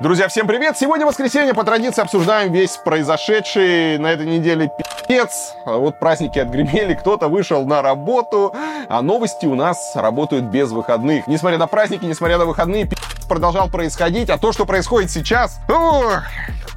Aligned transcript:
Друзья, 0.00 0.28
всем 0.28 0.46
привет! 0.46 0.78
Сегодня 0.78 1.04
воскресенье, 1.04 1.52
по 1.52 1.62
традиции 1.62 2.00
обсуждаем 2.00 2.50
весь 2.54 2.78
произошедший 2.78 3.98
на 3.98 4.10
этой 4.10 4.24
неделе 4.24 4.70
пи***ц. 5.06 5.56
Вот 5.66 5.98
праздники 5.98 6.38
отгремели, 6.38 6.94
кто-то 6.94 7.28
вышел 7.28 7.66
на 7.66 7.82
работу, 7.82 8.54
а 8.88 9.02
новости 9.02 9.44
у 9.44 9.54
нас 9.54 9.92
работают 9.94 10.46
без 10.46 10.70
выходных. 10.70 11.26
Несмотря 11.26 11.58
на 11.58 11.66
праздники, 11.66 12.06
несмотря 12.06 12.38
на 12.38 12.46
выходные, 12.46 12.86
пи*** 12.86 12.96
продолжал 13.30 13.70
происходить, 13.70 14.28
а 14.28 14.38
то, 14.38 14.50
что 14.50 14.66
происходит 14.66 15.08
сейчас, 15.12 15.60
ох, 15.68 16.24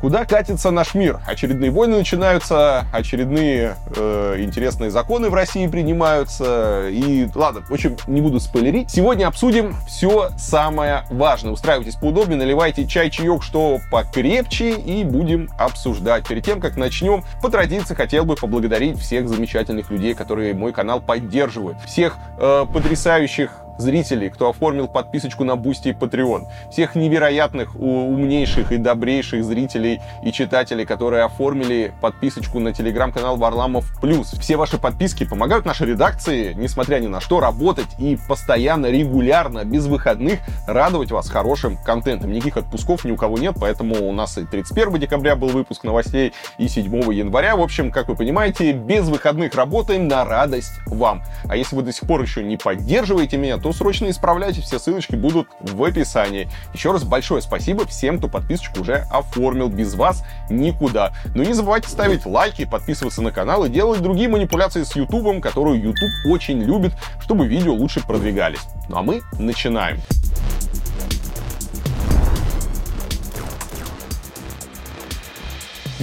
Куда 0.03 0.25
катится 0.25 0.69
наш 0.69 0.95
мир? 0.95 1.21
Очередные 1.25 1.71
войны 1.71 1.95
начинаются, 1.95 2.85
очередные 2.91 3.77
э, 3.95 4.35
интересные 4.39 4.91
законы 4.91 5.29
в 5.29 5.33
России 5.33 5.65
принимаются. 5.65 6.89
И 6.89 7.25
ладно, 7.33 7.61
в 7.61 7.71
общем, 7.71 7.95
не 8.07 8.19
буду 8.19 8.41
спойлерить. 8.41 8.91
Сегодня 8.91 9.27
обсудим 9.27 9.77
все 9.87 10.31
самое 10.37 11.05
важное. 11.09 11.53
Устраивайтесь 11.53 11.95
поудобнее, 11.95 12.37
наливайте 12.37 12.85
чай, 12.85 13.09
чаек, 13.09 13.43
что 13.43 13.79
покрепче, 13.89 14.71
и 14.71 15.05
будем 15.05 15.49
обсуждать. 15.57 16.27
Перед 16.27 16.43
тем, 16.43 16.59
как 16.59 16.75
начнем, 16.75 17.23
по 17.41 17.49
традиции 17.49 17.95
хотел 17.95 18.25
бы 18.25 18.35
поблагодарить 18.35 18.99
всех 18.99 19.29
замечательных 19.29 19.89
людей, 19.89 20.15
которые 20.15 20.53
мой 20.53 20.73
канал 20.73 20.99
поддерживают. 20.99 21.77
Всех 21.85 22.17
э, 22.39 22.65
потрясающих 22.73 23.51
зрителей, 23.77 24.29
кто 24.29 24.49
оформил 24.49 24.87
подписочку 24.87 25.43
на 25.43 25.55
Boosty 25.55 25.89
и 25.89 25.91
Patreon, 25.93 26.45
всех 26.71 26.95
невероятных, 26.95 27.75
умнейших 27.75 28.71
и 28.71 28.77
добрейших 28.77 29.43
зрителей 29.43 30.01
и 30.23 30.31
читателей, 30.31 30.85
которые 30.85 31.23
оформили 31.23 31.93
подписочку 32.01 32.59
на 32.59 32.73
телеграм-канал 32.73 33.37
Варламов 33.37 33.91
Плюс. 34.01 34.31
Все 34.31 34.57
ваши 34.57 34.77
подписки 34.77 35.23
помогают 35.25 35.65
нашей 35.65 35.87
редакции, 35.87 36.53
несмотря 36.53 36.99
ни 36.99 37.07
на 37.07 37.19
что, 37.21 37.39
работать 37.39 37.87
и 37.99 38.17
постоянно, 38.27 38.87
регулярно, 38.87 39.65
без 39.65 39.85
выходных 39.85 40.39
радовать 40.67 41.11
вас 41.11 41.29
хорошим 41.29 41.77
контентом. 41.77 42.31
Никаких 42.31 42.57
отпусков 42.57 43.05
ни 43.05 43.11
у 43.11 43.17
кого 43.17 43.37
нет, 43.37 43.55
поэтому 43.59 44.07
у 44.07 44.11
нас 44.11 44.37
и 44.37 44.45
31 44.45 44.99
декабря 44.99 45.35
был 45.35 45.49
выпуск 45.49 45.83
новостей, 45.83 46.33
и 46.57 46.67
7 46.67 47.13
января. 47.13 47.55
В 47.55 47.61
общем, 47.61 47.91
как 47.91 48.07
вы 48.07 48.15
понимаете, 48.15 48.71
без 48.71 49.07
выходных 49.07 49.55
работаем 49.55 50.07
на 50.07 50.25
радость 50.25 50.73
вам. 50.85 51.23
А 51.47 51.55
если 51.55 51.75
вы 51.75 51.83
до 51.83 51.93
сих 51.93 52.07
пор 52.07 52.21
еще 52.21 52.43
не 52.43 52.57
поддерживаете 52.57 53.37
меня, 53.37 53.57
то 53.63 53.71
срочно 53.71 54.09
исправляйте, 54.09 54.61
все 54.61 54.77
ссылочки 54.77 55.15
будут 55.15 55.47
в 55.61 55.81
описании. 55.81 56.49
Еще 56.73 56.91
раз 56.91 57.03
большое 57.03 57.41
спасибо 57.41 57.87
всем, 57.87 58.17
кто 58.17 58.27
подписочку 58.27 58.81
уже 58.81 59.07
оформил. 59.09 59.69
Без 59.69 59.95
вас 59.95 60.23
никуда. 60.49 61.13
Но 61.33 61.43
не 61.43 61.53
забывайте 61.53 61.87
ставить 61.87 62.25
лайки, 62.25 62.65
подписываться 62.65 63.21
на 63.21 63.31
канал 63.31 63.63
и 63.65 63.69
делать 63.69 64.01
другие 64.01 64.27
манипуляции 64.27 64.83
с 64.83 64.95
YouTube, 64.95 65.41
которую 65.41 65.81
YouTube 65.81 66.11
очень 66.27 66.61
любит, 66.61 66.91
чтобы 67.21 67.47
видео 67.47 67.73
лучше 67.73 68.05
продвигались. 68.05 68.61
Ну 68.89 68.97
а 68.97 69.01
мы 69.01 69.21
начинаем. 69.39 69.97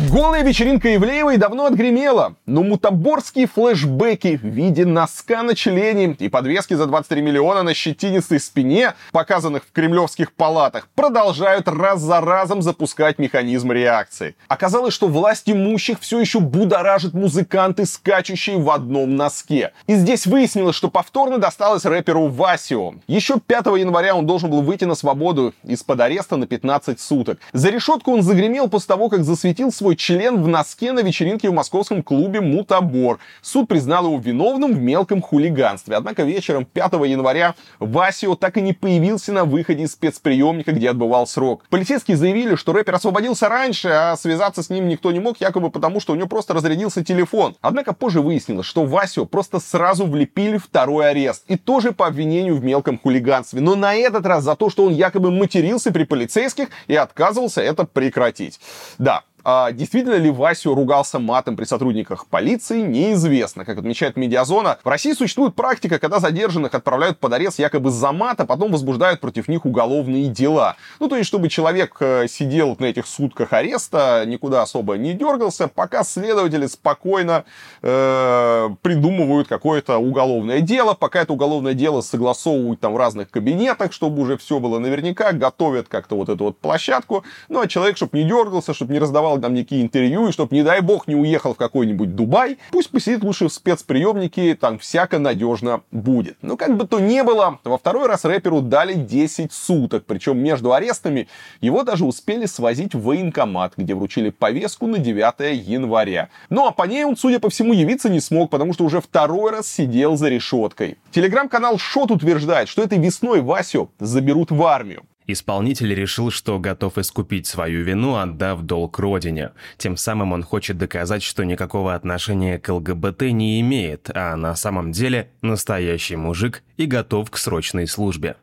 Голая 0.09 0.43
вечеринка 0.43 0.95
Ивлеевой 0.97 1.37
давно 1.37 1.67
отгремела, 1.67 2.35
но 2.47 2.63
мутаборские 2.63 3.47
флешбеки 3.47 4.39
в 4.39 4.47
виде 4.47 4.87
носка 4.87 5.43
на 5.43 5.55
члене 5.55 6.17
и 6.19 6.31
подвески 6.31 6.73
за 6.73 6.87
23 6.87 7.21
миллиона 7.21 7.63
на 7.63 7.75
щетинистой 7.75 8.41
спине, 8.41 8.95
показанных 9.13 9.65
в 9.65 9.73
кремлевских 9.73 10.33
палатах, 10.33 10.89
продолжают 10.95 11.69
раз 11.69 12.01
за 12.01 12.23
разом 12.23 12.63
запускать 12.63 13.19
механизм 13.19 13.73
реакции. 13.73 14.37
Оказалось, 14.49 14.95
что 14.95 15.07
власть 15.07 15.51
имущих 15.51 16.01
все 16.01 16.19
еще 16.19 16.41
будоражит 16.41 17.13
музыканты, 17.13 17.85
скачущие 17.85 18.57
в 18.59 18.71
одном 18.71 19.17
носке. 19.17 19.73
И 19.87 19.95
здесь 19.95 20.27
выяснилось, 20.27 20.77
что 20.77 20.89
повторно 20.89 21.37
досталось 21.37 21.85
рэперу 21.85 22.29
Васио. 22.29 22.95
Еще 23.07 23.39
5 23.39 23.67
января 23.79 24.17
он 24.17 24.27
должен 24.27 24.51
был 24.51 24.63
выйти 24.63 24.85
на 24.85 24.95
свободу 24.95 25.53
из-под 25.63 26.01
ареста 26.01 26.37
на 26.37 26.47
15 26.47 26.99
суток. 26.99 27.39
За 27.53 27.69
решетку 27.69 28.13
он 28.13 28.23
загремел 28.23 28.69
после 28.69 28.89
того, 28.89 29.11
как 29.11 29.25
засветил 29.25 29.71
свой 29.71 29.90
свой 29.91 29.97
член 29.97 30.41
в 30.41 30.47
носке 30.47 30.93
на 30.93 31.01
вечеринке 31.01 31.51
в 31.51 31.53
московском 31.53 32.05
клубе 32.05 32.41
«Мутабор». 32.41 33.19
Суд 33.43 33.67
признал 33.67 34.07
его 34.07 34.19
виновным 34.19 34.73
в 34.73 34.81
мелком 34.81 35.21
хулиганстве. 35.21 35.97
Однако 35.97 36.23
вечером 36.23 36.65
5 36.65 36.93
января 37.09 37.57
Васио 37.81 38.37
так 38.37 38.57
и 38.57 38.61
не 38.61 38.73
появился 38.73 39.33
на 39.33 39.45
выходе 39.45 39.83
из 39.83 39.93
спецприемника, 39.93 40.71
где 40.71 40.91
отбывал 40.91 41.27
срок. 41.27 41.65
Полицейские 41.71 42.17
заявили, 42.17 42.55
что 42.55 42.73
рэпер 42.73 42.95
освободился 42.95 43.49
раньше, 43.49 43.89
а 43.89 44.17
связаться 44.17 44.63
с 44.63 44.71
ним 44.71 44.87
никто 44.87 45.11
не 45.11 45.19
мог, 45.19 45.41
якобы 45.41 45.71
потому, 45.71 45.99
что 45.99 46.13
у 46.13 46.17
него 46.17 46.29
просто 46.29 46.55
разрядился 46.55 47.03
телефон. 47.03 47.57
Однако 47.61 47.93
позже 47.93 48.21
выяснилось, 48.21 48.67
что 48.67 48.85
Васио 48.85 49.25
просто 49.25 49.59
сразу 49.59 50.07
влепили 50.07 50.59
второй 50.59 51.11
арест. 51.11 51.43
И 51.49 51.57
тоже 51.57 51.91
по 51.91 52.07
обвинению 52.07 52.55
в 52.55 52.63
мелком 52.63 52.97
хулиганстве. 52.97 53.61
Но 53.61 53.75
на 53.75 53.97
этот 53.97 54.25
раз 54.25 54.45
за 54.45 54.55
то, 54.55 54.71
что 54.71 54.85
он 54.85 54.93
якобы 54.93 55.33
матерился 55.33 55.91
при 55.91 56.05
полицейских 56.05 56.69
и 56.87 56.95
отказывался 56.95 57.61
это 57.61 57.85
прекратить. 57.85 58.61
Да, 58.99 59.25
а 59.45 59.73
действительно 59.73 60.15
ли 60.15 60.31
Васю 60.31 60.75
ругался 60.75 61.19
матом 61.19 61.57
при 61.57 61.65
сотрудниках 61.65 62.27
полиции, 62.27 62.81
неизвестно. 62.81 63.65
Как 63.65 63.79
отмечает 63.79 64.17
Медиазона, 64.17 64.79
в 64.83 64.89
России 64.89 65.13
существует 65.13 65.55
практика, 65.55 65.99
когда 65.99 66.21
задержанных 66.21 66.75
отправляют 66.75 67.19
под 67.19 67.33
арест 67.33 67.59
якобы 67.59 67.91
за 67.91 68.13
мат, 68.13 68.41
а 68.41 68.47
потом 68.47 68.73
возбуждают 68.73 69.21
против 69.21 69.49
них 69.49 69.65
уголовные 69.65 70.29
дела. 70.29 70.77
Ну, 70.99 71.09
то 71.09 71.17
есть, 71.17 71.29
чтобы 71.29 71.49
человек 71.49 71.97
э, 72.01 72.27
сидел 72.29 72.77
на 72.79 72.87
этих 72.87 73.07
сутках 73.07 73.53
ареста, 73.53 74.25
никуда 74.27 74.63
особо 74.63 74.97
не 74.97 75.15
дергался, 75.15 75.69
пока 75.69 76.05
следователи 76.05 76.67
спокойно 76.67 77.45
э, 77.83 78.69
придумывают 78.83 79.49
какое-то 79.49 79.99
уголовное 79.99 80.61
дело, 80.61 80.95
пока 80.95 81.23
это 81.23 81.33
уголовное 81.33 81.75
дело 81.75 82.01
согласовывают 82.01 82.81
там 82.81 82.95
в 82.95 82.97
разных 82.97 83.31
кабинетах, 83.31 83.93
чтобы 83.93 84.23
уже 84.23 84.37
все 84.37 84.59
было 84.59 84.79
наверняка, 84.79 85.33
готовят 85.33 85.89
как-то 85.89 86.17
вот 86.17 86.29
эту 86.29 86.45
вот 86.45 86.59
площадку. 86.59 87.25
Ну, 87.49 87.61
а 87.61 87.69
человек, 87.69 87.97
чтобы 87.97 88.19
не 88.19 88.25
дергался, 88.25 88.75
чтобы 88.75 88.93
не 88.93 88.99
раздавал 88.99 89.30
давал 89.31 89.39
нам 89.39 89.55
некие 89.55 89.83
интервью, 89.83 90.29
и 90.29 90.33
чтобы, 90.33 90.55
не 90.55 90.63
дай 90.63 90.81
бог, 90.81 91.07
не 91.07 91.15
уехал 91.15 91.55
в 91.55 91.57
какой-нибудь 91.57 92.15
Дубай, 92.15 92.59
пусть 92.71 92.91
посидит 92.91 93.23
лучше 93.23 93.49
в 93.49 93.53
спецприемнике, 93.53 94.55
там 94.55 94.79
всяко 94.79 95.19
надежно 95.19 95.83
будет. 95.93 96.37
Но 96.43 96.57
как 96.57 96.77
бы 96.77 96.87
то 96.87 96.99
ни 96.99 97.21
было, 97.23 97.59
во 97.65 97.79
второй 97.79 98.07
раз 98.07 98.25
рэперу 98.25 98.61
дали 98.61 98.95
10 98.95 99.53
суток, 99.53 100.05
причем 100.07 100.39
между 100.39 100.73
арестами 100.73 101.29
его 101.61 101.83
даже 101.83 102.05
успели 102.05 102.47
свозить 102.47 102.95
в 102.95 103.03
военкомат, 103.03 103.75
где 103.77 103.95
вручили 103.95 104.31
повестку 104.31 104.87
на 104.87 104.99
9 104.99 105.67
января. 105.67 106.29
Ну 106.49 106.67
а 106.67 106.73
по 106.73 106.85
ней 106.85 107.05
он, 107.05 107.17
судя 107.17 107.39
по 107.39 107.51
всему, 107.51 107.73
явиться 107.73 108.09
не 108.09 108.21
смог, 108.21 108.51
потому 108.51 108.73
что 108.73 108.85
уже 108.85 109.01
второй 109.01 109.53
раз 109.53 109.69
сидел 109.69 110.17
за 110.17 110.29
решеткой. 110.29 110.99
Телеграм-канал 111.13 111.79
Шот 111.79 112.11
утверждает, 112.11 112.69
что 112.69 112.83
этой 112.83 112.99
весной 112.99 113.41
Васю 113.41 113.91
заберут 114.01 114.51
в 114.51 114.63
армию. 114.65 115.05
Исполнитель 115.33 115.95
решил, 115.95 116.31
что 116.31 116.59
готов 116.59 116.99
искупить 116.99 117.47
свою 117.47 117.85
вину, 117.85 118.17
отдав 118.17 118.63
долг 118.63 118.99
родине. 118.99 119.53
Тем 119.77 119.97
самым 119.97 120.33
он 120.33 120.43
хочет 120.43 120.79
доказать, 120.79 121.23
что 121.23 121.45
никакого 121.45 121.95
отношения 121.95 122.59
к 122.59 122.69
ЛГБТ 122.69 123.23
не 123.33 123.61
имеет, 123.61 124.11
а 124.15 124.37
на 124.37 124.55
самом 124.57 124.93
деле 124.93 125.31
настоящий 125.43 126.17
мужик 126.17 126.63
и 126.77 126.87
готов 126.87 127.31
к 127.31 127.37
срочной 127.37 127.87
службе. 127.87 128.37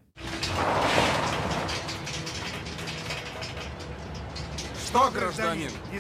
Что, 4.88 5.12
гражданин, 5.12 5.70
не? 5.92 6.00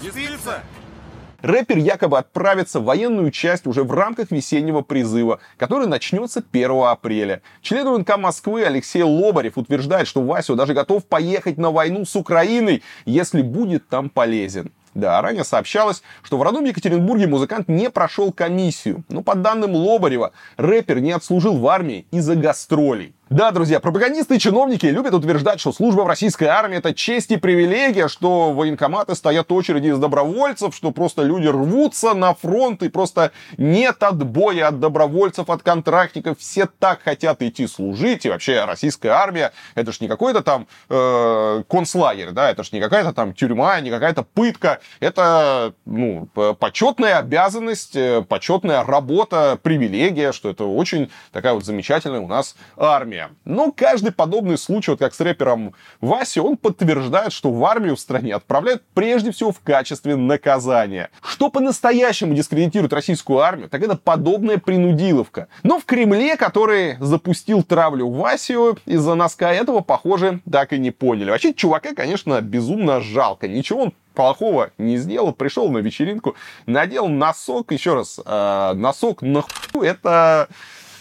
Рэпер 1.41 1.77
якобы 1.77 2.17
отправится 2.17 2.79
в 2.79 2.85
военную 2.85 3.31
часть 3.31 3.67
уже 3.67 3.83
в 3.83 3.91
рамках 3.91 4.31
весеннего 4.31 4.81
призыва, 4.81 5.39
который 5.57 5.87
начнется 5.87 6.43
1 6.51 6.71
апреля. 6.83 7.41
Член 7.61 7.87
УНК 7.87 8.17
Москвы 8.17 8.63
Алексей 8.63 9.03
Лобарев 9.03 9.57
утверждает, 9.57 10.07
что 10.07 10.21
Васю 10.21 10.55
даже 10.55 10.73
готов 10.73 11.05
поехать 11.05 11.57
на 11.57 11.71
войну 11.71 12.05
с 12.05 12.15
Украиной, 12.15 12.83
если 13.05 13.41
будет 13.41 13.87
там 13.87 14.09
полезен. 14.09 14.71
Да, 14.97 15.21
ранее 15.21 15.43
сообщалось, 15.43 16.01
что 16.23 16.39
в 16.39 16.41
родном 16.41 16.65
Екатеринбурге 16.65 17.27
музыкант 17.27 17.67
не 17.67 17.91
прошел 17.91 18.31
комиссию. 18.31 19.03
Но 19.09 19.21
по 19.21 19.35
данным 19.35 19.75
Лобарева, 19.75 20.31
рэпер 20.57 21.01
не 21.01 21.11
отслужил 21.11 21.57
в 21.57 21.67
армии 21.67 22.07
из-за 22.09 22.35
гастролей. 22.35 23.13
Да, 23.29 23.51
друзья, 23.51 23.81
пропагандисты 23.81 24.38
и 24.38 24.39
чиновники 24.39 24.85
любят 24.85 25.13
утверждать, 25.13 25.59
что 25.59 25.73
служба 25.73 26.03
в 26.03 26.07
российской 26.07 26.45
армии 26.45 26.77
это 26.77 26.93
честь 26.93 27.29
и 27.29 27.35
привилегия, 27.35 28.07
что 28.07 28.53
военкоматы 28.53 29.16
стоят 29.16 29.52
очереди 29.52 29.87
из 29.87 29.99
добровольцев, 29.99 30.73
что 30.73 30.91
просто 30.91 31.23
люди 31.23 31.47
рвутся 31.47 32.13
на 32.13 32.34
фронт 32.34 32.84
и 32.84 32.90
просто 32.90 33.34
нет 33.57 34.02
отбоя 34.02 34.69
от 34.69 34.79
добровольцев, 34.79 35.49
от 35.49 35.61
контрактников. 35.61 36.40
Все 36.40 36.67
так 36.79 37.02
хотят 37.03 37.41
идти 37.41 37.67
служить. 37.67 38.25
И 38.25 38.29
вообще 38.29 38.63
российская 38.63 39.09
армия 39.09 39.52
это 39.75 39.91
ж 39.91 39.99
не 39.99 40.07
какой-то 40.07 40.41
там 40.41 40.66
э, 40.87 41.63
концлагерь, 41.69 42.31
да, 42.31 42.49
это 42.49 42.63
ж 42.63 42.72
не 42.72 42.79
какая-то 42.79 43.11
там 43.11 43.34
тюрьма, 43.34 43.81
не 43.81 43.90
какая-то 43.90 44.23
пытка. 44.23 44.79
Это 45.02 45.73
ну, 45.85 46.29
почетная 46.59 47.17
обязанность, 47.17 47.97
э, 47.97 48.22
почетная 48.22 48.85
работа, 48.85 49.59
привилегия, 49.61 50.31
что 50.31 50.49
это 50.49 50.63
очень 50.63 51.11
такая 51.34 51.55
вот 51.55 51.66
замечательная 51.66 52.22
у 52.22 52.28
нас 52.28 52.55
армия. 52.78 53.16
Армия. 53.17 53.35
Но 53.46 53.72
каждый 53.72 54.11
подобный 54.11 54.58
случай, 54.58 54.91
вот 54.91 54.99
как 54.99 55.14
с 55.14 55.19
рэпером 55.19 55.73
Васи, 56.02 56.40
он 56.40 56.58
подтверждает, 56.58 57.34
что 57.34 57.52
в 57.52 57.64
армию 57.66 57.96
в 57.96 57.99
стране 57.99 58.35
отправляют 58.35 58.84
прежде 58.93 59.31
всего 59.31 59.52
в 59.52 59.59
качестве 59.59 60.16
наказания. 60.16 61.09
Что 61.22 61.49
по-настоящему 61.49 62.34
дискредитирует 62.34 62.93
российскую 62.93 63.40
армию, 63.40 63.69
так 63.69 63.81
это 63.81 63.96
подобная 63.96 64.58
принудиловка. 64.58 65.47
Но 65.64 65.79
в 65.79 65.85
Кремле, 65.85 66.35
который 66.37 66.97
запустил 66.99 67.64
травлю 67.64 68.09
Васию 68.09 68.78
из-за 68.85 69.16
носка 69.16 69.52
этого, 69.52 69.81
похоже, 69.81 70.41
так 70.49 70.73
и 70.73 70.79
не 70.79 70.91
поняли. 70.91 71.31
Вообще, 71.31 71.53
чувака, 71.53 71.93
конечно, 71.93 72.40
безумно 72.41 73.02
жалко. 73.02 73.47
Ничего 73.47 73.84
он 73.84 73.93
плохого 74.17 74.72
не 74.79 74.97
сделал, 74.97 75.31
пришел 75.31 75.69
на 75.69 75.78
вечеринку, 75.78 76.35
надел 76.66 77.08
носок, 77.08 77.72
еще 77.72 77.93
раз, 77.93 78.19
э, 78.25 78.73
носок 78.73 79.22
на 79.22 79.43
ху, 79.43 79.84
это 79.84 80.47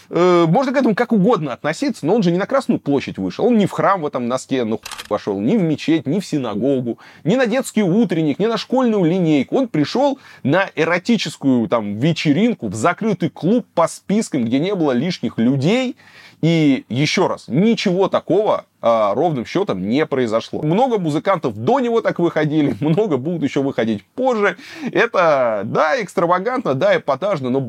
э, 0.09 0.45
можно 0.47 0.73
к 0.73 0.77
этому 0.77 0.95
как 0.95 1.11
угодно 1.11 1.53
относиться, 1.53 2.05
но 2.05 2.15
он 2.15 2.23
же 2.23 2.31
не 2.31 2.37
на 2.37 2.45
Красную 2.45 2.79
площадь 2.79 3.17
вышел, 3.17 3.45
он 3.45 3.57
не 3.57 3.65
в 3.65 3.71
храм 3.71 4.01
в 4.01 4.05
этом 4.05 4.27
носке 4.27 4.63
ну, 4.63 4.79
пошел, 5.07 5.39
ни 5.39 5.57
в 5.57 5.61
мечеть, 5.61 6.05
ни 6.05 6.19
в 6.19 6.25
синагогу, 6.25 6.99
ни 7.23 7.35
на 7.35 7.45
детский 7.45 7.83
утренник, 7.83 8.39
ни 8.39 8.45
на 8.45 8.57
школьную 8.57 9.03
линейку. 9.03 9.57
Он 9.57 9.67
пришел 9.67 10.19
на 10.43 10.69
эротическую 10.75 11.67
там 11.67 11.97
вечеринку 11.97 12.67
в 12.67 12.75
закрытый 12.75 13.29
клуб 13.29 13.65
по 13.73 13.87
спискам, 13.87 14.45
где 14.45 14.59
не 14.59 14.75
было 14.75 14.91
лишних 14.91 15.37
людей. 15.37 15.95
И 16.41 16.85
еще 16.87 17.25
раз, 17.25 17.45
ничего 17.47 18.09
такого 18.09 18.65
а, 18.79 19.15
ровным 19.15 19.45
счетом 19.45 19.89
не 19.89 20.05
произошло. 20.05 20.61
Много 20.61 20.99
музыкантов 20.99 21.55
до 21.55 21.79
него 21.79 22.01
так 22.01 22.19
выходили, 22.19 22.75
много 22.79 23.17
будут 23.17 23.43
еще 23.43 23.63
выходить 23.63 24.05
позже. 24.05 24.57
Это, 24.91 25.63
да, 25.65 26.01
экстравагантно, 26.01 26.75
да, 26.75 26.97
эпатажно, 26.97 27.49
но, 27.49 27.67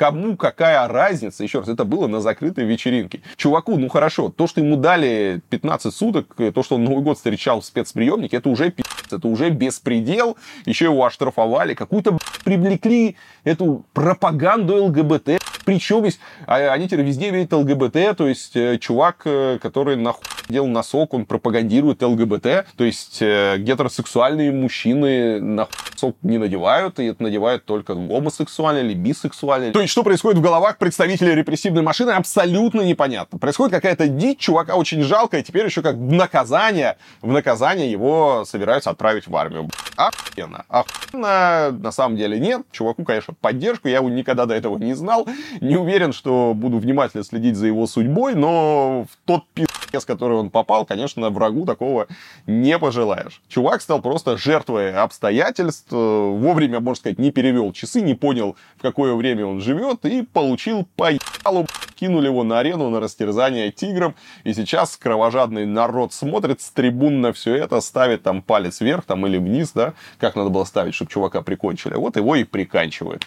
Кому 0.00 0.34
какая 0.34 0.88
разница? 0.88 1.42
Еще 1.42 1.58
раз, 1.58 1.68
это 1.68 1.84
было 1.84 2.06
на 2.06 2.22
закрытой 2.22 2.64
вечеринке. 2.64 3.20
Чуваку, 3.36 3.76
ну 3.76 3.90
хорошо, 3.90 4.30
то, 4.30 4.46
что 4.46 4.62
ему 4.62 4.76
дали 4.76 5.42
15 5.50 5.94
суток, 5.94 6.34
то, 6.54 6.62
что 6.62 6.76
он 6.76 6.84
Новый 6.84 7.02
год 7.02 7.18
встречал 7.18 7.60
в 7.60 7.66
спецприемнике, 7.66 8.38
это 8.38 8.48
уже 8.48 8.70
пи***ц, 8.70 9.16
это 9.16 9.28
уже 9.28 9.50
беспредел. 9.50 10.38
Еще 10.64 10.86
его 10.86 11.04
оштрафовали, 11.04 11.74
какую-то 11.74 12.16
привлекли 12.44 13.16
эту 13.44 13.84
пропаганду 13.92 14.86
ЛГБТ. 14.86 15.38
Причем 15.66 16.04
есть, 16.04 16.18
а, 16.46 16.72
они 16.72 16.88
теперь 16.88 17.04
везде 17.04 17.30
видят 17.30 17.52
ЛГБТ, 17.52 18.16
то 18.16 18.26
есть 18.26 18.56
э, 18.56 18.78
чувак, 18.78 19.20
э, 19.26 19.58
который 19.60 19.96
нахуй 19.96 20.24
делал 20.48 20.66
носок, 20.66 21.12
он 21.12 21.26
пропагандирует 21.26 22.02
ЛГБТ, 22.02 22.66
то 22.76 22.84
есть 22.84 23.18
э, 23.20 23.58
гетеросексуальные 23.58 24.50
мужчины 24.50 25.66
носок 26.00 26.16
не 26.22 26.38
надевают, 26.38 26.98
и 26.98 27.06
это 27.06 27.22
надевают 27.22 27.64
только 27.64 27.94
гомосексуальные 27.94 28.84
или 28.84 28.94
бисексуальные. 28.94 29.72
То 29.72 29.80
есть 29.80 29.92
что 29.92 30.02
происходит 30.02 30.38
в 30.38 30.42
головах 30.42 30.78
представителей 30.78 31.34
репрессивной 31.34 31.82
машины, 31.82 32.10
абсолютно 32.10 32.82
непонятно. 32.82 33.38
Происходит 33.38 33.74
какая-то 33.74 34.08
дичь, 34.08 34.38
чувака 34.38 34.76
очень 34.76 35.02
жалко, 35.02 35.38
и 35.38 35.42
теперь 35.42 35.64
еще 35.64 35.82
как 35.82 35.96
в 35.96 36.12
наказание, 36.12 36.96
в 37.20 37.30
наказание 37.30 37.90
его 37.90 38.44
собираются 38.46 38.90
отправить 38.90 39.26
в 39.26 39.36
армию. 39.36 39.68
Охуенно. 39.96 40.64
Охуенно 40.68 41.70
на 41.72 41.92
самом 41.92 42.16
деле 42.16 42.38
нет. 42.38 42.62
Чуваку, 42.72 43.04
конечно, 43.04 43.34
поддержку, 43.40 43.88
я 43.88 43.96
его 43.96 44.08
никогда 44.08 44.46
до 44.46 44.54
этого 44.54 44.78
не 44.78 44.94
знал. 44.94 45.26
Не 45.60 45.76
уверен, 45.76 46.12
что 46.12 46.52
буду 46.54 46.78
внимательно 46.78 47.24
следить 47.24 47.56
за 47.56 47.66
его 47.66 47.86
судьбой, 47.86 48.34
но 48.34 49.06
в 49.10 49.26
тот 49.26 49.44
пи***ц, 49.52 50.00
который 50.06 50.38
он 50.38 50.50
попал, 50.50 50.86
конечно, 50.86 51.28
врагу 51.30 51.66
такого 51.66 52.06
не 52.46 52.78
пожелаешь. 52.78 53.42
Чувак 53.48 53.82
стал 53.82 54.00
просто 54.00 54.38
жертвой 54.38 54.94
обстоятельств, 54.94 55.89
вовремя, 55.90 56.80
можно 56.80 57.00
сказать, 57.00 57.18
не 57.18 57.30
перевел 57.30 57.72
часы, 57.72 58.00
не 58.00 58.14
понял, 58.14 58.56
в 58.76 58.82
какое 58.82 59.14
время 59.14 59.46
он 59.46 59.60
живет, 59.60 60.04
и 60.04 60.22
получил 60.22 60.86
по 60.96 61.12
ебалу, 61.12 61.66
кинули 61.94 62.26
его 62.26 62.44
на 62.44 62.58
арену 62.60 62.90
на 62.90 63.00
растерзание 63.00 63.70
тигром, 63.70 64.14
и 64.44 64.54
сейчас 64.54 64.96
кровожадный 64.96 65.66
народ 65.66 66.12
смотрит 66.12 66.60
с 66.60 66.70
трибун 66.70 67.20
на 67.20 67.32
все 67.32 67.54
это, 67.54 67.80
ставит 67.80 68.22
там 68.22 68.42
палец 68.42 68.80
вверх 68.80 69.04
там 69.04 69.26
или 69.26 69.38
вниз, 69.38 69.72
да, 69.74 69.94
как 70.18 70.36
надо 70.36 70.50
было 70.50 70.64
ставить, 70.64 70.94
чтобы 70.94 71.10
чувака 71.10 71.42
прикончили. 71.42 71.94
Вот 71.94 72.16
его 72.16 72.36
и 72.36 72.44
приканчивают. 72.44 73.26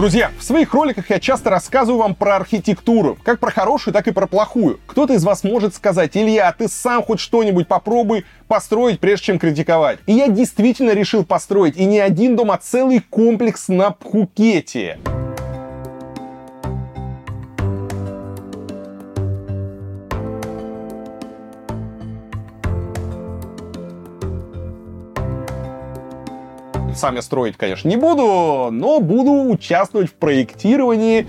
Друзья, 0.00 0.30
в 0.38 0.42
своих 0.42 0.72
роликах 0.72 1.10
я 1.10 1.20
часто 1.20 1.50
рассказываю 1.50 1.98
вам 1.98 2.14
про 2.14 2.36
архитектуру, 2.36 3.18
как 3.22 3.38
про 3.38 3.50
хорошую, 3.50 3.92
так 3.92 4.08
и 4.08 4.12
про 4.12 4.26
плохую. 4.26 4.80
Кто-то 4.86 5.12
из 5.12 5.22
вас 5.24 5.44
может 5.44 5.74
сказать, 5.74 6.16
Илья, 6.16 6.50
ты 6.56 6.68
сам 6.68 7.02
хоть 7.02 7.20
что-нибудь 7.20 7.68
попробуй 7.68 8.24
построить, 8.48 8.98
прежде 8.98 9.26
чем 9.26 9.38
критиковать. 9.38 9.98
И 10.06 10.14
я 10.14 10.28
действительно 10.28 10.92
решил 10.92 11.22
построить, 11.22 11.76
и 11.76 11.84
не 11.84 11.98
один 12.00 12.34
дом, 12.34 12.50
а 12.50 12.56
целый 12.56 13.00
комплекс 13.10 13.68
на 13.68 13.90
Пхукете. 13.90 14.98
Сам 26.94 27.14
я 27.16 27.22
строить, 27.22 27.56
конечно, 27.56 27.88
не 27.88 27.96
буду, 27.96 28.68
но 28.70 29.00
буду 29.00 29.50
участвовать 29.50 30.10
в 30.10 30.14
проектировании 30.14 31.26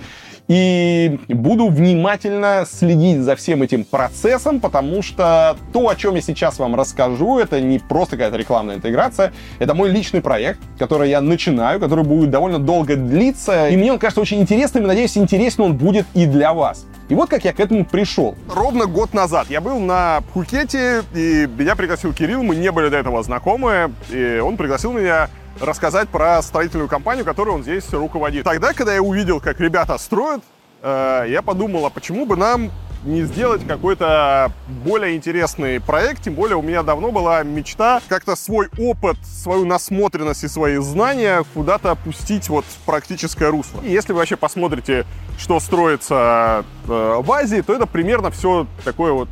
и 0.48 1.18
буду 1.28 1.68
внимательно 1.68 2.66
следить 2.68 3.20
за 3.20 3.36
всем 3.36 3.62
этим 3.62 3.84
процессом, 3.84 4.60
потому 4.60 5.02
что 5.02 5.56
то, 5.72 5.88
о 5.88 5.94
чем 5.94 6.16
я 6.16 6.20
сейчас 6.20 6.58
вам 6.58 6.74
расскажу, 6.74 7.38
это 7.38 7.60
не 7.60 7.78
просто 7.78 8.16
какая-то 8.16 8.36
рекламная 8.36 8.74
интеграция, 8.74 9.32
это 9.60 9.72
мой 9.72 9.90
личный 9.90 10.20
проект, 10.20 10.60
который 10.78 11.08
я 11.10 11.20
начинаю, 11.20 11.80
который 11.80 12.04
будет 12.04 12.30
довольно 12.30 12.58
долго 12.58 12.96
длиться, 12.96 13.68
и 13.68 13.76
мне 13.76 13.92
он 13.92 13.98
кажется 13.98 14.20
очень 14.20 14.40
интересным, 14.40 14.84
и 14.84 14.88
надеюсь, 14.88 15.16
интересно 15.16 15.64
он 15.64 15.74
будет 15.74 16.06
и 16.12 16.26
для 16.26 16.52
вас. 16.52 16.86
И 17.08 17.14
вот 17.14 17.30
как 17.30 17.44
я 17.44 17.52
к 17.52 17.60
этому 17.60 17.84
пришел. 17.84 18.34
Ровно 18.48 18.86
год 18.86 19.14
назад 19.14 19.46
я 19.48 19.60
был 19.60 19.78
на 19.78 20.22
Пхукете, 20.28 21.02
и 21.14 21.48
меня 21.56 21.76
пригласил 21.76 22.12
Кирилл, 22.12 22.42
мы 22.42 22.56
не 22.56 22.70
были 22.72 22.88
до 22.88 22.96
этого 22.96 23.22
знакомы, 23.22 23.92
и 24.10 24.40
он 24.42 24.56
пригласил 24.56 24.92
меня 24.92 25.28
рассказать 25.62 26.08
про 26.08 26.42
строительную 26.42 26.88
компанию, 26.88 27.24
которую 27.24 27.56
он 27.56 27.62
здесь 27.62 27.90
руководит. 27.92 28.44
Тогда, 28.44 28.72
когда 28.72 28.94
я 28.94 29.02
увидел, 29.02 29.40
как 29.40 29.60
ребята 29.60 29.96
строят, 29.98 30.42
э, 30.82 31.26
я 31.28 31.42
подумал, 31.42 31.86
а 31.86 31.90
почему 31.90 32.26
бы 32.26 32.36
нам 32.36 32.70
не 33.04 33.22
сделать 33.22 33.66
какой-то 33.66 34.52
более 34.84 35.16
интересный 35.16 35.80
проект, 35.80 36.22
тем 36.22 36.34
более 36.34 36.56
у 36.56 36.62
меня 36.62 36.82
давно 36.82 37.10
была 37.10 37.42
мечта 37.42 38.00
как-то 38.08 38.36
свой 38.36 38.68
опыт, 38.78 39.16
свою 39.24 39.64
насмотренность 39.64 40.44
и 40.44 40.48
свои 40.48 40.76
знания 40.76 41.44
куда-то 41.54 41.90
опустить 41.92 42.48
вот 42.48 42.64
в 42.64 42.86
практическое 42.86 43.50
русло. 43.50 43.80
И 43.82 43.90
если 43.90 44.12
вы 44.12 44.18
вообще 44.18 44.36
посмотрите, 44.36 45.04
что 45.38 45.58
строится 45.60 46.64
э, 46.86 47.20
в 47.20 47.32
Азии, 47.32 47.60
то 47.60 47.74
это 47.74 47.86
примерно 47.86 48.30
все 48.30 48.66
такое 48.84 49.12
вот 49.12 49.28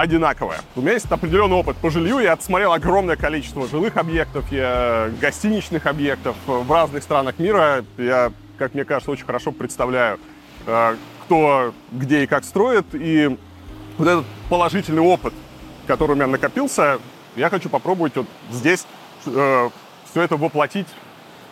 одинаковая. 0.00 0.60
У 0.76 0.80
меня 0.80 0.92
есть 0.92 1.10
определенный 1.10 1.56
опыт 1.56 1.76
по 1.76 1.90
жилью. 1.90 2.18
Я 2.18 2.32
отсмотрел 2.32 2.72
огромное 2.72 3.16
количество 3.16 3.66
жилых 3.66 3.96
объектов, 3.96 4.50
я, 4.50 5.10
гостиничных 5.20 5.86
объектов 5.86 6.36
в 6.46 6.70
разных 6.70 7.02
странах 7.02 7.38
мира. 7.38 7.84
Я, 7.96 8.32
как 8.58 8.74
мне 8.74 8.84
кажется, 8.84 9.10
очень 9.10 9.24
хорошо 9.24 9.52
представляю, 9.52 10.18
э, 10.66 10.96
кто 11.24 11.74
где 11.92 12.24
и 12.24 12.26
как 12.26 12.44
строит. 12.44 12.86
И 12.92 13.36
вот 13.96 14.08
этот 14.08 14.24
положительный 14.48 15.02
опыт, 15.02 15.34
который 15.86 16.12
у 16.12 16.14
меня 16.14 16.26
накопился, 16.26 16.98
я 17.36 17.50
хочу 17.50 17.68
попробовать 17.68 18.16
вот 18.16 18.26
здесь 18.50 18.86
э, 19.26 19.70
все 20.10 20.22
это 20.22 20.36
воплотить 20.36 20.88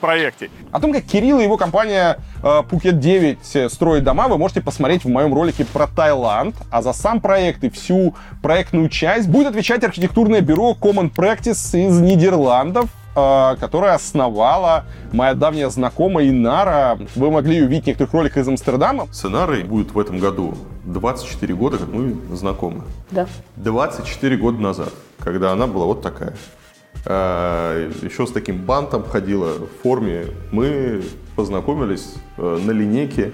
проекте. 0.00 0.50
О 0.72 0.80
том, 0.80 0.92
как 0.92 1.04
Кирилл 1.04 1.40
и 1.40 1.44
его 1.44 1.56
компания 1.56 2.18
э, 2.42 2.62
9 2.70 3.72
строит 3.72 4.04
дома, 4.04 4.28
вы 4.28 4.38
можете 4.38 4.60
посмотреть 4.60 5.04
в 5.04 5.08
моем 5.08 5.34
ролике 5.34 5.64
про 5.64 5.86
Таиланд. 5.86 6.54
А 6.70 6.82
за 6.82 6.92
сам 6.92 7.20
проект 7.20 7.64
и 7.64 7.70
всю 7.70 8.14
проектную 8.42 8.88
часть 8.88 9.28
будет 9.28 9.48
отвечать 9.48 9.84
архитектурное 9.84 10.40
бюро 10.40 10.76
Common 10.80 11.12
Practice 11.12 11.78
из 11.78 12.00
Нидерландов 12.00 12.90
э, 13.14 13.56
которая 13.58 13.94
основала 13.94 14.84
моя 15.12 15.34
давняя 15.34 15.70
знакомая 15.70 16.28
Инара. 16.28 16.98
Вы 17.14 17.30
могли 17.30 17.56
ее 17.56 17.66
видеть 17.66 17.84
в 17.84 17.86
некоторых 17.88 18.12
роликах 18.12 18.38
из 18.38 18.48
Амстердама. 18.48 19.08
С 19.12 19.24
Инарой 19.24 19.64
будет 19.64 19.92
в 19.92 19.98
этом 19.98 20.18
году 20.18 20.54
24 20.84 21.54
года, 21.54 21.78
как 21.78 21.88
мы 21.88 22.16
знакомы. 22.36 22.82
Да. 23.10 23.26
24 23.56 24.36
года 24.36 24.60
назад, 24.60 24.92
когда 25.18 25.52
она 25.52 25.66
была 25.66 25.86
вот 25.86 26.02
такая. 26.02 26.34
А, 27.08 27.88
еще 28.02 28.26
с 28.26 28.32
таким 28.32 28.58
бантом 28.58 29.04
ходила 29.04 29.54
в 29.54 29.82
форме. 29.82 30.26
Мы 30.50 31.02
познакомились 31.36 32.14
э, 32.36 32.58
на 32.64 32.72
линейке 32.72 33.30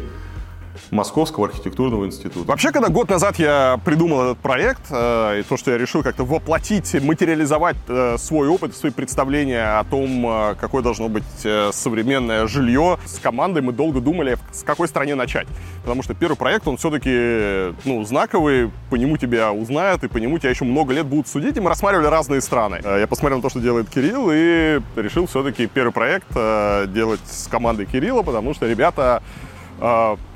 Московского 0.92 1.46
архитектурного 1.46 2.04
института. 2.04 2.46
Вообще, 2.46 2.70
когда 2.70 2.88
год 2.88 3.08
назад 3.08 3.38
я 3.38 3.80
придумал 3.82 4.22
этот 4.24 4.38
проект, 4.38 4.82
э, 4.90 5.40
и 5.40 5.42
то, 5.42 5.56
что 5.56 5.70
я 5.70 5.78
решил 5.78 6.02
как-то 6.02 6.24
воплотить, 6.24 7.02
материализовать 7.02 7.78
э, 7.88 8.16
свой 8.18 8.48
опыт, 8.48 8.76
свои 8.76 8.92
представления 8.92 9.78
о 9.78 9.84
том, 9.84 10.26
э, 10.26 10.54
какое 10.60 10.82
должно 10.82 11.08
быть 11.08 11.24
э, 11.44 11.70
современное 11.72 12.46
жилье, 12.46 12.98
с 13.06 13.18
командой 13.18 13.62
мы 13.62 13.72
долго 13.72 14.02
думали, 14.02 14.36
с 14.52 14.62
какой 14.64 14.86
стране 14.86 15.14
начать. 15.14 15.48
Потому 15.80 16.02
что 16.02 16.12
первый 16.12 16.36
проект, 16.36 16.68
он 16.68 16.76
все-таки 16.76 17.74
ну, 17.86 18.04
знаковый, 18.04 18.70
по 18.90 18.96
нему 18.96 19.16
тебя 19.16 19.50
узнают, 19.50 20.04
и 20.04 20.08
по 20.08 20.18
нему 20.18 20.38
тебя 20.38 20.50
еще 20.50 20.66
много 20.66 20.92
лет 20.92 21.06
будут 21.06 21.26
судить, 21.26 21.56
и 21.56 21.60
мы 21.60 21.70
рассматривали 21.70 22.08
разные 22.08 22.42
страны. 22.42 22.82
Э, 22.84 23.00
я 23.00 23.06
посмотрел 23.06 23.38
на 23.38 23.42
то, 23.42 23.48
что 23.48 23.60
делает 23.60 23.88
Кирилл, 23.88 24.28
и 24.30 24.78
решил 24.96 25.26
все-таки 25.26 25.66
первый 25.68 25.92
проект 25.92 26.26
э, 26.34 26.86
делать 26.88 27.20
с 27.24 27.48
командой 27.48 27.86
Кирилла, 27.86 28.22
потому 28.22 28.52
что 28.52 28.68
ребята 28.68 29.22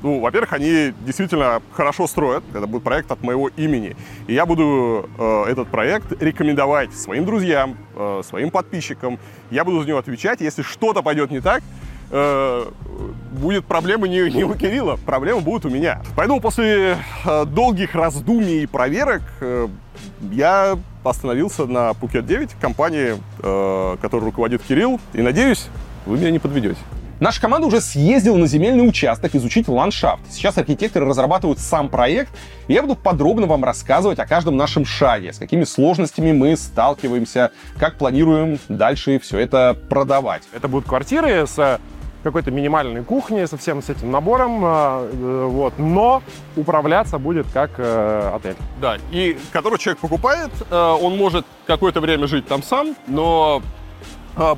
ну, 0.03 0.19
во-первых, 0.19 0.51
они 0.51 0.93
действительно 1.05 1.61
хорошо 1.71 2.05
строят. 2.07 2.43
Это 2.53 2.67
будет 2.67 2.83
проект 2.83 3.09
от 3.11 3.23
моего 3.23 3.47
имени. 3.47 3.95
И 4.27 4.33
я 4.33 4.45
буду 4.45 5.09
uh, 5.17 5.45
этот 5.45 5.69
проект 5.69 6.21
рекомендовать 6.21 6.93
своим 6.93 7.23
друзьям, 7.23 7.77
uh, 7.95 8.23
своим 8.23 8.51
подписчикам. 8.51 9.19
Я 9.49 9.63
буду 9.63 9.81
за 9.81 9.87
него 9.87 9.99
отвечать. 9.99 10.41
Если 10.41 10.63
что-то 10.63 11.01
пойдет 11.01 11.31
не 11.31 11.39
так, 11.39 11.63
будет 13.33 13.65
проблема 13.65 14.07
не, 14.07 14.31
не 14.31 14.45
у 14.45 14.53
Кирилла, 14.53 14.97
проблема 15.05 15.41
будет 15.41 15.65
у 15.65 15.69
меня. 15.69 16.01
Поэтому 16.15 16.39
после 16.39 16.97
долгих 17.47 17.95
раздумий 17.95 18.63
и 18.63 18.65
проверок 18.65 19.23
я 20.31 20.79
остановился 21.03 21.65
на 21.65 21.91
Phuket 21.91 22.21
9, 22.21 22.51
компании, 22.61 23.15
которой 24.01 24.23
руководит 24.23 24.61
Кирилл. 24.63 25.01
И 25.11 25.21
надеюсь, 25.21 25.67
вы 26.05 26.17
меня 26.17 26.31
не 26.31 26.39
подведете. 26.39 26.79
Наша 27.19 27.41
команда 27.41 27.65
уже 27.65 27.81
съездила 27.81 28.37
на 28.37 28.45
земельный 28.45 28.87
участок 28.87 29.33
изучить 29.33 29.67
ландшафт. 29.67 30.21
Сейчас 30.29 30.55
архитекторы 30.59 31.07
разрабатывают 31.07 31.57
сам 31.57 31.89
проект, 31.89 32.31
и 32.67 32.73
я 32.73 32.83
буду 32.83 32.95
подробно 32.95 33.47
вам 33.47 33.63
рассказывать 33.63 34.19
о 34.19 34.27
каждом 34.27 34.55
нашем 34.55 34.85
шаге, 34.85 35.33
с 35.33 35.39
какими 35.39 35.63
сложностями 35.63 36.31
мы 36.31 36.55
сталкиваемся, 36.55 37.51
как 37.79 37.97
планируем 37.97 38.59
дальше 38.69 39.19
все 39.19 39.39
это 39.39 39.75
продавать. 39.89 40.43
Это 40.53 40.67
будут 40.67 40.87
квартиры 40.87 41.47
с 41.47 41.79
какой-то 42.21 42.51
минимальной 42.51 43.03
кухней, 43.03 43.47
со 43.47 43.57
всем 43.57 43.81
с 43.81 43.89
этим 43.89 44.11
набором, 44.11 44.61
э, 44.63 45.45
вот, 45.47 45.73
но 45.79 46.21
управляться 46.55 47.17
будет 47.17 47.47
как 47.51 47.71
э, 47.77 48.31
отель. 48.35 48.57
Да, 48.79 48.97
и 49.11 49.39
который 49.51 49.79
человек 49.79 49.99
покупает, 50.01 50.51
э, 50.69 50.75
он 50.75 51.17
может 51.17 51.47
какое-то 51.65 51.99
время 51.99 52.27
жить 52.27 52.45
там 52.45 52.61
сам, 52.61 52.95
но 53.07 53.63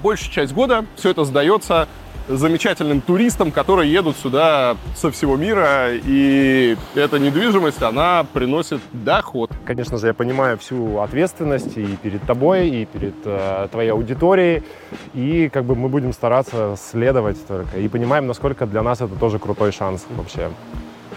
большая 0.03 0.29
часть 0.29 0.51
года 0.51 0.85
все 0.97 1.11
это 1.11 1.23
сдается 1.23 1.87
замечательным 2.29 3.01
туристам, 3.01 3.51
которые 3.51 3.91
едут 3.91 4.15
сюда 4.15 4.77
со 4.95 5.11
всего 5.11 5.35
мира, 5.35 5.89
и 5.91 6.77
эта 6.95 7.17
недвижимость, 7.19 7.81
она 7.81 8.25
приносит 8.31 8.81
доход. 8.93 9.51
Конечно 9.65 9.97
же, 9.97 10.07
я 10.07 10.13
понимаю 10.13 10.57
всю 10.57 10.99
ответственность 10.99 11.75
и 11.77 11.85
перед 12.01 12.21
тобой, 12.23 12.69
и 12.69 12.85
перед 12.85 13.15
э, 13.25 13.67
твоей 13.71 13.91
аудиторией, 13.91 14.63
и 15.13 15.49
как 15.49 15.65
бы 15.65 15.75
мы 15.75 15.89
будем 15.89 16.13
стараться 16.13 16.75
следовать 16.77 17.45
только, 17.47 17.79
и 17.79 17.87
понимаем, 17.87 18.27
насколько 18.27 18.65
для 18.67 18.83
нас 18.83 19.01
это 19.01 19.15
тоже 19.15 19.39
крутой 19.39 19.71
шанс 19.71 20.05
вообще. 20.15 20.49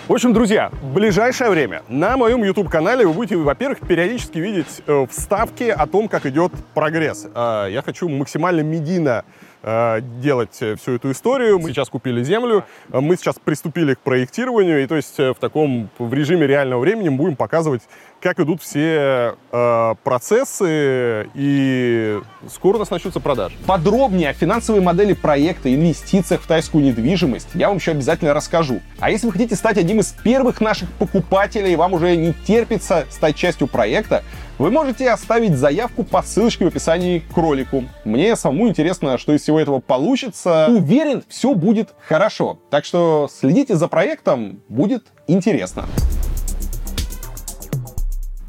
В 0.09 0.13
общем, 0.13 0.33
друзья, 0.33 0.71
в 0.83 0.95
ближайшее 0.95 1.51
время 1.51 1.83
на 1.89 2.17
моем 2.17 2.43
YouTube-канале 2.43 3.07
вы 3.07 3.13
будете, 3.13 3.37
во-первых, 3.37 3.81
периодически 3.87 4.39
видеть 4.39 4.83
э, 4.87 5.07
вставки 5.09 5.65
о 5.65 5.87
том, 5.87 6.09
как 6.09 6.27
идет 6.27 6.53
прогресс. 6.75 7.29
Э, 7.35 7.69
я 7.71 7.83
хочу 7.83 8.09
максимально 8.09 8.63
медийно 8.63 9.25
делать 9.63 10.55
всю 10.55 10.93
эту 10.93 11.13
историю. 11.13 11.59
Мы 11.59 11.71
сейчас 11.71 11.89
купили 11.89 12.23
землю, 12.25 12.65
э, 12.91 13.01
мы 13.01 13.17
сейчас 13.17 13.37
приступили 13.37 13.95
к 13.95 14.01
проектированию, 14.01 14.83
и 14.83 14.87
то 14.87 14.97
есть 14.97 15.19
э, 15.19 15.33
в 15.33 15.37
таком, 15.37 15.89
в 15.99 16.13
режиме 16.13 16.47
реального 16.47 16.81
времени 16.81 17.09
мы 17.09 17.19
будем 17.19 17.37
показывать, 17.37 17.83
как 18.21 18.41
идут 18.41 18.63
все 18.63 19.37
э, 19.51 19.95
процессы, 20.03 21.29
и 21.35 22.21
скоро 22.49 22.77
у 22.77 22.79
нас 22.81 22.91
начнутся 22.91 23.21
продажи. 23.21 23.57
Подробнее 23.67 24.31
о 24.31 24.33
финансовой 24.33 24.81
модели 24.81 25.13
проекта, 25.13 25.73
инвестициях 25.73 26.43
в 26.43 26.47
тайскую 26.47 26.85
недвижимость 26.85 27.49
я 27.55 27.69
вам 27.69 27.79
еще 27.79 27.93
обязательно 27.93 28.35
расскажу. 28.35 28.81
А 29.01 29.11
если 29.11 29.27
вы 29.27 29.33
хотите 29.33 29.57
стать 29.57 29.79
одним 29.79 30.01
из 30.01 30.13
первых 30.13 30.61
наших 30.61 30.91
покупателей, 30.93 31.73
и 31.73 31.77
вам 31.77 31.95
уже 31.95 32.17
не 32.17 32.33
терпится 32.33 33.07
стать 33.11 33.37
частью 33.37 33.67
проекта, 33.67 34.23
вы 34.63 34.71
можете 34.71 35.11
оставить 35.11 35.57
заявку 35.57 36.05
по 36.05 36.23
ссылочке 36.23 36.65
в 36.65 36.69
описании 36.69 37.19
к 37.19 37.37
ролику. 37.37 37.83
Мне 38.05 38.37
самому 38.37 38.69
интересно, 38.69 39.19
что 39.19 39.33
из 39.33 39.43
всего 39.43 39.59
этого 39.59 39.81
получится. 39.81 40.69
Уверен, 40.71 41.25
все 41.29 41.57
будет 41.57 41.89
хорошо. 42.07 42.61
Так 42.71 42.85
что 42.85 43.29
следите 43.29 43.75
за 43.75 43.89
проектом, 43.89 44.63
будет 44.69 45.07
интересно. 45.27 45.87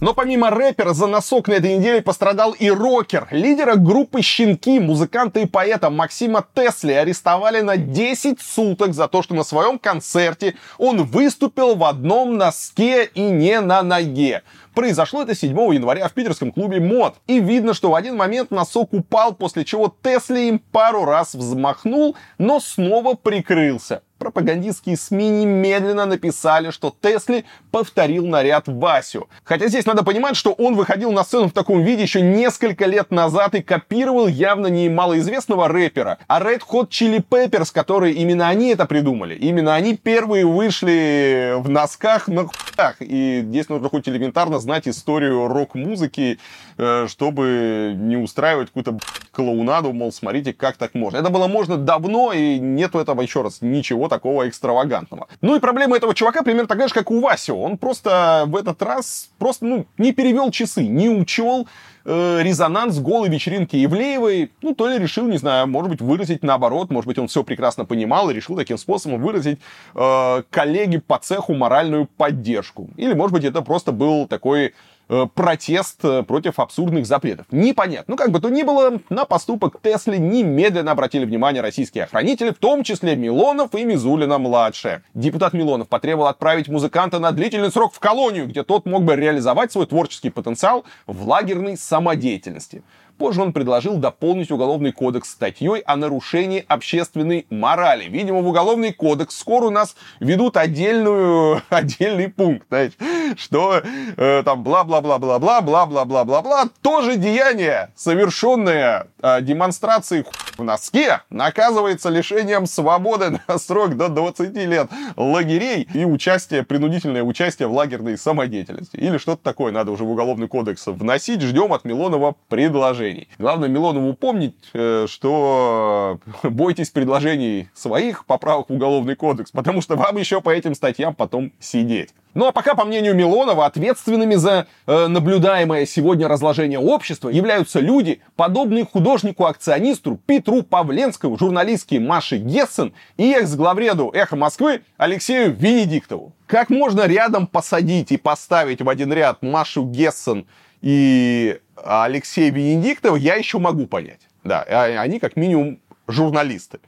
Но 0.04 0.14
помимо 0.14 0.50
рэпера 0.50 0.92
за 0.92 1.08
носок 1.08 1.48
на 1.48 1.54
этой 1.54 1.78
неделе 1.78 2.02
пострадал 2.02 2.52
и 2.52 2.70
рокер. 2.70 3.26
Лидера 3.32 3.76
группы 3.76 4.22
«Щенки», 4.22 4.78
музыканта 4.78 5.40
и 5.40 5.46
поэта 5.46 5.90
Максима 5.90 6.46
Тесли 6.54 6.92
арестовали 6.92 7.62
на 7.62 7.78
10 7.78 8.42
суток 8.42 8.94
за 8.94 9.08
то, 9.08 9.22
что 9.22 9.34
на 9.34 9.46
своем 9.46 9.80
концерте 9.80 10.56
он 10.78 11.04
выступил 11.04 11.76
в 11.76 11.86
одном 11.86 12.36
носке 12.36 13.06
и 13.06 13.22
не 13.22 13.62
на 13.62 13.82
ноге. 13.82 14.44
Произошло 14.76 15.22
это 15.22 15.36
7 15.36 15.56
января 15.74 16.10
в 16.10 16.12
питерском 16.12 16.52
клубе 16.52 16.82
МОД. 16.82 17.16
И 17.28 17.40
видно, 17.40 17.74
что 17.74 17.92
в 17.92 17.96
один 17.96 18.18
момент 18.18 18.52
носок 18.52 18.92
упал, 18.92 19.34
после 19.34 19.64
чего 19.64 19.96
Тесли 20.04 20.50
им 20.50 20.60
пару 20.60 21.06
раз 21.06 21.34
взмахнул, 21.34 22.18
но 22.38 22.60
снова 22.60 23.14
прикрылся 23.14 24.02
пропагандистские 24.24 24.96
СМИ 24.96 25.30
немедленно 25.30 26.06
написали, 26.06 26.72
что 26.72 26.96
Тесли 27.02 27.44
повторил 27.72 28.26
наряд 28.26 28.70
Васю. 28.70 29.28
Хотя 29.44 29.68
здесь 29.68 29.86
надо 29.86 30.04
понимать, 30.04 30.38
что 30.38 30.54
он 30.54 30.76
выходил 30.76 31.12
на 31.12 31.26
сцену 31.26 31.50
в 31.50 31.52
таком 31.52 31.82
виде 31.82 32.04
еще 32.04 32.22
несколько 32.22 32.86
лет 32.86 33.12
назад 33.12 33.54
и 33.56 33.62
копировал 33.62 34.28
явно 34.28 34.68
не 34.68 34.88
малоизвестного 34.88 35.68
рэпера, 35.68 36.20
а 36.28 36.40
Red 36.40 36.62
Hot 36.72 36.88
Chili 36.88 37.22
Peppers, 37.22 37.74
которые 37.74 38.14
именно 38.14 38.48
они 38.48 38.70
это 38.70 38.86
придумали. 38.86 39.36
Именно 39.36 39.76
они 39.76 39.98
первые 39.98 40.46
вышли 40.46 41.56
в 41.58 41.68
носках 41.68 42.30
на 42.30 42.48
хуях. 42.48 42.96
И 43.02 43.42
здесь 43.44 43.68
нужно 43.68 43.90
хоть 43.90 44.08
элементарно 44.08 44.60
знать 44.60 44.88
историю 44.88 45.50
рок-музыки, 45.50 46.40
э, 46.78 47.08
чтобы 47.10 47.94
не 47.98 48.16
устраивать 48.16 48.68
какую-то 48.70 49.00
клоунаду, 49.32 49.92
мол, 49.92 50.14
смотрите, 50.14 50.54
как 50.54 50.78
так 50.78 50.94
можно. 50.94 51.18
Это 51.18 51.30
было 51.30 51.48
можно 51.48 51.76
давно, 51.76 52.32
и 52.32 52.58
нету 52.58 53.00
этого, 53.00 53.22
еще 53.22 53.42
раз, 53.42 53.58
ничего 53.62 54.08
такого 54.14 54.48
экстравагантного. 54.48 55.28
Ну 55.42 55.56
и 55.56 55.60
проблема 55.60 55.98
этого 55.98 56.14
чувака 56.14 56.44
примерно 56.44 56.68
такая 56.68 56.88
же, 56.88 56.94
как 56.94 57.10
у 57.10 57.20
Васи. 57.20 57.52
Он 57.52 57.78
просто 57.78 58.44
в 58.46 58.56
этот 58.56 58.82
раз 58.84 59.30
просто 59.40 59.66
ну, 59.66 59.86
не 59.98 60.14
перевел 60.14 60.52
часы, 60.52 60.86
не 60.86 61.10
учел 61.10 61.68
э, 62.06 62.40
резонанс 62.44 63.00
голой 63.00 63.30
вечеринки 63.30 63.76
Евлеевой, 63.76 64.52
ну, 64.62 64.76
то 64.76 64.88
ли 64.88 65.00
решил, 65.00 65.26
не 65.28 65.38
знаю, 65.38 65.68
может 65.68 65.90
быть, 65.90 66.02
выразить 66.02 66.44
наоборот, 66.44 66.92
может 66.92 67.08
быть, 67.08 67.18
он 67.18 67.28
все 67.28 67.44
прекрасно 67.44 67.86
понимал 67.86 68.30
и 68.30 68.36
решил 68.36 68.56
таким 68.56 68.78
способом 68.78 69.20
выразить 69.20 69.60
э, 69.96 70.44
коллеге 70.52 71.00
по 71.00 71.18
цеху 71.18 71.56
моральную 71.56 72.06
поддержку. 72.06 72.90
Или, 72.98 73.14
может 73.14 73.34
быть, 73.34 73.46
это 73.46 73.64
просто 73.64 73.92
был 73.92 74.28
такой 74.28 74.74
протест 75.08 76.00
э, 76.04 76.24
против 76.24 76.60
абсурдных 76.60 77.06
запретов. 77.06 77.46
Непонятно. 77.52 78.14
Ну, 78.14 78.18
как 78.18 78.32
бы 78.32 78.40
то 78.40 78.50
ни 78.50 78.64
было, 78.64 79.00
на 79.10 79.26
поступок 79.26 79.78
Тесли 79.82 80.18
немедленно 80.18 80.92
обратили 80.92 81.26
внимание 81.26 81.62
российские 81.62 82.06
охранители, 82.06 82.52
в 82.52 82.58
том 82.58 82.84
числе 82.84 83.16
Милонов 83.16 83.76
и 83.76 83.84
Мизулина-младшая. 83.84 85.04
Депутат 85.14 85.54
Милонов 85.54 85.88
потребовал 85.88 86.28
отправить 86.28 86.68
музыканта 86.68 87.20
на 87.20 87.32
длительный 87.32 87.72
срок 87.72 87.94
в 87.94 88.00
колонию, 88.00 88.48
где 88.48 88.64
тот 88.64 88.86
мог 88.86 89.04
бы 89.04 89.16
реализовать 89.16 89.72
свой 89.72 89.86
творческий 89.86 90.30
потенциал 90.30 90.86
в 91.06 91.28
лагерной 91.28 91.78
самодеятельности. 91.78 92.84
Позже 93.18 93.42
он 93.42 93.54
предложил 93.54 93.98
дополнить 93.98 94.52
Уголовный 94.52 94.92
кодекс 94.92 95.30
статьей 95.30 95.82
о 95.82 95.96
нарушении 95.96 96.66
общественной 96.68 97.46
морали. 97.50 98.06
Видимо, 98.06 98.42
в 98.42 98.48
Уголовный 98.48 98.92
кодекс 98.92 99.38
скоро 99.38 99.66
у 99.66 99.70
нас 99.70 99.96
ведут 100.20 100.58
отдельную, 100.58 101.62
отдельный 101.70 102.30
пункт, 102.30 102.66
знаете, 102.70 102.96
что 103.38 103.82
э, 104.18 104.44
там 104.44 104.64
бла-бла-бла-бла-бла, 104.64 105.62
бла-бла-бла-бла-бла, 105.62 106.70
тоже 106.82 107.18
деяние, 107.18 107.92
совершенное 107.96 109.08
э, 109.22 109.42
демонстрацией 109.42 110.26
в 110.58 110.64
носке, 110.64 111.22
наказывается 111.30 112.10
лишением 112.10 112.66
свободы 112.66 113.40
на 113.48 113.58
срок 113.58 113.96
до 113.96 114.10
20 114.10 114.56
лет 114.56 114.90
лагерей 115.16 115.88
и 115.94 116.06
участие, 116.06 116.64
принудительное 116.64 117.24
участие 117.24 117.68
в 117.68 117.74
лагерной 117.74 118.18
самодеятельности. 118.18 118.98
Или 118.98 119.18
что-то 119.18 119.44
такое 119.44 119.72
надо 119.72 119.92
уже 119.92 120.04
в 120.04 120.12
Уголовный 120.12 120.48
кодекс 120.48 120.86
вносить. 120.88 121.42
Ждем 121.42 121.74
от 121.74 121.86
Милонова 121.86 122.36
предложений. 122.50 123.28
Главное 123.38 123.70
Милонову 123.70 124.14
помнить, 124.14 124.56
э, 124.74 125.08
что 125.10 126.20
бойтесь 126.44 126.90
предложений 126.90 127.70
своих 127.74 128.26
поправок 128.26 128.70
в 128.70 128.74
Уголовный 128.74 129.16
кодекс, 129.16 129.52
потому 129.52 129.82
что 129.82 129.96
вам 129.96 130.18
еще 130.18 130.42
по 130.42 130.50
этим 130.50 130.76
статьям 130.76 131.16
потом 131.16 131.52
сидеть. 131.60 132.14
Ну 132.34 132.48
а 132.48 132.52
пока, 132.52 132.74
по 132.74 132.84
мнению 132.84 133.14
Милонова, 133.16 133.66
ответственными 133.66 134.36
за 134.36 134.68
э, 134.88 135.08
наблюдаемое 135.08 135.86
сегодня 135.86 136.28
разложение 136.28 136.80
общества 136.80 137.30
являются 137.30 137.80
люди, 137.80 138.22
подобные 138.36 138.86
художнику-акционисту 138.86 140.20
Петру 140.26 140.64
Павленскому, 140.64 141.38
журналистке 141.38 142.00
Маше 142.00 142.38
Гессен 142.38 142.94
и 143.18 143.32
экс-главреду 143.34 144.10
«Эхо 144.14 144.36
Москвы» 144.36 144.82
Алексею 144.98 145.56
Венедиктову. 145.56 146.34
Как 146.48 146.70
можно 146.70 147.06
рядом 147.06 147.46
посадить 147.46 148.12
и 148.12 148.18
поставить 148.18 148.82
в 148.82 148.90
один 148.90 149.14
ряд 149.14 149.44
Машу 149.44 149.84
Гессен 149.84 150.48
и 150.82 151.60
Алексея 151.76 152.52
Венедиктова, 152.52 153.16
я 153.16 153.36
еще 153.36 153.60
могу 153.60 153.86
понять. 153.86 154.22
Да, 154.44 154.66
а 154.68 154.86
они 155.02 155.20
как 155.20 155.36
минимум 155.36 155.80
журналисты. 156.08 156.80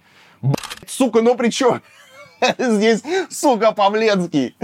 Блять, 0.41 0.57
сука, 0.87 1.21
ну 1.21 1.35
при 1.35 1.49
чем? 1.49 1.81
Здесь, 2.57 3.01
сука, 3.29 3.71
Павленский. 3.71 4.55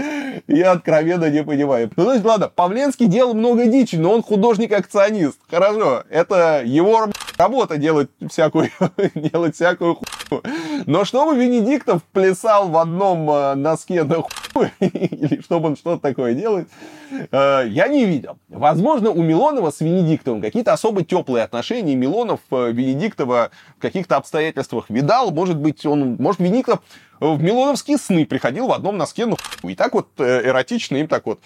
Я 0.46 0.72
откровенно 0.72 1.30
не 1.30 1.42
понимаю. 1.42 1.90
Ну, 1.96 2.04
то 2.04 2.12
есть, 2.12 2.24
ладно, 2.24 2.48
Павленский 2.48 3.06
делал 3.06 3.34
много 3.34 3.66
дичи, 3.66 3.96
но 3.96 4.12
он 4.12 4.22
художник-акционист. 4.22 5.38
Хорошо, 5.50 6.04
это 6.10 6.62
его 6.64 7.08
работа 7.42 7.76
делать 7.76 8.08
всякую, 8.30 8.70
делать 9.14 9.54
всякую 9.54 9.96
хуйню. 9.96 10.42
Но 10.86 11.04
чтобы 11.04 11.36
Венедиктов 11.36 12.02
плясал 12.04 12.68
в 12.68 12.76
одном 12.76 13.28
э, 13.30 13.54
носке 13.54 14.04
на 14.04 14.22
хуй, 14.22 14.70
или 14.80 15.40
чтобы 15.42 15.68
он 15.68 15.76
что-то 15.76 16.00
такое 16.00 16.34
делает, 16.34 16.68
э, 17.10 17.64
я 17.68 17.88
не 17.88 18.04
видел. 18.04 18.38
Возможно, 18.48 19.10
у 19.10 19.22
Милонова 19.22 19.70
с 19.70 19.80
Венедиктовым 19.80 20.40
какие-то 20.40 20.72
особо 20.72 21.04
теплые 21.04 21.44
отношения. 21.44 21.96
Милонов 21.96 22.40
э, 22.50 22.70
Венедиктова 22.70 23.50
в 23.76 23.80
каких-то 23.80 24.16
обстоятельствах 24.16 24.88
видал. 24.88 25.32
Может 25.32 25.56
быть, 25.56 25.84
он, 25.84 26.16
может, 26.20 26.40
Венедиктов 26.40 26.80
в 27.18 27.42
Милоновские 27.42 27.98
сны 27.98 28.24
приходил 28.24 28.68
в 28.68 28.72
одном 28.72 28.96
носке, 28.96 29.26
ну, 29.26 29.36
и 29.62 29.74
так 29.76 29.94
вот 29.94 30.08
эротично 30.18 30.96
им 30.96 31.06
так 31.06 31.24
вот 31.26 31.38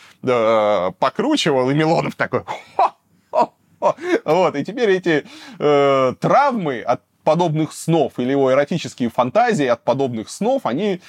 покручивал, 0.99 1.69
и 1.69 1.75
Милонов 1.75 2.15
такой, 2.15 2.45
вот, 4.25 4.57
и 4.57 4.65
теперь 4.65 4.91
эти 4.91 5.25
э, 5.59 6.15
травмы 6.21 6.81
от 6.81 7.01
подобных 7.25 7.73
снов 7.73 8.19
или 8.19 8.31
его 8.31 8.53
эротические 8.53 9.11
фантазии 9.11 9.67
от 9.67 9.83
подобных 9.83 10.31
снов, 10.31 10.65
они 10.65 11.01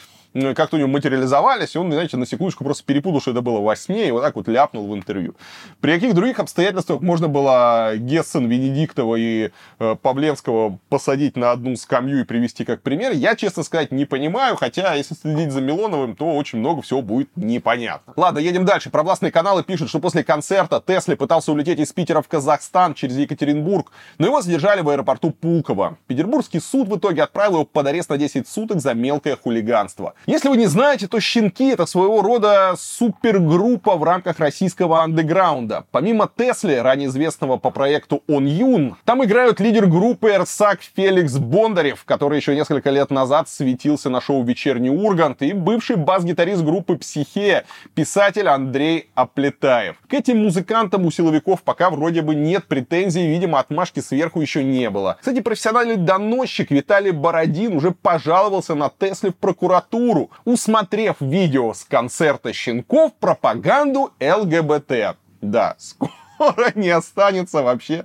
как-то 0.56 0.76
у 0.76 0.80
него 0.80 0.90
материализовались, 0.90 1.76
и 1.76 1.78
он, 1.78 1.92
знаете, 1.92 2.18
на 2.18 2.26
секундочку 2.26 2.64
просто 2.64 2.84
перепутал, 2.84 3.22
что 3.22 3.32
это 3.32 3.42
было 3.42 3.60
во 3.60 3.76
сне, 3.76 4.08
и 4.08 4.12
вот 4.12 4.22
так 4.22 4.36
вот 4.36 4.48
ляпнул 4.48 4.88
в 4.88 4.96
интервью. 4.96 5.36
При 5.82 5.94
каких 5.94 6.14
других 6.14 6.40
обстоятельствах 6.40 7.02
можно 7.02 7.28
было 7.28 7.96
Гессен, 7.98 8.48
Венедиктова 8.48 9.16
и 9.16 9.52
э, 9.80 9.96
Павленского 10.02 10.80
посадить 10.90 11.36
на 11.38 11.52
одну 11.52 11.76
скамью 11.76 12.22
и 12.22 12.24
привести 12.24 12.66
как 12.66 12.82
пример, 12.82 13.12
я, 13.14 13.36
честно 13.36 13.64
сказать, 13.64 13.92
не 13.92 14.06
понимаю, 14.06 14.56
хотя, 14.56 14.94
если 14.94 15.16
следить 15.16 15.52
за 15.52 15.62
Милоновым, 15.62 16.16
то 16.16 16.36
очень 16.36 16.60
много 16.60 16.82
всего 16.82 17.02
будет 17.02 17.30
непонятно. 17.36 18.14
Ладно, 18.16 18.40
едем 18.40 18.66
дальше. 18.66 18.90
Провластные 18.90 19.32
каналы 19.32 19.64
пишут, 19.64 19.90
что 19.90 20.00
после 20.00 20.24
концерта 20.24 20.84
Тесли 20.86 21.16
пытался 21.16 21.52
улететь 21.52 21.80
из 21.80 21.92
Питера 21.94 22.22
в 22.22 22.28
Казахстан 22.28 22.94
через 22.94 23.18
Екатеринбург, 23.18 23.92
но 24.18 24.28
его 24.28 24.42
задержали 24.42 24.82
в 24.82 24.90
аэропорту 24.90 25.32
Пулково. 25.32 25.98
Петербургский 26.08 26.60
суд 26.60 26.88
в 26.88 26.98
итоге 26.98 27.24
отправил 27.24 27.54
его 27.54 27.66
под 27.66 27.88
арест 27.88 28.10
на 28.10 28.18
10 28.18 28.48
суток 28.48 28.80
за 28.80 28.94
мелкое 28.94 29.36
хулиганство. 29.36 30.14
Если 30.30 30.50
вы 30.50 30.58
не 30.58 30.66
знаете, 30.66 31.08
то 31.08 31.22
«Щенки»— 31.22 31.70
это 31.72 31.86
своего 31.86 32.22
рода 32.22 32.74
супергруппа 32.78 33.96
в 33.96 34.04
рамках 34.04 34.40
российского 34.40 35.02
андеграунда. 35.02 35.86
Помимо 35.92 36.30
Тесли, 36.36 36.74
ранее 36.74 37.08
известного 37.08 37.56
по 37.56 37.70
проекту 37.70 38.24
«Он 38.28 38.46
Юн», 38.46 38.98
там 39.06 39.24
играют 39.24 39.62
лидер 39.62 39.86
группы 39.86 40.32
«Эрсак» 40.32 40.82
Феликс 40.82 41.38
Бондарев, 41.38 42.04
который 42.04 42.40
еще 42.40 42.56
несколько 42.56 42.90
лет 42.90 43.10
назад 43.10 43.48
светился 43.48 44.10
на 44.10 44.20
шоу 44.20 44.44
«Вечерний 44.44 44.90
Ургант», 44.90 45.42
и 45.44 45.54
бывший 45.54 45.96
бас-гитарист 45.96 46.62
группы 46.62 46.98
«Психея», 46.98 47.64
писатель 47.94 48.50
Андрей 48.50 49.10
Аплетаев. 49.16 49.96
К 50.10 50.14
этим 50.14 50.44
музыкантам 50.44 51.06
у 51.06 51.12
силовиков 51.12 51.64
пока 51.64 51.90
вроде 51.90 52.22
бы 52.22 52.36
нет 52.36 52.66
претензий, 52.68 53.26
видимо, 53.26 53.60
отмашки 53.60 54.02
сверху 54.02 54.42
еще 54.42 54.62
не 54.66 54.90
было. 54.90 55.16
Кстати, 55.22 55.40
профессиональный 55.40 55.96
доносчик 55.96 56.70
Виталий 56.70 57.12
Бородин 57.12 57.78
уже 57.78 57.92
пожаловался 57.92 58.76
на 58.76 58.90
Тесли 58.90 59.30
в 59.30 59.38
прокуратуру, 59.38 60.17
культуру, 60.18 60.32
усмотрев 60.46 61.18
видео 61.20 61.74
с 61.74 61.84
концерта 61.84 62.54
щенков 62.54 63.14
пропаганду 63.20 64.12
ЛГБТ. 64.20 65.18
Да, 65.42 65.76
скоро 65.78 66.12
не 66.76 66.90
останется 66.90 67.62
вообще 67.62 68.04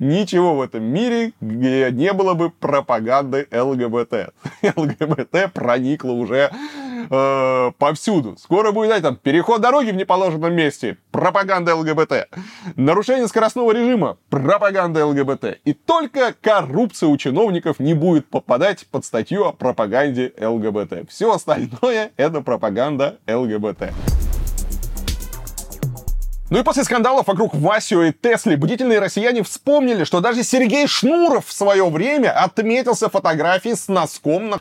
ничего 0.00 0.54
в 0.54 0.62
этом 0.62 0.82
мире, 0.84 1.32
где 1.40 1.90
не 1.92 2.12
было 2.12 2.34
бы 2.34 2.50
пропаганды 2.50 3.46
ЛГБТ. 3.52 4.32
ЛГБТ 4.76 5.52
проникло 5.52 6.12
уже 6.12 6.50
э, 7.12 7.72
повсюду. 7.78 8.36
Скоро 8.38 8.72
будет, 8.72 8.88
знаете, 8.88 9.04
там, 9.04 9.16
переход 9.16 9.60
дороги 9.60 9.90
в 9.90 9.94
неположенном 9.94 10.54
месте, 10.54 10.96
пропаганда 11.10 11.76
ЛГБТ. 11.76 12.28
Нарушение 12.76 13.28
скоростного 13.28 13.72
режима, 13.72 14.16
пропаганда 14.30 15.06
ЛГБТ. 15.06 15.60
И 15.64 15.74
только 15.74 16.34
коррупция 16.40 17.08
у 17.08 17.16
чиновников 17.16 17.78
не 17.78 17.94
будет 17.94 18.26
попадать 18.26 18.86
под 18.90 19.04
статью 19.04 19.44
о 19.44 19.52
пропаганде 19.52 20.32
ЛГБТ. 20.40 21.08
Все 21.08 21.32
остальное 21.32 22.12
это 22.16 22.40
пропаганда 22.40 23.18
ЛГБТ. 23.28 23.92
Ну 26.52 26.58
и 26.58 26.62
после 26.62 26.84
скандалов 26.84 27.28
вокруг 27.28 27.54
Васио 27.54 28.02
и 28.02 28.12
Тесли 28.12 28.56
бдительные 28.56 28.98
россияне 28.98 29.42
вспомнили, 29.42 30.04
что 30.04 30.20
даже 30.20 30.42
Сергей 30.42 30.86
Шнуров 30.86 31.46
в 31.46 31.52
свое 31.54 31.88
время 31.88 32.30
отметился 32.30 33.08
фотографией 33.08 33.74
с 33.74 33.88
носком 33.88 34.50
на 34.50 34.58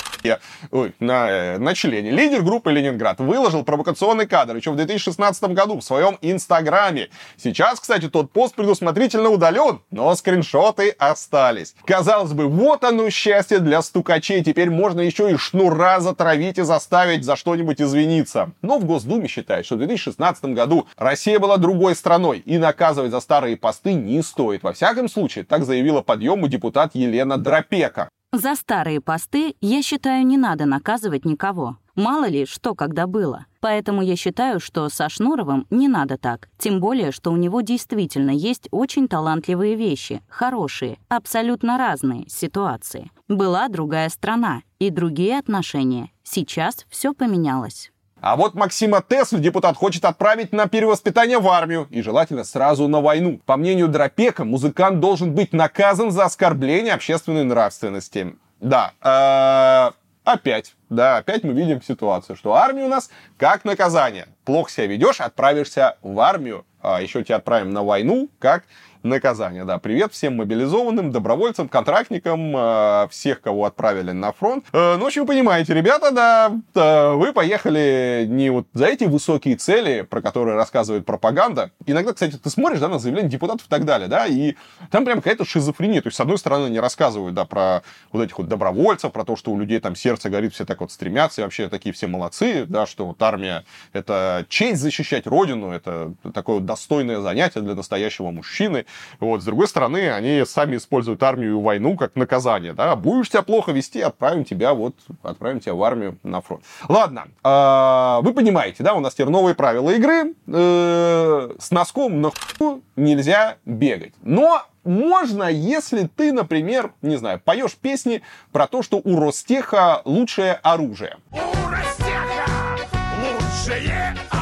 Ой, 0.72 0.94
на, 1.02 1.30
э, 1.30 1.58
на 1.58 1.76
члене. 1.76 2.12
Лидер 2.12 2.44
группы 2.44 2.72
Ленинград 2.72 3.20
выложил 3.20 3.66
провокационный 3.66 4.26
кадр 4.26 4.56
еще 4.56 4.72
в 4.72 4.78
2016 4.78 5.44
году 5.54 5.80
в 5.80 5.84
своем 5.84 6.18
инстаграме. 6.22 7.10
Сейчас, 7.36 7.82
кстати, 7.82 8.08
тот 8.08 8.32
пост 8.32 8.56
предусмотрительно 8.56 9.28
удален, 9.28 9.82
но 9.92 10.16
скриншоты 10.16 10.96
остались. 10.98 11.76
Казалось 11.84 12.32
бы, 12.32 12.48
вот 12.48 12.86
оно 12.86 13.10
счастье 13.10 13.60
для 13.60 13.82
стукачей. 13.82 14.42
Теперь 14.46 14.70
можно 14.70 15.02
еще 15.02 15.30
и 15.30 15.36
шнура 15.36 16.00
затравить 16.00 16.58
и 16.58 16.62
заставить 16.62 17.26
за 17.26 17.36
что-нибудь 17.36 17.82
извиниться. 17.82 18.52
Но 18.62 18.80
в 18.80 18.86
Госдуме 18.86 19.28
считают, 19.28 19.66
что 19.66 19.76
в 19.76 19.80
2016 19.80 20.46
году 20.46 20.88
Россия 20.96 21.38
была 21.38 21.58
другой 21.58 21.81
другой 21.82 21.96
страной, 21.96 22.44
и 22.46 22.60
наказывать 22.60 23.10
за 23.10 23.20
старые 23.20 23.58
посты 23.58 23.94
не 23.94 24.22
стоит. 24.22 24.62
Во 24.62 24.72
всяком 24.72 25.10
случае, 25.10 25.44
так 25.44 25.66
заявила 25.66 26.04
подъему 26.04 26.48
депутат 26.48 26.92
Елена 26.94 27.40
Дропека. 27.40 28.08
За 28.32 28.56
старые 28.56 29.02
посты, 29.02 29.56
я 29.62 29.82
считаю, 29.82 30.24
не 30.28 30.38
надо 30.38 30.66
наказывать 30.66 31.26
никого. 31.26 31.78
Мало 31.96 32.28
ли, 32.30 32.46
что 32.46 32.76
когда 32.76 33.08
было. 33.08 33.48
Поэтому 33.62 34.04
я 34.04 34.16
считаю, 34.16 34.60
что 34.60 34.90
со 34.90 35.10
Шнуровым 35.10 35.66
не 35.72 35.88
надо 35.88 36.18
так. 36.18 36.50
Тем 36.60 36.80
более, 36.80 37.12
что 37.12 37.32
у 37.32 37.36
него 37.36 37.62
действительно 37.62 38.32
есть 38.32 38.68
очень 38.70 39.08
талантливые 39.08 39.76
вещи, 39.76 40.22
хорошие, 40.30 41.00
абсолютно 41.10 41.80
разные 41.80 42.30
ситуации. 42.30 43.10
Была 43.28 43.70
другая 43.70 44.10
страна 44.10 44.62
и 44.78 44.92
другие 44.92 45.40
отношения. 45.40 46.12
Сейчас 46.24 46.86
все 46.92 47.14
поменялось. 47.14 47.92
А 48.22 48.36
вот 48.36 48.54
Максима 48.54 49.02
Теслу 49.02 49.40
депутат 49.40 49.76
хочет 49.76 50.06
отправить 50.06 50.54
на 50.54 50.68
перевоспитание 50.68 51.40
в 51.40 51.50
армию 51.50 51.88
и 51.90 52.04
желательно 52.04 52.44
сразу 52.44 52.88
на 52.88 53.02
войну. 53.02 53.42
По 53.48 53.58
мнению 53.58 53.88
Дропека, 53.88 54.46
музыкант 54.46 55.00
должен 55.00 55.34
быть 55.34 55.54
наказан 55.54 56.12
за 56.12 56.26
оскорбление 56.26 56.94
общественной 56.94 57.44
нравственности. 57.44 58.36
Да, 58.60 58.94
э, 59.02 59.92
опять, 60.24 60.76
да, 60.92 61.18
опять 61.18 61.44
мы 61.44 61.54
видим 61.54 61.82
ситуацию, 61.82 62.36
что 62.36 62.54
армия 62.54 62.84
у 62.84 62.90
нас 62.90 63.10
как 63.38 63.66
наказание. 63.66 64.28
Плохо 64.46 64.72
себя 64.72 64.86
ведешь, 64.86 65.20
отправишься 65.20 65.98
в 66.04 66.20
армию, 66.20 66.64
а 66.80 67.02
еще 67.02 67.24
тебя 67.24 67.38
отправим 67.38 67.74
на 67.74 67.84
войну 67.84 68.30
как 68.38 68.66
наказание. 69.04 69.66
Да, 69.66 69.78
привет 69.80 70.14
всем 70.14 70.38
мобилизованным, 70.38 71.12
добровольцам, 71.12 71.68
контрактникам, 71.68 72.56
э, 72.56 73.08
всех, 73.10 73.42
кого 73.42 73.66
отправили 73.66 74.12
на 74.12 74.32
фронт. 74.32 74.66
Э, 74.74 74.96
ну, 74.98 75.04
в 75.04 75.08
общем, 75.08 75.26
понимаете, 75.26 75.74
ребята, 75.74 76.12
да, 76.12 76.52
э, 76.76 77.14
вы 77.14 77.34
поехали 77.34 78.26
не 78.28 78.50
вот 78.50 78.68
за 78.74 78.88
эти 78.88 79.06
высокие 79.06 79.56
цели, 79.56 80.02
про 80.02 80.22
которые 80.22 80.56
рассказывает 80.56 81.06
пропаганда. 81.06 81.72
Иногда, 81.86 82.14
кстати, 82.14 82.38
ты 82.38 82.50
смотришь, 82.50 82.80
да, 82.80 82.88
на 82.88 83.00
заявления 83.00 83.30
депутатов 83.30 83.66
и 83.66 83.70
так 83.70 83.86
далее, 83.86 84.08
да, 84.08 84.28
и 84.28 84.56
там 84.90 85.06
прям 85.06 85.18
какая-то 85.18 85.46
шизофрения. 85.46 86.02
То 86.02 86.08
есть, 86.08 86.18
с 86.18 86.20
одной 86.20 86.38
стороны, 86.38 86.68
они 86.68 86.80
рассказывают, 86.80 87.34
да, 87.34 87.46
про 87.46 87.82
вот 88.12 88.24
этих 88.24 88.38
вот 88.38 88.48
добровольцев, 88.48 89.12
про 89.12 89.26
то, 89.26 89.36
что 89.36 89.52
у 89.52 89.60
людей 89.60 89.80
там 89.80 89.96
сердце 89.96 90.30
горит, 90.30 90.54
все 90.54 90.66
так 90.66 90.82
вот 90.82 90.92
стремятся, 90.92 91.42
и 91.42 91.44
вообще 91.44 91.70
такие 91.70 91.94
все 91.94 92.08
молодцы, 92.08 92.66
да, 92.68 92.86
что 92.86 93.08
вот 93.08 93.22
армия— 93.22 93.64
это 93.94 94.46
честь 94.50 94.82
защищать 94.82 95.28
родину, 95.28 95.72
это 95.72 96.14
такое 96.34 96.60
достойное 96.60 97.20
занятие 97.20 97.62
для 97.62 97.76
настоящего 97.76 98.32
мужчины. 98.32 98.86
Вот, 99.20 99.42
с 99.42 99.46
другой 99.46 99.68
стороны, 99.68 100.12
они 100.12 100.44
сами 100.46 100.78
используют 100.78 101.22
армию 101.24 101.52
и 101.52 101.62
войну 101.62 101.98
как 101.98 102.16
наказание, 102.16 102.74
да, 102.74 102.96
будешь 102.96 103.30
себя 103.30 103.42
плохо 103.42 103.72
вести, 103.72 104.02
отправим 104.02 104.44
тебя 104.44 104.74
вот, 104.74 104.96
отправим 105.24 105.60
тебя 105.60 105.76
в 105.76 105.84
армию 105.84 106.18
на 106.24 106.42
фронт. 106.42 106.64
Ладно, 106.88 107.26
э, 107.44 108.20
вы 108.22 108.34
понимаете, 108.34 108.84
да, 108.84 108.94
у 108.94 109.00
нас 109.00 109.14
теперь 109.14 109.30
новые 109.30 109.56
правила 109.56 109.92
игры, 109.92 110.34
э, 110.48 111.52
с 111.60 111.72
носком 111.72 112.22
на 112.22 112.32
ху 112.32 112.82
нельзя 112.96 113.58
бегать, 113.66 114.14
но 114.24 114.64
можно, 114.84 115.44
если 115.44 116.08
ты, 116.08 116.34
например, 116.34 116.94
не 117.02 117.18
знаю, 117.18 117.40
поешь 117.40 117.76
песни 117.76 118.22
про 118.52 118.68
то, 118.68 118.82
что 118.82 119.00
у 119.04 119.20
Ростеха 119.20 120.02
лучшее 120.06 120.54
оружие. 120.54 121.18
У 121.32 121.36
Ростеха 121.70 122.80
лучшее 123.22 124.16
оружие. 124.30 124.42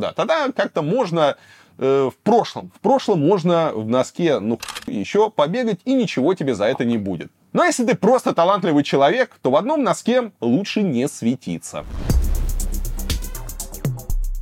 Да, 0.00 0.12
тогда 0.12 0.50
как-то 0.50 0.80
можно 0.80 1.36
э, 1.80 2.10
в 2.12 2.16
прошлом. 2.22 2.70
В 2.76 2.80
прошлом 2.80 3.26
можно 3.26 3.72
в 3.74 3.88
носке, 3.88 4.38
ну, 4.38 4.60
еще 4.86 5.30
побегать, 5.30 5.80
и 5.84 5.94
ничего 5.94 6.34
тебе 6.34 6.54
за 6.54 6.66
это 6.66 6.84
не 6.84 6.98
будет. 6.98 7.32
Но 7.52 7.64
если 7.64 7.84
ты 7.84 7.96
просто 7.96 8.32
талантливый 8.32 8.84
человек, 8.84 9.32
то 9.42 9.50
в 9.50 9.56
одном 9.56 9.82
носке 9.82 10.30
лучше 10.40 10.82
не 10.82 11.08
светиться. 11.08 11.84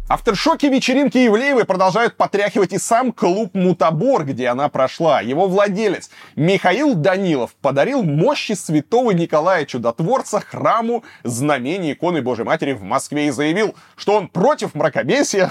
Авторшоки 0.09 0.64
вечеринки 0.64 1.18
Ивлеевой 1.18 1.66
продолжают 1.66 2.16
потряхивать 2.16 2.72
и 2.72 2.79
сам 2.79 3.12
клуб 3.12 3.55
«Мутабор», 3.55 4.24
где 4.24 4.48
она 4.48 4.70
прошла. 4.70 5.20
Его 5.20 5.46
владелец 5.46 6.09
Михаил 6.35 6.94
Данилов 6.94 7.55
подарил 7.61 8.03
мощи 8.03 8.53
святого 8.53 9.11
Николая 9.11 9.66
Чудотворца 9.66 10.40
храму 10.40 11.05
знамения 11.24 11.92
иконы 11.92 12.22
Божьей 12.22 12.46
Матери 12.46 12.72
в 12.72 12.83
Москве 12.83 13.27
и 13.27 13.31
заявил, 13.31 13.74
что 13.96 14.14
он 14.14 14.29
против 14.29 14.74
мракобесия 14.74 15.51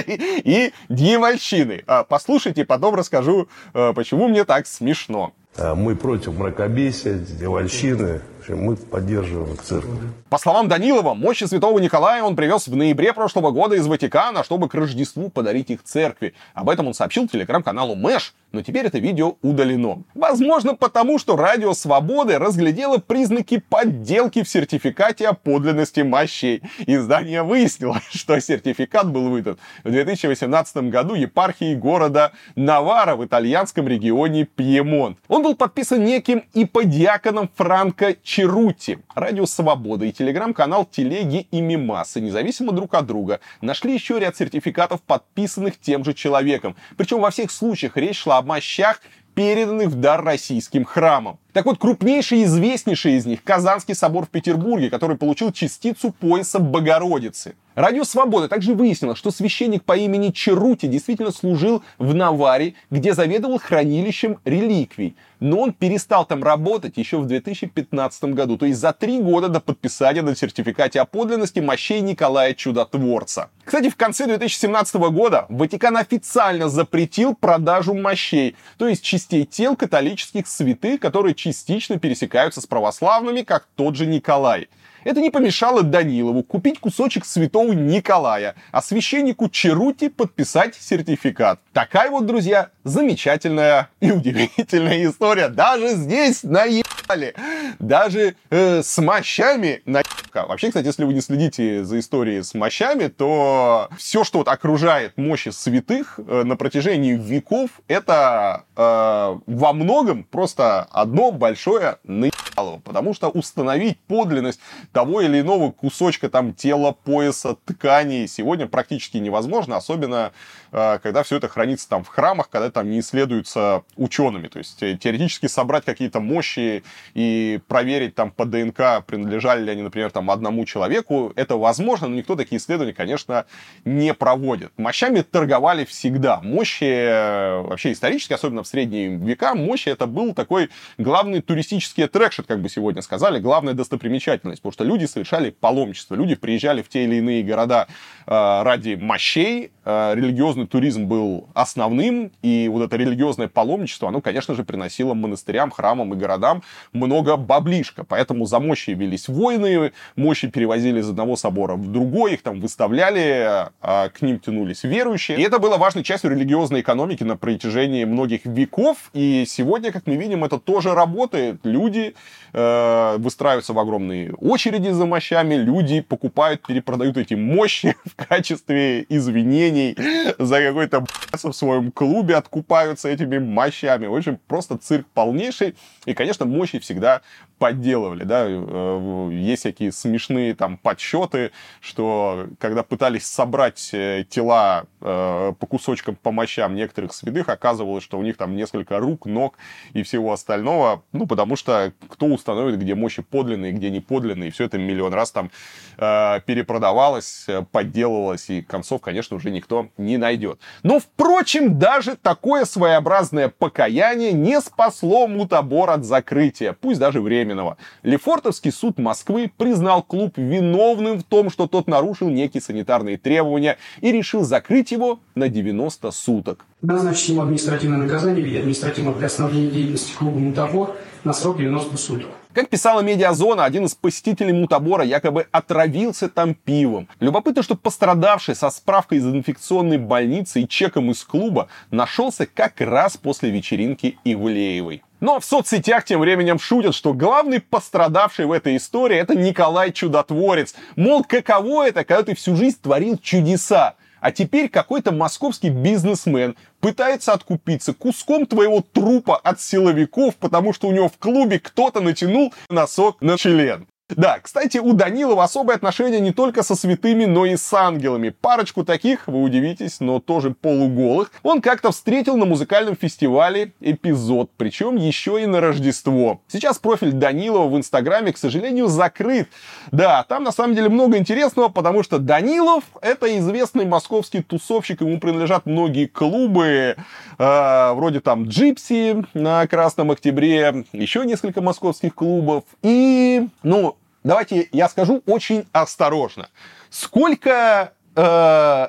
и 0.06 0.72
дьявольщины. 0.88 1.84
А, 1.86 2.04
послушайте, 2.04 2.64
потом 2.64 2.94
расскажу, 2.94 3.48
э, 3.74 3.92
почему 3.94 4.28
мне 4.28 4.44
так 4.44 4.66
смешно. 4.66 5.32
А 5.56 5.74
мы 5.74 5.96
против 5.96 6.34
мракобесия, 6.34 7.14
дьявольщины, 7.14 8.22
общем, 8.42 8.58
мы 8.64 8.76
поддерживаем 8.76 9.56
церковь. 9.58 9.98
По 10.28 10.38
словам 10.38 10.66
Данилова, 10.66 11.14
мощи 11.14 11.44
святого 11.44 11.78
Николая 11.78 12.24
он 12.24 12.34
привез 12.34 12.66
в 12.66 12.74
ноябре 12.74 13.12
прошлого 13.12 13.52
года 13.52 13.76
из 13.76 13.86
Ватикана, 13.86 14.42
чтобы 14.42 14.68
к 14.68 14.74
Рождеству 14.74 15.30
подарить 15.30 15.70
их 15.70 15.84
церкви. 15.84 16.34
Об 16.54 16.68
этом 16.68 16.88
он 16.88 16.94
сообщил 16.94 17.28
телеграм-каналу 17.28 17.94
Мэш, 17.94 18.34
но 18.50 18.62
теперь 18.62 18.86
это 18.86 18.98
видео 18.98 19.36
удалено. 19.42 20.02
Возможно, 20.14 20.74
потому 20.74 21.18
что 21.18 21.36
Радио 21.36 21.72
Свободы 21.72 22.38
разглядело 22.38 22.98
признаки 22.98 23.58
подделки 23.58 24.42
в 24.42 24.48
сертификате 24.48 25.28
о 25.28 25.34
подлинности 25.34 26.00
мощей. 26.00 26.62
Издание 26.86 27.44
выяснило, 27.44 28.00
что 28.10 28.40
сертификат 28.40 29.10
был 29.10 29.30
выдан 29.30 29.56
в 29.84 29.90
2018 29.90 30.76
году 30.90 31.14
епархией 31.14 31.76
города 31.76 32.32
Навара 32.56 33.14
в 33.14 33.24
итальянском 33.24 33.86
регионе 33.86 34.44
Пьемонт. 34.44 35.18
Он 35.28 35.42
был 35.42 35.54
подписан 35.54 36.04
неким 36.04 36.44
иподиаконом 36.54 37.48
Франко 37.54 38.16
Черути. 38.34 38.96
Радио 39.14 39.44
Свобода 39.44 40.06
и 40.06 40.10
телеграм-канал 40.10 40.86
Телеги 40.86 41.46
и 41.50 41.60
Мимасы, 41.60 42.18
независимо 42.22 42.72
друг 42.72 42.94
от 42.94 43.04
друга, 43.04 43.40
нашли 43.60 43.92
еще 43.92 44.18
ряд 44.18 44.34
сертификатов, 44.38 45.02
подписанных 45.02 45.78
тем 45.78 46.02
же 46.02 46.14
человеком. 46.14 46.74
Причем 46.96 47.20
во 47.20 47.30
всех 47.30 47.50
случаях 47.50 47.98
речь 47.98 48.16
шла 48.16 48.38
о 48.38 48.42
мощах, 48.42 49.02
переданных 49.34 49.88
в 49.88 49.96
дар 49.96 50.24
российским 50.24 50.86
храмам. 50.86 51.40
Так 51.52 51.66
вот, 51.66 51.78
крупнейший 51.78 52.40
и 52.40 52.44
известнейший 52.44 53.16
из 53.16 53.26
них– 53.26 53.42
Казанский 53.44 53.94
собор 53.94 54.24
в 54.24 54.30
Петербурге, 54.30 54.88
который 54.88 55.18
получил 55.18 55.52
частицу 55.52 56.10
пояса 56.10 56.58
Богородицы. 56.58 57.54
Радио 57.74 58.04
Свобода 58.04 58.48
также 58.48 58.74
выяснило, 58.74 59.16
что 59.16 59.30
священник 59.30 59.82
по 59.82 59.96
имени 59.96 60.30
Черути 60.30 60.88
действительно 60.88 61.30
служил 61.30 61.82
в 61.98 62.14
Наваре, 62.14 62.74
где 62.90 63.14
заведовал 63.14 63.58
хранилищем 63.58 64.38
реликвий. 64.44 65.16
Но 65.40 65.58
он 65.58 65.72
перестал 65.72 66.26
там 66.26 66.44
работать 66.44 66.98
еще 66.98 67.16
в 67.18 67.26
2015 67.26 68.24
году, 68.24 68.58
то 68.58 68.66
есть 68.66 68.78
за 68.78 68.92
три 68.92 69.20
года 69.20 69.48
до 69.48 69.58
подписания 69.58 70.22
на 70.22 70.36
сертификате 70.36 71.00
о 71.00 71.04
подлинности 71.06 71.60
мощей 71.60 72.00
Николая 72.00 72.54
Чудотворца. 72.54 73.48
Кстати, 73.64 73.88
в 73.88 73.96
конце 73.96 74.26
2017 74.26 74.94
года 74.96 75.46
Ватикан 75.48 75.96
официально 75.96 76.68
запретил 76.68 77.34
продажу 77.34 77.94
мощей, 77.94 78.54
то 78.76 78.86
есть 78.86 79.02
частей 79.02 79.44
тел 79.44 79.76
католических 79.76 80.46
святых, 80.46 81.00
которые 81.00 81.34
частично 81.42 81.98
пересекаются 81.98 82.60
с 82.60 82.66
православными, 82.66 83.42
как 83.42 83.66
тот 83.74 83.96
же 83.96 84.06
Николай. 84.06 84.68
Это 85.04 85.20
не 85.20 85.30
помешало 85.30 85.82
Данилову 85.82 86.42
купить 86.42 86.78
кусочек 86.80 87.24
святого 87.24 87.72
Николая, 87.72 88.54
а 88.70 88.82
священнику 88.82 89.48
Черути 89.48 90.08
подписать 90.08 90.74
сертификат. 90.74 91.60
Такая 91.72 92.10
вот, 92.10 92.26
друзья, 92.26 92.70
замечательная 92.84 93.88
и 94.00 94.10
удивительная 94.10 95.04
история. 95.06 95.48
Даже 95.48 95.88
здесь 95.94 96.42
наебали. 96.42 97.34
Даже 97.78 98.36
э, 98.50 98.82
с 98.82 98.98
мощами 98.98 99.82
на 99.84 100.02
Вообще, 100.34 100.68
кстати, 100.68 100.86
если 100.86 101.04
вы 101.04 101.12
не 101.12 101.20
следите 101.20 101.84
за 101.84 101.98
историей 101.98 102.42
с 102.42 102.54
мощами, 102.54 103.08
то 103.08 103.88
все, 103.98 104.24
что 104.24 104.38
вот 104.38 104.48
окружает 104.48 105.18
мощи 105.18 105.50
святых 105.50 106.18
э, 106.18 106.42
на 106.44 106.56
протяжении 106.56 107.14
веков, 107.14 107.68
это 107.86 108.64
э, 108.74 109.38
во 109.46 109.72
многом 109.74 110.24
просто 110.24 110.88
одно 110.90 111.32
большое 111.32 111.98
наебалово. 112.04 112.31
Потому 112.54 113.14
что 113.14 113.28
установить 113.28 113.98
подлинность 114.00 114.60
того 114.92 115.20
или 115.20 115.40
иного 115.40 115.70
кусочка 115.70 116.28
там 116.28 116.52
тела, 116.52 116.92
пояса, 116.92 117.56
ткани 117.64 118.26
сегодня 118.26 118.66
практически 118.66 119.18
невозможно, 119.18 119.76
особенно 119.76 120.32
э, 120.70 120.98
когда 121.02 121.22
все 121.22 121.36
это 121.36 121.48
хранится 121.48 121.88
там 121.88 122.04
в 122.04 122.08
храмах, 122.08 122.48
когда 122.50 122.70
там 122.70 122.90
не 122.90 123.00
исследуется 123.00 123.84
учеными. 123.96 124.48
То 124.48 124.58
есть 124.58 124.82
э, 124.82 124.96
теоретически 124.96 125.46
собрать 125.46 125.84
какие-то 125.84 126.20
мощи 126.20 126.84
и 127.14 127.60
проверить 127.68 128.14
там 128.14 128.30
по 128.30 128.44
ДНК, 128.44 129.04
принадлежали 129.06 129.64
ли 129.64 129.70
они, 129.72 129.82
например, 129.82 130.10
там 130.10 130.30
одному 130.30 130.64
человеку, 130.64 131.32
это 131.36 131.56
возможно, 131.56 132.08
но 132.08 132.16
никто 132.16 132.36
такие 132.36 132.58
исследования, 132.58 132.94
конечно, 132.94 133.46
не 133.84 134.14
проводит. 134.14 134.72
Мощами 134.76 135.22
торговали 135.22 135.84
всегда. 135.84 136.40
Мощи, 136.42 136.84
э, 136.84 137.60
вообще 137.62 137.92
исторически, 137.92 138.32
особенно 138.32 138.62
в 138.62 138.68
средние 138.68 139.16
века, 139.16 139.54
мощи 139.54 139.88
это 139.88 140.06
был 140.06 140.34
такой 140.34 140.70
главный 140.98 141.40
туристический 141.40 142.04
аттракшн, 142.04 142.41
как 142.46 142.60
бы 142.60 142.68
сегодня 142.68 143.02
сказали, 143.02 143.38
главная 143.38 143.74
достопримечательность, 143.74 144.62
потому 144.62 144.72
что 144.72 144.84
люди 144.84 145.06
совершали 145.06 145.50
паломничество, 145.50 146.14
люди 146.14 146.34
приезжали 146.34 146.82
в 146.82 146.88
те 146.88 147.04
или 147.04 147.16
иные 147.16 147.42
города 147.42 147.86
э, 148.26 148.62
ради 148.62 148.94
мощей, 148.94 149.70
э, 149.84 150.12
религиозный 150.14 150.66
туризм 150.66 151.06
был 151.06 151.48
основным, 151.54 152.32
и 152.42 152.68
вот 152.68 152.82
это 152.84 152.96
религиозное 152.96 153.48
паломничество, 153.48 154.08
оно, 154.08 154.20
конечно 154.20 154.54
же, 154.54 154.64
приносило 154.64 155.14
монастырям, 155.14 155.70
храмам 155.70 156.14
и 156.14 156.16
городам 156.16 156.62
много 156.92 157.36
баблишка, 157.36 158.04
поэтому 158.04 158.46
за 158.46 158.60
мощи 158.60 158.90
велись 158.90 159.28
войны, 159.28 159.92
мощи 160.16 160.48
перевозили 160.48 161.00
из 161.00 161.08
одного 161.08 161.36
собора 161.36 161.76
в 161.76 161.90
другой, 161.90 162.34
их 162.34 162.42
там 162.42 162.60
выставляли, 162.60 163.68
а 163.80 164.08
к 164.08 164.22
ним 164.22 164.38
тянулись 164.38 164.84
верующие. 164.84 165.38
И 165.38 165.42
это 165.42 165.58
было 165.58 165.76
важной 165.76 166.04
частью 166.04 166.30
религиозной 166.30 166.80
экономики 166.80 167.22
на 167.24 167.36
протяжении 167.36 168.04
многих 168.04 168.44
веков, 168.44 169.10
и 169.12 169.44
сегодня, 169.46 169.92
как 169.92 170.06
мы 170.06 170.16
видим, 170.16 170.44
это 170.44 170.58
тоже 170.58 170.94
работает. 170.94 171.60
Люди 171.64 172.14
э, 172.52 173.16
выстраиваются 173.18 173.72
в 173.72 173.78
огромные 173.78 174.32
очереди 174.34 174.90
за 174.90 175.06
мощами, 175.06 175.54
люди 175.54 176.00
покупают, 176.00 176.62
перепродают 176.66 177.16
эти 177.16 177.34
мощи 177.34 177.96
в 178.04 178.16
качестве 178.16 179.04
извинений 179.08 179.96
за 180.38 180.60
какой-то 180.60 181.04
в 181.32 181.52
своем 181.52 181.92
клубе, 181.92 182.36
откупаются 182.36 183.08
этими 183.08 183.38
мощами. 183.38 184.06
В 184.06 184.14
общем, 184.14 184.38
просто 184.46 184.76
цирк 184.76 185.06
полнейший. 185.14 185.74
И, 186.06 186.14
конечно, 186.14 186.46
мощи 186.46 186.78
всегда 186.78 187.22
подделывали, 187.62 188.24
да, 188.24 188.44
э, 188.48 189.28
есть 189.30 189.60
всякие 189.60 189.92
смешные 189.92 190.52
там 190.56 190.76
подсчеты, 190.76 191.52
что 191.80 192.48
когда 192.58 192.82
пытались 192.82 193.24
собрать 193.24 193.90
э, 193.92 194.24
тела 194.28 194.86
э, 195.00 195.52
по 195.56 195.66
кусочкам, 195.68 196.16
по 196.16 196.32
мощам 196.32 196.74
некоторых 196.74 197.14
святых, 197.14 197.48
оказывалось, 197.48 198.02
что 198.02 198.18
у 198.18 198.24
них 198.24 198.36
там 198.36 198.56
несколько 198.56 198.98
рук, 198.98 199.26
ног 199.26 199.58
и 199.92 200.02
всего 200.02 200.32
остального, 200.32 201.04
ну, 201.12 201.28
потому 201.28 201.54
что 201.54 201.92
кто 202.08 202.26
установит, 202.26 202.80
где 202.80 202.96
мощи 202.96 203.22
подлинные, 203.22 203.70
где 203.70 203.90
не 203.90 204.00
подлинные, 204.00 204.48
и 204.48 204.50
все 204.50 204.64
это 204.64 204.76
миллион 204.78 205.14
раз 205.14 205.30
там 205.30 205.52
перепродавалось, 205.96 207.46
подделывалось, 207.70 208.50
и 208.50 208.62
концов, 208.62 209.02
конечно, 209.02 209.36
уже 209.36 209.50
никто 209.50 209.88
не 209.98 210.16
найдет. 210.16 210.58
Но, 210.82 210.98
впрочем, 210.98 211.78
даже 211.78 212.16
такое 212.16 212.64
своеобразное 212.64 213.48
покаяние 213.48 214.32
не 214.32 214.60
спасло 214.60 215.28
мутабор 215.28 215.90
от 215.90 216.04
закрытия, 216.04 216.72
пусть 216.72 216.98
даже 216.98 217.20
временно 217.20 217.51
Беременного. 217.52 217.76
Лефортовский 218.02 218.72
суд 218.72 218.98
Москвы 218.98 219.50
признал 219.56 220.02
клуб 220.02 220.36
виновным 220.36 221.18
в 221.18 221.24
том, 221.24 221.50
что 221.50 221.66
тот 221.66 221.86
нарушил 221.86 222.28
некие 222.28 222.60
санитарные 222.60 223.18
требования 223.18 223.78
и 224.00 224.10
решил 224.10 224.42
закрыть 224.42 224.92
его 224.92 225.20
на 225.34 225.48
90 225.48 226.10
суток. 226.10 226.64
Назначить 226.80 227.28
ему 227.28 227.42
административное 227.42 227.98
наказание 227.98 228.42
в 228.42 228.46
виде 228.46 228.58
административного 228.58 229.14
приостановления 229.14 229.70
деятельности 229.70 230.14
клуба 230.16 230.38
«Мутабор» 230.38 230.96
на 231.24 231.32
срок 231.32 231.58
90 231.58 231.96
суток. 231.96 232.28
Как 232.52 232.68
писала 232.68 233.00
Медиазона, 233.00 233.64
один 233.64 233.86
из 233.86 233.94
посетителей 233.94 234.52
мутабора 234.52 235.04
якобы 235.04 235.46
отравился 235.52 236.28
там 236.28 236.54
пивом. 236.54 237.08
Любопытно, 237.18 237.62
что 237.62 237.76
пострадавший 237.76 238.54
со 238.54 238.68
справкой 238.68 239.18
из 239.18 239.26
инфекционной 239.26 239.96
больницы 239.96 240.60
и 240.60 240.68
чеком 240.68 241.10
из 241.10 241.22
клуба 241.24 241.68
нашелся 241.90 242.46
как 242.46 242.80
раз 242.80 243.16
после 243.16 243.50
вечеринки 243.50 244.18
Ивлеевой. 244.24 245.02
Но 245.22 245.38
в 245.38 245.44
соцсетях 245.44 246.04
тем 246.04 246.18
временем 246.18 246.58
шутят, 246.58 246.96
что 246.96 247.14
главный 247.14 247.60
пострадавший 247.60 248.44
в 248.44 248.50
этой 248.50 248.76
истории 248.76 249.16
это 249.16 249.36
Николай 249.36 249.92
Чудотворец. 249.92 250.74
Мол, 250.96 251.22
каково 251.22 251.86
это, 251.86 252.04
когда 252.04 252.24
ты 252.24 252.34
всю 252.34 252.56
жизнь 252.56 252.78
творил 252.82 253.16
чудеса, 253.18 253.94
а 254.20 254.32
теперь 254.32 254.68
какой-то 254.68 255.12
московский 255.12 255.70
бизнесмен 255.70 256.56
пытается 256.80 257.32
откупиться 257.32 257.94
куском 257.94 258.46
твоего 258.46 258.80
трупа 258.80 259.36
от 259.36 259.60
силовиков, 259.60 260.34
потому 260.34 260.72
что 260.72 260.88
у 260.88 260.92
него 260.92 261.08
в 261.08 261.16
клубе 261.18 261.60
кто-то 261.60 262.00
натянул 262.00 262.52
носок 262.68 263.20
на 263.20 263.38
член. 263.38 263.86
Да, 264.16 264.38
кстати, 264.40 264.78
у 264.78 264.92
Данилова 264.92 265.44
особое 265.44 265.76
отношение 265.76 266.20
не 266.20 266.32
только 266.32 266.62
со 266.62 266.74
святыми, 266.74 267.24
но 267.24 267.46
и 267.46 267.56
с 267.56 267.72
ангелами. 267.72 268.30
Парочку 268.30 268.84
таких, 268.84 269.26
вы 269.26 269.42
удивитесь, 269.42 270.00
но 270.00 270.20
тоже 270.20 270.50
полуголых, 270.50 271.30
он 271.42 271.60
как-то 271.60 271.92
встретил 271.92 272.36
на 272.36 272.44
музыкальном 272.44 272.96
фестивале 272.96 273.72
«Эпизод», 273.80 274.50
причем 274.56 274.96
еще 274.96 275.42
и 275.42 275.46
на 275.46 275.60
Рождество. 275.60 276.40
Сейчас 276.48 276.78
профиль 276.78 277.12
Данилова 277.12 277.68
в 277.68 277.76
Инстаграме, 277.76 278.32
к 278.32 278.38
сожалению, 278.38 278.88
закрыт. 278.88 279.48
Да, 279.90 280.24
там 280.24 280.44
на 280.44 280.52
самом 280.52 280.74
деле 280.74 280.88
много 280.88 281.16
интересного, 281.18 281.68
потому 281.68 282.02
что 282.02 282.18
Данилов— 282.18 282.84
это 283.02 283.38
известный 283.38 283.86
московский 283.86 284.42
тусовщик, 284.42 285.00
ему 285.00 285.18
принадлежат 285.18 285.66
многие 285.66 286.06
клубы, 286.06 286.96
э, 287.38 287.92
вроде 287.92 288.20
там 288.20 288.44
«Джипси» 288.48 289.24
на 289.34 289.66
Красном 289.66 290.10
Октябре, 290.10 290.84
еще 290.92 291.24
несколько 291.24 291.60
московских 291.60 292.14
клубов. 292.14 292.64
И, 292.82 293.48
ну, 293.62 293.96
давайте 294.24 294.68
я 294.72 294.88
скажу 294.88 295.22
очень 295.26 295.66
осторожно. 295.72 296.48
Сколько 296.90 297.92
э, 298.14 298.88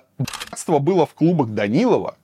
было 0.68 1.06
в 1.06 1.14
клубах 1.14 1.50
Данилова, 1.50 2.16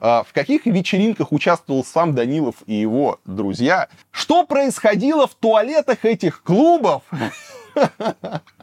э, 0.00 0.22
в 0.26 0.32
каких 0.32 0.66
вечеринках 0.66 1.32
участвовал 1.32 1.84
сам 1.84 2.14
Данилов 2.14 2.56
и 2.66 2.74
его 2.74 3.20
друзья, 3.24 3.88
что 4.10 4.44
происходило 4.44 5.26
в 5.26 5.34
туалетах 5.34 6.04
этих 6.04 6.42
клубов, 6.42 7.02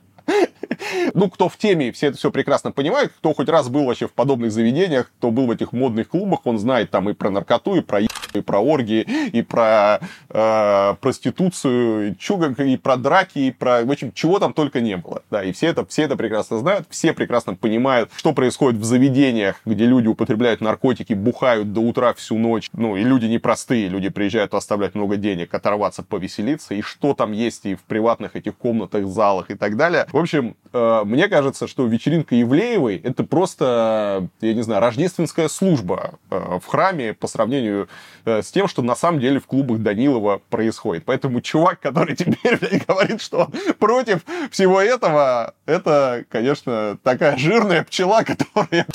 Ну, 1.13 1.29
кто 1.29 1.49
в 1.49 1.57
теме, 1.57 1.91
все 1.91 2.07
это 2.07 2.17
все 2.17 2.31
прекрасно 2.31 2.71
понимают. 2.71 3.11
Кто 3.17 3.33
хоть 3.33 3.49
раз 3.49 3.69
был 3.69 3.85
вообще 3.85 4.07
в 4.07 4.13
подобных 4.13 4.51
заведениях, 4.51 5.11
кто 5.17 5.31
был 5.31 5.47
в 5.47 5.51
этих 5.51 5.73
модных 5.73 6.09
клубах, 6.09 6.41
он 6.45 6.57
знает 6.57 6.91
там 6.91 7.09
и 7.09 7.13
про 7.13 7.29
наркоту, 7.29 7.75
и 7.75 7.81
про 7.81 8.01
и 8.35 8.41
про 8.41 8.59
оргии, 8.59 9.01
и 9.01 9.41
про 9.41 9.99
э, 10.29 10.95
проституцию, 10.99 12.15
и, 12.15 12.73
и 12.73 12.77
про 12.77 12.97
драки, 12.97 13.39
и 13.39 13.51
про... 13.51 13.83
В 13.83 13.91
общем, 13.91 14.11
чего 14.11 14.39
там 14.39 14.53
только 14.53 14.81
не 14.81 14.97
было. 14.97 15.21
Да, 15.29 15.43
и 15.43 15.51
все 15.51 15.67
это, 15.67 15.85
все 15.85 16.03
это 16.03 16.15
прекрасно 16.15 16.57
знают, 16.59 16.87
все 16.89 17.13
прекрасно 17.13 17.55
понимают, 17.55 18.09
что 18.15 18.33
происходит 18.33 18.79
в 18.79 18.83
заведениях, 18.83 19.57
где 19.65 19.85
люди 19.85 20.07
употребляют 20.07 20.61
наркотики, 20.61 21.13
бухают 21.13 21.73
до 21.73 21.81
утра 21.81 22.13
всю 22.13 22.37
ночь. 22.37 22.69
Ну, 22.73 22.95
и 22.95 23.03
люди 23.03 23.25
непростые, 23.25 23.87
люди 23.87 24.09
приезжают 24.09 24.53
оставлять 24.53 24.95
много 24.95 25.17
денег, 25.17 25.53
оторваться, 25.53 26.03
повеселиться, 26.03 26.73
и 26.73 26.81
что 26.81 27.13
там 27.13 27.31
есть 27.31 27.65
и 27.65 27.75
в 27.75 27.83
приватных 27.83 28.35
этих 28.35 28.55
комнатах, 28.57 29.05
залах 29.07 29.51
и 29.51 29.55
так 29.55 29.77
далее. 29.77 30.07
В 30.13 30.17
общем, 30.19 30.55
э, 30.71 31.01
мне 31.05 31.27
кажется, 31.27 31.67
что 31.67 31.87
вечеринка 31.87 32.35
Евлеевой 32.35 32.97
это 32.97 33.23
просто, 33.23 34.29
я 34.41 34.53
не 34.53 34.61
знаю, 34.61 34.79
рождественская 34.79 35.47
служба 35.47 36.19
э, 36.29 36.59
в 36.61 36.67
храме 36.67 37.15
по 37.15 37.25
сравнению 37.25 37.89
э, 38.23 38.43
с 38.43 38.51
тем, 38.51 38.67
что 38.67 38.83
на 38.83 38.95
самом 38.95 39.19
деле 39.19 39.39
в 39.39 39.47
клубах 39.47 39.79
Данилова 39.79 40.39
происходит. 40.51 41.03
Поэтому 41.05 41.41
чувак, 41.41 41.79
который 41.79 42.15
теперь 42.15 42.59
блядь, 42.59 42.85
говорит, 42.85 43.23
что 43.23 43.49
против 43.79 44.23
всего 44.51 44.79
этого, 44.79 45.55
это, 45.65 46.25
конечно, 46.29 46.95
такая 47.01 47.35
жирная 47.35 47.83
пчела, 47.83 48.21
которая 48.21 48.85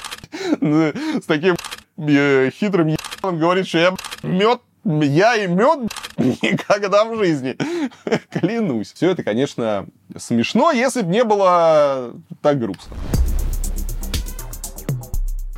с 1.20 1.26
таким 1.26 1.57
хитрым 1.98 2.96
говорит, 3.24 3.66
что 3.66 3.78
я 3.78 3.94
мед 4.22 4.61
я 4.88 5.37
и 5.37 5.46
мед 5.46 5.90
никогда 6.18 7.05
в 7.05 7.16
жизни. 7.16 7.57
Клянусь. 8.31 8.92
Все 8.92 9.11
это, 9.11 9.22
конечно, 9.22 9.87
смешно, 10.16 10.70
если 10.70 11.03
бы 11.03 11.11
не 11.11 11.24
было 11.24 12.14
так 12.42 12.59
грустно. 12.59 12.96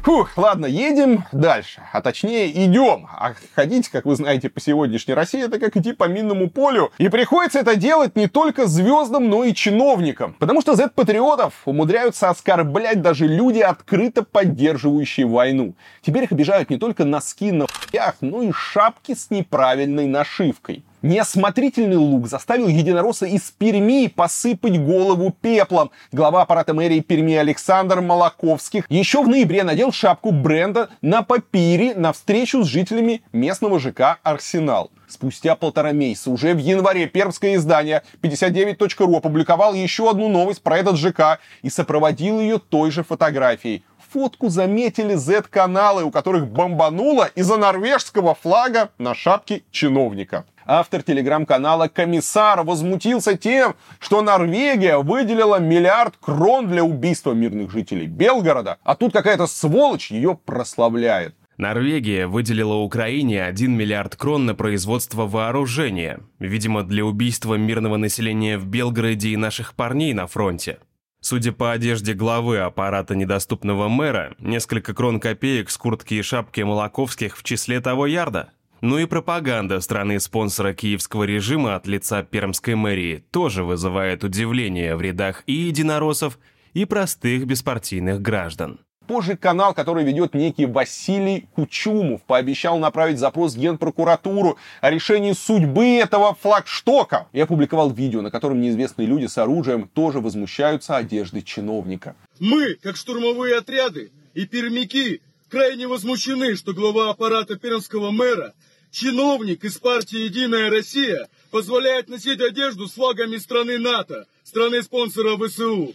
Фух, 0.03 0.31
ладно, 0.39 0.65
едем 0.65 1.25
дальше. 1.31 1.83
А 1.93 2.01
точнее, 2.01 2.51
идем. 2.65 3.07
А 3.13 3.35
ходить, 3.55 3.91
как 3.91 4.07
вы 4.07 4.17
знаете, 4.17 4.49
по 4.49 4.59
сегодняшней 4.59 5.13
России, 5.13 5.45
это 5.45 5.59
как 5.59 5.77
идти 5.77 5.93
по 5.93 6.09
минному 6.09 6.49
полю. 6.49 6.91
И 6.97 7.11
приходится 7.11 7.59
это 7.59 7.77
делать 7.77 8.17
не 8.17 8.27
только 8.27 8.67
звездам, 8.67 9.29
но 9.29 9.45
и 9.45 9.53
чиновникам. 9.53 10.35
Потому 10.39 10.63
что 10.63 10.75
Z-патриотов 10.75 11.53
умудряются 11.67 12.31
оскорблять 12.31 13.03
даже 13.03 13.27
люди, 13.27 13.59
открыто 13.59 14.23
поддерживающие 14.23 15.27
войну. 15.27 15.75
Теперь 16.01 16.25
их 16.25 16.33
обижают 16.33 16.71
не 16.71 16.79
только 16.79 17.05
носки 17.05 17.53
на 17.53 17.67
хуях, 17.67 18.15
но 18.23 18.43
и 18.43 18.53
шапки 18.53 19.15
с 19.15 19.31
неправильной 19.31 20.07
нашивкой. 20.07 20.83
Неосмотрительный 21.03 21.97
лук 21.97 22.29
заставил 22.29 22.69
единоросса 22.69 23.25
из 23.25 23.51
Перми 23.53 24.07
посыпать 24.09 24.79
голову 24.79 25.35
пеплом. 25.41 25.91
Глава 26.13 26.43
аппарата 26.43 26.75
мэрии 26.75 27.01
Перми 27.01 27.35
Александр 27.37 28.03
Молоковских 28.03 28.85
еще 28.91 29.23
в 29.23 29.29
ноябре 29.29 29.63
надел 29.65 29.93
шапку 29.93 30.31
бренда 30.31 30.91
на 31.01 31.23
папире 31.23 31.95
на 31.95 32.13
встречу 32.13 32.63
с 32.63 32.67
жителями 32.67 33.23
местного 33.33 33.81
ЖК 33.81 34.19
«Арсенал». 34.23 34.91
Спустя 35.09 35.57
полтора 35.57 35.93
месяца, 35.93 36.31
уже 36.31 36.53
в 36.53 36.59
январе, 36.59 37.07
пермское 37.07 37.55
издание 37.55 38.03
59.ru 38.23 39.17
опубликовал 39.17 39.73
еще 39.73 40.11
одну 40.11 40.29
новость 40.29 40.63
про 40.63 40.77
этот 40.77 40.99
ЖК 40.99 41.41
и 41.63 41.71
сопроводил 41.71 42.41
ее 42.41 42.59
той 42.59 42.91
же 42.91 43.03
фотографией 43.03 43.83
фотку 44.13 44.49
заметили 44.49 45.15
Z-каналы, 45.15 46.03
у 46.03 46.11
которых 46.11 46.49
бомбануло 46.49 47.31
из-за 47.37 47.57
норвежского 47.57 48.35
флага 48.35 48.91
на 48.99 49.15
шапке 49.15 49.63
чиновника 49.71 50.45
автор 50.71 51.03
телеграм-канала 51.03 51.89
«Комиссар» 51.89 52.63
возмутился 52.63 53.37
тем, 53.37 53.75
что 53.99 54.23
Норвегия 54.23 54.99
выделила 54.99 55.59
миллиард 55.59 56.15
крон 56.21 56.69
для 56.69 56.85
убийства 56.85 57.33
мирных 57.33 57.73
жителей 57.73 58.07
Белгорода, 58.07 58.79
а 58.85 58.95
тут 58.95 59.13
какая-то 59.13 59.49
сволочь 59.49 60.13
ее 60.13 60.39
прославляет. 60.45 61.35
Норвегия 61.57 62.27
выделила 62.27 62.75
Украине 62.75 63.45
1 63.45 63.77
миллиард 63.77 64.17
крон 64.17 64.47
на 64.47 64.55
производство 64.55 65.27
вооружения, 65.27 66.21
видимо, 66.39 66.85
для 66.85 67.05
убийства 67.05 67.57
мирного 67.57 67.97
населения 67.97 68.57
в 68.57 68.67
Белгороде 68.67 69.31
и 69.31 69.37
наших 69.37 69.75
парней 69.75 70.15
на 70.15 70.27
фронте. 70.27 70.79
Судя 71.21 71.53
по 71.53 71.73
одежде 71.73 72.15
главы 72.15 72.61
аппарата 72.61 73.15
недоступного 73.15 73.89
мэра, 73.89 74.35
несколько 74.39 74.95
крон 74.95 75.21
копеек 75.21 75.69
с 75.69 75.77
куртки 75.77 76.15
и 76.15 76.23
шапки 76.23 76.63
Молоковских 76.63 77.37
в 77.37 77.43
числе 77.43 77.81
того 77.81 78.07
ярда. 78.07 78.53
Ну 78.83 78.99
и 78.99 79.05
пропаганда 79.05 79.81
страны-спонсора 79.81 80.73
киевского 80.73 81.25
режима 81.25 81.75
от 81.75 81.87
лица 81.87 82.23
пермской 82.23 82.77
мэрии 82.77 83.23
тоже 83.31 83.63
вызывает 83.63 84.25
удивление 84.25 84.97
в 84.97 85.03
рядах 85.03 85.43
и 85.47 85.53
единороссов, 85.53 86.39
и 86.73 86.87
простых 86.87 87.47
беспартийных 87.47 88.23
граждан. 88.23 88.81
Позже 89.07 89.37
канал, 89.37 89.75
который 89.75 90.05
ведет 90.05 90.35
некий 90.35 90.67
Василий 90.67 91.49
Кучумов, 91.55 92.23
пообещал 92.23 92.79
направить 92.79 93.19
запрос 93.19 93.55
в 93.55 93.59
Генпрокуратуру 93.59 94.57
о 94.81 94.91
решении 94.91 95.33
судьбы 95.33 95.97
этого 95.97 96.35
флагштока 96.41 97.27
и 97.33 97.41
опубликовал 97.41 97.91
видео, 97.91 98.23
на 98.23 98.31
котором 98.31 98.61
неизвестные 98.61 99.09
люди 99.09 99.27
с 99.27 99.37
оружием 99.37 99.89
тоже 99.89 100.21
возмущаются 100.21 100.97
одеждой 100.97 101.43
чиновника. 101.43 102.15
Мы, 102.39 102.75
как 102.75 102.97
штурмовые 102.97 103.57
отряды 103.57 104.13
и 104.33 104.47
пермяки, 104.47 105.21
крайне 105.51 105.89
возмущены, 105.89 106.55
что 106.55 106.73
глава 106.73 107.11
аппарата 107.11 107.59
пермского 107.59 108.13
мэра 108.13 108.55
чиновник 108.91 109.65
из 109.65 109.79
партии 109.79 110.19
«Единая 110.19 110.71
Россия» 110.71 111.29
позволяет 111.51 112.09
носить 112.09 112.41
одежду 112.41 112.89
с 112.89 112.93
флагами 112.93 113.37
страны 113.37 113.79
НАТО, 113.79 114.27
страны-спонсора 114.45 115.37
ВСУ. 115.37 115.95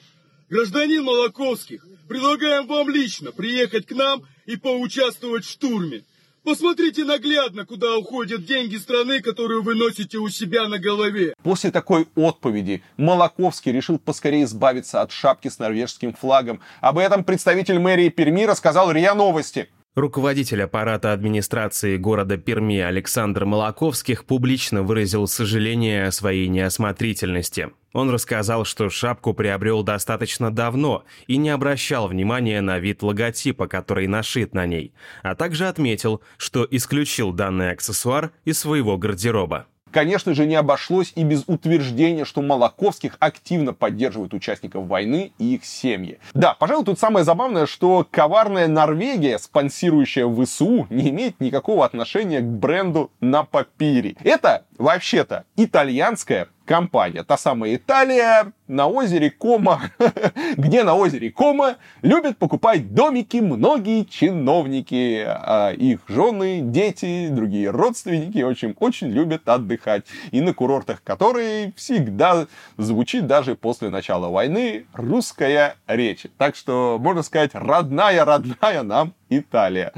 Гражданин 0.49 1.03
Молоковских, 1.03 1.85
предлагаем 2.07 2.67
вам 2.67 2.89
лично 2.89 3.31
приехать 3.31 3.85
к 3.87 3.91
нам 3.91 4.23
и 4.45 4.55
поучаствовать 4.57 5.45
в 5.45 5.49
штурме. 5.49 6.03
Посмотрите 6.43 7.03
наглядно, 7.03 7.65
куда 7.65 7.97
уходят 7.97 8.45
деньги 8.45 8.75
страны, 8.75 9.19
которую 9.19 9.63
вы 9.63 9.73
носите 9.73 10.19
у 10.19 10.29
себя 10.29 10.67
на 10.67 10.77
голове. 10.77 11.33
После 11.41 11.71
такой 11.71 12.07
отповеди 12.13 12.83
Молоковский 12.97 13.71
решил 13.71 13.97
поскорее 13.97 14.43
избавиться 14.43 15.01
от 15.01 15.11
шапки 15.11 15.47
с 15.47 15.57
норвежским 15.57 16.13
флагом. 16.13 16.61
Об 16.81 16.99
этом 16.99 17.23
представитель 17.23 17.79
мэрии 17.79 18.09
Перми 18.09 18.45
рассказал 18.45 18.91
РИА 18.91 19.15
Новости. 19.15 19.69
Руководитель 19.95 20.61
аппарата 20.61 21.13
администрации 21.13 21.95
города 21.95 22.35
Перми 22.35 22.79
Александр 22.79 23.45
Молоковских 23.45 24.25
публично 24.25 24.83
выразил 24.83 25.25
сожаление 25.25 26.07
о 26.07 26.11
своей 26.11 26.49
неосмотрительности. 26.49 27.71
Он 27.93 28.09
рассказал, 28.09 28.65
что 28.65 28.89
шапку 28.89 29.33
приобрел 29.33 29.83
достаточно 29.83 30.51
давно 30.51 31.05
и 31.27 31.37
не 31.37 31.49
обращал 31.49 32.09
внимания 32.09 32.59
на 32.59 32.77
вид 32.77 33.03
логотипа, 33.03 33.67
который 33.67 34.07
нашит 34.07 34.53
на 34.53 34.65
ней, 34.65 34.93
а 35.23 35.33
также 35.33 35.65
отметил, 35.65 36.21
что 36.35 36.67
исключил 36.69 37.31
данный 37.31 37.71
аксессуар 37.71 38.31
из 38.43 38.59
своего 38.59 38.97
гардероба. 38.97 39.65
Конечно 39.95 40.33
же, 40.33 40.45
не 40.45 40.55
обошлось 40.55 41.13
и 41.15 41.23
без 41.23 41.45
утверждения, 41.47 42.25
что 42.25 42.41
Молоковских 42.41 43.15
активно 43.19 43.71
поддерживают 43.73 44.33
участников 44.33 44.87
войны 44.87 45.31
и 45.37 45.55
их 45.55 45.63
семьи. 45.63 46.19
Да, 46.33 46.53
пожалуй, 46.53 46.83
тут 46.83 46.99
самое 46.99 47.23
забавное, 47.23 47.65
что 47.65 48.05
коварная 48.11 48.67
Норвегия, 48.67 49.39
спонсирующая 49.39 50.27
ВСУ, 50.27 50.85
не 50.89 51.11
имеет 51.11 51.39
никакого 51.39 51.85
отношения 51.85 52.41
к 52.41 52.43
бренду 52.43 53.09
на 53.21 53.45
папире. 53.45 54.17
Это, 54.21 54.65
вообще-то, 54.77 55.45
итальянская 55.55 56.49
компания. 56.65 57.23
Та 57.23 57.37
самая 57.37 57.75
Италия, 57.75 58.51
на 58.67 58.87
озере 58.87 59.29
Кома, 59.29 59.91
где 60.57 60.83
на 60.83 60.95
озере 60.95 61.31
Кома 61.31 61.77
любят 62.01 62.37
покупать 62.37 62.93
домики 62.93 63.37
многие 63.37 64.03
чиновники, 64.03 65.23
а 65.25 65.71
их 65.71 65.99
жены, 66.07 66.61
дети, 66.61 67.27
другие 67.29 67.69
родственники 67.69 68.41
очень, 68.41 68.75
очень 68.79 69.07
любят 69.09 69.47
отдыхать. 69.47 70.05
И 70.31 70.41
на 70.41 70.53
курортах, 70.53 71.03
которые 71.03 71.73
всегда 71.75 72.47
звучит 72.77 73.27
даже 73.27 73.55
после 73.55 73.89
начала 73.89 74.29
войны 74.29 74.85
русская 74.93 75.75
речь. 75.87 76.25
Так 76.37 76.55
что, 76.55 76.97
можно 76.99 77.21
сказать, 77.21 77.51
родная-родная 77.53 78.83
нам 78.83 79.13
Италия. 79.29 79.91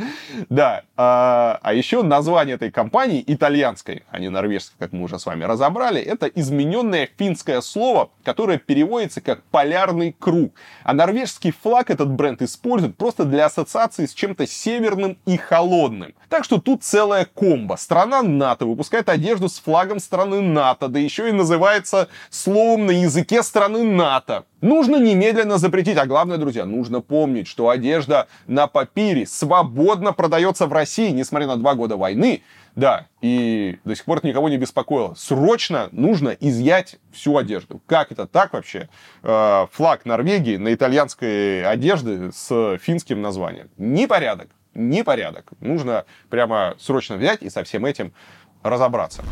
Да, 0.50 0.84
а, 0.96 1.60
а 1.62 1.74
еще 1.74 2.02
название 2.02 2.56
этой 2.56 2.72
компании 2.72 3.24
итальянской, 3.28 4.04
а 4.10 4.20
не 4.20 4.30
норвежской, 4.30 4.78
как 4.80 4.94
мы 4.94 5.04
уже 5.04 5.20
с 5.20 5.26
вами 5.26 5.44
разобрали, 5.44 6.02
это 6.02 6.28
измененное 6.28 7.10
финское 7.18 7.62
слово, 7.62 8.10
которое 8.24 8.57
переводится 8.66 9.22
как 9.22 9.44
полярный 9.44 10.16
круг. 10.18 10.54
А 10.84 10.94
норвежский 10.94 11.52
флаг 11.52 11.90
этот 11.90 12.10
бренд 12.10 12.42
использует 12.42 12.98
просто 12.98 13.26
для 13.26 13.46
ассоциации 13.46 14.06
с 14.06 14.14
чем-то 14.14 14.48
северным 14.48 15.18
и 15.26 15.38
холодным. 15.38 16.14
Так 16.30 16.44
что 16.44 16.60
тут 16.60 16.84
целая 16.84 17.26
комба. 17.26 17.76
Страна 17.76 18.22
НАТО 18.22 18.66
выпускает 18.66 19.10
одежду 19.10 19.50
с 19.50 19.60
флагом 19.60 20.00
страны 20.00 20.42
НАТО, 20.42 20.88
да 20.88 21.00
еще 21.00 21.30
и 21.30 21.34
называется 21.34 22.10
словом 22.30 22.88
на 22.88 22.92
языке 22.92 23.44
страны 23.44 23.84
НАТО. 23.84 24.46
Нужно 24.62 24.98
немедленно 24.98 25.60
запретить, 25.60 25.98
а 25.98 26.08
главное, 26.08 26.38
друзья, 26.38 26.66
нужно 26.66 27.00
помнить, 27.00 27.48
что 27.48 27.70
одежда 27.70 28.28
на 28.48 28.66
папире 28.68 29.28
свободно 29.28 30.14
продается 30.14 30.66
в 30.66 30.74
России, 30.74 31.12
несмотря 31.12 31.48
на 31.48 31.58
два 31.58 31.76
года 31.76 31.96
войны. 31.96 32.42
Да, 32.78 33.08
и 33.22 33.80
до 33.86 33.96
сих 33.96 34.06
пор 34.06 34.20
это 34.20 34.28
никого 34.28 34.50
не 34.50 34.58
беспокоило. 34.58 35.16
Срочно 35.16 35.90
нужно 35.92 36.30
изъять 36.30 36.98
всю 37.12 37.36
одежду. 37.36 37.82
Как 37.88 38.12
это 38.12 38.28
так 38.28 38.54
вообще? 38.54 38.88
Э, 39.24 39.66
флаг 39.72 40.06
Норвегии 40.06 40.58
на 40.58 40.72
итальянской 40.72 41.64
одежде 41.66 42.32
с 42.32 42.78
финским 42.78 43.20
названием. 43.20 43.72
Непорядок, 43.78 44.50
непорядок. 44.76 45.50
Нужно 45.60 46.06
прямо 46.30 46.76
срочно 46.78 47.18
взять 47.18 47.42
и 47.42 47.50
со 47.50 47.64
всем 47.64 47.84
этим 47.84 48.14
разобраться. 48.62 49.24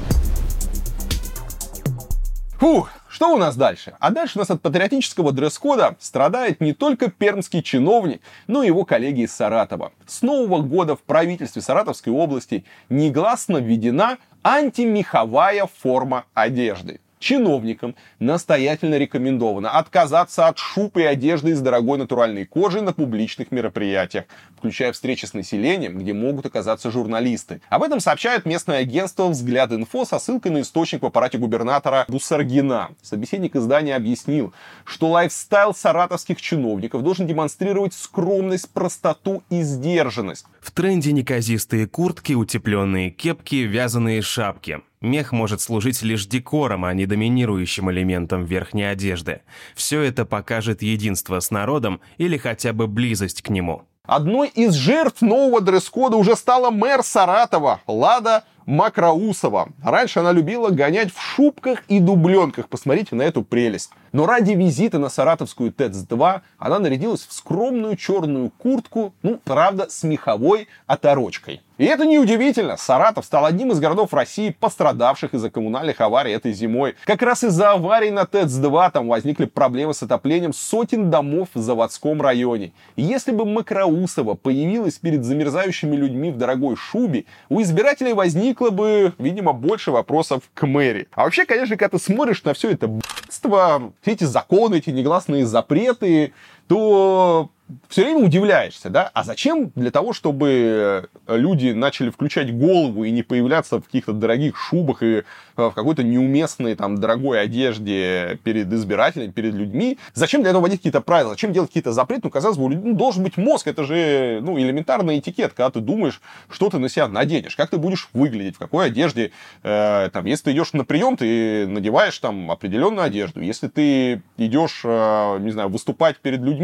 Фух, 2.60 2.90
что 3.10 3.34
у 3.34 3.38
нас 3.38 3.58
дальше? 3.58 3.96
А 4.00 4.12
дальше 4.12 4.38
у 4.38 4.40
нас 4.40 4.50
от 4.50 4.62
патриотического 4.62 5.34
дресс-кода 5.34 5.98
страдает 6.00 6.62
не 6.62 6.74
только 6.74 7.12
пермский 7.12 7.62
чиновник, 7.62 8.22
но 8.48 8.64
и 8.64 8.68
его 8.68 8.86
коллеги 8.86 9.22
из 9.22 9.34
Саратова. 9.34 9.92
С 10.08 10.22
нового 10.22 10.62
года 10.62 10.96
в 10.96 11.02
правительстве 11.02 11.62
Саратовской 11.62 12.14
области 12.14 12.64
негласно 12.88 13.58
введена 13.58 14.20
антимеховая 14.42 15.68
форма 15.82 16.24
одежды 16.34 17.02
чиновникам 17.26 17.96
настоятельно 18.20 19.00
рекомендовано 19.00 19.72
отказаться 19.72 20.48
от 20.48 20.60
шуб 20.60 20.96
и 20.98 21.02
одежды 21.02 21.52
из 21.52 21.60
дорогой 21.60 21.98
натуральной 21.98 22.46
кожи 22.46 22.82
на 22.82 22.94
публичных 22.94 23.52
мероприятиях, 23.52 24.26
включая 24.56 24.94
встречи 24.94 25.26
с 25.26 25.34
населением, 25.34 25.98
где 25.98 26.14
могут 26.14 26.46
оказаться 26.46 26.92
журналисты. 26.92 27.62
Об 27.70 27.82
этом 27.82 28.00
сообщает 28.00 28.46
местное 28.46 28.78
агентство 28.78 29.28
«Взгляд 29.28 29.72
инфо» 29.72 30.06
со 30.06 30.20
ссылкой 30.20 30.52
на 30.52 30.62
источник 30.62 31.02
в 31.02 31.08
аппарате 31.08 31.40
губернатора 31.40 32.06
Бусаргина. 32.08 32.90
Собеседник 33.02 33.56
издания 33.56 33.96
объяснил, 33.96 34.54
что 34.84 35.10
лайфстайл 35.10 35.74
саратовских 35.74 36.40
чиновников 36.40 37.02
должен 37.02 37.26
демонстрировать 37.26 37.96
скромность, 37.96 38.70
простоту 38.70 39.42
и 39.50 39.64
сдержанность. 39.64 40.46
В 40.62 40.70
тренде 40.70 41.12
неказистые 41.12 41.88
куртки, 41.88 42.34
утепленные 42.34 43.10
кепки, 43.10 43.56
вязаные 43.56 44.22
шапки. 44.22 44.82
Мех 45.02 45.32
может 45.32 45.62
служить 45.62 46.02
лишь 46.02 46.26
декором, 46.26 46.86
а 46.86 46.94
не 46.94 47.06
доминирующим 47.06 47.92
элементом 47.92 48.46
верхней 48.46 48.86
одежды. 48.86 49.42
Все 49.76 50.02
это 50.02 50.26
покажет 50.26 50.82
единство 50.82 51.40
с 51.40 51.52
народом 51.52 52.02
или 52.18 52.38
хотя 52.38 52.74
бы 52.74 52.88
близость 52.88 53.42
к 53.42 53.50
нему. 53.50 53.84
Одной 54.08 54.50
из 54.50 54.74
жертв 54.74 55.22
нового 55.22 55.62
дресс-кода 55.62 56.16
уже 56.16 56.36
стала 56.36 56.70
мэр 56.70 57.04
Саратова 57.04 57.82
Лада 57.88 58.44
Макроусова. 58.66 59.70
Раньше 59.84 60.20
она 60.20 60.32
любила 60.32 60.70
гонять 60.70 61.14
в 61.14 61.22
шубках 61.22 61.84
и 61.88 62.00
дубленках. 62.00 62.68
Посмотрите 62.68 63.16
на 63.16 63.22
эту 63.22 63.44
прелесть. 63.44 63.92
Но 64.12 64.26
ради 64.26 64.54
визита 64.54 64.98
на 64.98 65.10
саратовскую 65.10 65.72
ТЭЦ-2 65.72 66.42
она 66.58 66.80
нарядилась 66.80 67.26
в 67.26 67.34
скромную 67.34 67.96
черную 67.96 68.50
куртку, 68.50 69.14
ну, 69.22 69.40
правда, 69.44 69.88
с 69.90 70.04
меховой 70.04 70.68
оторочкой. 70.88 71.62
И 71.78 71.84
это 71.84 72.06
неудивительно. 72.06 72.78
Саратов 72.78 73.26
стал 73.26 73.46
одним 73.46 73.72
из 73.72 73.82
городов 73.82 74.14
России, 74.14 74.56
пострадавших 74.58 75.34
из-за 75.34 75.50
коммунальных 75.50 76.00
аварий 76.00 76.32
этой 76.32 76.54
зимой. 76.54 76.96
Как 77.04 77.22
раз 77.22 77.44
из-за 77.44 77.72
аварий 77.72 78.12
на 78.12 78.26
ТЭЦ-2 78.26 78.92
там 78.94 79.10
возникли 79.10 79.44
проблемы 79.44 79.94
с 79.94 80.02
отоплением 80.02 80.54
сотен 80.54 81.10
домов 81.10 81.50
в 81.54 81.60
заводском 81.60 82.22
районе. 82.22 82.72
И 82.96 83.02
если 83.02 83.34
бы 83.34 83.46
Макроусова 83.46 84.36
появилась 84.36 85.00
перед 85.00 85.26
замерзающими 85.26 85.98
людьми 85.98 86.32
в 86.32 86.38
дорогой 86.38 86.78
шубе, 86.78 87.26
у 87.50 87.62
избирателей 87.62 88.14
возникло 88.14 88.70
бы, 88.70 89.14
видимо, 89.18 89.52
больше 89.52 89.92
вопросов 89.92 90.44
к 90.54 90.66
мэри. 90.66 91.10
А 91.14 91.26
вообще, 91.26 91.46
конечно, 91.46 91.76
когда 91.76 91.98
ты 91.98 92.04
смотришь 92.04 92.42
на 92.46 92.54
все 92.54 92.72
это 92.72 92.88
б***ство, 92.88 93.92
все 94.02 94.12
эти 94.14 94.24
законы, 94.24 94.76
эти 94.78 94.92
негласные 94.92 95.46
запреты, 95.46 96.32
то 96.68 97.50
все 97.90 98.04
время 98.04 98.26
удивляешься, 98.26 98.90
да? 98.90 99.10
А 99.14 99.24
зачем? 99.24 99.72
Для 99.76 99.90
того, 99.90 100.14
чтобы 100.14 101.10
люди 101.28 101.72
начали 101.72 102.10
включать 102.10 102.56
голову 102.56 103.04
и 103.04 103.12
не 103.12 103.24
появляться 103.24 103.80
в 103.80 103.86
каких-то 103.86 104.14
дорогих 104.14 104.56
шубах 104.56 105.02
и 105.02 105.16
э, 105.16 105.24
в 105.56 105.72
какой-то 105.72 106.04
неуместной 106.04 106.76
там 106.76 106.98
дорогой 107.00 107.42
одежде 107.42 108.40
перед 108.44 108.72
избирателями, 108.72 109.32
перед 109.32 109.54
людьми. 109.54 109.98
Зачем 110.14 110.42
для 110.42 110.52
этого 110.52 110.62
вводить 110.62 110.80
какие-то 110.80 111.02
правила? 111.02 111.32
Зачем 111.32 111.54
делать 111.54 111.70
какие-то 111.70 111.92
запреты? 111.92 112.22
Ну, 112.26 112.30
казалось 112.30 112.58
бы, 112.58 112.70
ну, 112.70 112.94
должен 112.94 113.24
быть 113.24 113.38
мозг. 113.38 113.68
Это 113.68 113.84
же, 113.84 114.40
ну, 114.44 114.60
элементарный 114.60 115.20
этикет, 115.20 115.54
когда 115.54 115.72
ты 115.72 115.80
думаешь, 115.80 116.22
что 116.50 116.70
ты 116.70 116.78
на 116.78 116.90
себя 116.90 117.08
наденешь, 117.08 117.56
как 117.56 117.72
ты 117.72 117.78
будешь 117.78 118.10
выглядеть, 118.14 118.56
в 118.56 118.60
какой 118.60 118.88
одежде. 118.88 119.32
Э, 119.64 120.10
там, 120.14 120.26
если 120.26 120.46
ты 120.46 120.52
идешь 120.52 120.74
на 120.74 120.86
прием, 120.86 121.18
ты 121.18 121.66
надеваешь 121.68 122.18
там 122.20 122.52
определенную 122.52 123.06
одежду. 123.06 123.42
Если 123.42 123.68
ты 123.68 124.22
идешь, 124.38 124.82
э, 124.84 125.40
не 125.40 125.52
знаю, 125.52 125.70
выступать 125.70 126.18
перед 126.18 126.42
людьми, 126.42 126.55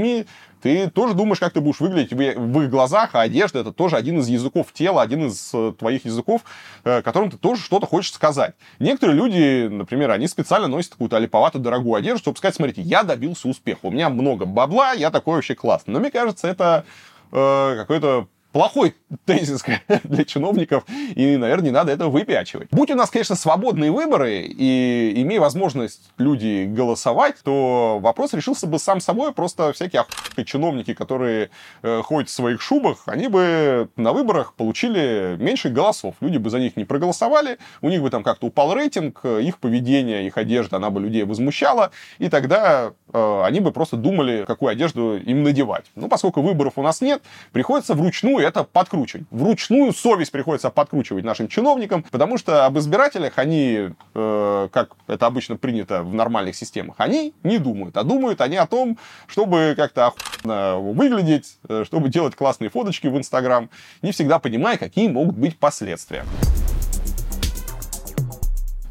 ты 0.61 0.89
тоже 0.89 1.13
думаешь, 1.13 1.39
как 1.39 1.53
ты 1.53 1.61
будешь 1.61 1.79
выглядеть 1.79 2.13
в 2.13 2.61
их 2.61 2.69
глазах, 2.69 3.11
а 3.13 3.21
одежда 3.21 3.59
это 3.59 3.71
тоже 3.71 3.95
один 3.95 4.19
из 4.19 4.27
языков 4.27 4.71
тела, 4.73 5.01
один 5.01 5.27
из 5.27 5.51
э, 5.53 5.73
твоих 5.77 6.05
языков, 6.05 6.41
э, 6.83 7.01
которым 7.01 7.31
ты 7.31 7.37
тоже 7.37 7.61
что-то 7.61 7.87
хочешь 7.87 8.13
сказать. 8.13 8.53
Некоторые 8.79 9.17
люди, 9.17 9.67
например, 9.67 10.11
они 10.11 10.27
специально 10.27 10.67
носят 10.67 10.91
какую-то 10.91 11.17
олиповатую 11.17 11.63
дорогую 11.63 11.95
одежду, 11.95 12.19
чтобы 12.19 12.37
сказать, 12.37 12.55
смотрите, 12.55 12.81
я 12.81 13.03
добился 13.03 13.47
успеха, 13.47 13.79
у 13.83 13.91
меня 13.91 14.09
много 14.09 14.45
бабла, 14.45 14.93
я 14.93 15.09
такой 15.09 15.35
вообще 15.35 15.55
классный. 15.55 15.93
Но 15.93 15.99
мне 15.99 16.11
кажется, 16.11 16.47
это 16.47 16.85
э, 17.31 17.75
какой-то 17.77 18.27
плохой 18.51 18.95
тезис 19.25 19.63
для 20.03 20.25
чиновников, 20.25 20.83
и, 21.15 21.37
наверное, 21.37 21.65
не 21.65 21.71
надо 21.71 21.91
этого 21.91 22.09
выпячивать. 22.09 22.69
Будь 22.71 22.91
у 22.91 22.95
нас, 22.95 23.09
конечно, 23.09 23.35
свободные 23.35 23.91
выборы, 23.91 24.41
и 24.41 25.13
имея 25.21 25.39
возможность 25.39 26.11
люди 26.17 26.65
голосовать, 26.65 27.35
то 27.43 27.99
вопрос 28.01 28.33
решился 28.33 28.67
бы 28.67 28.79
сам 28.79 28.99
собой, 28.99 29.33
просто 29.33 29.73
всякие 29.73 30.01
охуенные 30.01 30.45
чиновники, 30.45 30.93
которые 30.93 31.49
э, 31.81 32.01
ходят 32.03 32.29
в 32.29 32.33
своих 32.33 32.61
шубах, 32.61 33.03
они 33.05 33.27
бы 33.27 33.89
на 33.95 34.13
выборах 34.13 34.53
получили 34.53 35.35
меньше 35.39 35.69
голосов. 35.69 36.15
Люди 36.19 36.37
бы 36.37 36.49
за 36.49 36.59
них 36.59 36.75
не 36.77 36.85
проголосовали, 36.85 37.57
у 37.81 37.89
них 37.89 38.01
бы 38.01 38.09
там 38.09 38.23
как-то 38.23 38.47
упал 38.47 38.73
рейтинг, 38.73 39.25
их 39.25 39.57
поведение, 39.59 40.27
их 40.27 40.37
одежда, 40.37 40.77
она 40.77 40.89
бы 40.89 40.99
людей 41.01 41.23
возмущала, 41.23 41.91
и 42.17 42.29
тогда 42.29 42.93
э, 43.13 43.41
они 43.43 43.59
бы 43.59 43.71
просто 43.71 43.97
думали, 43.97 44.45
какую 44.47 44.71
одежду 44.71 45.17
им 45.17 45.43
надевать. 45.43 45.85
Ну, 45.95 46.07
поскольку 46.07 46.41
выборов 46.41 46.73
у 46.75 46.81
нас 46.81 47.01
нет, 47.01 47.21
приходится 47.51 47.93
вручную 48.41 48.47
это 48.47 48.63
подкручивать. 48.63 49.25
Вручную 49.31 49.93
совесть 49.93 50.31
приходится 50.31 50.69
подкручивать 50.69 51.23
нашим 51.23 51.47
чиновникам, 51.47 52.03
потому 52.03 52.37
что 52.37 52.65
об 52.65 52.77
избирателях 52.77 53.37
они, 53.37 53.89
э, 54.13 54.69
как 54.71 54.95
это 55.07 55.25
обычно 55.25 55.57
принято 55.57 56.03
в 56.03 56.13
нормальных 56.13 56.55
системах, 56.55 56.95
они 56.97 57.33
не 57.43 57.57
думают, 57.57 57.97
а 57.97 58.03
думают 58.03 58.41
они 58.41 58.57
о 58.57 58.67
том, 58.67 58.97
чтобы 59.27 59.73
как-то 59.77 60.07
охуенно 60.07 60.77
выглядеть, 60.79 61.57
э, 61.69 61.83
чтобы 61.85 62.09
делать 62.09 62.35
классные 62.35 62.69
фоточки 62.69 63.07
в 63.07 63.17
Инстаграм, 63.17 63.69
не 64.01 64.11
всегда 64.11 64.39
понимая, 64.39 64.77
какие 64.77 65.07
могут 65.07 65.35
быть 65.35 65.57
последствия. 65.57 66.25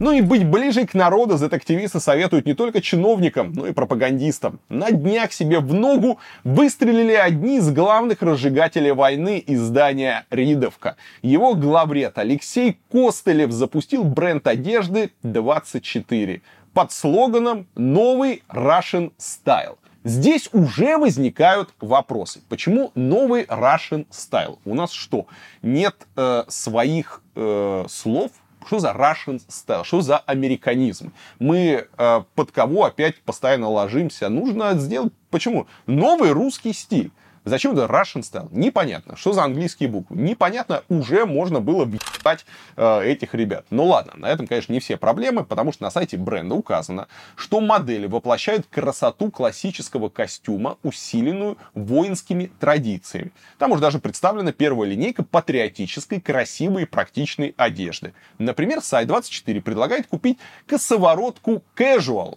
Ну 0.01 0.13
и 0.13 0.23
быть 0.23 0.47
ближе 0.47 0.87
к 0.87 0.95
народу 0.95 1.37
Z-активисты 1.37 2.01
советуют 2.01 2.47
не 2.47 2.55
только 2.55 2.81
чиновникам, 2.81 3.53
но 3.53 3.67
и 3.67 3.73
пропагандистам. 3.73 4.59
На 4.71 4.91
днях 4.91 5.31
себе 5.31 5.59
в 5.59 5.75
ногу 5.75 6.19
выстрелили 6.43 7.13
одни 7.13 7.59
из 7.59 7.71
главных 7.71 8.23
разжигателей 8.23 8.93
войны 8.93 9.45
издания 9.47 10.25
«Ридовка». 10.31 10.97
Его 11.21 11.55
главред 11.55 12.17
Алексей 12.17 12.79
Костылев 12.91 13.53
запустил 13.53 14.03
бренд 14.05 14.47
одежды 14.47 15.13
24 15.23 16.41
под 16.73 16.93
слоганом 16.93 17.67
«Новый 17.75 18.43
Russian 18.49 19.13
Style». 19.19 19.77
Здесь 20.03 20.49
уже 20.53 20.97
возникают 20.97 21.75
вопросы. 21.79 22.41
Почему 22.49 22.91
новый 22.95 23.43
Russian 23.43 24.07
Style? 24.09 24.59
У 24.65 24.75
нас 24.75 24.93
что, 24.93 25.27
нет 25.61 25.95
э, 26.17 26.45
своих 26.49 27.23
э, 27.35 27.85
слов 27.87 28.31
Что 28.67 28.79
за 28.79 28.91
Russian 28.91 29.41
style? 29.49 29.85
Что 29.85 30.01
за 30.01 30.19
американизм? 30.19 31.13
Мы 31.39 31.87
э, 31.97 32.23
под 32.35 32.51
кого 32.51 32.85
опять 32.85 33.21
постоянно 33.23 33.69
ложимся? 33.69 34.29
Нужно 34.29 34.75
сделать... 34.75 35.13
Почему? 35.31 35.67
Новый 35.87 36.31
русский 36.33 36.73
стиль. 36.73 37.11
Зачем 37.45 37.73
это 37.73 37.85
Russian 37.85 38.21
style? 38.21 38.49
Непонятно. 38.51 39.17
Что 39.17 39.33
за 39.33 39.45
английские 39.45 39.89
буквы? 39.89 40.17
Непонятно. 40.17 40.83
Уже 40.89 41.25
можно 41.25 41.61
было 41.61 41.87
въебать 41.87 42.45
э, 42.77 43.03
этих 43.05 43.35
ребят. 43.35 43.65
Ну 43.71 43.87
ладно, 43.87 44.13
на 44.17 44.27
этом, 44.27 44.47
конечно, 44.47 44.73
не 44.73 44.81
все 44.81 44.99
проблемы, 44.99 45.45
потому 45.45 45.73
что 45.73 45.85
на 45.85 45.91
сайте 45.91 46.19
бренда 46.19 46.55
указано, 46.55 47.09
что 47.37 47.61
модели 47.61 48.07
воплощают 48.07 48.67
красоту 48.67 49.31
классического 49.31 50.11
костюма, 50.11 50.77
усиленную 50.83 51.57
воинскими 51.75 52.53
традициями. 52.61 53.33
Там 53.59 53.73
уже 53.73 53.81
даже 53.81 54.01
представлена 54.01 54.53
первая 54.53 54.91
линейка 54.91 55.23
патриотической, 55.23 56.21
красивой 56.21 56.83
и 56.83 56.87
практичной 56.87 57.55
одежды. 57.57 58.13
Например, 58.39 58.83
сайт 58.83 59.09
24 59.09 59.63
предлагает 59.63 60.07
купить 60.07 60.39
косоворотку 60.67 61.63
casual 61.75 62.37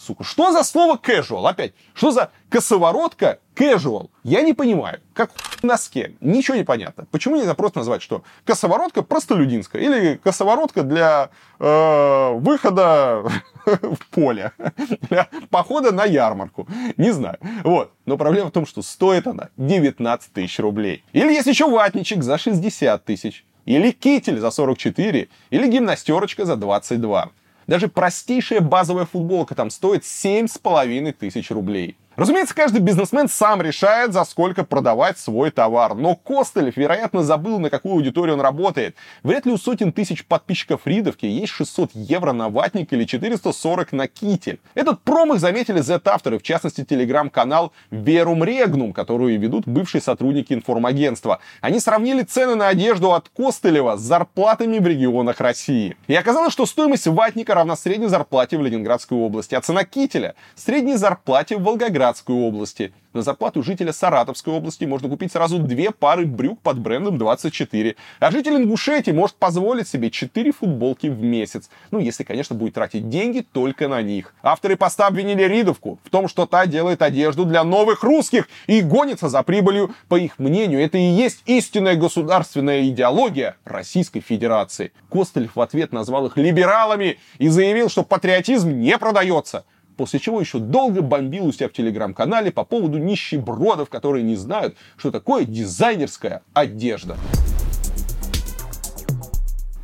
сука. 0.00 0.24
Что 0.24 0.52
за 0.52 0.62
слово 0.64 0.96
casual? 0.96 1.48
Опять, 1.48 1.74
что 1.94 2.10
за 2.10 2.30
косоворотка 2.48 3.38
casual? 3.54 4.10
Я 4.24 4.42
не 4.42 4.54
понимаю. 4.54 5.00
Как 5.12 5.30
в 5.32 5.62
носке. 5.62 6.14
Ничего 6.20 6.56
не 6.56 6.64
понятно. 6.64 7.06
Почему 7.10 7.36
нельзя 7.36 7.54
просто 7.54 7.80
назвать, 7.80 8.02
что 8.02 8.22
косоворотка 8.44 9.02
простолюдинская 9.02 9.82
или 9.82 10.20
косоворотка 10.22 10.82
для 10.82 11.30
э, 11.58 12.32
выхода 12.34 13.22
в 13.66 14.06
поле, 14.10 14.52
для 15.08 15.28
похода 15.50 15.92
на 15.92 16.04
ярмарку. 16.04 16.66
Не 16.96 17.12
знаю. 17.12 17.38
Вот. 17.64 17.92
Но 18.06 18.16
проблема 18.16 18.48
в 18.48 18.52
том, 18.52 18.66
что 18.66 18.82
стоит 18.82 19.26
она 19.26 19.50
19 19.56 20.32
тысяч 20.32 20.58
рублей. 20.58 21.04
Или 21.12 21.32
есть 21.32 21.46
еще 21.46 21.68
ватничек 21.68 22.22
за 22.22 22.38
60 22.38 23.04
тысяч. 23.04 23.44
Или 23.66 23.90
китель 23.90 24.38
за 24.38 24.50
44. 24.50 25.28
Или 25.50 25.66
гимнастерочка 25.68 26.44
за 26.44 26.56
22. 26.56 27.30
Даже 27.70 27.86
простейшая 27.86 28.60
базовая 28.60 29.04
футболка 29.04 29.54
там 29.54 29.70
стоит 29.70 30.02
7,5 30.02 31.12
тысяч 31.12 31.52
рублей. 31.52 31.96
Разумеется, 32.20 32.54
каждый 32.54 32.82
бизнесмен 32.82 33.30
сам 33.30 33.62
решает, 33.62 34.12
за 34.12 34.24
сколько 34.24 34.62
продавать 34.62 35.18
свой 35.18 35.50
товар. 35.50 35.94
Но 35.94 36.14
Костылев, 36.14 36.76
вероятно, 36.76 37.22
забыл, 37.22 37.58
на 37.58 37.70
какую 37.70 37.94
аудиторию 37.94 38.34
он 38.34 38.42
работает. 38.42 38.94
Вряд 39.22 39.46
ли 39.46 39.52
у 39.52 39.56
сотен 39.56 39.90
тысяч 39.90 40.26
подписчиков 40.26 40.82
Ридовки 40.84 41.24
есть 41.24 41.50
600 41.54 41.92
евро 41.94 42.32
на 42.32 42.50
ватник 42.50 42.92
или 42.92 43.04
440 43.04 43.92
на 43.92 44.06
китель. 44.06 44.60
Этот 44.74 45.00
промах 45.00 45.40
заметили 45.40 45.80
Z-авторы, 45.80 46.38
в 46.38 46.42
частности, 46.42 46.84
телеграм-канал 46.84 47.72
Verum 47.90 48.40
Regnum, 48.40 48.92
которую 48.92 49.40
ведут 49.40 49.66
бывшие 49.66 50.02
сотрудники 50.02 50.52
информагентства. 50.52 51.40
Они 51.62 51.80
сравнили 51.80 52.22
цены 52.22 52.54
на 52.54 52.68
одежду 52.68 53.14
от 53.14 53.30
Костылева 53.30 53.96
с 53.96 54.02
зарплатами 54.02 54.78
в 54.78 54.86
регионах 54.86 55.40
России. 55.40 55.96
И 56.06 56.14
оказалось, 56.14 56.52
что 56.52 56.66
стоимость 56.66 57.06
ватника 57.06 57.54
равна 57.54 57.76
средней 57.76 58.08
зарплате 58.08 58.58
в 58.58 58.62
Ленинградской 58.62 59.16
области, 59.16 59.54
а 59.54 59.62
цена 59.62 59.84
кителя— 59.84 60.34
средней 60.54 60.96
зарплате 60.96 61.56
в 61.56 61.62
Волгоградской 61.62 62.09
Ленинградской 62.10 62.34
области. 62.34 62.92
На 63.12 63.22
зарплату 63.22 63.62
жителя 63.62 63.92
Саратовской 63.92 64.54
области 64.54 64.84
можно 64.84 65.08
купить 65.08 65.32
сразу 65.32 65.58
две 65.58 65.90
пары 65.90 66.26
брюк 66.26 66.60
под 66.60 66.78
брендом 66.78 67.18
24. 67.18 67.96
А 68.20 68.30
житель 68.30 68.54
Ингушетии 68.54 69.10
может 69.10 69.36
позволить 69.36 69.88
себе 69.88 70.10
4 70.10 70.52
футболки 70.52 71.08
в 71.08 71.20
месяц. 71.20 71.70
Ну, 71.90 71.98
если, 71.98 72.22
конечно, 72.22 72.54
будет 72.54 72.74
тратить 72.74 73.08
деньги 73.08 73.44
только 73.52 73.88
на 73.88 74.00
них. 74.02 74.32
Авторы 74.42 74.76
поста 74.76 75.08
обвинили 75.08 75.42
Ридовку 75.42 75.98
в 76.04 76.10
том, 76.10 76.28
что 76.28 76.46
та 76.46 76.66
делает 76.66 77.02
одежду 77.02 77.44
для 77.44 77.64
новых 77.64 78.04
русских 78.04 78.48
и 78.68 78.80
гонится 78.80 79.28
за 79.28 79.42
прибылью. 79.42 79.92
По 80.08 80.16
их 80.16 80.38
мнению, 80.38 80.80
это 80.80 80.98
и 80.98 81.02
есть 81.02 81.42
истинная 81.46 81.96
государственная 81.96 82.88
идеология 82.88 83.56
Российской 83.64 84.20
Федерации. 84.20 84.92
Костылев 85.08 85.56
в 85.56 85.60
ответ 85.60 85.92
назвал 85.92 86.26
их 86.26 86.36
либералами 86.36 87.18
и 87.38 87.48
заявил, 87.48 87.88
что 87.88 88.04
патриотизм 88.04 88.70
не 88.70 88.96
продается 88.98 89.64
после 90.00 90.18
чего 90.18 90.40
еще 90.40 90.60
долго 90.60 91.02
бомбил 91.02 91.44
у 91.44 91.52
себя 91.52 91.68
в 91.68 91.74
телеграм-канале 91.74 92.50
по 92.50 92.64
поводу 92.64 92.96
нищебродов, 92.96 93.90
которые 93.90 94.22
не 94.22 94.34
знают, 94.34 94.74
что 94.96 95.10
такое 95.10 95.44
дизайнерская 95.44 96.40
одежда. 96.54 97.18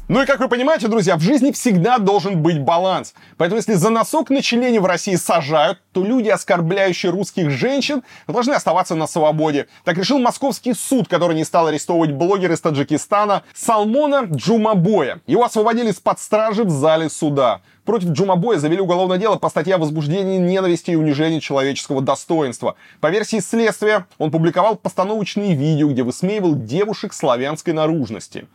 Ну 0.09 0.23
и 0.23 0.27
как 0.27 0.39
вы 0.39 0.49
понимаете, 0.49 0.87
друзья, 0.87 1.17
в 1.17 1.21
жизни 1.21 1.51
всегда 1.51 1.99
должен 1.99 2.41
быть 2.41 2.61
баланс. 2.61 3.13
Поэтому 3.39 3.57
если 3.57 3.75
за 3.75 3.91
носок 3.91 4.31
на 4.31 4.41
в 4.41 4.87
России 4.87 5.17
сажают, 5.17 5.81
то 5.93 6.05
люди, 6.05 6.29
оскорбляющие 6.29 7.11
русских 7.11 7.51
женщин, 7.51 8.05
должны 8.29 8.53
оставаться 8.53 8.95
на 8.95 9.09
свободе. 9.09 9.67
Так 9.83 9.99
решил 9.99 10.21
московский 10.21 10.75
суд, 10.75 11.09
который 11.09 11.35
не 11.35 11.45
стал 11.45 11.67
арестовывать 11.67 12.13
блогера 12.13 12.55
из 12.55 12.61
Таджикистана 12.61 13.43
Салмона 13.53 14.29
Джумабоя. 14.31 15.23
Его 15.27 15.45
освободили 15.45 15.91
из-под 15.91 16.21
стражи 16.21 16.63
в 16.63 16.71
зале 16.71 17.11
суда. 17.11 17.61
Против 17.85 18.11
Джумабоя 18.11 18.59
завели 18.59 18.81
уголовное 18.81 19.19
дело 19.19 19.37
по 19.37 19.49
статье 19.49 19.75
о 19.75 19.79
возбуждении 19.79 20.39
ненависти 20.39 20.93
и 20.93 20.97
унижении 20.97 21.41
человеческого 21.41 22.01
достоинства. 22.01 22.77
По 23.01 23.11
версии 23.11 23.41
следствия, 23.41 24.07
он 24.19 24.31
публиковал 24.31 24.77
постановочные 24.77 25.55
видео, 25.55 25.89
где 25.89 26.05
высмеивал 26.05 26.55
девушек 26.55 27.13
славянской 27.13 27.73
наружности. 27.73 28.47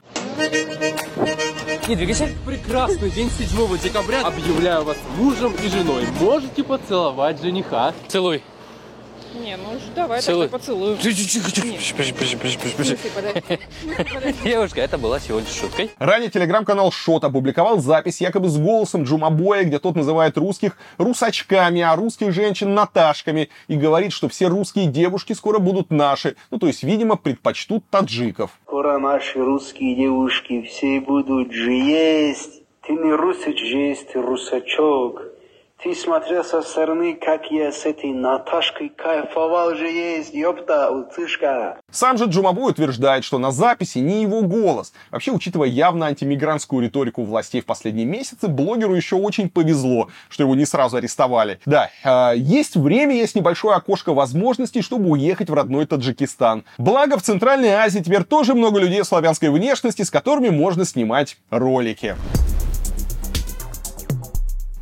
Не 1.87 1.95
двигайся. 1.95 2.29
Прекрасный 2.45 3.09
день 3.09 3.29
7 3.29 3.77
декабря. 3.79 4.21
Объявляю 4.21 4.83
вас 4.83 4.97
мужем 5.17 5.53
и 5.63 5.67
женой. 5.67 6.03
Можете 6.19 6.63
поцеловать 6.63 7.41
жениха. 7.41 7.93
Целуй. 8.07 8.43
Не, 9.41 9.57
ну 9.57 9.79
давай 9.95 10.21
Целуй. 10.21 10.45
так 10.45 10.59
поцелуем. 10.59 10.97
Девушка, 14.43 14.81
это 14.81 14.99
была 14.99 15.19
всего 15.19 15.39
лишь 15.39 15.49
шуткой. 15.49 15.89
Ранее 15.97 16.29
телеграм-канал 16.29 16.91
Шот 16.91 17.23
опубликовал 17.23 17.79
запись 17.79 18.21
якобы 18.21 18.49
с 18.49 18.57
голосом 18.57 19.03
Джумабоя, 19.03 19.63
где 19.63 19.79
тот 19.79 19.95
называет 19.95 20.37
русских 20.37 20.77
русачками, 20.97 21.81
а 21.81 21.95
русских 21.95 22.33
женщин 22.33 22.75
Наташками 22.75 23.49
и 23.67 23.75
говорит, 23.75 24.13
что 24.13 24.29
все 24.29 24.47
русские 24.47 24.85
девушки 24.85 25.33
скоро 25.33 25.57
будут 25.59 25.89
наши. 25.89 26.35
Ну, 26.51 26.59
то 26.59 26.67
есть, 26.67 26.83
видимо, 26.83 27.15
предпочтут 27.15 27.83
таджиков. 27.89 28.51
Скоро 28.67 28.99
наши 28.99 29.39
русские 29.39 29.95
девушки 29.95 30.61
все 30.63 31.01
будут 31.01 31.51
же 31.51 31.71
есть. 31.71 32.61
Ты 32.85 32.93
не 32.93 33.11
русич 33.11 33.59
же 33.59 33.77
есть, 33.77 34.15
русачок. 34.15 35.23
Ты 35.83 35.95
смотрел 35.95 36.43
со 36.43 36.61
стороны, 36.61 37.15
как 37.15 37.49
я 37.49 37.71
с 37.71 37.87
этой 37.87 38.11
Наташкой 38.11 38.89
кайфовал 38.89 39.73
же 39.73 39.87
есть, 39.87 40.31
ёпта, 40.31 40.91
утышка. 40.91 41.79
Сам 41.89 42.19
же 42.19 42.25
Джумабу 42.25 42.67
утверждает, 42.67 43.23
что 43.23 43.39
на 43.39 43.49
записи 43.49 43.97
не 43.97 44.21
его 44.21 44.43
голос. 44.43 44.93
Вообще, 45.09 45.31
учитывая 45.31 45.69
явно 45.69 46.05
антимигрантскую 46.05 46.83
риторику 46.83 47.23
властей 47.23 47.61
в 47.61 47.65
последние 47.65 48.05
месяцы, 48.05 48.47
блогеру 48.47 48.93
еще 48.93 49.15
очень 49.15 49.49
повезло, 49.49 50.09
что 50.29 50.43
его 50.43 50.53
не 50.53 50.65
сразу 50.65 50.97
арестовали. 50.97 51.59
Да, 51.65 51.89
э, 52.03 52.33
есть 52.37 52.75
время, 52.75 53.15
есть 53.15 53.33
небольшое 53.33 53.75
окошко 53.75 54.13
возможностей, 54.13 54.83
чтобы 54.83 55.09
уехать 55.09 55.49
в 55.49 55.53
родной 55.55 55.87
Таджикистан. 55.87 56.63
Благо, 56.77 57.17
в 57.17 57.23
Центральной 57.23 57.71
Азии 57.71 58.01
теперь 58.01 58.23
тоже 58.23 58.53
много 58.53 58.79
людей 58.79 59.03
славянской 59.03 59.49
внешности, 59.49 60.03
с 60.03 60.11
которыми 60.11 60.49
можно 60.49 60.85
снимать 60.85 61.37
ролики. 61.49 62.15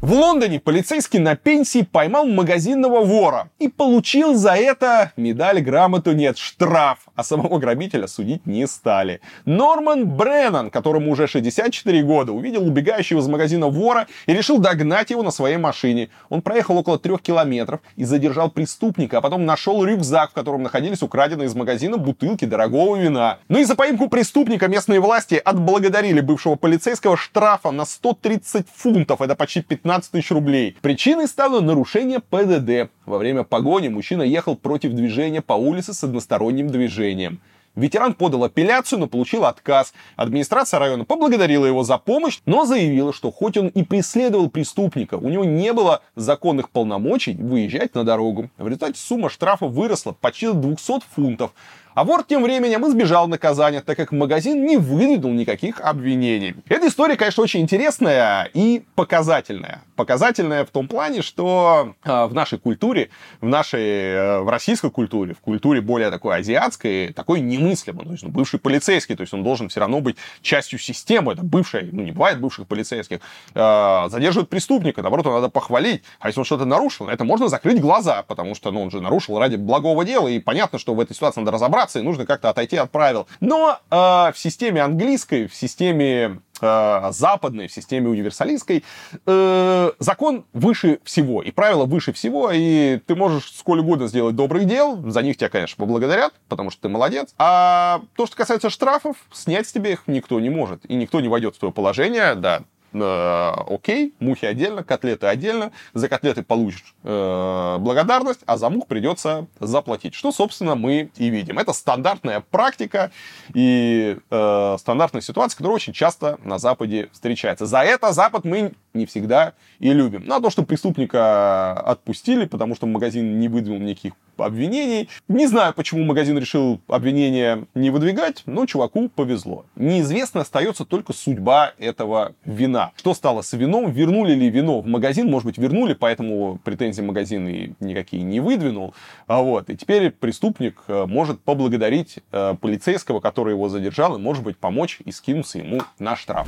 В 0.02 0.14
Лондоне 0.14 0.62
полицейский 0.62 1.20
на 1.20 1.36
пенсии 1.36 1.82
поймал 1.82 2.26
магазинного 2.26 3.04
вора 3.04 3.50
и 3.60 3.68
получил 3.68 4.34
за 4.34 4.54
это 4.54 5.12
медаль, 5.18 5.60
грамоту 5.60 6.14
нет, 6.14 6.38
штраф, 6.38 7.00
а 7.16 7.24
самого 7.26 7.60
грабителя 7.60 8.08
судить 8.08 8.46
не 8.46 8.66
стали. 8.66 9.20
Норман 9.44 10.08
Бреннан, 10.08 10.70
которому 10.72 11.12
уже 11.12 11.28
64 11.28 12.02
года, 12.04 12.32
увидел 12.32 12.66
убегающего 12.66 13.20
из 13.20 13.28
магазина 13.28 13.68
вора 13.68 14.08
и 14.26 14.34
решил 14.34 14.60
догнать 14.60 15.10
его 15.10 15.22
на 15.22 15.32
своей 15.32 15.58
машине. 15.58 16.08
Он 16.30 16.42
проехал 16.42 16.78
около 16.78 16.98
трех 16.98 17.22
километров 17.22 17.82
и 17.98 18.06
задержал 18.06 18.50
преступника, 18.50 19.18
а 19.18 19.22
потом 19.22 19.46
нашел 19.46 19.84
рюкзак, 19.84 20.32
в 20.32 20.34
котором 20.34 20.64
находились 20.64 21.04
украденные 21.04 21.48
из 21.48 21.56
магазина 21.56 21.98
бутылки 21.98 22.46
дорогого 22.46 22.96
вина. 22.96 23.40
Ну 23.50 23.60
и 23.60 23.66
за 23.66 23.76
поимку 23.76 24.08
преступника 24.08 24.70
местные 24.70 25.02
власти 25.02 25.42
отблагодарили 25.44 26.22
бывшего 26.22 26.56
полицейского 26.56 27.18
штрафом 27.18 27.76
на 27.76 27.84
130 27.84 28.66
фунтов, 28.74 29.20
это 29.20 29.36
почти 29.36 29.62
15 29.62 29.89
15 29.90 30.12
тысяч 30.12 30.30
рублей. 30.30 30.78
Причиной 30.84 31.28
стало 31.28 31.62
нарушение 31.62 32.20
ПДД. 32.20 32.92
Во 33.08 33.18
время 33.18 33.44
погони 33.44 33.88
мужчина 33.88 34.22
ехал 34.22 34.56
против 34.56 34.94
движения 34.94 35.42
по 35.42 35.54
улице 35.54 35.96
с 35.96 36.04
односторонним 36.04 36.68
движением. 36.68 37.42
Ветеран 37.76 38.14
подал 38.14 38.44
апелляцию, 38.44 39.00
но 39.00 39.08
получил 39.08 39.46
отказ. 39.46 39.94
Администрация 40.16 40.80
района 40.80 41.06
поблагодарила 41.06 41.66
его 41.66 41.84
за 41.84 41.98
помощь, 41.98 42.40
но 42.46 42.66
заявила, 42.66 43.12
что 43.14 43.32
хоть 43.32 43.58
он 43.58 43.70
и 43.70 43.82
преследовал 43.82 44.52
преступника, 44.52 45.16
у 45.16 45.28
него 45.28 45.44
не 45.44 45.74
было 45.74 46.04
законных 46.16 46.70
полномочий 46.70 47.34
выезжать 47.34 47.96
на 47.96 48.04
дорогу. 48.04 48.52
В 48.60 48.68
результате 48.68 49.00
сумма 49.00 49.32
штрафа 49.32 49.66
выросла 49.66 50.12
почти 50.12 50.46
до 50.48 50.54
200 50.54 51.02
фунтов. 51.16 51.52
А 52.00 52.06
вор 52.06 52.24
тем 52.24 52.44
временем 52.44 52.88
избежал 52.88 53.28
наказания, 53.28 53.82
так 53.82 53.98
как 53.98 54.14
магазин 54.14 54.66
не 54.66 54.78
выдвинул 54.78 55.34
никаких 55.34 55.82
обвинений. 55.82 56.56
Эта 56.70 56.88
история, 56.88 57.18
конечно, 57.18 57.44
очень 57.44 57.60
интересная 57.60 58.50
и 58.54 58.86
показательная. 58.96 59.84
Показательная 59.98 60.64
в 60.64 60.70
том 60.70 60.88
плане, 60.88 61.22
что 61.22 61.96
э, 62.06 62.26
в 62.28 62.34
нашей 62.34 62.58
культуре, 62.58 63.10
в 63.42 63.48
нашей, 63.48 63.82
э, 63.82 64.40
в 64.40 64.48
российской 64.48 64.92
культуре, 64.92 65.34
в 65.34 65.42
культуре 65.42 65.82
более 65.82 66.10
такой 66.10 66.38
азиатской, 66.38 67.12
такой 67.12 67.42
немыслимо. 67.42 68.06
То 68.06 68.12
есть 68.12 68.24
он 68.24 68.32
бывший 68.32 68.62
полицейский, 68.62 69.18
то 69.18 69.22
есть 69.24 69.34
он 69.34 69.44
должен 69.44 69.68
все 69.68 69.82
равно 69.82 70.00
быть 70.00 70.16
частью 70.42 70.80
системы. 70.80 71.34
Это 71.34 71.44
бывший, 71.44 71.90
ну 71.92 72.02
не 72.04 72.14
бывает 72.14 72.40
бывших 72.40 72.66
полицейских. 72.66 73.20
Э, 73.56 74.08
задерживают 74.08 74.50
преступника, 74.50 75.02
наоборот, 75.02 75.26
надо 75.26 75.50
похвалить. 75.50 76.04
А 76.22 76.28
если 76.28 76.40
он 76.40 76.46
что-то 76.46 76.64
нарушил, 76.64 77.10
это 77.10 77.26
можно 77.26 77.50
закрыть 77.50 77.82
глаза, 77.82 78.24
потому 78.24 78.56
что 78.56 78.72
ну, 78.72 78.84
он 78.84 78.90
же 78.90 79.02
нарушил 79.02 79.38
ради 79.38 79.58
благого 79.58 80.06
дела, 80.06 80.30
и 80.30 80.40
понятно, 80.40 80.80
что 80.80 80.94
в 80.94 81.02
этой 81.02 81.14
ситуации 81.14 81.42
надо 81.42 81.52
разобраться, 81.52 81.89
и 81.96 82.02
нужно 82.02 82.26
как-то 82.26 82.50
отойти 82.50 82.78
от 82.78 82.92
правил. 82.92 83.28
Но 83.40 83.80
э, 83.90 83.96
в 83.96 84.34
системе 84.36 84.82
английской, 84.82 85.48
в 85.48 85.56
системе 85.56 86.42
э, 86.62 87.12
западной, 87.12 87.68
в 87.68 87.72
системе 87.72 88.10
универсалистской, 88.10 88.84
э, 89.26 89.92
закон 90.00 90.46
выше 90.54 91.00
всего, 91.04 91.42
и 91.42 91.52
правила 91.52 91.86
выше 91.86 92.14
всего, 92.14 92.52
и 92.52 93.00
ты 93.06 93.16
можешь 93.16 93.52
сколь 93.54 93.80
угодно 93.80 94.08
сделать 94.08 94.36
добрых 94.36 94.66
дел, 94.66 95.02
за 95.10 95.22
них 95.22 95.38
тебя, 95.38 95.50
конечно, 95.50 95.78
поблагодарят, 95.78 96.34
потому 96.48 96.70
что 96.70 96.84
ты 96.84 96.90
молодец. 96.90 97.34
А 97.38 98.02
то, 98.16 98.26
что 98.26 98.36
касается 98.36 98.70
штрафов, 98.70 99.18
снять 99.32 99.68
с 99.68 99.72
тебя 99.72 99.92
их 99.92 100.04
никто 100.08 100.40
не 100.40 100.50
может, 100.50 100.86
и 100.86 100.96
никто 100.96 101.20
не 101.20 101.28
войдет 101.28 101.56
в 101.56 101.60
твое 101.60 101.74
положение, 101.74 102.36
да, 102.36 102.64
э, 102.94 103.52
окей, 103.68 104.14
мухи 104.20 104.46
отдельно, 104.46 104.84
котлеты 104.84 105.28
отдельно. 105.28 105.72
За 105.94 106.10
котлеты 106.10 106.44
получишь 106.44 106.96
э, 107.04 107.78
благодарность, 107.80 108.42
а 108.46 108.58
за 108.58 108.70
мух 108.70 108.88
придется 108.88 109.48
заплатить. 109.60 110.14
Что, 110.14 110.32
собственно, 110.32 110.76
мы 110.76 111.12
и 111.16 111.30
видим. 111.30 111.60
Это 111.60 111.74
стандартная 111.74 112.42
практика 112.42 113.12
и 113.54 114.18
э, 114.30 114.76
стандартная 114.80 115.22
ситуация, 115.22 115.58
которая 115.58 115.76
очень 115.76 115.94
часто 115.94 116.40
на 116.44 116.60
Западе 116.60 117.10
встречается. 117.12 117.66
За 117.66 117.80
это 117.80 118.12
Запад 118.12 118.46
мы 118.46 118.74
не 118.94 119.06
всегда 119.06 119.54
и 119.80 119.92
любим. 119.94 120.24
Ну, 120.26 120.36
а 120.36 120.42
то, 120.42 120.50
что 120.50 120.64
преступника 120.64 121.74
отпустили, 121.74 122.46
потому 122.46 122.76
что 122.76 122.88
магазин 122.88 123.40
не 123.40 123.48
выдвинул 123.48 123.80
никаких 123.80 124.14
обвинений. 124.38 125.10
Не 125.28 125.48
знаю, 125.48 125.74
почему 125.74 126.04
магазин 126.04 126.38
решил 126.38 126.80
обвинения 126.88 127.66
не 127.76 127.90
выдвигать, 127.90 128.44
но 128.46 128.66
чуваку 128.66 129.10
повезло. 129.10 129.66
Неизвестно 129.76 130.42
остается 130.42 130.86
только 130.86 131.14
судьба 131.14 131.74
этого 131.78 132.34
вина. 132.46 132.92
Что 132.96 133.14
стало 133.14 133.42
с 133.42 133.54
вином? 133.54 133.92
Вернули 133.92 134.34
ли 134.34 134.50
вино 134.50 134.82
в 134.82 134.88
магазин? 134.88 135.30
Может 135.30 135.46
быть, 135.46 135.58
вернули, 135.58 135.94
поэтому 135.94 136.60
претензии 136.64 137.02
магазин 137.02 137.48
и 137.48 137.72
никакие 137.80 138.24
не 138.24 138.40
выдвинул. 138.40 138.94
А 139.28 139.42
вот. 139.42 139.70
И 139.70 139.78
теперь 139.78 140.12
преступник 140.12 140.82
э, 140.88 141.06
может 141.06 141.42
поблагодарить 141.42 142.20
э, 142.32 142.56
полицейского, 142.60 143.20
который 143.20 143.54
его 143.54 143.70
задержал, 143.70 144.16
и, 144.16 144.20
может 144.20 144.44
быть, 144.44 144.58
помочь 144.58 145.00
и 145.04 145.12
скинуться 145.12 145.60
ему 145.60 145.82
на 146.00 146.16
штраф. 146.16 146.48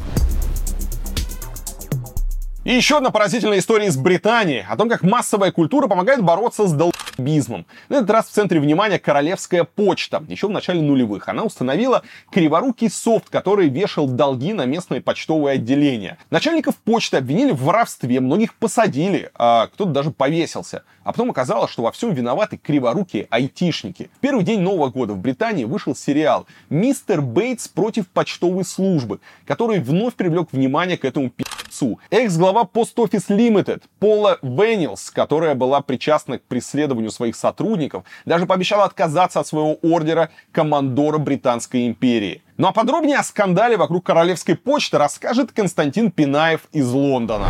И 2.64 2.76
еще 2.76 2.98
одна 2.98 3.10
поразительная 3.10 3.58
история 3.58 3.88
из 3.88 3.98
Британии 3.98 4.64
о 4.70 4.78
том, 4.78 4.88
как 4.88 5.02
массовая 5.02 5.52
культура 5.52 5.88
помогает 5.88 6.22
бороться 6.22 6.68
с 6.68 6.74
долбизмом. 6.74 7.66
На 7.90 7.96
этот 7.96 8.12
раз 8.12 8.28
в 8.28 8.30
центре 8.30 8.60
внимания 8.60 9.00
королевская 9.00 9.64
почта. 9.64 10.24
Еще 10.28 10.46
в 10.46 10.52
начале 10.52 10.80
нулевых 10.80 11.28
она 11.28 11.42
установила 11.42 12.04
криворукий 12.32 12.92
софт, 12.92 13.30
который 13.30 13.68
вешал 13.68 14.08
долги 14.08 14.54
на 14.54 14.68
местные 14.68 15.02
почтовые 15.02 15.56
отделения. 15.56 16.20
Начальников 16.30 16.76
почты 16.76 17.18
обвинили 17.18 17.52
в 17.52 17.64
воровстве, 17.64 18.20
многих 18.20 18.54
посадили, 18.54 19.32
а 19.34 19.66
кто-то 19.66 19.90
даже 19.90 20.12
повесился. 20.12 20.84
А 21.04 21.14
потом 21.14 21.32
оказалось, 21.32 21.72
что 21.72 21.82
во 21.82 21.92
всем 21.92 22.14
виноваты 22.14 22.58
криворукие 22.58 23.26
айтишники. 23.32 24.12
В 24.18 24.20
первый 24.20 24.44
день 24.44 24.60
Нового 24.60 24.92
года 24.92 25.14
в 25.14 25.18
Британии 25.18 25.64
вышел 25.64 25.96
сериал 25.96 26.46
«Мистер 26.70 27.24
Бейтс 27.24 27.68
против 27.68 28.08
почтовой 28.08 28.66
службы», 28.66 29.20
который 29.48 29.80
вновь 29.80 30.14
привлек 30.14 30.50
внимание 30.52 31.00
к 31.00 31.06
этому 31.06 31.32
пи***цу. 31.72 32.00
Экс-глава 32.10 32.64
Post 32.64 32.96
Office 32.96 33.30
Limited 33.30 33.84
Пола 34.00 34.38
Веннилс, 34.42 35.10
которая 35.10 35.56
была 35.56 35.82
причастна 35.82 36.38
к 36.38 36.44
преследованию 36.44 37.12
своих 37.12 37.36
сотрудников, 37.36 38.04
даже 38.26 38.46
пообещала 38.46 38.86
отказаться 38.86 39.40
от 39.40 39.48
своего 39.48 39.78
ордера 39.82 40.30
командора 40.52 41.18
Британской 41.18 41.88
империи. 41.88 42.42
Ну 42.58 42.68
а 42.68 42.72
подробнее 42.72 43.18
о 43.18 43.24
скандале 43.24 43.78
вокруг 43.78 44.06
королевской 44.06 44.56
почты 44.56 44.98
расскажет 44.98 45.52
Константин 45.52 46.12
Пинаев 46.12 46.62
из 46.72 46.92
Лондона. 46.92 47.48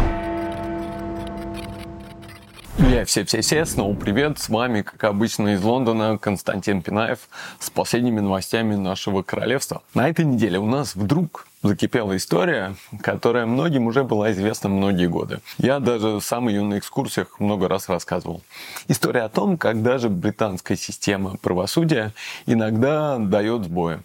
Друзья, 2.78 3.06
все-все-все, 3.06 3.66
снова 3.66 3.94
привет. 3.96 4.40
С 4.40 4.50
вами, 4.50 4.82
как 4.82 5.04
обычно, 5.04 5.50
из 5.50 5.62
Лондона 5.62 6.18
Константин 6.18 6.82
Пинаев 6.82 7.20
с 7.60 7.70
последними 7.70 8.22
новостями 8.22 8.76
нашего 8.76 9.22
королевства. 9.22 9.84
На 9.94 10.10
этой 10.10 10.26
неделе 10.26 10.58
у 10.58 10.66
нас 10.66 10.96
вдруг 10.96 11.48
закипела 11.64 12.18
история, 12.18 12.76
которая 13.02 13.46
многим 13.46 13.88
уже 13.88 14.04
была 14.04 14.32
известна 14.32 14.70
многие 14.70 15.08
годы. 15.08 15.40
Я 15.58 15.80
даже 15.80 16.20
сам 16.22 16.48
ее 16.48 16.64
на 16.64 16.78
экскурсиях 16.80 17.40
много 17.40 17.68
раз 17.68 17.90
рассказывал. 17.90 18.42
История 18.88 19.22
о 19.22 19.30
том, 19.30 19.58
как 19.58 19.84
даже 19.84 20.10
британская 20.10 20.76
система 20.76 21.38
правосудия 21.38 22.14
иногда 22.46 23.18
дает 23.18 23.66
сбои. 23.66 24.00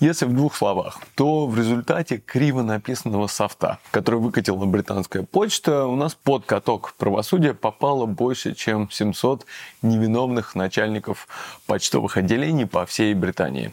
Если 0.00 0.26
в 0.26 0.34
двух 0.34 0.54
словах, 0.54 1.00
то 1.14 1.46
в 1.46 1.58
результате 1.58 2.18
криво 2.18 2.62
написанного 2.62 3.26
софта, 3.28 3.78
который 3.90 4.20
выкатила 4.20 4.64
британская 4.66 5.22
почта, 5.22 5.86
у 5.86 5.96
нас 5.96 6.14
под 6.14 6.44
каток 6.44 6.94
правосудия 6.98 7.54
попало 7.54 8.06
больше, 8.06 8.54
чем 8.54 8.90
700 8.90 9.46
невиновных 9.82 10.54
начальников 10.54 11.28
почтовых 11.66 12.16
отделений 12.16 12.66
по 12.66 12.84
всей 12.84 13.14
Британии. 13.14 13.72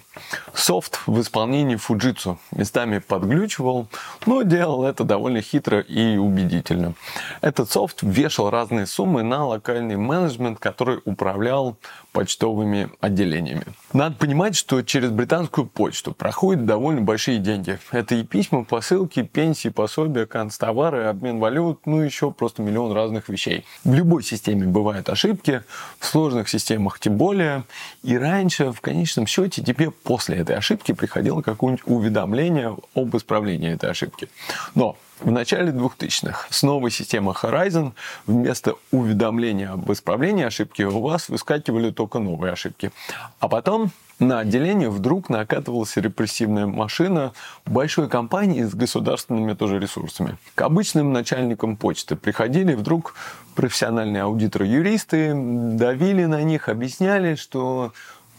Софт 0.54 1.02
в 1.08 1.20
исполнении 1.20 1.78
Fujitsu 1.78 2.38
местами 2.52 3.00
под 3.00 3.23
подглючивал, 3.24 3.88
но 4.26 4.42
делал 4.44 4.86
это 4.86 5.04
довольно 5.04 5.42
хитро 5.42 5.80
и 5.80 6.18
убедительно. 6.18 6.94
Этот 7.42 7.72
софт 7.72 8.00
вешал 8.02 8.50
разные 8.50 8.86
суммы 8.86 9.24
на 9.24 9.46
локальный 9.46 9.96
менеджмент, 9.96 10.60
который 10.60 11.00
управлял 11.06 11.78
почтовыми 12.14 12.90
отделениями. 13.02 13.66
Надо 13.92 14.16
понимать, 14.16 14.56
что 14.56 14.82
через 14.84 15.10
британскую 15.10 15.68
почту 15.68 16.14
проходят 16.14 16.66
довольно 16.66 17.02
большие 17.02 17.40
деньги. 17.40 17.80
Это 17.92 18.16
и 18.16 18.24
письма, 18.24 18.64
посылки, 18.64 19.24
пенсии, 19.24 19.70
пособия, 19.70 20.26
канцтовары, 20.26 21.06
обмен 21.06 21.40
валют, 21.40 21.82
ну 21.86 22.00
еще 22.00 22.32
просто 22.32 22.62
миллион 22.62 22.94
разных 22.94 23.30
вещей. 23.30 23.66
В 23.84 23.94
любой 23.94 24.24
системе 24.24 24.66
бывают 24.66 25.10
ошибки, 25.10 25.64
в 26.00 26.06
сложных 26.06 26.48
системах 26.48 27.00
тем 27.00 27.18
более. 27.18 27.64
И 28.04 28.18
раньше, 28.18 28.72
в 28.72 28.80
конечном 28.80 29.28
счете, 29.28 29.64
тебе 29.64 29.92
после 29.92 30.38
этой 30.38 30.56
ошибки 30.56 30.94
приходило 30.94 31.42
какое-нибудь 31.42 31.84
уведомление 31.88 32.78
об 32.94 33.18
исправлении 33.18 33.74
этой 33.74 33.90
ошибки. 33.90 34.30
Но 34.76 34.96
в 35.24 35.32
начале 35.32 35.72
2000-х 35.72 36.48
с 36.50 36.64
новой 36.64 36.92
системой 36.92 37.34
Horizon 37.34 37.94
вместо 38.28 38.76
уведомления 38.92 39.72
об 39.72 39.92
исправлении 39.92 40.46
ошибки 40.46 40.82
у 40.84 41.02
вас 41.02 41.30
выскакивали 41.30 41.92
только 41.92 42.20
новые 42.20 42.54
ошибки. 42.54 42.92
А 43.40 43.48
потом 43.48 43.92
на 44.20 44.40
отделение 44.40 44.90
вдруг 44.90 45.30
накатывалась 45.30 45.96
репрессивная 45.98 46.68
машина 46.68 47.34
большой 47.66 48.10
компании 48.10 48.64
с 48.64 48.74
государственными 48.76 49.54
тоже 49.54 49.80
ресурсами. 49.80 50.38
К 50.56 50.64
обычным 50.64 51.14
начальникам 51.14 51.78
почты 51.78 52.16
приходили 52.16 52.74
вдруг 52.74 53.16
профессиональные 53.56 54.24
аудиторы-юристы, 54.24 55.34
давили 55.34 56.26
на 56.26 56.44
них, 56.44 56.70
объясняли, 56.70 57.36
что 57.36 57.94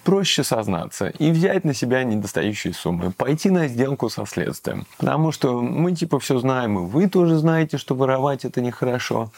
проще 0.05 0.45
сознаться 0.45 1.09
и 1.09 1.31
взять 1.31 1.65
на 1.65 1.75
себя 1.75 2.05
недостающие 2.05 2.75
суммы, 2.75 3.11
пойти 3.11 3.51
на 3.51 3.67
сделку 3.69 4.09
со 4.09 4.27
следствием. 4.27 4.87
Потому 4.99 5.33
что 5.33 5.61
мы 5.61 5.93
типа 5.93 6.21
все 6.21 6.39
знаем, 6.39 6.79
и 6.79 6.87
вы 6.89 7.09
тоже 7.09 7.37
знаете, 7.37 7.79
что 7.79 7.95
воровать 7.95 8.45
это 8.45 8.61
нехорошо. 8.61 9.31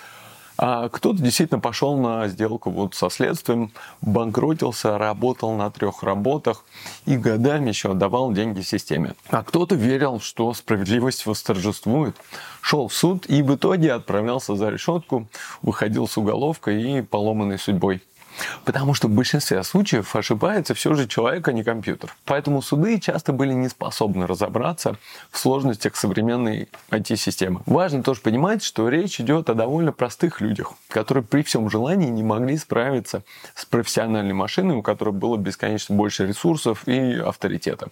А 0.58 0.88
кто-то 0.88 1.22
действительно 1.22 1.60
пошел 1.60 1.98
на 1.98 2.28
сделку 2.28 2.70
вот 2.70 2.94
со 2.94 3.10
следствием, 3.10 3.72
банкротился, 4.00 4.96
работал 4.96 5.52
на 5.52 5.70
трех 5.70 6.02
работах 6.02 6.64
и 7.04 7.16
годами 7.16 7.68
еще 7.68 7.90
отдавал 7.90 8.32
деньги 8.32 8.62
системе. 8.62 9.14
А 9.28 9.42
кто-то 9.42 9.74
верил, 9.74 10.18
что 10.18 10.52
справедливость 10.54 11.26
восторжествует, 11.26 12.16
шел 12.62 12.88
в 12.88 12.94
суд 12.94 13.26
и 13.28 13.42
в 13.42 13.54
итоге 13.54 13.92
отправлялся 13.92 14.56
за 14.56 14.70
решетку, 14.70 15.28
выходил 15.60 16.08
с 16.08 16.16
уголовка 16.16 16.70
и 16.70 17.02
поломанной 17.02 17.58
судьбой. 17.58 18.02
Потому 18.64 18.94
что 18.94 19.08
в 19.08 19.10
большинстве 19.10 19.62
случаев 19.62 20.14
ошибается 20.14 20.74
все 20.74 20.94
же 20.94 21.06
человек, 21.06 21.46
а 21.48 21.52
не 21.52 21.64
компьютер. 21.64 22.14
Поэтому 22.24 22.62
суды 22.62 22.98
часто 23.00 23.32
были 23.32 23.52
не 23.52 23.68
способны 23.68 24.26
разобраться 24.26 24.96
в 25.30 25.38
сложностях 25.38 25.96
современной 25.96 26.68
IT-системы. 26.90 27.62
Важно 27.66 28.02
тоже 28.02 28.20
понимать, 28.20 28.62
что 28.62 28.88
речь 28.88 29.20
идет 29.20 29.50
о 29.50 29.54
довольно 29.54 29.92
простых 29.92 30.40
людях, 30.40 30.72
которые 30.88 31.24
при 31.24 31.42
всем 31.42 31.70
желании 31.70 32.08
не 32.08 32.22
могли 32.22 32.56
справиться 32.56 33.22
с 33.54 33.64
профессиональной 33.64 34.34
машиной, 34.34 34.76
у 34.76 34.82
которой 34.82 35.14
было 35.14 35.36
бесконечно 35.36 35.94
больше 35.94 36.26
ресурсов 36.26 36.86
и 36.86 37.14
авторитета. 37.14 37.88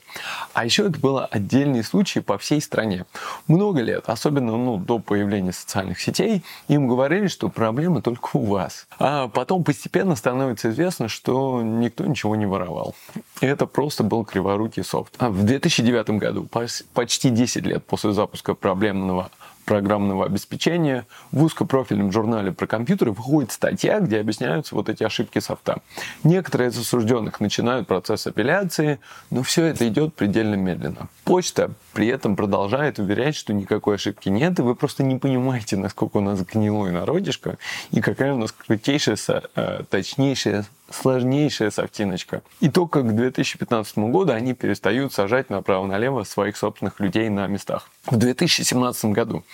А 0.52 0.64
еще 0.64 0.86
это 0.86 0.98
было 0.98 1.26
отдельные 1.26 1.82
случаи 1.82 2.20
по 2.20 2.38
всей 2.38 2.60
стране. 2.60 3.06
Много 3.48 3.80
лет, 3.80 4.04
особенно 4.06 4.56
ну, 4.56 4.76
до 4.76 4.98
появления 4.98 5.52
социальных 5.52 6.00
сетей, 6.00 6.42
им 6.68 6.88
говорили, 6.88 7.28
что 7.28 7.48
проблема 7.48 8.02
только 8.02 8.30
у 8.34 8.44
вас. 8.44 8.86
А 8.98 9.28
потом 9.28 9.64
постепенно 9.64 10.16
становится 10.16 10.33
становится 10.34 10.70
известно, 10.70 11.08
что 11.08 11.62
никто 11.62 12.04
ничего 12.04 12.34
не 12.34 12.44
воровал. 12.44 12.96
Это 13.40 13.66
просто 13.66 14.02
был 14.02 14.24
криворукий 14.24 14.82
софт. 14.82 15.14
А 15.18 15.30
в 15.30 15.44
2009 15.44 16.10
году, 16.10 16.48
почти 16.92 17.30
10 17.30 17.64
лет 17.64 17.84
после 17.84 18.12
запуска 18.12 18.54
проблемного 18.54 19.30
программного 19.64 20.26
обеспечения, 20.26 21.06
в 21.32 21.42
узкопрофильном 21.42 22.12
журнале 22.12 22.52
про 22.52 22.66
компьютеры 22.66 23.12
выходит 23.12 23.52
статья, 23.52 24.00
где 24.00 24.20
объясняются 24.20 24.74
вот 24.74 24.88
эти 24.88 25.02
ошибки 25.02 25.38
софта. 25.38 25.78
Некоторые 26.22 26.70
из 26.70 26.78
осужденных 26.78 27.40
начинают 27.40 27.86
процесс 27.86 28.26
апелляции, 28.26 29.00
но 29.30 29.42
все 29.42 29.64
это 29.64 29.86
идет 29.88 30.14
предельно 30.14 30.54
медленно. 30.54 31.08
Почта 31.24 31.70
при 31.92 32.08
этом 32.08 32.36
продолжает 32.36 32.98
уверять, 32.98 33.36
что 33.36 33.52
никакой 33.52 33.96
ошибки 33.96 34.28
нет, 34.28 34.58
и 34.58 34.62
вы 34.62 34.74
просто 34.74 35.02
не 35.02 35.16
понимаете, 35.16 35.76
насколько 35.76 36.18
у 36.18 36.20
нас 36.20 36.40
гнилой 36.42 36.92
народишко, 36.92 37.58
и 37.90 38.00
какая 38.00 38.34
у 38.34 38.38
нас 38.38 38.52
крутейшая, 38.52 39.16
э, 39.56 39.82
точнейшая 39.88 40.64
сложнейшая 40.90 41.70
софтиночка. 41.70 42.42
И 42.60 42.68
только 42.68 43.02
к 43.02 43.14
2015 43.14 43.98
году 43.98 44.32
они 44.32 44.54
перестают 44.54 45.12
сажать 45.12 45.50
направо-налево 45.50 46.24
своих 46.24 46.56
собственных 46.56 47.00
людей 47.00 47.28
на 47.30 47.46
местах. 47.46 47.88
В 48.06 48.16
2017 48.16 49.06
году 49.06 49.44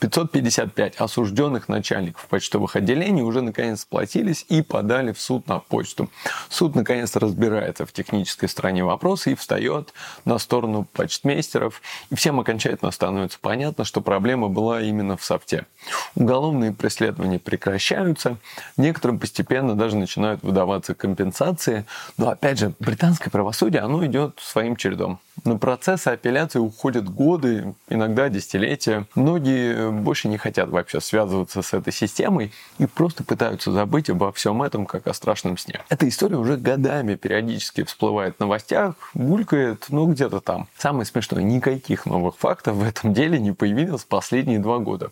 555 0.00 0.96
осужденных 0.96 1.68
начальников 1.68 2.26
почтовых 2.26 2.74
отделений 2.74 3.22
уже 3.22 3.42
наконец 3.42 3.82
сплотились 3.82 4.46
и 4.48 4.62
подали 4.62 5.12
в 5.12 5.20
суд 5.20 5.46
на 5.46 5.58
почту. 5.58 6.08
Суд 6.48 6.74
наконец 6.74 7.14
разбирается 7.16 7.84
в 7.84 7.92
технической 7.92 8.48
стороне 8.48 8.82
вопроса 8.82 9.30
и 9.30 9.34
встает 9.34 9.92
на 10.24 10.38
сторону 10.38 10.86
почтмейстеров. 10.92 11.82
И 12.10 12.14
всем 12.14 12.40
окончательно 12.40 12.90
становится 12.90 13.38
понятно, 13.40 13.84
что 13.84 14.00
проблема 14.00 14.48
была 14.48 14.80
именно 14.80 15.16
в 15.16 15.24
софте. 15.24 15.66
Уголовные 16.14 16.72
преследования 16.72 17.38
прекращаются, 17.38 18.38
некоторым 18.76 19.18
постепенно 19.18 19.74
даже 19.74 19.96
начинают 19.96 20.42
выдаваться 20.42 20.77
требуются 20.78 20.94
компенсации. 20.94 21.84
Но 22.16 22.30
опять 22.30 22.58
же, 22.58 22.72
британское 22.78 23.30
правосудие, 23.30 23.82
оно 23.82 24.04
идет 24.06 24.38
своим 24.40 24.76
чередом. 24.76 25.18
На 25.44 25.56
процессы 25.56 26.08
апелляции 26.08 26.58
уходят 26.58 27.08
годы, 27.08 27.74
иногда 27.88 28.28
десятилетия. 28.28 29.06
Многие 29.14 29.90
больше 29.90 30.28
не 30.28 30.36
хотят 30.36 30.68
вообще 30.68 31.00
связываться 31.00 31.62
с 31.62 31.74
этой 31.74 31.92
системой 31.92 32.52
и 32.78 32.86
просто 32.86 33.24
пытаются 33.24 33.70
забыть 33.72 34.10
обо 34.10 34.32
всем 34.32 34.62
этом, 34.62 34.86
как 34.86 35.06
о 35.06 35.14
страшном 35.14 35.56
сне. 35.58 35.80
Эта 35.88 36.08
история 36.08 36.36
уже 36.36 36.56
годами 36.56 37.14
периодически 37.14 37.84
всплывает 37.84 38.36
в 38.36 38.40
новостях, 38.40 38.94
булькает, 39.14 39.86
ну 39.90 40.06
где-то 40.06 40.40
там. 40.40 40.68
Самое 40.76 41.04
смешное, 41.04 41.42
никаких 41.42 42.06
новых 42.06 42.36
фактов 42.36 42.76
в 42.76 42.82
этом 42.82 43.14
деле 43.14 43.38
не 43.38 43.52
появилось 43.52 44.04
последние 44.04 44.58
два 44.58 44.78
года. 44.78 45.10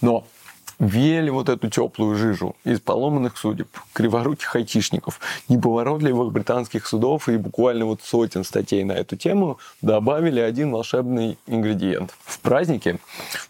Но 0.00 0.26
Вели 0.82 1.30
вот 1.30 1.48
эту 1.48 1.70
теплую 1.70 2.16
жижу 2.16 2.56
из 2.64 2.80
поломанных 2.80 3.36
судеб, 3.36 3.68
криворуких 3.92 4.56
айтишников, 4.56 5.20
неповоротливых 5.48 6.32
британских 6.32 6.88
судов 6.88 7.28
и 7.28 7.36
буквально 7.36 7.86
вот 7.86 8.02
сотен 8.02 8.42
статей 8.42 8.82
на 8.82 8.90
эту 8.90 9.14
тему 9.14 9.58
добавили 9.80 10.40
один 10.40 10.72
волшебный 10.72 11.38
ингредиент. 11.46 12.12
В 12.24 12.40
празднике 12.40 12.98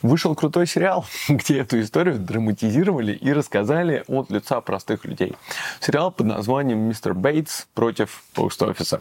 вышел 0.03 0.35
крутой 0.35 0.67
сериал, 0.67 1.07
где 1.31 1.61
эту 1.61 1.81
историю 1.81 2.19
драматизировали 2.19 3.15
и 3.15 3.33
рассказали 3.33 4.05
от 4.09 4.29
лица 4.31 4.61
простых 4.61 5.07
людей. 5.07 5.33
Сериал 5.81 6.11
под 6.11 6.27
названием 6.27 6.81
«Мистер 6.81 7.15
Бейтс 7.15 7.65
против 7.73 8.25
пост-офиса». 8.35 9.01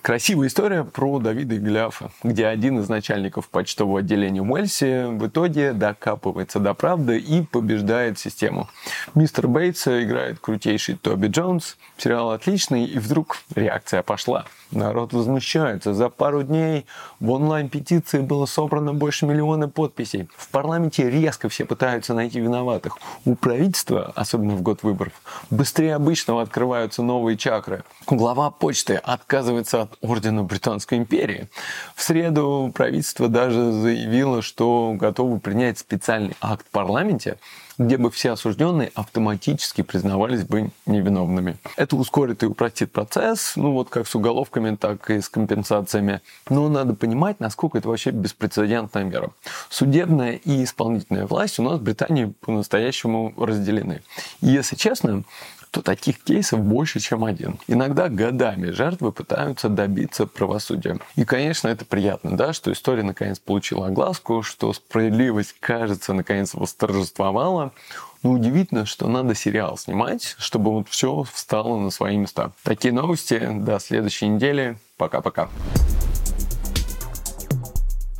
Красивая 0.00 0.46
история 0.46 0.84
про 0.84 1.18
Давида 1.18 1.56
и 1.56 1.58
Голиафа, 1.58 2.12
где 2.22 2.46
один 2.46 2.78
из 2.78 2.88
начальников 2.88 3.48
почтового 3.48 3.98
отделения 3.98 4.42
Уэльси 4.42 5.06
в 5.18 5.26
итоге 5.26 5.72
докапывается 5.72 6.60
до 6.60 6.72
правды 6.72 7.18
и 7.18 7.47
побеждает 7.50 8.18
систему. 8.18 8.68
Мистер 9.14 9.48
Бейтс 9.48 9.86
играет 9.88 10.38
крутейший 10.40 10.96
Тоби 10.96 11.28
Джонс. 11.28 11.76
Сериал 11.96 12.30
отличный, 12.30 12.84
и 12.84 12.98
вдруг 12.98 13.38
реакция 13.54 14.02
пошла. 14.02 14.46
Народ 14.70 15.14
возмущается. 15.14 15.94
За 15.94 16.10
пару 16.10 16.42
дней 16.42 16.84
в 17.20 17.30
онлайн-петиции 17.30 18.20
было 18.20 18.44
собрано 18.44 18.92
больше 18.92 19.24
миллиона 19.24 19.68
подписей. 19.68 20.28
В 20.36 20.48
парламенте 20.50 21.08
резко 21.08 21.48
все 21.48 21.64
пытаются 21.64 22.12
найти 22.12 22.38
виноватых. 22.38 22.98
У 23.24 23.34
правительства, 23.34 24.12
особенно 24.14 24.56
в 24.56 24.62
год 24.62 24.82
выборов, 24.82 25.14
быстрее 25.50 25.94
обычного 25.94 26.42
открываются 26.42 27.02
новые 27.02 27.38
чакры. 27.38 27.82
Глава 28.06 28.50
почты 28.50 28.96
отказывается 28.96 29.82
от 29.82 29.96
ордена 30.02 30.42
Британской 30.42 30.98
империи. 30.98 31.48
В 31.94 32.02
среду 32.02 32.70
правительство 32.74 33.28
даже 33.28 33.72
заявило, 33.72 34.42
что 34.42 34.94
готовы 34.96 35.40
принять 35.40 35.78
специальный 35.78 36.36
акт 36.42 36.66
в 36.66 36.70
парламенте, 36.70 37.38
где 37.78 37.96
бы 37.96 38.10
все 38.10 38.32
осужденные 38.32 38.90
автоматически 38.94 39.82
признавались 39.82 40.44
бы 40.44 40.70
невиновными. 40.86 41.56
Это 41.76 41.96
ускорит 41.96 42.42
и 42.42 42.46
упростит 42.46 42.92
процесс, 42.92 43.52
ну 43.56 43.72
вот 43.72 43.88
как 43.88 44.06
с 44.06 44.14
уголовками, 44.14 44.76
так 44.76 45.08
и 45.10 45.20
с 45.20 45.28
компенсациями. 45.28 46.20
Но 46.50 46.68
надо 46.68 46.94
понимать, 46.94 47.40
насколько 47.40 47.78
это 47.78 47.88
вообще 47.88 48.10
беспрецедентная 48.10 49.04
мера. 49.04 49.30
Судебная 49.70 50.32
и 50.32 50.64
исполнительная 50.64 51.26
власть 51.26 51.58
у 51.58 51.62
нас 51.62 51.78
в 51.78 51.82
Британии 51.82 52.32
по-настоящему 52.40 53.32
разделены. 53.36 54.02
И 54.40 54.48
если 54.48 54.74
честно, 54.74 55.22
то 55.70 55.82
таких 55.82 56.22
кейсов 56.22 56.60
больше, 56.60 57.00
чем 57.00 57.24
один. 57.24 57.58
Иногда 57.66 58.08
годами 58.08 58.70
жертвы 58.70 59.12
пытаются 59.12 59.68
добиться 59.68 60.26
правосудия. 60.26 60.98
И, 61.16 61.24
конечно, 61.24 61.68
это 61.68 61.84
приятно, 61.84 62.36
да, 62.36 62.52
что 62.52 62.72
история 62.72 63.02
наконец 63.02 63.38
получила 63.38 63.86
огласку, 63.86 64.42
что 64.42 64.72
справедливость, 64.72 65.54
кажется, 65.60 66.12
наконец 66.12 66.54
восторжествовала. 66.54 67.72
Но 68.22 68.32
удивительно, 68.32 68.84
что 68.84 69.06
надо 69.08 69.34
сериал 69.34 69.78
снимать, 69.78 70.34
чтобы 70.38 70.72
вот 70.72 70.88
все 70.88 71.24
встало 71.32 71.78
на 71.78 71.90
свои 71.90 72.16
места. 72.16 72.52
Такие 72.64 72.92
новости. 72.92 73.40
До 73.60 73.78
следующей 73.78 74.28
недели. 74.28 74.78
Пока-пока. 74.96 75.48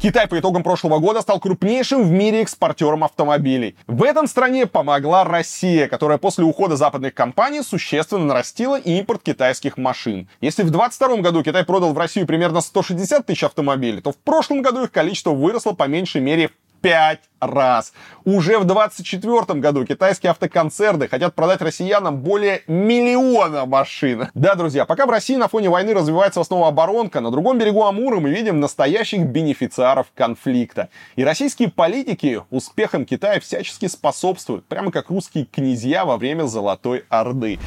Китай 0.01 0.29
по 0.29 0.39
итогам 0.39 0.63
прошлого 0.63 1.01
года 1.01 1.23
стал 1.23 1.41
крупнейшим 1.41 2.05
в 2.05 2.11
мире 2.13 2.43
экспортером 2.43 3.03
автомобилей. 3.03 3.75
В 3.89 4.05
этом 4.05 4.29
стране 4.29 4.67
помогла 4.67 5.25
Россия, 5.25 5.89
которая 5.89 6.19
после 6.19 6.45
ухода 6.45 6.77
западных 6.77 7.15
компаний 7.15 7.63
существенно 7.63 8.25
нарастила 8.25 8.79
импорт 8.79 9.25
китайских 9.25 9.77
машин. 9.77 10.29
Если 10.41 10.63
в 10.63 10.71
2022 10.71 11.17
году 11.17 11.43
Китай 11.43 11.65
продал 11.65 11.95
в 11.95 11.99
Россию 11.99 12.29
примерно 12.29 12.61
160 12.61 13.27
тысяч 13.27 13.43
автомобилей, 13.43 14.01
то 14.01 14.13
в 14.13 14.17
прошлом 14.19 14.63
году 14.63 14.85
их 14.85 14.93
количество 14.93 15.33
выросло 15.33 15.73
по 15.73 15.89
меньшей 15.89 16.21
мере 16.21 16.51
в 16.68 16.68
пять 16.81 17.21
раз. 17.41 17.93
Уже 18.25 18.59
в 18.59 18.65
2024 18.65 19.61
году 19.61 19.85
китайские 19.85 20.31
автоконцерны 20.31 21.09
хотят 21.09 21.35
продать 21.35 21.63
россиянам 21.63 22.19
более 22.19 22.63
миллиона 22.67 23.67
машин. 23.67 24.29
Да, 24.35 24.55
друзья, 24.55 24.85
пока 24.85 25.07
в 25.07 25.11
России 25.11 25.37
на 25.37 25.49
фоне 25.49 25.71
войны 25.71 25.95
развивается 25.95 26.41
в 26.41 26.43
основном 26.43 26.69
оборонка, 26.69 27.21
на 27.21 27.31
другом 27.31 27.59
берегу 27.59 27.85
Амура 27.85 28.21
мы 28.21 28.31
видим 28.31 28.61
настоящих 28.61 29.25
бенефициаров 29.27 30.07
конфликта. 30.15 30.89
И 31.17 31.25
российские 31.25 31.71
политики 31.71 32.43
успехам 32.51 33.05
Китая 33.05 33.41
всячески 33.41 33.87
способствуют, 33.87 34.67
прямо 34.67 34.91
как 34.91 35.11
русские 35.11 35.45
князья 35.45 36.05
во 36.05 36.17
время 36.17 36.45
Золотой 36.45 37.05
Орды. 37.09 37.59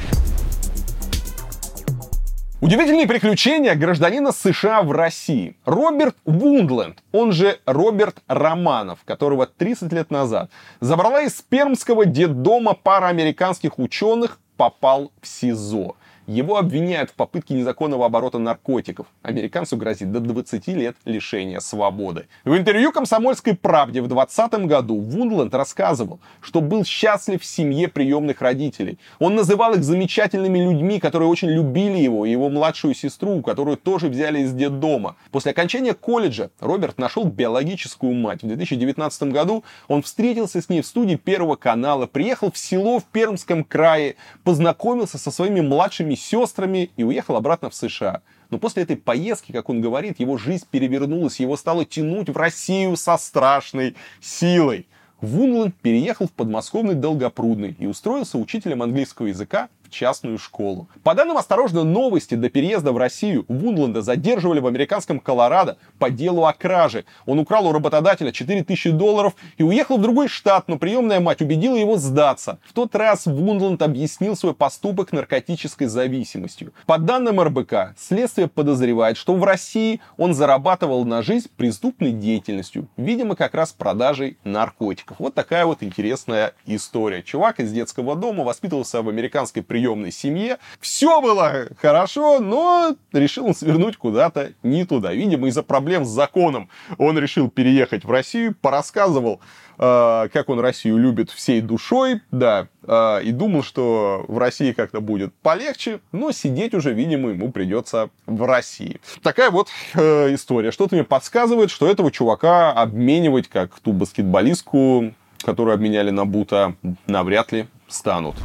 Удивительные 2.61 3.07
приключения 3.07 3.73
гражданина 3.73 4.31
США 4.31 4.83
в 4.83 4.91
России. 4.91 5.57
Роберт 5.65 6.15
Вундленд, 6.25 6.99
он 7.11 7.31
же 7.31 7.59
Роберт 7.65 8.17
Романов, 8.27 8.99
которого 9.03 9.47
30 9.47 9.91
лет 9.91 10.11
назад 10.11 10.51
забрала 10.79 11.23
из 11.23 11.41
пермского 11.41 12.05
детдома 12.05 12.75
пара 12.75 13.07
американских 13.07 13.79
ученых, 13.79 14.37
попал 14.57 15.11
в 15.23 15.27
СИЗО. 15.27 15.95
Его 16.31 16.55
обвиняют 16.55 17.09
в 17.09 17.15
попытке 17.15 17.55
незаконного 17.55 18.05
оборота 18.05 18.37
наркотиков. 18.37 19.05
Американцу 19.21 19.75
грозит 19.75 20.13
до 20.13 20.21
20 20.21 20.65
лет 20.67 20.95
лишения 21.03 21.59
свободы. 21.59 22.27
В 22.45 22.55
интервью 22.55 22.93
«Комсомольской 22.93 23.53
правде» 23.53 24.01
в 24.01 24.07
2020 24.07 24.65
году 24.65 24.97
Вундланд 24.97 25.53
рассказывал, 25.53 26.21
что 26.39 26.61
был 26.61 26.85
счастлив 26.85 27.41
в 27.41 27.45
семье 27.45 27.89
приемных 27.89 28.41
родителей. 28.41 28.97
Он 29.19 29.35
называл 29.35 29.73
их 29.73 29.83
замечательными 29.83 30.57
людьми, 30.59 31.01
которые 31.01 31.27
очень 31.27 31.49
любили 31.49 31.97
его 31.97 32.25
и 32.25 32.31
его 32.31 32.47
младшую 32.47 32.93
сестру, 32.93 33.41
которую 33.41 33.75
тоже 33.75 34.07
взяли 34.07 34.39
из 34.39 34.53
детдома. 34.53 35.17
После 35.31 35.51
окончания 35.51 35.93
колледжа 35.93 36.49
Роберт 36.61 36.97
нашел 36.97 37.25
биологическую 37.25 38.13
мать. 38.13 38.41
В 38.41 38.47
2019 38.47 39.23
году 39.23 39.65
он 39.89 40.01
встретился 40.01 40.61
с 40.61 40.69
ней 40.69 40.81
в 40.81 40.87
студии 40.87 41.15
Первого 41.15 41.57
канала, 41.57 42.07
приехал 42.07 42.53
в 42.53 42.57
село 42.57 43.01
в 43.01 43.03
Пермском 43.03 43.65
крае, 43.65 44.15
познакомился 44.45 45.17
со 45.17 45.29
своими 45.29 45.59
младшими 45.59 46.15
сестрами 46.21 46.91
и 46.97 47.03
уехал 47.03 47.35
обратно 47.35 47.69
в 47.69 47.75
США. 47.75 48.21
Но 48.49 48.57
после 48.57 48.83
этой 48.83 48.97
поездки, 48.97 49.51
как 49.51 49.69
он 49.69 49.81
говорит, 49.81 50.19
его 50.19 50.37
жизнь 50.37 50.65
перевернулась, 50.69 51.39
его 51.39 51.57
стало 51.57 51.85
тянуть 51.85 52.29
в 52.29 52.37
Россию 52.37 52.95
со 52.97 53.17
страшной 53.17 53.95
силой. 54.19 54.87
Вунланд 55.21 55.75
переехал 55.75 56.27
в 56.27 56.31
подмосковный 56.31 56.95
Долгопрудный 56.95 57.75
и 57.79 57.85
устроился 57.85 58.37
учителем 58.37 58.81
английского 58.81 59.27
языка 59.27 59.69
частную 59.91 60.37
школу. 60.37 60.87
По 61.03 61.13
данным 61.13 61.37
«Осторожно, 61.37 61.83
новости», 61.83 62.35
до 62.35 62.49
переезда 62.49 62.91
в 62.91 62.97
Россию 62.97 63.45
Вунланда 63.47 64.01
задерживали 64.01 64.59
в 64.59 64.67
американском 64.67 65.19
Колорадо 65.19 65.77
по 65.99 66.09
делу 66.09 66.45
о 66.45 66.53
краже. 66.53 67.05
Он 67.25 67.39
украл 67.39 67.67
у 67.67 67.71
работодателя 67.71 68.31
4000 68.31 68.91
долларов 68.91 69.35
и 69.57 69.63
уехал 69.63 69.97
в 69.97 70.01
другой 70.01 70.27
штат, 70.27 70.67
но 70.67 70.77
приемная 70.77 71.19
мать 71.19 71.41
убедила 71.41 71.75
его 71.75 71.97
сдаться. 71.97 72.59
В 72.63 72.73
тот 72.73 72.95
раз 72.95 73.25
Вунланд 73.25 73.81
объяснил 73.81 74.35
свой 74.35 74.53
поступок 74.53 75.11
наркотической 75.11 75.87
зависимостью. 75.87 76.73
По 76.85 76.97
данным 76.97 77.41
РБК, 77.41 77.95
следствие 77.97 78.47
подозревает, 78.47 79.17
что 79.17 79.35
в 79.35 79.43
России 79.43 80.01
он 80.17 80.33
зарабатывал 80.33 81.05
на 81.05 81.21
жизнь 81.21 81.49
преступной 81.57 82.11
деятельностью, 82.11 82.87
видимо, 82.97 83.35
как 83.35 83.53
раз 83.53 83.73
продажей 83.73 84.37
наркотиков. 84.43 85.17
Вот 85.19 85.33
такая 85.33 85.65
вот 85.65 85.83
интересная 85.83 86.53
история. 86.65 87.21
Чувак 87.21 87.59
из 87.59 87.71
детского 87.71 88.15
дома 88.15 88.43
воспитывался 88.43 89.01
в 89.01 89.09
американской 89.09 89.61
приемной 89.61 89.80
семье. 90.11 90.57
Все 90.79 91.21
было 91.21 91.67
хорошо, 91.81 92.39
но 92.39 92.95
решил 93.13 93.47
он 93.47 93.55
свернуть 93.55 93.97
куда-то 93.97 94.53
не 94.63 94.85
туда. 94.85 95.13
Видимо, 95.13 95.47
из-за 95.47 95.63
проблем 95.63 96.05
с 96.05 96.09
законом 96.09 96.69
он 96.97 97.17
решил 97.17 97.49
переехать 97.49 98.05
в 98.05 98.11
Россию, 98.11 98.55
порассказывал 98.61 99.41
э, 99.77 100.29
как 100.31 100.49
он 100.49 100.59
Россию 100.59 100.97
любит 100.97 101.29
всей 101.31 101.61
душой, 101.61 102.21
да, 102.31 102.67
э, 102.83 103.23
и 103.23 103.31
думал, 103.31 103.63
что 103.63 104.23
в 104.27 104.37
России 104.37 104.71
как-то 104.71 105.01
будет 105.01 105.33
полегче, 105.41 105.99
но 106.11 106.31
сидеть 106.31 106.73
уже, 106.73 106.93
видимо, 106.93 107.29
ему 107.29 107.51
придется 107.51 108.09
в 108.25 108.45
России. 108.45 109.01
Такая 109.23 109.49
вот 109.51 109.69
э, 109.95 110.33
история. 110.33 110.71
Что-то 110.71 110.95
мне 110.95 111.03
подсказывает, 111.03 111.71
что 111.71 111.87
этого 111.87 112.11
чувака 112.11 112.71
обменивать, 112.71 113.47
как 113.47 113.79
ту 113.79 113.91
баскетболистку, 113.91 115.13
которую 115.41 115.73
обменяли 115.73 116.11
на 116.11 116.25
Бута, 116.25 116.75
навряд 117.07 117.51
ли 117.51 117.67
станут. 117.87 118.35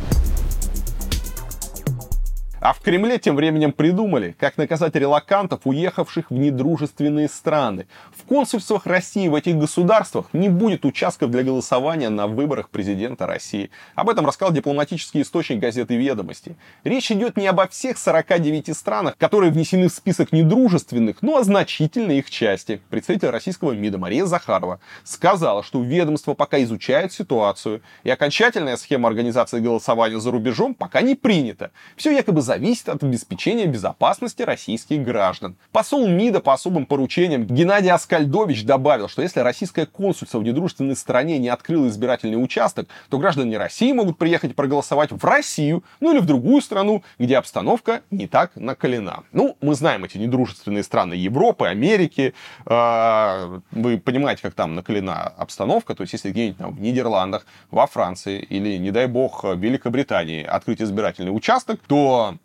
А 2.66 2.72
в 2.72 2.80
Кремле 2.80 3.20
тем 3.20 3.36
временем 3.36 3.70
придумали, 3.70 4.34
как 4.40 4.56
наказать 4.56 4.96
релакантов, 4.96 5.60
уехавших 5.66 6.32
в 6.32 6.34
недружественные 6.34 7.28
страны. 7.28 7.86
В 8.12 8.24
консульствах 8.24 8.86
России 8.86 9.28
в 9.28 9.36
этих 9.36 9.56
государствах 9.56 10.26
не 10.32 10.48
будет 10.48 10.84
участков 10.84 11.30
для 11.30 11.44
голосования 11.44 12.08
на 12.08 12.26
выборах 12.26 12.70
президента 12.70 13.24
России. 13.24 13.70
Об 13.94 14.10
этом 14.10 14.26
рассказал 14.26 14.52
дипломатический 14.52 15.22
источник 15.22 15.60
газеты 15.60 15.94
«Ведомости». 15.94 16.56
Речь 16.82 17.12
идет 17.12 17.36
не 17.36 17.46
обо 17.46 17.68
всех 17.68 17.98
49 17.98 18.76
странах, 18.76 19.16
которые 19.16 19.52
внесены 19.52 19.86
в 19.86 19.92
список 19.92 20.32
недружественных, 20.32 21.22
но 21.22 21.36
о 21.36 21.44
значительной 21.44 22.18
их 22.18 22.30
части. 22.30 22.80
Представитель 22.90 23.30
российского 23.30 23.74
МИДа 23.74 23.98
Мария 23.98 24.24
Захарова 24.24 24.80
сказала, 25.04 25.62
что 25.62 25.80
ведомство 25.80 26.34
пока 26.34 26.60
изучает 26.64 27.12
ситуацию, 27.12 27.80
и 28.02 28.10
окончательная 28.10 28.76
схема 28.76 29.08
организации 29.08 29.60
голосования 29.60 30.18
за 30.18 30.32
рубежом 30.32 30.74
пока 30.74 31.00
не 31.00 31.14
принята. 31.14 31.70
Все 31.94 32.10
якобы 32.10 32.42
за 32.42 32.55
зависит 32.56 32.88
от 32.88 33.04
обеспечения 33.04 33.66
безопасности 33.66 34.40
российских 34.40 35.02
граждан. 35.02 35.56
Посол 35.72 36.08
МИДа 36.08 36.40
по 36.40 36.54
особым 36.54 36.86
поручениям 36.86 37.44
Геннадий 37.44 37.90
Аскальдович 37.90 38.64
добавил, 38.64 39.08
что 39.08 39.20
если 39.20 39.40
российское 39.40 39.84
консульство 39.84 40.38
в 40.38 40.42
недружественной 40.42 40.96
стране 40.96 41.38
не 41.38 41.50
открыло 41.50 41.86
избирательный 41.88 42.42
участок, 42.42 42.88
то 43.10 43.18
граждане 43.18 43.58
России 43.58 43.92
могут 43.92 44.16
приехать 44.16 44.56
проголосовать 44.56 45.12
в 45.12 45.22
Россию, 45.22 45.84
ну 46.00 46.12
или 46.12 46.18
в 46.18 46.24
другую 46.24 46.62
страну, 46.62 47.02
где 47.18 47.36
обстановка 47.36 48.00
не 48.10 48.26
так 48.26 48.52
накалена. 48.56 49.24
Ну, 49.32 49.56
мы 49.60 49.74
знаем 49.74 50.04
эти 50.04 50.16
недружественные 50.16 50.82
страны 50.82 51.12
Европы, 51.12 51.66
Америки. 51.66 52.32
А, 52.64 53.60
вы 53.70 53.98
понимаете, 53.98 54.40
как 54.40 54.54
там 54.54 54.74
накалена 54.74 55.24
обстановка. 55.24 55.94
То 55.94 56.04
есть, 56.04 56.14
если 56.14 56.30
где-нибудь 56.30 56.56
там 56.56 56.74
в 56.74 56.80
Нидерландах, 56.80 57.44
во 57.70 57.86
Франции 57.86 58.40
или, 58.40 58.78
не 58.78 58.92
дай 58.92 59.08
бог, 59.08 59.44
в 59.44 59.58
Великобритании 59.58 60.42
открыть 60.42 60.80
избирательный 60.80 61.36
участок, 61.36 61.80
то 61.86 62.38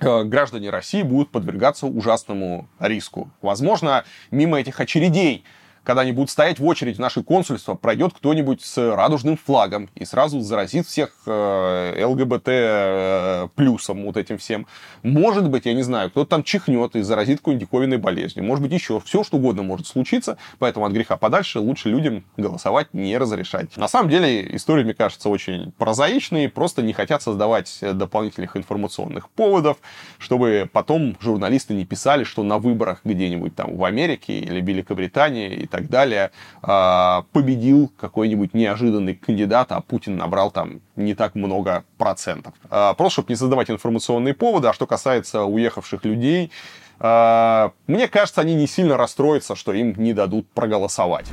граждане 0.00 0.70
России 0.70 1.02
будут 1.02 1.30
подвергаться 1.30 1.86
ужасному 1.86 2.68
риску. 2.78 3.30
Возможно, 3.42 4.04
мимо 4.30 4.58
этих 4.58 4.80
очередей 4.80 5.44
когда 5.84 6.02
они 6.02 6.12
будут 6.12 6.30
стоять 6.30 6.58
в 6.58 6.66
очередь 6.66 6.96
в 6.96 7.00
наше 7.00 7.22
консульство, 7.22 7.74
пройдет 7.74 8.12
кто-нибудь 8.14 8.62
с 8.62 8.94
радужным 8.94 9.36
флагом 9.36 9.88
и 9.94 10.04
сразу 10.04 10.40
заразит 10.40 10.86
всех 10.86 11.10
э, 11.26 12.04
ЛГБТ 12.04 12.48
э, 12.48 13.48
плюсом 13.54 14.04
вот 14.04 14.16
этим 14.16 14.38
всем. 14.38 14.66
Может 15.02 15.48
быть, 15.48 15.66
я 15.66 15.74
не 15.74 15.82
знаю, 15.82 16.10
кто-то 16.10 16.30
там 16.30 16.42
чихнет 16.42 16.96
и 16.96 17.02
заразит 17.02 17.38
какой-нибудь 17.38 17.66
диковинной 17.66 17.96
болезнью. 17.98 18.44
Может 18.44 18.62
быть, 18.62 18.72
еще 18.72 19.00
все, 19.00 19.24
что 19.24 19.38
угодно 19.38 19.62
может 19.62 19.86
случиться, 19.86 20.36
поэтому 20.58 20.86
от 20.86 20.92
греха 20.92 21.16
подальше 21.16 21.60
лучше 21.60 21.88
людям 21.88 22.24
голосовать 22.36 22.92
не 22.92 23.16
разрешать. 23.16 23.76
На 23.76 23.88
самом 23.88 24.10
деле, 24.10 24.54
история, 24.54 24.84
мне 24.84 24.94
кажется, 24.94 25.28
очень 25.28 25.72
прозаичной, 25.72 26.48
просто 26.48 26.82
не 26.82 26.92
хотят 26.92 27.22
создавать 27.22 27.78
дополнительных 27.80 28.56
информационных 28.56 29.30
поводов, 29.30 29.78
чтобы 30.18 30.68
потом 30.72 31.16
журналисты 31.20 31.74
не 31.74 31.84
писали, 31.84 32.24
что 32.24 32.42
на 32.42 32.58
выборах 32.58 33.00
где-нибудь 33.04 33.54
там 33.54 33.76
в 33.76 33.84
Америке 33.84 34.38
или 34.38 34.60
Великобритании 34.60 35.66
так 35.70 35.88
далее, 35.88 36.30
а, 36.62 37.24
победил 37.32 37.90
какой-нибудь 37.98 38.52
неожиданный 38.54 39.14
кандидат, 39.14 39.72
а 39.72 39.80
Путин 39.80 40.16
набрал 40.16 40.50
там 40.50 40.80
не 40.96 41.14
так 41.14 41.34
много 41.34 41.84
процентов. 41.96 42.54
А, 42.68 42.94
просто, 42.94 43.14
чтобы 43.14 43.32
не 43.32 43.36
создавать 43.36 43.70
информационные 43.70 44.34
поводы, 44.34 44.68
а 44.68 44.72
что 44.72 44.86
касается 44.86 45.44
уехавших 45.44 46.04
людей, 46.04 46.50
а, 46.98 47.72
мне 47.86 48.08
кажется, 48.08 48.42
они 48.42 48.54
не 48.54 48.66
сильно 48.66 48.96
расстроятся, 48.96 49.56
что 49.56 49.72
им 49.72 49.94
не 49.96 50.12
дадут 50.12 50.48
проголосовать. 50.50 51.26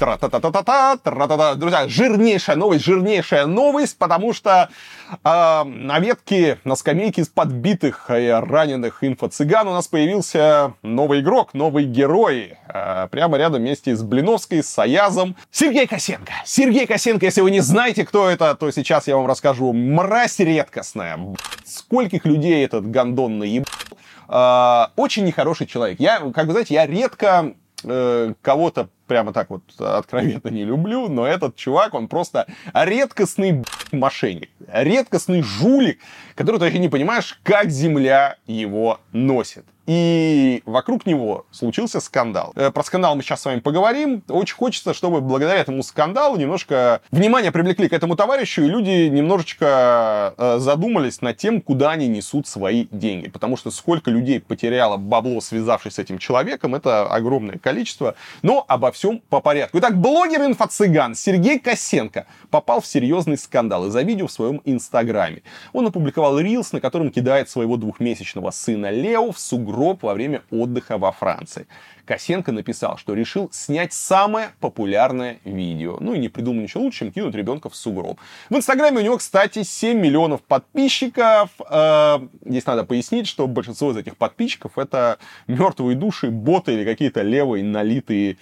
Тра-та-та-та-та-та, 0.00 0.96
тра-та-та. 0.96 1.54
Друзья, 1.56 1.86
жирнейшая 1.86 2.56
новость, 2.56 2.84
жирнейшая 2.84 3.44
новость, 3.44 3.98
потому 3.98 4.32
что 4.32 4.70
э, 5.22 5.64
на 5.64 6.00
ветке, 6.00 6.58
на 6.64 6.74
скамейке 6.74 7.20
из 7.20 7.28
подбитых 7.28 8.10
и 8.10 8.28
раненых 8.28 9.04
инфо-цыган 9.04 9.68
у 9.68 9.72
нас 9.72 9.88
появился 9.88 10.72
новый 10.82 11.20
игрок, 11.20 11.52
новый 11.52 11.84
герой. 11.84 12.54
Э, 12.66 13.08
прямо 13.10 13.36
рядом 13.36 13.60
вместе 13.60 13.94
с 13.94 14.02
Блиновской, 14.02 14.62
с 14.62 14.70
Саязом. 14.70 15.36
Сергей 15.50 15.86
Косенко. 15.86 16.32
Сергей 16.46 16.86
Косенко, 16.86 17.26
если 17.26 17.42
вы 17.42 17.50
не 17.50 17.60
знаете, 17.60 18.06
кто 18.06 18.30
это, 18.30 18.54
то 18.54 18.70
сейчас 18.70 19.06
я 19.06 19.18
вам 19.18 19.26
расскажу. 19.26 19.74
Мразь 19.74 20.38
редкостная. 20.38 21.18
Скольких 21.66 22.24
людей 22.24 22.64
этот 22.64 22.90
гандон 22.90 23.38
наебал. 23.38 23.66
Э, 24.30 24.86
очень 24.96 25.26
нехороший 25.26 25.66
человек. 25.66 26.00
Я, 26.00 26.20
как 26.34 26.46
вы 26.46 26.52
знаете, 26.52 26.72
я 26.72 26.86
редко 26.86 27.52
э, 27.84 28.32
кого-то 28.40 28.88
прямо 29.10 29.32
так 29.32 29.50
вот 29.50 29.62
откровенно 29.80 30.50
не 30.50 30.64
люблю, 30.64 31.08
но 31.08 31.26
этот 31.26 31.56
чувак, 31.56 31.94
он 31.94 32.06
просто 32.06 32.46
редкостный 32.72 33.64
мошенник, 33.90 34.50
редкостный 34.72 35.42
жулик, 35.42 35.98
который 36.36 36.58
ты 36.58 36.66
вообще 36.66 36.78
не 36.78 36.88
понимаешь, 36.88 37.40
как 37.42 37.70
земля 37.70 38.36
его 38.46 39.00
носит. 39.10 39.64
И 39.92 40.62
вокруг 40.66 41.04
него 41.04 41.46
случился 41.50 41.98
скандал. 41.98 42.52
Э, 42.54 42.70
про 42.70 42.84
скандал 42.84 43.16
мы 43.16 43.22
сейчас 43.24 43.42
с 43.42 43.44
вами 43.44 43.58
поговорим. 43.58 44.22
Очень 44.28 44.54
хочется, 44.54 44.94
чтобы 44.94 45.20
благодаря 45.20 45.58
этому 45.58 45.82
скандалу 45.82 46.36
немножко 46.36 47.00
внимание 47.10 47.50
привлекли 47.50 47.88
к 47.88 47.92
этому 47.92 48.14
товарищу, 48.14 48.62
и 48.62 48.68
люди 48.68 49.08
немножечко 49.08 50.32
э, 50.38 50.58
задумались 50.60 51.22
над 51.22 51.38
тем, 51.38 51.60
куда 51.60 51.90
они 51.90 52.06
несут 52.06 52.46
свои 52.46 52.86
деньги. 52.92 53.28
Потому 53.28 53.56
что 53.56 53.72
сколько 53.72 54.12
людей 54.12 54.38
потеряло 54.38 54.96
бабло, 54.96 55.40
связавшись 55.40 55.94
с 55.94 55.98
этим 55.98 56.18
человеком, 56.18 56.76
это 56.76 57.08
огромное 57.08 57.58
количество. 57.58 58.14
Но 58.42 58.64
обо 58.68 58.92
всем 58.92 58.99
по 59.28 59.40
порядку. 59.40 59.78
Итак, 59.78 59.98
блогер 60.00 60.42
инфо-цыган 60.42 61.14
Сергей 61.14 61.58
Косенко 61.58 62.26
попал 62.50 62.80
в 62.80 62.86
серьезный 62.86 63.38
скандал 63.38 63.86
из-за 63.86 64.02
видео 64.02 64.26
в 64.26 64.32
своем 64.32 64.60
инстаграме. 64.64 65.42
Он 65.72 65.86
опубликовал 65.86 66.38
рилс, 66.38 66.72
на 66.72 66.80
котором 66.80 67.10
кидает 67.10 67.48
своего 67.48 67.76
двухмесячного 67.76 68.50
сына 68.50 68.90
Лео 68.90 69.32
в 69.32 69.38
сугроб 69.38 70.02
во 70.02 70.14
время 70.14 70.42
отдыха 70.50 70.98
во 70.98 71.12
Франции. 71.12 71.66
Косенко 72.04 72.52
написал, 72.52 72.96
что 72.98 73.14
решил 73.14 73.50
снять 73.52 73.92
самое 73.92 74.50
популярное 74.60 75.38
видео. 75.44 75.98
Ну 76.00 76.14
и 76.14 76.18
не 76.18 76.28
придумал 76.28 76.62
ничего 76.62 76.84
лучше, 76.84 77.00
чем 77.00 77.12
кинуть 77.12 77.34
ребенка 77.34 77.68
в 77.68 77.76
сугроб. 77.76 78.18
В 78.48 78.56
Инстаграме 78.56 78.98
у 78.98 79.02
него, 79.02 79.18
кстати, 79.18 79.62
7 79.62 79.98
миллионов 79.98 80.42
подписчиков. 80.42 81.50
Э, 81.68 82.18
здесь 82.44 82.66
надо 82.66 82.84
пояснить, 82.84 83.26
что 83.26 83.46
большинство 83.46 83.90
из 83.90 83.96
этих 83.96 84.16
подписчиков 84.16 84.78
это 84.78 85.18
мертвые 85.46 85.96
души, 85.96 86.30
боты 86.30 86.74
или 86.74 86.84
какие-то 86.84 87.22
левые, 87.22 87.64
налитые, 87.64 88.36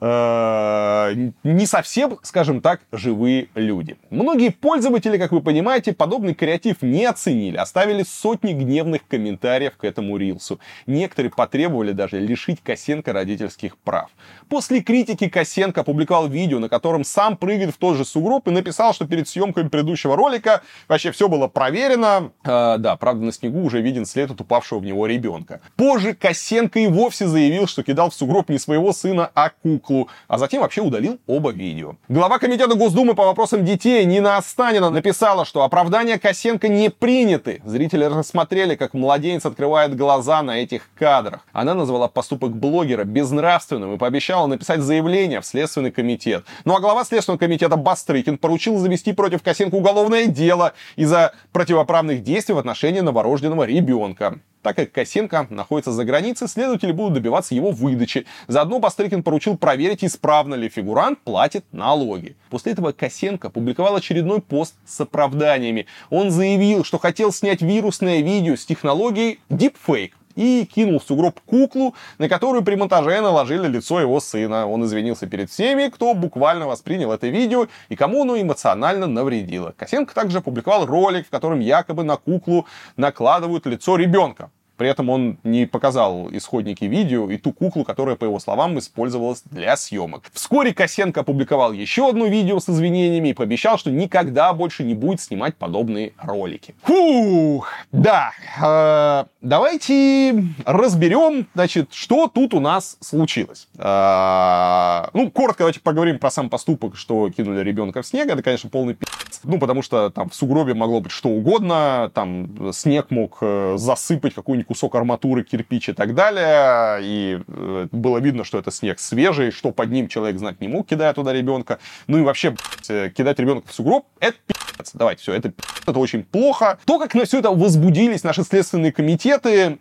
э, 0.00 1.14
не 1.42 1.66
совсем, 1.66 2.18
скажем 2.22 2.60
так, 2.60 2.80
живые 2.92 3.48
люди. 3.54 3.96
Многие 4.10 4.50
пользователи, 4.50 5.18
как 5.18 5.32
вы 5.32 5.40
понимаете, 5.40 5.92
подобный 5.92 6.34
креатив 6.34 6.82
не 6.82 7.04
оценили, 7.04 7.56
оставили 7.56 8.02
сотни 8.02 8.52
гневных 8.52 9.06
комментариев 9.06 9.76
к 9.76 9.84
этому 9.84 10.16
рилсу. 10.16 10.58
Некоторые 10.86 11.30
потребовали 11.30 11.92
даже 11.92 12.18
лишить 12.18 12.60
Косенко 12.62 13.11
родительских 13.12 13.76
прав. 13.78 14.10
После 14.48 14.80
критики 14.80 15.28
Косенко 15.28 15.80
опубликовал 15.80 16.28
видео, 16.28 16.58
на 16.58 16.68
котором 16.68 17.04
сам 17.04 17.36
прыгает 17.36 17.74
в 17.74 17.78
тот 17.78 17.96
же 17.96 18.04
сугроб 18.04 18.48
и 18.48 18.50
написал, 18.50 18.92
что 18.92 19.06
перед 19.06 19.28
съемкой 19.28 19.68
предыдущего 19.68 20.16
ролика 20.16 20.62
вообще 20.88 21.10
все 21.10 21.28
было 21.28 21.48
проверено. 21.48 22.32
Э, 22.44 22.76
да, 22.78 22.96
правда, 22.96 23.24
на 23.24 23.32
снегу 23.32 23.62
уже 23.62 23.80
виден 23.80 24.04
след 24.04 24.30
от 24.30 24.40
упавшего 24.40 24.78
в 24.78 24.84
него 24.84 25.06
ребенка. 25.06 25.60
Позже 25.76 26.14
Косенко 26.14 26.78
и 26.80 26.86
вовсе 26.86 27.26
заявил, 27.26 27.66
что 27.66 27.82
кидал 27.82 28.10
в 28.10 28.14
сугроб 28.14 28.50
не 28.50 28.58
своего 28.58 28.92
сына, 28.92 29.30
а 29.34 29.50
куклу, 29.50 30.08
а 30.28 30.38
затем 30.38 30.60
вообще 30.60 30.82
удалил 30.82 31.18
оба 31.26 31.50
видео. 31.50 31.96
Глава 32.08 32.38
комитета 32.38 32.74
Госдумы 32.74 33.14
по 33.14 33.24
вопросам 33.24 33.64
детей 33.64 34.04
Нина 34.04 34.36
Останина 34.36 34.90
написала, 34.90 35.46
что 35.46 35.62
оправдания 35.62 36.18
Косенко 36.18 36.68
не 36.68 36.90
приняты. 36.90 37.62
Зрители 37.64 38.04
рассмотрели, 38.04 38.74
как 38.74 38.92
младенец 38.92 39.46
открывает 39.46 39.96
глаза 39.96 40.42
на 40.42 40.58
этих 40.58 40.90
кадрах. 40.94 41.40
Она 41.52 41.74
назвала 41.74 42.08
поступок 42.08 42.54
блогера 42.54 42.91
безнравственным 43.04 43.94
и 43.94 43.98
пообещала 43.98 44.46
написать 44.46 44.80
заявление 44.80 45.40
в 45.40 45.46
Следственный 45.46 45.90
комитет. 45.90 46.44
Ну 46.64 46.76
а 46.76 46.80
глава 46.80 47.04
Следственного 47.04 47.38
комитета 47.38 47.76
Бастрыкин 47.76 48.38
поручил 48.38 48.78
завести 48.78 49.12
против 49.12 49.42
Косенко 49.42 49.74
уголовное 49.74 50.26
дело 50.26 50.74
из-за 50.96 51.32
противоправных 51.52 52.22
действий 52.22 52.54
в 52.54 52.58
отношении 52.58 53.00
новорожденного 53.00 53.64
ребенка. 53.64 54.38
Так 54.62 54.76
как 54.76 54.92
Косенко 54.92 55.48
находится 55.50 55.90
за 55.90 56.04
границей, 56.04 56.46
следователи 56.46 56.92
будут 56.92 57.14
добиваться 57.14 57.54
его 57.54 57.72
выдачи. 57.72 58.26
Заодно 58.46 58.78
Бастрыкин 58.78 59.24
поручил 59.24 59.56
проверить, 59.56 60.04
исправно 60.04 60.54
ли 60.54 60.68
фигурант 60.68 61.20
платит 61.20 61.64
налоги. 61.72 62.36
После 62.48 62.72
этого 62.72 62.92
Косенко 62.92 63.50
публиковал 63.50 63.96
очередной 63.96 64.40
пост 64.40 64.76
с 64.86 65.00
оправданиями. 65.00 65.86
Он 66.10 66.30
заявил, 66.30 66.84
что 66.84 66.98
хотел 66.98 67.32
снять 67.32 67.60
вирусное 67.60 68.20
видео 68.20 68.54
с 68.54 68.64
технологией 68.64 69.40
Deepfake 69.50 70.12
и 70.36 70.64
кинул 70.64 70.98
в 71.00 71.04
сугроб 71.04 71.40
куклу, 71.40 71.94
на 72.18 72.28
которую 72.28 72.62
при 72.62 72.74
монтаже 72.74 73.20
наложили 73.20 73.68
лицо 73.68 74.00
его 74.00 74.20
сына. 74.20 74.66
Он 74.66 74.84
извинился 74.84 75.26
перед 75.26 75.50
всеми, 75.50 75.88
кто 75.88 76.14
буквально 76.14 76.66
воспринял 76.66 77.12
это 77.12 77.28
видео 77.28 77.66
и 77.88 77.96
кому 77.96 78.22
оно 78.22 78.40
эмоционально 78.40 79.06
навредило. 79.06 79.74
Косенко 79.76 80.14
также 80.14 80.38
опубликовал 80.38 80.86
ролик, 80.86 81.26
в 81.26 81.30
котором 81.30 81.60
якобы 81.60 82.04
на 82.04 82.16
куклу 82.16 82.66
накладывают 82.96 83.66
лицо 83.66 83.96
ребенка. 83.96 84.50
При 84.82 84.90
этом 84.90 85.10
он 85.10 85.38
не 85.44 85.64
показал 85.66 86.28
исходники 86.32 86.86
видео 86.86 87.30
и 87.30 87.36
ту 87.36 87.52
куклу, 87.52 87.84
которая, 87.84 88.16
по 88.16 88.24
его 88.24 88.40
словам, 88.40 88.80
использовалась 88.80 89.42
для 89.44 89.76
съемок. 89.76 90.24
Вскоре 90.32 90.74
Косенко 90.74 91.20
опубликовал 91.20 91.70
еще 91.70 92.08
одно 92.08 92.26
видео 92.26 92.58
с 92.58 92.68
извинениями 92.68 93.28
и 93.28 93.32
пообещал, 93.32 93.78
что 93.78 93.92
никогда 93.92 94.52
больше 94.52 94.82
не 94.82 94.94
будет 94.94 95.20
снимать 95.20 95.54
подобные 95.54 96.14
ролики. 96.18 96.74
Фух, 96.82 97.68
да, 97.92 98.32
э, 98.60 99.24
давайте 99.40 100.46
разберем, 100.64 101.46
значит, 101.54 101.94
что 101.94 102.26
тут 102.26 102.52
у 102.52 102.58
нас 102.58 102.96
случилось. 102.98 103.68
Э, 103.78 105.04
ну, 105.12 105.30
коротко 105.30 105.58
давайте 105.60 105.78
поговорим 105.78 106.18
про 106.18 106.32
сам 106.32 106.50
поступок, 106.50 106.96
что 106.96 107.30
кинули 107.30 107.62
ребенка 107.62 108.02
в 108.02 108.06
снег. 108.08 108.28
Это, 108.28 108.42
конечно, 108.42 108.68
полный 108.68 108.94
пи***ц. 108.94 109.42
Ну, 109.44 109.60
потому 109.60 109.82
что 109.82 110.10
там 110.10 110.28
в 110.28 110.34
сугробе 110.34 110.74
могло 110.74 111.00
быть 111.00 111.12
что 111.12 111.28
угодно. 111.28 112.10
Там 112.14 112.72
снег 112.72 113.12
мог 113.12 113.38
э, 113.42 113.74
засыпать 113.76 114.34
какую-нибудь 114.34 114.71
кусок 114.72 114.94
арматуры, 114.94 115.44
кирпич 115.44 115.90
и 115.90 115.92
так 115.92 116.14
далее. 116.14 117.00
И 117.02 117.42
э, 117.46 117.88
было 117.92 118.16
видно, 118.18 118.42
что 118.42 118.58
это 118.58 118.70
снег 118.70 119.00
свежий, 119.00 119.50
что 119.50 119.70
под 119.70 119.90
ним 119.90 120.08
человек 120.08 120.38
знать 120.38 120.62
не 120.62 120.68
мог, 120.68 120.86
кидая 120.86 121.12
туда 121.12 121.34
ребенка. 121.34 121.78
Ну 122.06 122.18
и 122.18 122.22
вообще, 122.22 122.56
э, 122.88 123.10
кидать 123.10 123.38
ребенка 123.38 123.68
в 123.68 123.72
сугроб, 123.74 124.06
это 124.18 124.38
пи***ц. 124.46 124.92
Давайте, 124.94 125.20
все, 125.20 125.34
это 125.34 125.50
пи***ц, 125.50 125.82
это 125.86 125.98
очень 125.98 126.24
плохо. 126.24 126.78
То, 126.86 126.98
как 126.98 127.14
на 127.14 127.26
все 127.26 127.40
это 127.40 127.50
возбудились 127.50 128.24
наши 128.24 128.44
следственные 128.44 128.92
комитеты, 128.92 129.78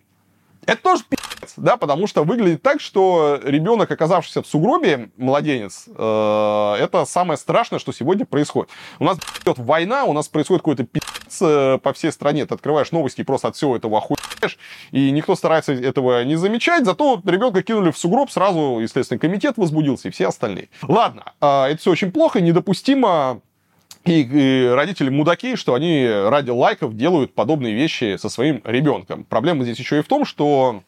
это 0.66 0.82
тоже 0.84 1.04
пи***ц, 1.08 1.54
да, 1.56 1.78
потому 1.78 2.06
что 2.06 2.26
выглядит 2.26 2.62
так, 2.62 2.82
что 2.82 3.40
ребенок, 3.42 3.90
оказавшийся 3.90 4.42
в 4.42 4.48
сугробе, 4.48 5.10
младенец, 5.16 5.86
э, 5.88 6.76
это 6.80 7.06
самое 7.06 7.38
страшное, 7.38 7.80
что 7.80 7.94
сегодня 7.94 8.26
происходит. 8.26 8.70
У 9.00 9.06
нас 9.06 9.18
идет 9.42 9.58
война, 9.58 10.04
у 10.04 10.12
нас 10.12 10.28
происходит 10.28 10.64
какой-то 10.64 10.84
пи***ц 10.84 11.46
э, 11.46 11.78
по 11.78 11.94
всей 11.94 12.12
стране. 12.12 12.46
Ты 12.46 12.56
открываешь 12.56 12.92
новости 12.92 13.22
и 13.22 13.24
просто 13.24 13.48
от 13.48 13.56
всего 13.56 13.78
этого 13.78 13.98
охуешь, 13.98 14.20
и 14.92 15.12
никто 15.12 15.36
старается 15.36 15.74
этого 15.74 16.24
не 16.24 16.36
замечать, 16.36 16.86
зато 16.86 17.22
ребенка 17.26 17.64
кинули 17.64 17.92
в 17.92 17.98
сугроб, 17.98 18.32
сразу, 18.32 18.80
естественно, 18.80 19.20
комитет 19.20 19.58
возбудился 19.58 20.08
и 20.08 20.12
все 20.12 20.28
остальные. 20.28 20.70
Ладно, 20.84 21.34
э, 21.42 21.64
это 21.66 21.78
все 21.78 21.92
очень 21.92 22.12
плохо, 22.12 22.42
недопустимо 22.42 23.42
и, 24.06 24.22
и 24.22 24.68
родители 24.68 25.10
мудаки, 25.10 25.56
что 25.56 25.74
они 25.74 26.08
ради 26.08 26.50
лайков 26.50 26.96
делают 26.96 27.36
подобные 27.36 27.74
вещи 27.74 28.18
со 28.18 28.30
своим 28.30 28.62
ребенком. 28.64 29.26
Проблема 29.26 29.64
здесь 29.64 29.80
еще 29.80 30.00
и 30.00 30.02
в 30.02 30.08
том, 30.08 30.26
что 30.26 30.84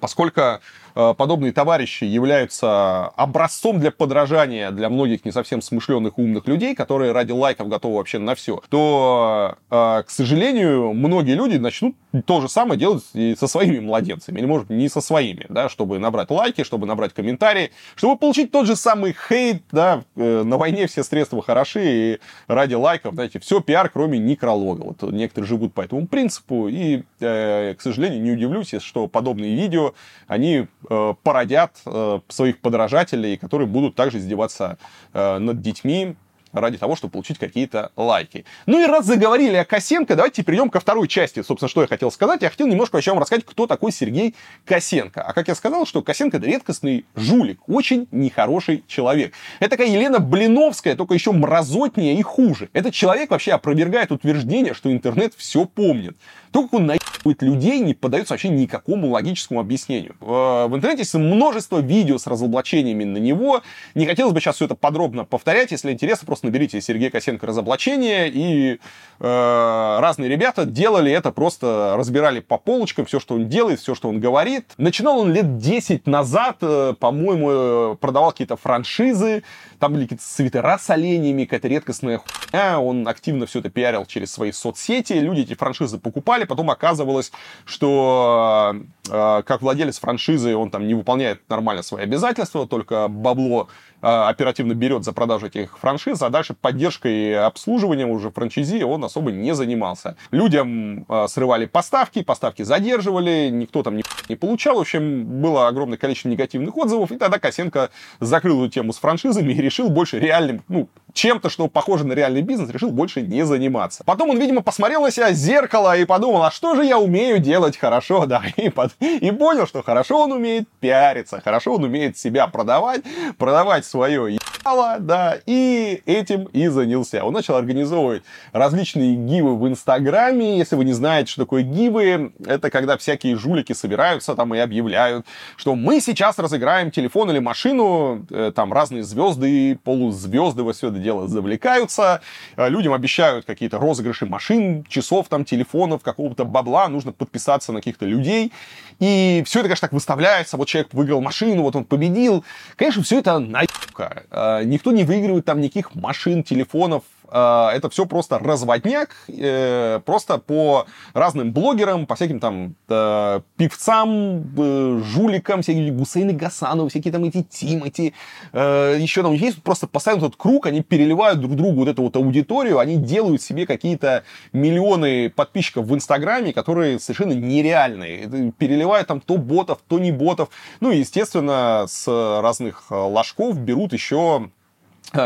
поскольку 0.00 0.60
подобные 0.98 1.52
товарищи 1.52 2.02
являются 2.02 3.06
образцом 3.06 3.78
для 3.78 3.92
подражания 3.92 4.72
для 4.72 4.88
многих 4.88 5.24
не 5.24 5.30
совсем 5.30 5.62
смышленных 5.62 6.18
умных 6.18 6.48
людей, 6.48 6.74
которые 6.74 7.12
ради 7.12 7.30
лайков 7.30 7.68
готовы 7.68 7.98
вообще 7.98 8.18
на 8.18 8.34
все, 8.34 8.60
то, 8.68 9.56
э, 9.70 10.02
к 10.04 10.10
сожалению, 10.10 10.92
многие 10.94 11.34
люди 11.34 11.56
начнут 11.56 11.94
то 12.24 12.40
же 12.40 12.48
самое 12.48 12.80
делать 12.80 13.04
и 13.14 13.36
со 13.38 13.46
своими 13.46 13.78
младенцами, 13.78 14.38
или, 14.38 14.46
может, 14.46 14.70
не 14.70 14.88
со 14.88 15.00
своими, 15.00 15.46
да, 15.48 15.68
чтобы 15.68 16.00
набрать 16.00 16.30
лайки, 16.30 16.64
чтобы 16.64 16.86
набрать 16.86 17.14
комментарии, 17.14 17.70
чтобы 17.94 18.16
получить 18.16 18.50
тот 18.50 18.66
же 18.66 18.74
самый 18.74 19.14
хейт, 19.28 19.62
да, 19.70 20.02
э, 20.16 20.42
на 20.42 20.56
войне 20.56 20.88
все 20.88 21.04
средства 21.04 21.42
хороши, 21.42 21.82
и 21.84 22.18
ради 22.48 22.74
лайков, 22.74 23.14
знаете, 23.14 23.38
все 23.38 23.60
пиар, 23.60 23.88
кроме 23.88 24.18
некролога. 24.18 24.82
Вот 24.82 25.12
некоторые 25.12 25.46
живут 25.46 25.74
по 25.74 25.82
этому 25.82 26.08
принципу, 26.08 26.66
и, 26.68 27.02
к 27.20 27.76
сожалению, 27.78 28.20
не 28.20 28.32
удивлюсь, 28.32 28.74
что 28.80 29.06
подобные 29.06 29.54
видео, 29.54 29.94
они 30.26 30.66
Э, 30.87 30.87
породят 31.22 31.76
э, 31.86 32.20
своих 32.28 32.60
подражателей, 32.60 33.36
которые 33.36 33.66
будут 33.66 33.94
также 33.94 34.18
издеваться 34.18 34.78
э, 35.12 35.38
над 35.38 35.60
детьми, 35.60 36.16
ради 36.52 36.78
того, 36.78 36.96
чтобы 36.96 37.12
получить 37.12 37.38
какие-то 37.38 37.92
лайки. 37.96 38.44
Ну 38.66 38.82
и 38.82 38.86
раз 38.86 39.06
заговорили 39.06 39.56
о 39.56 39.64
Косенко, 39.64 40.14
давайте 40.16 40.42
перейдем 40.42 40.70
ко 40.70 40.80
второй 40.80 41.08
части. 41.08 41.42
Собственно, 41.42 41.68
что 41.68 41.82
я 41.82 41.86
хотел 41.86 42.10
сказать. 42.10 42.42
Я 42.42 42.50
хотел 42.50 42.66
немножко 42.66 42.96
вообще 42.96 43.10
вам 43.10 43.20
рассказать, 43.20 43.44
кто 43.44 43.66
такой 43.66 43.92
Сергей 43.92 44.34
Косенко. 44.64 45.22
А 45.22 45.32
как 45.32 45.48
я 45.48 45.54
сказал, 45.54 45.86
что 45.86 46.02
Косенко 46.02 46.38
это 46.38 46.46
редкостный 46.46 47.04
жулик, 47.14 47.60
очень 47.68 48.08
нехороший 48.10 48.84
человек. 48.86 49.34
Это 49.60 49.70
такая 49.70 49.88
Елена 49.88 50.18
Блиновская, 50.18 50.96
только 50.96 51.14
еще 51.14 51.32
мразотнее 51.32 52.18
и 52.18 52.22
хуже. 52.22 52.70
Этот 52.72 52.94
человек 52.94 53.30
вообще 53.30 53.52
опровергает 53.52 54.12
утверждение, 54.12 54.74
что 54.74 54.90
интернет 54.90 55.34
все 55.36 55.64
помнит. 55.64 56.16
То, 56.52 56.62
как 56.62 56.74
он 56.74 56.86
наебывает 56.86 57.42
людей, 57.42 57.80
не 57.80 57.94
поддается 57.94 58.34
вообще 58.34 58.48
никакому 58.48 59.10
логическому 59.10 59.60
объяснению. 59.60 60.16
В 60.20 60.70
интернете 60.72 61.02
есть 61.02 61.14
множество 61.14 61.78
видео 61.78 62.18
с 62.18 62.26
разоблачениями 62.26 63.04
на 63.04 63.18
него. 63.18 63.62
Не 63.94 64.06
хотелось 64.06 64.32
бы 64.32 64.40
сейчас 64.40 64.56
все 64.56 64.64
это 64.64 64.74
подробно 64.74 65.24
повторять. 65.24 65.70
Если 65.70 65.92
интересно, 65.92 66.26
просто 66.26 66.46
наберите 66.46 66.80
Сергей 66.80 67.10
Косенко 67.10 67.46
разоблачение. 67.46 68.30
И 68.32 68.78
э, 69.20 69.98
разные 70.00 70.28
ребята 70.28 70.64
делали 70.64 71.12
это, 71.12 71.32
просто 71.32 71.94
разбирали 71.96 72.40
по 72.40 72.58
полочкам 72.58 73.06
все, 73.06 73.20
что 73.20 73.34
он 73.34 73.48
делает, 73.48 73.80
все, 73.80 73.94
что 73.94 74.08
он 74.08 74.20
говорит. 74.20 74.72
Начинал 74.76 75.18
он 75.18 75.32
лет 75.32 75.58
10 75.58 76.06
назад, 76.06 76.58
э, 76.62 76.94
по-моему, 76.98 77.50
э, 77.50 77.96
продавал 78.00 78.32
какие-то 78.32 78.56
франшизы. 78.56 79.42
Там 79.78 79.92
были 79.92 80.04
какие-то 80.04 80.24
свитера 80.24 80.78
с 80.78 80.90
оленями, 80.90 81.44
какая-то 81.44 81.68
редкостная 81.68 82.18
хуйня. 82.18 82.80
Он 82.80 83.06
активно 83.06 83.46
все 83.46 83.60
это 83.60 83.70
пиарил 83.70 84.06
через 84.06 84.32
свои 84.32 84.52
соцсети. 84.52 85.14
Люди 85.14 85.42
эти 85.42 85.54
франшизы 85.54 85.98
покупали 85.98 86.37
покупали, 86.38 86.44
потом 86.44 86.70
оказывалось, 86.70 87.32
что 87.64 88.76
э, 89.08 89.42
как 89.44 89.62
владелец 89.62 89.98
франшизы 89.98 90.56
он 90.56 90.70
там 90.70 90.86
не 90.86 90.94
выполняет 90.94 91.40
нормально 91.48 91.82
свои 91.82 92.04
обязательства, 92.04 92.66
только 92.66 93.08
бабло 93.08 93.68
э, 94.02 94.06
оперативно 94.06 94.74
берет 94.74 95.04
за 95.04 95.12
продажу 95.12 95.46
этих 95.46 95.78
франшиз, 95.78 96.22
а 96.22 96.30
дальше 96.30 96.54
поддержкой 96.54 97.12
и 97.12 97.32
обслуживанием 97.32 98.10
уже 98.10 98.30
франчайзи 98.30 98.82
он 98.82 99.04
особо 99.04 99.32
не 99.32 99.54
занимался. 99.54 100.16
Людям 100.30 101.04
э, 101.08 101.26
срывали 101.28 101.66
поставки, 101.66 102.22
поставки 102.22 102.62
задерживали, 102.62 103.50
никто 103.50 103.82
там 103.82 103.96
не, 103.96 104.04
не 104.28 104.36
получал. 104.36 104.76
В 104.76 104.80
общем, 104.80 105.24
было 105.42 105.68
огромное 105.68 105.98
количество 105.98 106.28
негативных 106.28 106.76
отзывов, 106.76 107.12
и 107.12 107.16
тогда 107.16 107.38
Косенко 107.38 107.90
закрыл 108.20 108.64
эту 108.64 108.72
тему 108.72 108.92
с 108.92 108.98
франшизами 108.98 109.52
и 109.52 109.60
решил 109.60 109.88
больше 109.88 110.18
реальным, 110.18 110.62
ну, 110.68 110.88
чем-то, 111.12 111.50
что 111.50 111.68
похоже 111.68 112.06
на 112.06 112.12
реальный 112.12 112.42
бизнес, 112.42 112.70
решил 112.70 112.90
больше 112.90 113.22
не 113.22 113.44
заниматься. 113.44 114.04
Потом 114.04 114.30
он, 114.30 114.38
видимо, 114.38 114.62
посмотрел 114.62 115.02
на 115.02 115.10
себя 115.10 115.30
в 115.30 115.34
зеркало 115.34 115.96
и 115.96 116.04
подумал, 116.04 116.27
а 116.36 116.50
что 116.50 116.74
же 116.74 116.84
я 116.84 116.98
умею 116.98 117.38
делать 117.38 117.76
хорошо, 117.76 118.26
да, 118.26 118.42
и, 118.56 118.68
под... 118.68 118.92
и 119.00 119.30
понял, 119.30 119.66
что 119.66 119.82
хорошо 119.82 120.22
он 120.22 120.32
умеет 120.32 120.68
пиариться, 120.80 121.40
хорошо 121.40 121.74
он 121.74 121.84
умеет 121.84 122.16
себя 122.18 122.46
продавать, 122.46 123.02
продавать 123.38 123.84
свое 123.84 124.38
ебало, 124.68 124.98
да, 125.00 125.38
и 125.46 126.02
этим 126.06 126.44
и 126.44 126.68
занялся. 126.68 127.24
Он 127.24 127.32
начал 127.32 127.56
организовывать 127.56 128.22
различные 128.52 129.14
гивы 129.14 129.56
в 129.56 129.66
Инстаграме. 129.68 130.58
Если 130.58 130.76
вы 130.76 130.84
не 130.84 130.92
знаете, 130.92 131.32
что 131.32 131.42
такое 131.42 131.62
гивы, 131.62 132.32
это 132.46 132.70
когда 132.70 132.96
всякие 132.96 133.36
жулики 133.36 133.72
собираются 133.72 134.34
там 134.34 134.54
и 134.54 134.58
объявляют, 134.58 135.26
что 135.56 135.74
мы 135.74 136.00
сейчас 136.00 136.38
разыграем 136.38 136.90
телефон 136.90 137.30
или 137.30 137.38
машину, 137.38 138.26
э, 138.30 138.52
там 138.54 138.72
разные 138.72 139.02
звезды, 139.02 139.78
полузвезды 139.82 140.62
во 140.62 140.72
все 140.72 140.88
это 140.88 140.98
дело 140.98 141.28
завлекаются, 141.28 142.20
э, 142.56 142.68
людям 142.68 142.92
обещают 142.92 143.46
какие-то 143.46 143.78
розыгрыши 143.78 144.26
машин, 144.26 144.84
часов, 144.88 145.28
там, 145.28 145.44
телефонов, 145.44 146.02
какого-то 146.02 146.44
бабла, 146.44 146.88
нужно 146.88 147.12
подписаться 147.12 147.72
на 147.72 147.80
каких-то 147.80 148.06
людей. 148.06 148.52
И 148.98 149.42
все 149.46 149.60
это, 149.60 149.68
конечно, 149.68 149.86
так 149.86 149.92
выставляется. 149.92 150.56
Вот 150.56 150.66
человек 150.66 150.92
выиграл 150.92 151.20
машину, 151.20 151.62
вот 151.62 151.76
он 151.76 151.84
победил. 151.84 152.44
Конечно, 152.76 153.02
все 153.02 153.20
это 153.20 153.38
наебка. 153.38 154.24
Никто 154.64 154.92
не 154.92 155.04
выигрывает 155.04 155.44
там 155.44 155.60
никаких 155.60 155.94
машин, 155.94 156.42
телефонов, 156.42 157.04
это 157.30 157.88
все 157.90 158.06
просто 158.06 158.38
разводняк, 158.38 159.10
э, 159.28 160.00
просто 160.04 160.38
по 160.38 160.86
разным 161.12 161.52
блогерам, 161.52 162.06
по 162.06 162.14
всяким 162.14 162.40
там 162.40 162.74
э, 162.88 163.40
певцам, 163.56 164.44
э, 164.56 165.02
жуликам, 165.04 165.62
всякие 165.62 165.92
Гусейны 165.92 166.32
Гасановы, 166.32 166.88
всякие 166.88 167.12
там 167.12 167.24
эти 167.24 167.42
Тимати, 167.42 168.14
еще 168.52 169.22
там 169.22 169.32
есть 169.32 169.62
просто 169.62 169.86
постоянно 169.86 170.26
этот 170.26 170.36
круг, 170.36 170.66
они 170.66 170.82
переливают 170.82 171.40
друг 171.40 171.54
другу 171.54 171.80
вот 171.80 171.88
эту 171.88 172.02
вот 172.02 172.16
аудиторию, 172.16 172.78
они 172.78 172.96
делают 172.96 173.42
себе 173.42 173.66
какие-то 173.66 174.24
миллионы 174.52 175.30
подписчиков 175.30 175.86
в 175.86 175.94
Инстаграме, 175.94 176.52
которые 176.52 176.98
совершенно 176.98 177.32
нереальные. 177.32 178.52
Переливают 178.58 179.08
там 179.08 179.20
то 179.20 179.36
ботов, 179.36 179.78
то 179.86 179.98
не 179.98 180.12
ботов. 180.12 180.48
Ну 180.80 180.90
и, 180.90 180.98
естественно, 180.98 181.84
с 181.88 182.06
разных 182.40 182.90
ложков 182.90 183.58
берут 183.58 183.92
еще 183.92 184.50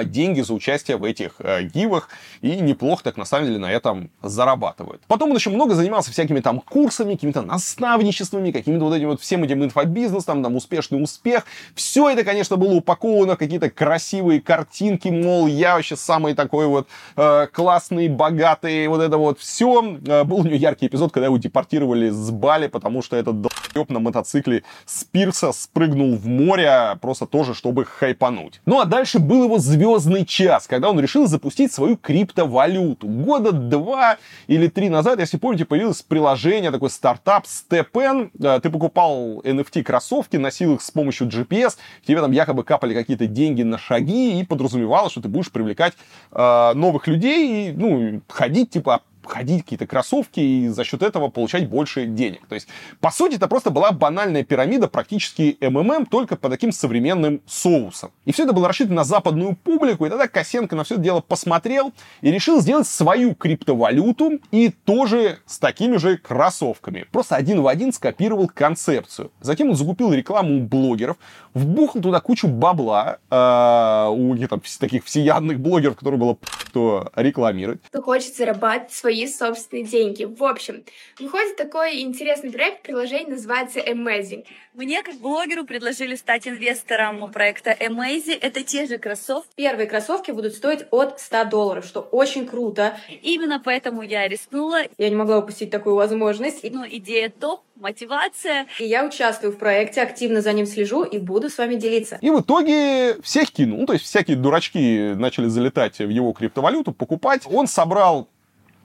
деньги 0.04 0.40
за 0.40 0.54
участие 0.54 0.96
в 0.96 1.04
этих 1.04 1.34
э, 1.38 1.64
гивах 1.64 2.08
и 2.40 2.56
неплохо 2.60 3.04
так 3.04 3.16
на 3.16 3.24
самом 3.24 3.46
деле 3.46 3.58
на 3.58 3.70
этом 3.70 4.10
зарабатывают. 4.22 5.02
Потом 5.08 5.30
он 5.30 5.36
еще 5.36 5.50
много 5.50 5.74
занимался 5.74 6.10
всякими 6.10 6.40
там 6.40 6.60
курсами, 6.60 7.14
какими-то 7.14 7.42
наставничествами, 7.42 8.50
какими-то 8.50 8.84
вот 8.84 8.94
этим 8.94 9.08
вот 9.08 9.20
всем 9.20 9.44
этим 9.44 9.64
инфобизнесом, 9.64 10.42
там 10.42 10.56
успешный 10.56 11.02
успех. 11.02 11.44
Все 11.74 12.10
это, 12.10 12.24
конечно, 12.24 12.56
было 12.56 12.74
упаковано 12.74 13.34
в 13.34 13.38
какие-то 13.38 13.70
красивые 13.70 14.40
картинки, 14.40 15.08
мол, 15.08 15.46
я 15.46 15.74
вообще 15.74 15.96
самый 15.96 16.34
такой 16.34 16.66
вот 16.66 16.88
э, 17.16 17.46
классный, 17.52 18.08
богатый, 18.08 18.86
вот 18.88 19.00
это 19.00 19.18
вот 19.18 19.38
все. 19.38 19.98
Э, 20.06 20.24
был 20.24 20.38
у 20.38 20.44
него 20.44 20.56
яркий 20.56 20.86
эпизод, 20.86 21.12
когда 21.12 21.26
его 21.26 21.36
депортировали 21.38 22.10
с 22.10 22.30
Бали, 22.30 22.68
потому 22.68 23.02
что 23.02 23.16
этот 23.16 23.40
долб 23.40 23.90
на 23.90 24.00
мотоцикле 24.00 24.64
с 24.86 25.04
пирса 25.04 25.52
спрыгнул 25.52 26.16
в 26.16 26.26
море, 26.26 26.98
просто 27.00 27.26
тоже, 27.26 27.54
чтобы 27.54 27.84
хайпануть. 27.84 28.60
Ну 28.66 28.80
а 28.80 28.84
дальше 28.84 29.18
был 29.18 29.44
его 29.44 29.58
звездный 29.72 30.24
час, 30.26 30.66
когда 30.66 30.90
он 30.90 31.00
решил 31.00 31.26
запустить 31.26 31.72
свою 31.72 31.96
криптовалюту. 31.96 33.06
Года 33.06 33.52
два 33.52 34.18
или 34.46 34.68
три 34.68 34.88
назад, 34.88 35.18
если 35.18 35.38
помните, 35.38 35.64
появилось 35.64 36.02
приложение, 36.02 36.70
такой 36.70 36.90
стартап 36.90 37.46
StepN. 37.46 38.30
Э, 38.42 38.60
ты 38.62 38.70
покупал 38.70 39.40
NFT 39.40 39.82
кроссовки, 39.82 40.36
носил 40.36 40.74
их 40.74 40.82
с 40.82 40.90
помощью 40.90 41.28
GPS, 41.28 41.76
тебе 42.06 42.20
там 42.20 42.32
якобы 42.32 42.64
капали 42.64 42.94
какие-то 42.94 43.26
деньги 43.26 43.62
на 43.62 43.78
шаги, 43.78 44.40
и 44.40 44.44
подразумевалось, 44.44 45.12
что 45.12 45.22
ты 45.22 45.28
будешь 45.28 45.50
привлекать 45.50 45.94
э, 46.32 46.72
новых 46.74 47.06
людей, 47.06 47.70
и, 47.70 47.72
ну, 47.72 48.20
ходить, 48.28 48.70
типа, 48.70 49.02
ходить 49.24 49.62
какие-то 49.62 49.86
кроссовки 49.86 50.40
и 50.40 50.68
за 50.68 50.84
счет 50.84 51.02
этого 51.02 51.28
получать 51.28 51.68
больше 51.68 52.06
денег. 52.06 52.46
То 52.48 52.54
есть, 52.54 52.68
по 53.00 53.10
сути, 53.10 53.36
это 53.36 53.48
просто 53.48 53.70
была 53.70 53.92
банальная 53.92 54.44
пирамида, 54.44 54.88
практически 54.88 55.56
МММ, 55.60 56.06
только 56.06 56.36
по 56.36 56.48
таким 56.48 56.72
современным 56.72 57.40
соусам. 57.46 58.10
И 58.24 58.32
все 58.32 58.44
это 58.44 58.52
было 58.52 58.68
рассчитано 58.68 58.96
на 58.96 59.04
западную 59.04 59.56
публику, 59.56 60.06
и 60.06 60.08
тогда 60.08 60.28
Косенко 60.28 60.76
на 60.76 60.84
все 60.84 60.94
это 60.94 61.02
дело 61.02 61.20
посмотрел 61.20 61.92
и 62.20 62.30
решил 62.30 62.60
сделать 62.60 62.86
свою 62.86 63.34
криптовалюту 63.34 64.40
и 64.50 64.70
тоже 64.70 65.38
с 65.46 65.58
такими 65.58 65.96
же 65.96 66.16
кроссовками. 66.16 67.06
Просто 67.10 67.36
один 67.36 67.62
в 67.62 67.66
один 67.66 67.92
скопировал 67.92 68.48
концепцию. 68.52 69.30
Затем 69.40 69.70
он 69.70 69.76
закупил 69.76 70.12
рекламу 70.12 70.58
у 70.58 70.60
блогеров, 70.60 71.16
вбухал 71.54 72.02
туда 72.02 72.20
кучу 72.20 72.48
бабла, 72.48 73.18
э, 73.30 74.08
у 74.10 74.36
там, 74.48 74.62
таких 74.80 75.04
всеядных 75.04 75.60
блогеров, 75.60 75.96
которые 75.96 76.18
было 76.18 76.38
кто 76.64 77.10
рекламировать. 77.16 77.80
Кто 77.88 78.02
хочет 78.02 78.36
зарабатывать 78.36 78.92
свои 78.92 79.11
свои 79.12 79.26
собственные 79.26 79.84
деньги. 79.84 80.24
В 80.24 80.42
общем, 80.44 80.84
выходит 81.18 81.56
такой 81.56 82.00
интересный 82.00 82.50
проект, 82.50 82.82
приложение 82.82 83.28
называется 83.34 83.80
Amazing. 83.80 84.44
Мне, 84.74 85.02
как 85.02 85.16
блогеру, 85.16 85.64
предложили 85.64 86.14
стать 86.14 86.48
инвестором 86.48 87.30
проекта 87.30 87.76
Amazing. 87.78 88.38
Это 88.40 88.62
те 88.62 88.86
же 88.86 88.96
кроссовки. 88.96 89.50
Первые 89.54 89.86
кроссовки 89.86 90.30
будут 90.30 90.54
стоить 90.54 90.86
от 90.90 91.20
100 91.20 91.44
долларов, 91.44 91.84
что 91.84 92.00
очень 92.00 92.46
круто. 92.46 92.96
Именно 93.22 93.60
поэтому 93.62 94.00
я 94.00 94.26
рискнула. 94.26 94.84
Я 94.96 95.10
не 95.10 95.16
могла 95.16 95.38
упустить 95.38 95.70
такую 95.70 95.94
возможность. 95.94 96.64
Ну, 96.72 96.86
идея 96.88 97.28
топ, 97.28 97.60
мотивация. 97.76 98.66
И 98.78 98.86
я 98.86 99.04
участвую 99.04 99.52
в 99.52 99.58
проекте, 99.58 100.00
активно 100.00 100.40
за 100.40 100.54
ним 100.54 100.64
слежу 100.64 101.02
и 101.02 101.18
буду 101.18 101.50
с 101.50 101.58
вами 101.58 101.74
делиться. 101.74 102.18
И 102.22 102.30
в 102.30 102.40
итоге 102.40 103.20
всех 103.22 103.50
кинул. 103.50 103.80
Ну, 103.80 103.86
то 103.86 103.92
есть 103.92 104.06
всякие 104.06 104.38
дурачки 104.38 105.12
начали 105.14 105.48
залетать 105.48 105.98
в 105.98 106.08
его 106.08 106.32
криптовалюту, 106.32 106.92
покупать. 106.92 107.42
Он 107.44 107.66
собрал 107.66 108.28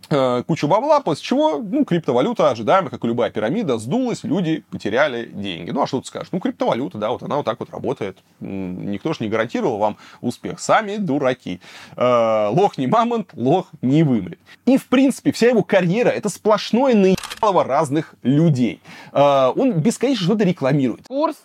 кучу 0.09 0.67
бабла, 0.67 0.99
после 1.01 1.23
чего, 1.23 1.57
ну, 1.57 1.85
криптовалюта, 1.85 2.49
ожидаемо, 2.49 2.89
как 2.89 3.03
и 3.03 3.07
любая 3.07 3.29
пирамида, 3.29 3.77
сдулась, 3.77 4.23
люди 4.23 4.63
потеряли 4.71 5.25
деньги. 5.25 5.71
Ну, 5.71 5.81
а 5.81 5.87
что 5.87 6.01
ты 6.01 6.07
скажешь? 6.07 6.29
Ну, 6.31 6.39
криптовалюта, 6.39 6.97
да, 6.97 7.09
вот 7.09 7.23
она 7.23 7.37
вот 7.37 7.45
так 7.45 7.59
вот 7.59 7.69
работает. 7.69 8.17
Никто 8.39 9.13
же 9.13 9.19
не 9.21 9.29
гарантировал 9.29 9.77
вам 9.77 9.97
успех. 10.21 10.59
Сами 10.59 10.97
дураки. 10.97 11.59
Э, 11.95 12.47
лох 12.49 12.77
не 12.77 12.87
мамонт, 12.87 13.31
лох 13.33 13.67
не 13.81 14.03
вымрет. 14.03 14.39
И, 14.65 14.77
в 14.77 14.87
принципе, 14.87 15.31
вся 15.31 15.47
его 15.47 15.63
карьера— 15.63 16.09
это 16.09 16.29
сплошное 16.29 16.95
наебалово 16.95 17.63
разных 17.63 18.15
людей. 18.23 18.81
Э, 19.11 19.51
он 19.55 19.73
бесконечно 19.73 20.25
что-то 20.25 20.43
рекламирует. 20.43 21.07
Курс 21.07 21.37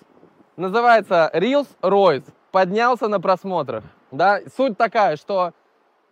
называется 0.57 1.31
Reels 1.35 1.69
Royce. 1.83 2.25
Поднялся 2.51 3.09
на 3.09 3.21
просмотрах. 3.21 3.85
Да? 4.11 4.41
Суть 4.57 4.77
такая, 4.77 5.17
что 5.17 5.53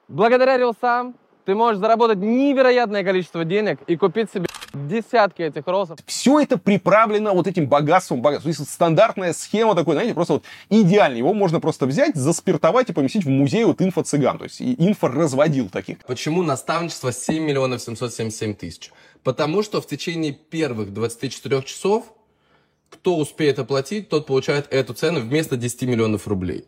благодаря 0.09 0.57
рилсам 0.57 1.15
ты 1.51 1.57
можешь 1.57 1.81
заработать 1.81 2.19
невероятное 2.19 3.03
количество 3.03 3.45
денег 3.45 3.81
и 3.89 3.97
купить 3.97 4.31
себе 4.31 4.47
десятки 4.73 5.43
этих 5.43 5.67
розов. 5.67 5.99
Все 6.07 6.39
это 6.39 6.59
приправлено 6.59 7.33
вот 7.33 7.49
этим 7.49 7.67
богатством, 7.67 8.23
богатством. 8.23 8.53
То 8.53 8.61
есть 8.61 8.73
стандартная 8.73 9.33
схема 9.33 9.75
такой, 9.75 9.95
знаете, 9.95 10.15
просто 10.15 10.35
вот 10.35 10.45
идеальная. 10.69 11.19
Его 11.19 11.35
можно 11.35 11.59
просто 11.59 11.87
взять, 11.87 12.15
заспиртовать 12.15 12.91
и 12.91 12.93
поместить 12.93 13.25
в 13.25 13.29
музей 13.29 13.65
вот 13.65 13.81
инфо-цыган. 13.81 14.39
То 14.39 14.45
есть 14.45 14.63
инфо 14.63 15.09
разводил 15.09 15.69
таких. 15.71 15.99
Почему 16.07 16.45
наставничество 16.45 17.13
7 17.13 17.43
миллионов 17.43 17.83
777 17.83 18.55
тысяч? 18.55 18.93
Потому 19.25 19.65
что 19.65 19.81
в 19.81 19.89
течение 19.89 20.33
первых 20.33 20.95
24 20.95 21.65
часов 21.65 22.05
кто 22.91 23.17
успеет 23.17 23.59
оплатить, 23.59 24.09
тот 24.09 24.27
получает 24.27 24.69
эту 24.71 24.95
цену 24.95 25.19
вместо 25.19 25.57
10 25.57 25.83
миллионов 25.83 26.29
рублей. 26.29 26.65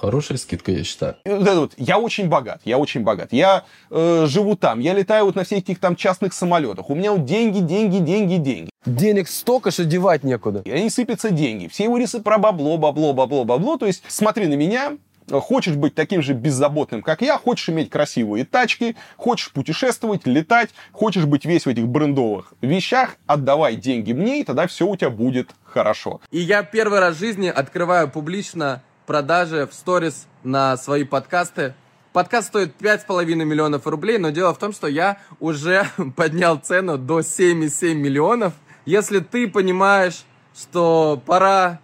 Хорошая 0.00 0.38
скидка, 0.38 0.70
я 0.70 0.84
считаю. 0.84 1.16
Вот 1.24 1.42
это 1.42 1.60
вот, 1.60 1.72
я 1.76 1.98
очень 1.98 2.28
богат, 2.28 2.60
я 2.64 2.78
очень 2.78 3.02
богат. 3.02 3.32
Я 3.32 3.64
э, 3.90 4.26
живу 4.28 4.56
там, 4.56 4.78
я 4.78 4.94
летаю 4.94 5.24
вот 5.24 5.34
на 5.34 5.42
всех 5.44 5.58
этих 5.58 5.80
там 5.80 5.96
частных 5.96 6.32
самолетах. 6.32 6.88
У 6.88 6.94
меня 6.94 7.12
вот 7.12 7.24
деньги, 7.24 7.58
деньги, 7.58 7.98
деньги, 7.98 8.36
деньги. 8.36 8.70
Денег 8.86 9.28
столько, 9.28 9.72
что 9.72 9.84
девать 9.84 10.22
некуда. 10.22 10.62
И 10.64 10.70
они 10.70 10.88
сыпятся 10.88 11.30
деньги. 11.30 11.66
Все 11.66 11.84
его 11.84 11.98
рисы 11.98 12.20
про 12.20 12.38
бабло, 12.38 12.78
бабло, 12.78 13.12
бабло, 13.12 13.44
бабло. 13.44 13.76
То 13.76 13.86
есть 13.86 14.04
смотри 14.06 14.46
на 14.46 14.54
меня, 14.54 14.96
Хочешь 15.30 15.74
быть 15.74 15.94
таким 15.94 16.22
же 16.22 16.32
беззаботным, 16.32 17.02
как 17.02 17.20
я, 17.20 17.36
хочешь 17.36 17.68
иметь 17.68 17.90
красивые 17.90 18.46
тачки, 18.46 18.96
хочешь 19.16 19.52
путешествовать, 19.52 20.26
летать, 20.26 20.70
хочешь 20.92 21.26
быть 21.26 21.44
весь 21.44 21.66
в 21.66 21.68
этих 21.68 21.86
брендовых 21.86 22.54
вещах, 22.62 23.16
отдавай 23.26 23.76
деньги 23.76 24.12
мне, 24.12 24.40
и 24.40 24.44
тогда 24.44 24.66
все 24.66 24.86
у 24.86 24.96
тебя 24.96 25.10
будет 25.10 25.50
хорошо. 25.64 26.22
И 26.30 26.38
я 26.38 26.62
первый 26.62 27.00
раз 27.00 27.16
в 27.16 27.18
жизни 27.18 27.48
открываю 27.48 28.08
публично 28.08 28.82
продажи 29.08 29.66
в 29.66 29.72
сторис 29.72 30.26
на 30.44 30.76
свои 30.76 31.02
подкасты. 31.02 31.74
Подкаст 32.12 32.48
стоит 32.48 32.74
5,5 32.78 33.24
миллионов 33.36 33.86
рублей, 33.86 34.18
но 34.18 34.28
дело 34.28 34.52
в 34.52 34.58
том, 34.58 34.74
что 34.74 34.86
я 34.86 35.18
уже 35.40 35.88
поднял 36.16 36.58
цену 36.58 36.98
до 36.98 37.20
7,7 37.20 37.94
миллионов. 37.94 38.52
Если 38.84 39.20
ты 39.20 39.48
понимаешь, 39.48 40.24
что 40.54 41.22
пора 41.24 41.80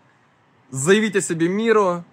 заявить 0.70 1.16
о 1.16 1.22
себе 1.22 1.48
миру, 1.48 2.04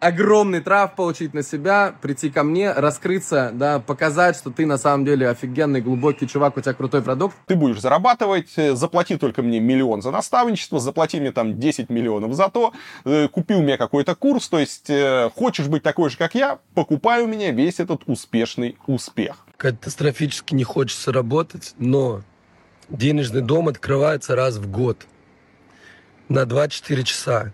огромный 0.00 0.60
трав 0.60 0.94
получить 0.94 1.34
на 1.34 1.42
себя, 1.42 1.94
прийти 2.00 2.30
ко 2.30 2.42
мне, 2.42 2.72
раскрыться, 2.72 3.50
да, 3.54 3.80
показать, 3.80 4.36
что 4.36 4.50
ты 4.50 4.66
на 4.66 4.78
самом 4.78 5.04
деле 5.04 5.28
офигенный, 5.28 5.80
глубокий 5.80 6.28
чувак, 6.28 6.56
у 6.56 6.60
тебя 6.60 6.74
крутой 6.74 7.02
продукт. 7.02 7.36
Ты 7.46 7.56
будешь 7.56 7.80
зарабатывать, 7.80 8.52
э, 8.56 8.74
заплати 8.74 9.16
только 9.16 9.42
мне 9.42 9.60
миллион 9.60 10.02
за 10.02 10.10
наставничество, 10.10 10.80
заплати 10.80 11.20
мне 11.20 11.32
там 11.32 11.58
10 11.58 11.90
миллионов 11.90 12.34
за 12.34 12.48
то, 12.48 12.72
э, 13.04 13.28
купи 13.28 13.54
у 13.54 13.62
меня 13.62 13.76
какой-то 13.76 14.14
курс, 14.14 14.48
то 14.48 14.58
есть 14.58 14.90
э, 14.90 15.30
хочешь 15.34 15.68
быть 15.68 15.82
такой 15.82 16.10
же, 16.10 16.16
как 16.16 16.34
я, 16.34 16.58
покупай 16.74 17.22
у 17.22 17.26
меня 17.26 17.50
весь 17.52 17.80
этот 17.80 18.02
успешный 18.06 18.76
успех. 18.86 19.46
Катастрофически 19.56 20.54
не 20.54 20.64
хочется 20.64 21.12
работать, 21.12 21.74
но 21.78 22.22
денежный 22.88 23.40
дом 23.40 23.68
открывается 23.68 24.36
раз 24.36 24.56
в 24.56 24.70
год 24.70 25.06
на 26.28 26.44
24 26.44 27.04
часа. 27.04 27.52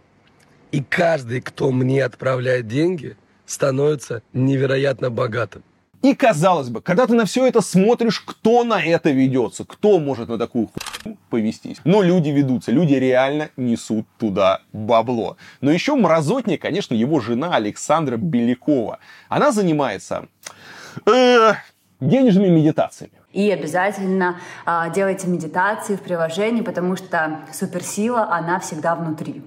И 0.72 0.82
каждый, 0.82 1.42
кто 1.42 1.70
мне 1.70 2.02
отправляет 2.02 2.66
деньги, 2.66 3.16
становится 3.44 4.22
невероятно 4.32 5.10
богатым. 5.10 5.62
И 6.00 6.14
казалось 6.14 6.68
бы, 6.68 6.80
когда 6.80 7.06
ты 7.06 7.14
на 7.14 7.26
все 7.26 7.46
это 7.46 7.60
смотришь, 7.60 8.20
кто 8.20 8.64
на 8.64 8.82
это 8.82 9.10
ведется, 9.10 9.64
кто 9.64 10.00
может 10.00 10.28
на 10.28 10.38
такую 10.38 10.68
хуйню 10.68 11.16
повестись. 11.30 11.76
Но 11.84 12.02
люди 12.02 12.30
ведутся, 12.30 12.72
люди 12.72 12.94
реально 12.94 13.50
несут 13.56 14.06
туда 14.18 14.62
бабло. 14.72 15.36
Но 15.60 15.70
еще 15.70 15.94
мразотнее, 15.94 16.58
конечно, 16.58 16.94
его 16.94 17.20
жена 17.20 17.54
Александра 17.54 18.16
Белякова. 18.16 18.98
Она 19.28 19.52
занимается 19.52 20.26
э, 21.06 21.52
денежными 22.00 22.48
медитациями. 22.48 23.12
И 23.32 23.48
обязательно 23.50 24.40
э, 24.66 24.92
делайте 24.92 25.28
медитации 25.28 25.94
в 25.94 26.00
приложении, 26.00 26.62
потому 26.62 26.96
что 26.96 27.42
суперсила, 27.52 28.28
она 28.32 28.58
всегда 28.58 28.96
внутри. 28.96 29.42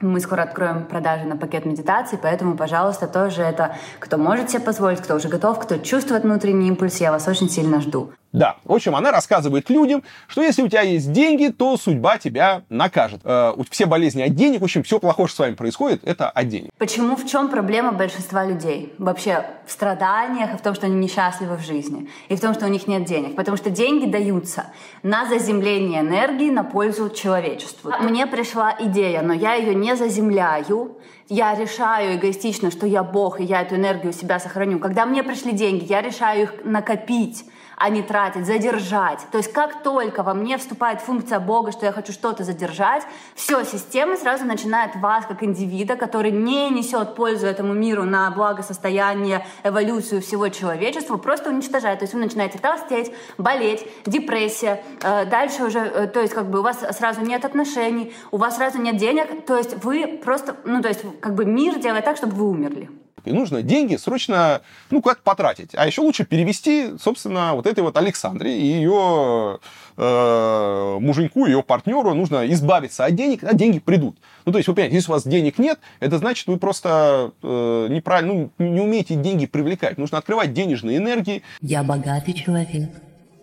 Мы 0.00 0.20
скоро 0.20 0.42
откроем 0.42 0.86
продажи 0.86 1.24
на 1.24 1.36
пакет 1.36 1.66
медитации, 1.66 2.18
поэтому, 2.20 2.56
пожалуйста, 2.56 3.06
тоже 3.06 3.42
это, 3.42 3.76
кто 3.98 4.16
может 4.16 4.48
себе 4.48 4.60
позволить, 4.60 5.00
кто 5.00 5.16
уже 5.16 5.28
готов, 5.28 5.58
кто 5.58 5.76
чувствует 5.76 6.22
внутренний 6.22 6.68
импульс, 6.68 7.00
я 7.00 7.12
вас 7.12 7.28
очень 7.28 7.50
сильно 7.50 7.82
жду. 7.82 8.10
Да, 8.32 8.58
в 8.64 8.72
общем, 8.72 8.94
она 8.94 9.10
рассказывает 9.10 9.68
людям, 9.70 10.04
что 10.28 10.42
если 10.42 10.62
у 10.62 10.68
тебя 10.68 10.82
есть 10.82 11.10
деньги, 11.10 11.48
то 11.48 11.76
судьба 11.76 12.18
тебя 12.18 12.62
накажет. 12.68 13.20
Э, 13.24 13.54
все 13.70 13.86
болезни 13.86 14.22
от 14.22 14.34
денег, 14.36 14.60
в 14.60 14.64
общем, 14.64 14.84
все 14.84 15.00
плохое, 15.00 15.26
что 15.26 15.36
с 15.36 15.38
вами 15.40 15.54
происходит, 15.54 16.04
это 16.04 16.30
от 16.30 16.48
денег. 16.48 16.70
Почему, 16.78 17.16
в 17.16 17.26
чем 17.26 17.48
проблема 17.48 17.90
большинства 17.90 18.44
людей? 18.44 18.94
Вообще 18.98 19.44
в 19.66 19.72
страданиях 19.72 20.54
и 20.54 20.56
в 20.56 20.60
том, 20.60 20.74
что 20.74 20.86
они 20.86 20.94
несчастливы 20.94 21.56
в 21.56 21.60
жизни. 21.60 22.08
И 22.28 22.36
в 22.36 22.40
том, 22.40 22.54
что 22.54 22.66
у 22.66 22.68
них 22.68 22.86
нет 22.86 23.04
денег. 23.04 23.34
Потому 23.34 23.56
что 23.56 23.68
деньги 23.68 24.08
даются 24.08 24.66
на 25.02 25.26
заземление 25.26 26.00
энергии 26.00 26.50
на 26.50 26.62
пользу 26.62 27.10
человечеству. 27.10 27.92
Мне 28.00 28.26
пришла 28.28 28.76
идея, 28.78 29.22
но 29.22 29.32
я 29.32 29.54
ее 29.54 29.74
не 29.74 29.96
заземляю. 29.96 30.96
Я 31.28 31.54
решаю 31.54 32.16
эгоистично, 32.16 32.70
что 32.70 32.86
я 32.86 33.02
Бог, 33.02 33.40
и 33.40 33.44
я 33.44 33.62
эту 33.62 33.76
энергию 33.76 34.10
у 34.10 34.12
себя 34.12 34.38
сохраню. 34.38 34.78
Когда 34.78 35.04
мне 35.04 35.22
пришли 35.22 35.52
деньги, 35.52 35.84
я 35.88 36.00
решаю 36.00 36.42
их 36.44 36.54
накопить 36.64 37.44
а 37.80 37.88
не 37.88 38.02
тратить, 38.02 38.44
задержать. 38.44 39.26
То 39.32 39.38
есть 39.38 39.50
как 39.52 39.82
только 39.82 40.22
во 40.22 40.34
мне 40.34 40.58
вступает 40.58 41.00
функция 41.00 41.40
Бога, 41.40 41.72
что 41.72 41.86
я 41.86 41.92
хочу 41.92 42.12
что-то 42.12 42.44
задержать, 42.44 43.04
все, 43.34 43.64
система 43.64 44.18
сразу 44.18 44.44
начинает 44.44 44.94
вас, 44.96 45.24
как 45.24 45.42
индивида, 45.42 45.96
который 45.96 46.30
не 46.30 46.68
несет 46.68 47.14
пользу 47.14 47.46
этому 47.46 47.72
миру 47.72 48.04
на 48.04 48.30
благосостояние, 48.32 49.46
эволюцию 49.64 50.20
всего 50.20 50.48
человечества, 50.50 51.16
просто 51.16 51.48
уничтожать. 51.48 52.00
То 52.00 52.02
есть 52.02 52.12
вы 52.12 52.20
начинаете 52.20 52.58
толстеть, 52.58 53.14
болеть, 53.38 53.86
депрессия, 54.04 54.84
э, 55.02 55.24
дальше 55.24 55.64
уже, 55.64 55.78
э, 55.78 56.06
то 56.06 56.20
есть 56.20 56.34
как 56.34 56.50
бы 56.50 56.58
у 56.60 56.62
вас 56.62 56.84
сразу 56.98 57.22
нет 57.22 57.46
отношений, 57.46 58.12
у 58.30 58.36
вас 58.36 58.56
сразу 58.56 58.78
нет 58.78 58.98
денег, 58.98 59.46
то 59.46 59.56
есть 59.56 59.82
вы 59.82 60.20
просто, 60.22 60.54
ну 60.64 60.82
то 60.82 60.88
есть 60.88 61.00
как 61.20 61.34
бы 61.34 61.46
мир 61.46 61.78
делает 61.78 62.04
так, 62.04 62.18
чтобы 62.18 62.34
вы 62.34 62.46
умерли. 62.46 62.90
И 63.24 63.32
нужно 63.32 63.62
деньги 63.62 63.96
срочно, 63.96 64.62
ну, 64.90 65.02
как 65.02 65.22
потратить. 65.22 65.70
А 65.74 65.86
еще 65.86 66.00
лучше 66.00 66.24
перевести, 66.24 66.92
собственно, 66.98 67.54
вот 67.54 67.66
этой 67.66 67.80
вот 67.80 67.96
Александре 67.96 68.58
и 68.58 68.64
ее 68.64 69.58
э, 69.96 70.98
муженьку, 71.00 71.46
ее 71.46 71.62
партнеру 71.62 72.14
нужно 72.14 72.50
избавиться 72.52 73.04
от 73.04 73.14
денег, 73.14 73.44
а 73.44 73.54
деньги 73.54 73.78
придут. 73.78 74.16
Ну, 74.44 74.52
то 74.52 74.58
есть, 74.58 74.68
вы 74.68 74.74
понимаете, 74.74 74.96
если 74.96 75.10
у 75.10 75.14
вас 75.14 75.26
денег 75.26 75.58
нет, 75.58 75.78
это 76.00 76.18
значит, 76.18 76.46
вы 76.46 76.56
просто 76.56 77.32
э, 77.42 77.86
неправильно, 77.90 78.32
ну, 78.32 78.50
не 78.58 78.80
умеете 78.80 79.16
деньги 79.16 79.46
привлекать. 79.46 79.98
Нужно 79.98 80.18
открывать 80.18 80.54
денежные 80.54 80.96
энергии. 80.98 81.42
Я 81.60 81.82
богатый 81.82 82.32
человек. 82.32 82.90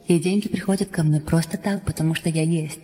И 0.08 0.20
деньги 0.20 0.48
приходят 0.48 0.90
ко 0.90 1.04
мне 1.04 1.20
просто 1.20 1.58
так, 1.58 1.84
потому 1.84 2.16
что 2.16 2.30
я 2.30 2.44
есть. 2.44 2.80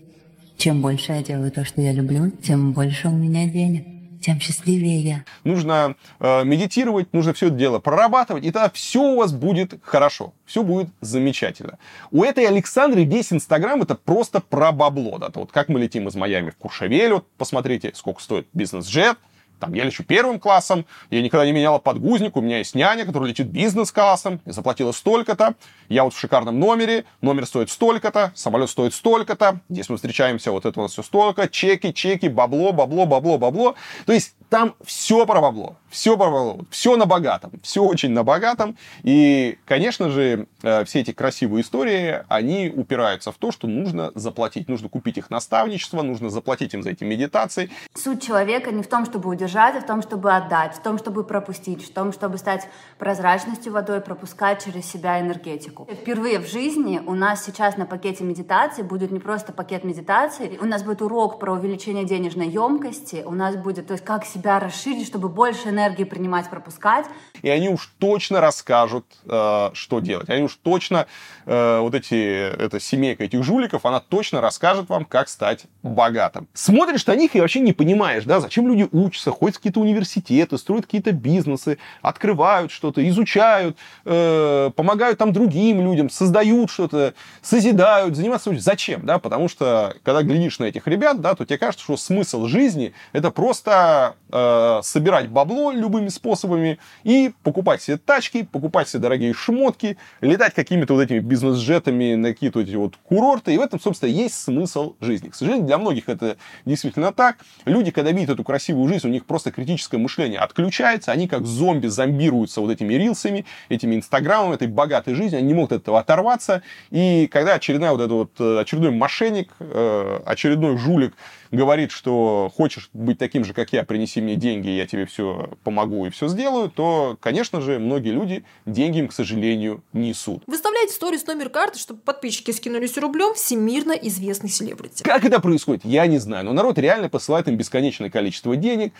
Чем 0.57 0.81
больше 0.81 1.13
я 1.13 1.23
делаю 1.23 1.51
то, 1.51 1.65
что 1.65 1.81
я 1.81 1.91
люблю, 1.93 2.29
тем 2.29 2.73
больше 2.73 3.07
у 3.07 3.11
меня 3.11 3.47
денег 3.47 3.92
тем 4.23 4.39
счастливее 4.39 4.99
я. 5.01 5.25
Нужно 5.43 5.95
э, 6.19 6.43
медитировать, 6.43 7.13
нужно 7.13 7.33
все 7.33 7.47
это 7.47 7.55
дело 7.55 7.79
прорабатывать, 7.79 8.45
и 8.45 8.51
тогда 8.51 8.69
все 8.71 9.01
у 9.01 9.17
вас 9.17 9.33
будет 9.33 9.75
хорошо, 9.83 10.33
все 10.45 10.63
будет 10.63 10.89
замечательно. 11.01 11.77
У 12.11 12.23
этой 12.23 12.47
Александры 12.47 13.03
весь 13.03 13.33
Инстаграм 13.33 13.81
это 13.81 13.95
просто 13.95 14.39
про 14.39 14.71
бабло. 14.71 15.17
Да? 15.17 15.29
Вот 15.33 15.51
как 15.51 15.69
мы 15.69 15.79
летим 15.79 16.07
из 16.07 16.15
Майами 16.15 16.51
в 16.51 16.55
Куршавель, 16.55 17.13
вот 17.13 17.27
посмотрите, 17.37 17.91
сколько 17.95 18.21
стоит 18.21 18.47
бизнес-джет, 18.53 19.17
там, 19.63 19.73
я 19.73 19.85
лечу 19.85 20.03
первым 20.03 20.39
классом, 20.39 20.85
я 21.09 21.21
никогда 21.21 21.45
не 21.45 21.53
меняла 21.53 21.79
подгузник, 21.79 22.35
у 22.35 22.41
меня 22.41 22.57
есть 22.57 22.75
няня, 22.75 23.05
которая 23.05 23.29
летит 23.29 23.47
бизнес-классом, 23.47 24.41
я 24.45 24.51
заплатила 24.51 24.91
столько-то, 24.91 25.55
я 25.87 26.03
вот 26.03 26.13
в 26.13 26.19
шикарном 26.19 26.59
номере, 26.59 27.05
номер 27.21 27.45
стоит 27.45 27.69
столько-то, 27.69 28.33
самолет 28.35 28.69
стоит 28.69 28.93
столько-то, 28.93 29.61
здесь 29.69 29.87
мы 29.87 29.95
встречаемся, 29.95 30.51
вот 30.51 30.65
это 30.65 30.81
вот 30.81 30.91
все 30.91 31.01
столько, 31.01 31.47
чеки, 31.47 31.93
чеки, 31.93 32.27
бабло, 32.27 32.73
бабло, 32.73 33.05
бабло, 33.05 33.37
бабло. 33.37 33.75
То 34.05 34.11
есть 34.11 34.35
там 34.49 34.75
все 34.83 35.25
про 35.25 35.41
бабло, 35.41 35.75
все 35.89 36.17
про 36.17 36.25
бабло, 36.25 36.59
все 36.69 36.95
на 36.97 37.05
богатом, 37.05 37.51
все 37.61 37.83
очень 37.83 38.11
на 38.11 38.23
богатом. 38.23 38.77
И, 39.03 39.57
конечно 39.65 40.09
же, 40.09 40.47
э, 40.61 40.85
все 40.85 41.01
эти 41.01 41.11
красивые 41.11 41.61
истории, 41.61 42.23
они 42.27 42.71
упираются 42.75 43.31
в 43.31 43.35
то, 43.35 43.51
что 43.51 43.67
нужно 43.67 44.11
заплатить. 44.15 44.67
Нужно 44.67 44.89
купить 44.89 45.17
их 45.17 45.29
наставничество, 45.29 46.01
нужно 46.01 46.29
заплатить 46.29 46.73
им 46.73 46.83
за 46.83 46.91
эти 46.91 47.03
медитации. 47.03 47.69
Суть 47.95 48.25
человека 48.25 48.71
не 48.71 48.83
в 48.83 48.87
том, 48.87 49.05
чтобы 49.05 49.29
удержать, 49.29 49.75
а 49.75 49.81
в 49.81 49.85
том, 49.85 50.01
чтобы 50.01 50.31
отдать, 50.33 50.75
в 50.75 50.81
том, 50.81 50.97
чтобы 50.97 51.23
пропустить, 51.23 51.85
в 51.85 51.93
том, 51.93 52.11
чтобы 52.11 52.37
стать 52.37 52.67
прозрачностью 52.97 53.71
водой, 53.73 54.01
пропускать 54.01 54.63
через 54.63 54.85
себя 54.85 55.19
энергетику. 55.19 55.87
Впервые 55.91 56.39
в 56.39 56.47
жизни 56.47 57.01
у 57.05 57.13
нас 57.13 57.43
сейчас 57.45 57.77
на 57.77 57.85
пакете 57.85 58.23
медитации 58.23 58.81
будет 58.81 59.11
не 59.11 59.19
просто 59.19 59.53
пакет 59.53 59.83
медитации, 59.83 60.57
у 60.61 60.65
нас 60.65 60.83
будет 60.83 61.01
урок 61.01 61.39
про 61.39 61.53
увеличение 61.53 62.03
денежной 62.03 62.49
емкости, 62.49 63.23
у 63.25 63.31
нас 63.31 63.55
будет, 63.55 63.87
то 63.87 63.93
есть 63.93 64.03
как 64.03 64.25
себя 64.25 64.42
себя 64.43 64.59
расширить, 64.59 65.07
чтобы 65.07 65.29
больше 65.29 65.69
энергии 65.69 66.03
принимать, 66.03 66.49
пропускать. 66.49 67.05
И 67.41 67.49
они 67.49 67.69
уж 67.69 67.89
точно 67.97 68.41
расскажут, 68.41 69.05
э, 69.25 69.69
что 69.73 69.99
делать. 69.99 70.29
Они 70.29 70.43
уж 70.43 70.57
точно, 70.61 71.07
э, 71.45 71.79
вот 71.79 71.95
эти, 71.95 72.13
эта 72.13 72.79
семейка 72.79 73.23
этих 73.23 73.43
жуликов, 73.43 73.85
она 73.85 74.01
точно 74.01 74.41
расскажет 74.41 74.89
вам, 74.89 75.05
как 75.05 75.29
стать 75.29 75.65
богатым. 75.81 76.47
Смотришь 76.53 77.05
на 77.05 77.15
них 77.15 77.35
и 77.35 77.41
вообще 77.41 77.61
не 77.61 77.73
понимаешь, 77.73 78.25
да, 78.25 78.39
зачем 78.39 78.67
люди 78.67 78.87
учатся, 78.91 79.31
ходят 79.31 79.55
в 79.55 79.59
какие-то 79.59 79.79
университеты, 79.79 80.57
строят 80.57 80.85
какие-то 80.85 81.13
бизнесы, 81.13 81.77
открывают 82.01 82.71
что-то, 82.71 83.07
изучают, 83.07 83.77
э, 84.05 84.71
помогают 84.75 85.19
там 85.19 85.31
другим 85.31 85.81
людям, 85.81 86.09
создают 86.09 86.69
что-то, 86.69 87.13
созидают, 87.41 88.15
занимаются. 88.15 88.53
Зачем, 88.57 89.05
да? 89.05 89.19
Потому 89.19 89.47
что, 89.47 89.95
когда 90.03 90.21
глядишь 90.21 90.59
на 90.59 90.65
этих 90.65 90.87
ребят, 90.87 91.21
да, 91.21 91.33
то 91.33 91.45
тебе 91.45 91.57
кажется, 91.57 91.83
что 91.83 91.97
смысл 91.97 92.47
жизни 92.47 92.93
это 93.13 93.31
просто 93.31 94.15
э, 94.33 94.79
собирать 94.83 95.29
бабло 95.29 95.71
любыми 95.71 96.09
способами 96.09 96.79
и 97.03 97.31
покупать 97.43 97.81
себе 97.81 97.97
тачки, 97.97 98.43
покупать 98.43 98.89
себе 98.89 99.01
дорогие 99.01 99.33
шмотки, 99.33 99.97
летать 100.21 100.53
какими-то 100.53 100.95
вот 100.95 101.01
этими 101.01 101.19
бизнес-джетами 101.19 102.15
на 102.15 102.29
какие-то 102.29 102.61
эти 102.61 102.75
вот 102.75 102.95
курорты. 102.97 103.53
И 103.53 103.57
в 103.57 103.61
этом, 103.61 103.79
собственно, 103.79 104.09
есть 104.09 104.35
смысл 104.35 104.95
жизни. 104.99 105.29
К 105.29 105.35
сожалению, 105.35 105.67
для 105.67 105.77
многих 105.77 106.09
это 106.09 106.37
действительно 106.65 107.13
так. 107.13 107.37
Люди, 107.65 107.91
когда 107.91 108.11
видят 108.11 108.31
эту 108.31 108.43
красивую 108.43 108.87
жизнь, 108.87 109.07
у 109.07 109.11
них 109.11 109.25
просто 109.25 109.51
критическое 109.51 109.97
мышление 109.97 110.39
отключается, 110.39 111.11
они 111.11 111.27
как 111.27 111.45
зомби 111.45 111.87
зомбируются 111.87 112.61
вот 112.61 112.71
этими 112.71 112.95
рилсами, 112.95 113.45
этими 113.69 113.95
инстаграмами, 113.95 114.55
этой 114.55 114.67
богатой 114.67 115.13
жизнью, 115.13 115.39
они 115.39 115.49
не 115.49 115.53
могут 115.53 115.73
от 115.73 115.81
этого 115.83 115.99
оторваться. 115.99 116.63
И 116.89 117.27
когда 117.27 117.53
очередной 117.53 117.91
вот 117.91 118.01
этот 118.01 118.11
вот 118.11 118.31
э, 118.39 118.61
очередной 118.61 118.91
мошенник, 118.91 119.51
э, 119.59 120.19
очередной 120.25 120.77
жулик 120.77 121.13
говорит, 121.53 121.91
что 121.91 122.51
хочешь 122.55 122.89
быть 122.93 123.17
таким 123.17 123.45
же, 123.45 123.53
как 123.53 123.71
я, 123.73 123.83
принеси 123.83 124.21
мне 124.23 124.35
деньги, 124.35 124.69
я 124.69 124.87
тебе 124.87 125.05
все 125.05 125.49
помогу 125.63 126.05
и 126.05 126.09
все 126.09 126.27
сделаю, 126.27 126.69
то, 126.69 127.17
конечно 127.19 127.61
же, 127.61 127.79
многие 127.79 128.11
люди 128.11 128.43
деньги 128.65 128.99
им, 128.99 129.07
к 129.07 129.13
сожалению, 129.13 129.83
несут. 129.93 130.43
Выставляйте 130.47 130.93
сторис 130.93 131.25
номер 131.27 131.49
карты, 131.49 131.79
чтобы 131.79 131.99
подписчики 132.01 132.51
скинулись 132.51 132.97
рублем 132.97 133.33
всемирно 133.33 133.91
известный 133.91 134.49
селебрити. 134.49 135.03
Как 135.03 135.25
это 135.25 135.39
происходит, 135.39 135.85
я 135.85 136.07
не 136.07 136.17
знаю. 136.17 136.45
Но 136.45 136.53
народ 136.53 136.77
реально 136.77 137.09
посылает 137.09 137.47
им 137.47 137.55
бесконечное 137.57 138.09
количество 138.09 138.55
денег. 138.55 138.93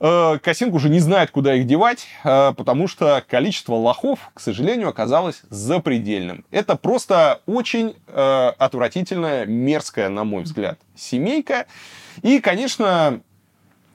Э, 0.00 0.38
Косенко 0.42 0.74
уже 0.74 0.88
не 0.88 1.00
знает, 1.00 1.30
куда 1.30 1.54
их 1.54 1.66
девать, 1.66 2.06
э, 2.24 2.52
потому 2.56 2.88
что 2.88 3.22
количество 3.28 3.74
лохов, 3.74 4.30
к 4.34 4.40
сожалению, 4.40 4.88
оказалось 4.88 5.42
запредельным. 5.50 6.44
Это 6.50 6.76
просто 6.76 7.40
очень 7.46 7.94
э, 8.06 8.52
отвратительная, 8.58 9.46
мерзкая, 9.46 10.08
на 10.08 10.24
мой 10.24 10.42
взгляд, 10.42 10.78
семейка. 10.96 11.66
И, 12.22 12.40
конечно, 12.40 13.20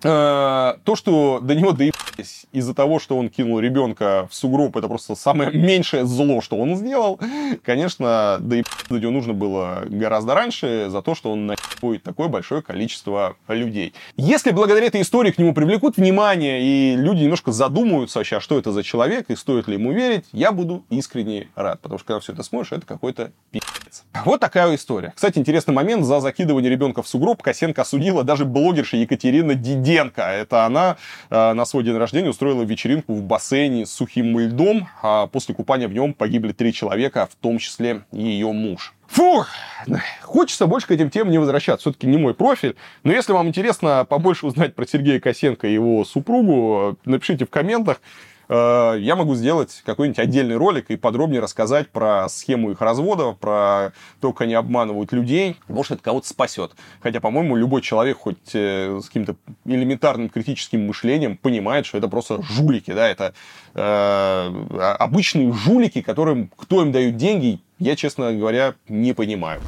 то, 0.04 0.96
что 0.96 1.40
до 1.42 1.56
него 1.56 1.72
доебались 1.72 2.46
из-за 2.52 2.74
того, 2.74 3.00
что 3.00 3.18
он 3.18 3.30
кинул 3.30 3.60
ребенка 3.60 4.28
в 4.30 4.36
сугроб, 4.36 4.78
это 4.78 4.88
просто 4.88 5.16
самое 5.16 5.52
меньшее 5.52 6.06
зло, 6.06 6.42
что 6.42 6.58
он 6.58 6.76
сделал. 6.76 7.20
Конечно, 7.64 8.38
доебаться 8.40 8.86
до 8.90 9.00
него 9.00 9.12
нужно 9.12 9.34
было 9.34 9.84
гораздо 9.88 10.36
раньше 10.36 10.88
за 10.90 11.02
то, 11.02 11.16
что 11.16 11.32
он 11.32 11.48
наебывает 11.48 12.04
такое 12.04 12.28
большое 12.28 12.62
количество 12.62 13.36
людей. 13.48 13.94
Если 14.18 14.52
благодаря 14.52 14.88
этой 14.88 15.02
истории 15.02 15.32
к 15.32 15.38
нему 15.38 15.54
привлекут 15.54 15.98
внимание, 15.98 16.62
и 16.62 16.96
люди 16.96 17.24
немножко 17.24 17.52
задумаются 17.52 18.20
вообще, 18.20 18.38
а 18.38 18.42
что 18.42 18.58
это 18.58 18.72
за 18.72 18.84
человек, 18.84 19.30
и 19.30 19.36
стоит 19.36 19.68
ли 19.68 19.76
ему 19.76 19.92
верить, 19.92 20.26
я 20.32 20.52
буду 20.52 20.84
искренне 20.90 21.48
рад. 21.56 21.80
Потому 21.82 21.98
что 21.98 22.08
когда 22.08 22.20
все 22.20 22.34
это 22.34 22.44
смотришь, 22.44 22.74
это 22.74 22.86
какой-то 22.86 23.32
пи***ц. 23.52 24.04
Вот 24.26 24.40
такая 24.40 24.76
история. 24.76 25.14
Кстати, 25.16 25.40
интересный 25.40 25.74
момент. 25.74 26.06
За 26.06 26.20
закидывание 26.20 26.70
ребенка 26.70 27.02
в 27.02 27.08
сугроб 27.08 27.42
Косенко 27.42 27.82
осудила 27.82 28.24
даже 28.24 28.46
блогерша 28.46 28.98
Екатерина 28.98 29.56
Диденко. 29.94 30.22
Это 30.22 30.66
она 30.66 30.98
э, 31.30 31.54
на 31.54 31.66
свой 31.66 31.84
день 31.84 31.98
рождения 31.98 32.30
устроила 32.30 32.64
вечеринку 32.64 33.14
в 33.14 33.22
бассейне 33.22 33.86
с 33.86 33.92
сухим 33.92 34.38
льдом. 34.40 34.88
А 35.02 35.28
после 35.28 35.54
купания 35.54 35.88
в 35.88 35.94
нем 35.94 36.14
погибли 36.14 36.52
три 36.52 36.74
человека, 36.74 37.28
в 37.32 37.36
том 37.36 37.60
числе 37.60 38.02
ее 38.12 38.52
муж. 38.52 38.94
Фух, 39.08 39.48
хочется 40.22 40.66
больше 40.66 40.88
к 40.88 40.92
этим 40.92 41.10
темам 41.10 41.32
не 41.32 41.38
возвращаться. 41.38 41.82
Все-таки 41.82 42.08
не 42.08 42.18
мой 42.18 42.34
профиль. 42.34 42.76
Но 43.04 43.12
если 43.12 43.32
вам 43.34 43.48
интересно 43.48 44.06
побольше 44.10 44.48
узнать 44.48 44.74
про 44.74 44.88
Сергея 44.88 45.20
Косенко 45.20 45.68
и 45.68 45.74
его 45.74 46.04
супругу, 46.06 46.98
напишите 47.06 47.46
в 47.46 47.50
комментах. 47.50 48.02
Э, 48.50 48.96
я 49.00 49.16
могу 49.16 49.36
сделать 49.36 49.82
какой-нибудь 49.86 50.20
отдельный 50.20 50.56
ролик 50.56 50.90
и 50.90 50.96
подробнее 50.96 51.42
рассказать 51.42 51.90
про 51.90 52.28
схему 52.30 52.72
их 52.72 52.82
развода, 52.82 53.32
про 53.32 53.94
то, 54.22 54.32
как 54.34 54.42
они 54.42 54.54
обманывают 54.54 55.12
людей. 55.12 55.58
Может, 55.68 55.94
это 55.94 56.04
кого-то 56.04 56.28
спасет. 56.28 56.72
Хотя, 57.02 57.20
по-моему, 57.20 57.56
любой 57.56 57.82
человек, 57.82 58.18
хоть 58.18 58.54
э, 58.54 59.00
с 59.02 59.08
каким-то 59.08 59.36
элементарным 59.66 60.30
критическим 60.30 60.88
мышлением, 60.88 61.38
понимает, 61.38 61.86
что 61.86 61.98
это 61.98 62.08
просто 62.08 62.42
жулики, 62.44 62.92
да, 62.92 63.08
это 63.08 63.34
э, 63.74 64.96
обычные 65.00 65.52
жулики, 65.54 66.02
которым, 66.02 66.50
кто 66.56 66.82
им 66.82 66.92
дает 66.92 67.18
деньги, 67.18 67.60
я, 67.80 67.96
честно 67.96 68.34
говоря, 68.34 68.76
не 68.88 69.14
понимаю. 69.14 69.62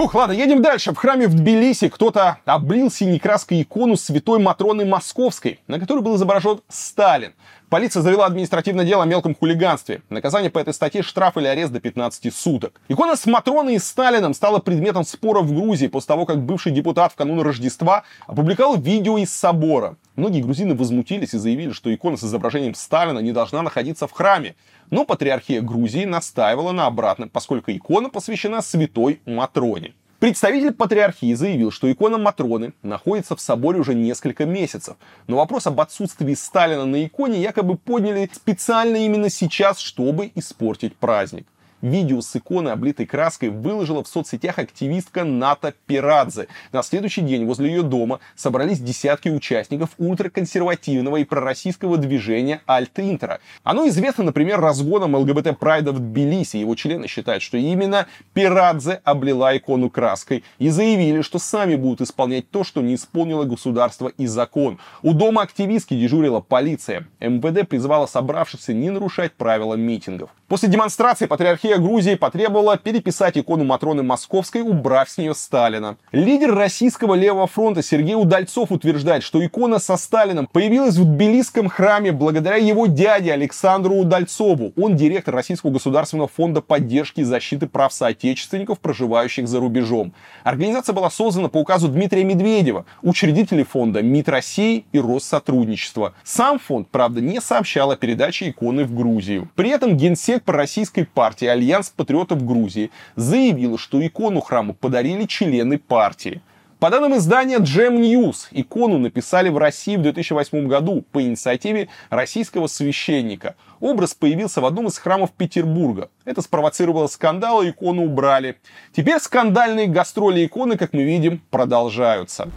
Фух, 0.00 0.14
ладно, 0.14 0.32
едем 0.32 0.62
дальше. 0.62 0.94
В 0.94 0.96
храме 0.96 1.28
в 1.28 1.34
Тбилиси 1.34 1.90
кто-то 1.90 2.38
облил 2.46 2.90
синей 2.90 3.18
краской 3.18 3.60
икону 3.60 3.96
святой 3.96 4.38
Матроны 4.38 4.86
Московской, 4.86 5.60
на 5.66 5.78
которой 5.78 6.00
был 6.00 6.16
изображен 6.16 6.62
Сталин. 6.70 7.34
Полиция 7.68 8.02
завела 8.02 8.24
административное 8.24 8.86
дело 8.86 9.02
о 9.02 9.06
мелком 9.06 9.34
хулиганстве. 9.34 10.00
Наказание 10.08 10.50
по 10.50 10.58
этой 10.58 10.72
статье 10.72 11.02
штраф 11.02 11.36
или 11.36 11.46
арест 11.46 11.70
до 11.70 11.80
15 11.80 12.34
суток. 12.34 12.80
Икона 12.88 13.14
с 13.14 13.26
Матроной 13.26 13.74
и 13.74 13.78
Сталином 13.78 14.32
стала 14.32 14.58
предметом 14.58 15.04
спора 15.04 15.42
в 15.42 15.52
Грузии 15.52 15.86
после 15.86 16.08
того, 16.08 16.24
как 16.24 16.40
бывший 16.40 16.72
депутат 16.72 17.12
в 17.12 17.16
канун 17.16 17.42
Рождества 17.42 18.04
опубликовал 18.26 18.78
видео 18.78 19.18
из 19.18 19.30
собора. 19.30 19.96
Многие 20.16 20.40
грузины 20.40 20.74
возмутились 20.74 21.34
и 21.34 21.38
заявили, 21.38 21.72
что 21.72 21.94
икона 21.94 22.16
с 22.16 22.24
изображением 22.24 22.74
Сталина 22.74 23.18
не 23.18 23.32
должна 23.32 23.60
находиться 23.62 24.06
в 24.06 24.12
храме. 24.12 24.56
Но 24.90 25.04
патриархия 25.04 25.62
Грузии 25.62 26.04
настаивала 26.04 26.72
на 26.72 26.86
обратном, 26.86 27.28
поскольку 27.28 27.70
икона 27.70 28.10
посвящена 28.10 28.60
святой 28.60 29.20
Матроне. 29.24 29.94
Представитель 30.18 30.72
патриархии 30.72 31.32
заявил, 31.32 31.70
что 31.70 31.90
икона 31.90 32.18
Матроны 32.18 32.74
находится 32.82 33.36
в 33.36 33.40
соборе 33.40 33.80
уже 33.80 33.94
несколько 33.94 34.44
месяцев. 34.44 34.96
Но 35.28 35.36
вопрос 35.36 35.66
об 35.66 35.80
отсутствии 35.80 36.34
Сталина 36.34 36.84
на 36.84 37.06
иконе 37.06 37.40
якобы 37.40 37.78
подняли 37.78 38.28
специально 38.30 38.96
именно 38.96 39.30
сейчас, 39.30 39.78
чтобы 39.78 40.30
испортить 40.34 40.94
праздник. 40.96 41.46
Видео 41.82 42.20
с 42.20 42.36
иконы, 42.36 42.68
облитой 42.68 43.06
краской, 43.06 43.48
выложила 43.48 44.04
в 44.04 44.08
соцсетях 44.08 44.58
активистка 44.58 45.24
Ната 45.24 45.72
Пирадзе. 45.86 46.48
На 46.72 46.82
следующий 46.82 47.22
день 47.22 47.46
возле 47.46 47.70
ее 47.70 47.82
дома 47.82 48.20
собрались 48.36 48.80
десятки 48.80 49.30
участников 49.30 49.90
ультраконсервативного 49.96 51.16
и 51.16 51.24
пророссийского 51.24 51.96
движения 51.96 52.60
Альт-Интера. 52.68 53.40
Оно 53.62 53.88
известно, 53.88 54.24
например, 54.24 54.60
разгоном 54.60 55.16
ЛГБТ-прайда 55.16 55.92
в 55.92 56.00
Тбилиси. 56.00 56.58
Его 56.58 56.74
члены 56.74 57.08
считают, 57.08 57.42
что 57.42 57.56
именно 57.56 58.06
Пирадзе 58.34 59.00
облила 59.04 59.56
икону 59.56 59.88
краской 59.88 60.44
и 60.58 60.68
заявили, 60.68 61.22
что 61.22 61.38
сами 61.38 61.76
будут 61.76 62.02
исполнять 62.02 62.50
то, 62.50 62.62
что 62.62 62.82
не 62.82 62.96
исполнило 62.96 63.44
государство 63.44 64.08
и 64.08 64.26
закон. 64.26 64.78
У 65.02 65.14
дома 65.14 65.42
активистки 65.42 65.94
дежурила 65.94 66.40
полиция. 66.40 67.06
МВД 67.20 67.66
призвала 67.66 68.06
собравшихся 68.06 68.74
не 68.74 68.90
нарушать 68.90 69.32
правила 69.32 69.74
митингов. 69.74 70.30
После 70.46 70.68
демонстрации 70.68 71.26
патриархия 71.26 71.69
Грузии 71.78 72.14
потребовала 72.14 72.76
переписать 72.76 73.38
икону 73.38 73.64
Матроны 73.64 74.02
Московской, 74.02 74.62
убрав 74.62 75.08
с 75.08 75.18
нее 75.18 75.34
Сталина. 75.34 75.96
Лидер 76.12 76.54
российского 76.54 77.14
левого 77.14 77.46
фронта 77.46 77.82
Сергей 77.82 78.14
Удальцов 78.14 78.70
утверждает, 78.70 79.22
что 79.22 79.44
икона 79.44 79.78
со 79.78 79.96
Сталином 79.96 80.46
появилась 80.46 80.96
в 80.96 81.04
Тбилисском 81.04 81.68
храме 81.68 82.12
благодаря 82.12 82.56
его 82.56 82.86
дяде 82.86 83.32
Александру 83.32 83.94
Удальцову. 83.96 84.72
Он 84.76 84.96
директор 84.96 85.34
Российского 85.34 85.70
государственного 85.70 86.28
фонда 86.28 86.60
поддержки 86.60 87.20
и 87.20 87.24
защиты 87.24 87.66
прав 87.66 87.92
соотечественников, 87.92 88.80
проживающих 88.80 89.48
за 89.48 89.60
рубежом. 89.60 90.12
Организация 90.44 90.92
была 90.92 91.10
создана 91.10 91.48
по 91.48 91.58
указу 91.58 91.88
Дмитрия 91.88 92.24
Медведева, 92.24 92.84
учредителей 93.02 93.64
фонда 93.64 94.02
МИД 94.02 94.28
России 94.28 94.84
и 94.92 95.00
Россотрудничества. 95.00 96.14
Сам 96.24 96.58
фонд, 96.58 96.88
правда, 96.90 97.20
не 97.20 97.40
сообщал 97.40 97.90
о 97.90 97.96
передаче 97.96 98.50
иконы 98.50 98.84
в 98.84 98.94
Грузию. 98.94 99.48
При 99.54 99.70
этом 99.70 99.96
генсек 99.96 100.42
пророссийской 100.42 101.04
партии 101.04 101.46
Альянс 101.60 101.90
патриотов 101.90 102.44
Грузии 102.44 102.90
заявил, 103.16 103.76
что 103.76 104.04
икону 104.04 104.40
храму 104.40 104.72
подарили 104.72 105.26
члены 105.26 105.78
партии. 105.78 106.40
По 106.78 106.88
данным 106.88 107.14
издания 107.18 107.58
Jam 107.58 108.00
News, 108.00 108.48
икону 108.52 108.96
написали 108.96 109.50
в 109.50 109.58
России 109.58 109.96
в 109.96 110.02
2008 110.02 110.66
году 110.66 111.04
по 111.12 111.20
инициативе 111.20 111.88
российского 112.08 112.68
священника. 112.68 113.56
Образ 113.80 114.14
появился 114.14 114.62
в 114.62 114.64
одном 114.64 114.86
из 114.86 114.96
храмов 114.96 115.32
Петербурга. 115.32 116.08
Это 116.24 116.40
спровоцировало 116.40 117.08
скандал, 117.08 117.60
и 117.60 117.68
икону 117.68 118.04
убрали. 118.04 118.56
Теперь 118.96 119.20
скандальные 119.20 119.88
гастроли 119.88 120.46
иконы, 120.46 120.78
как 120.78 120.94
мы 120.94 121.02
видим, 121.02 121.42
продолжаются. 121.50 122.48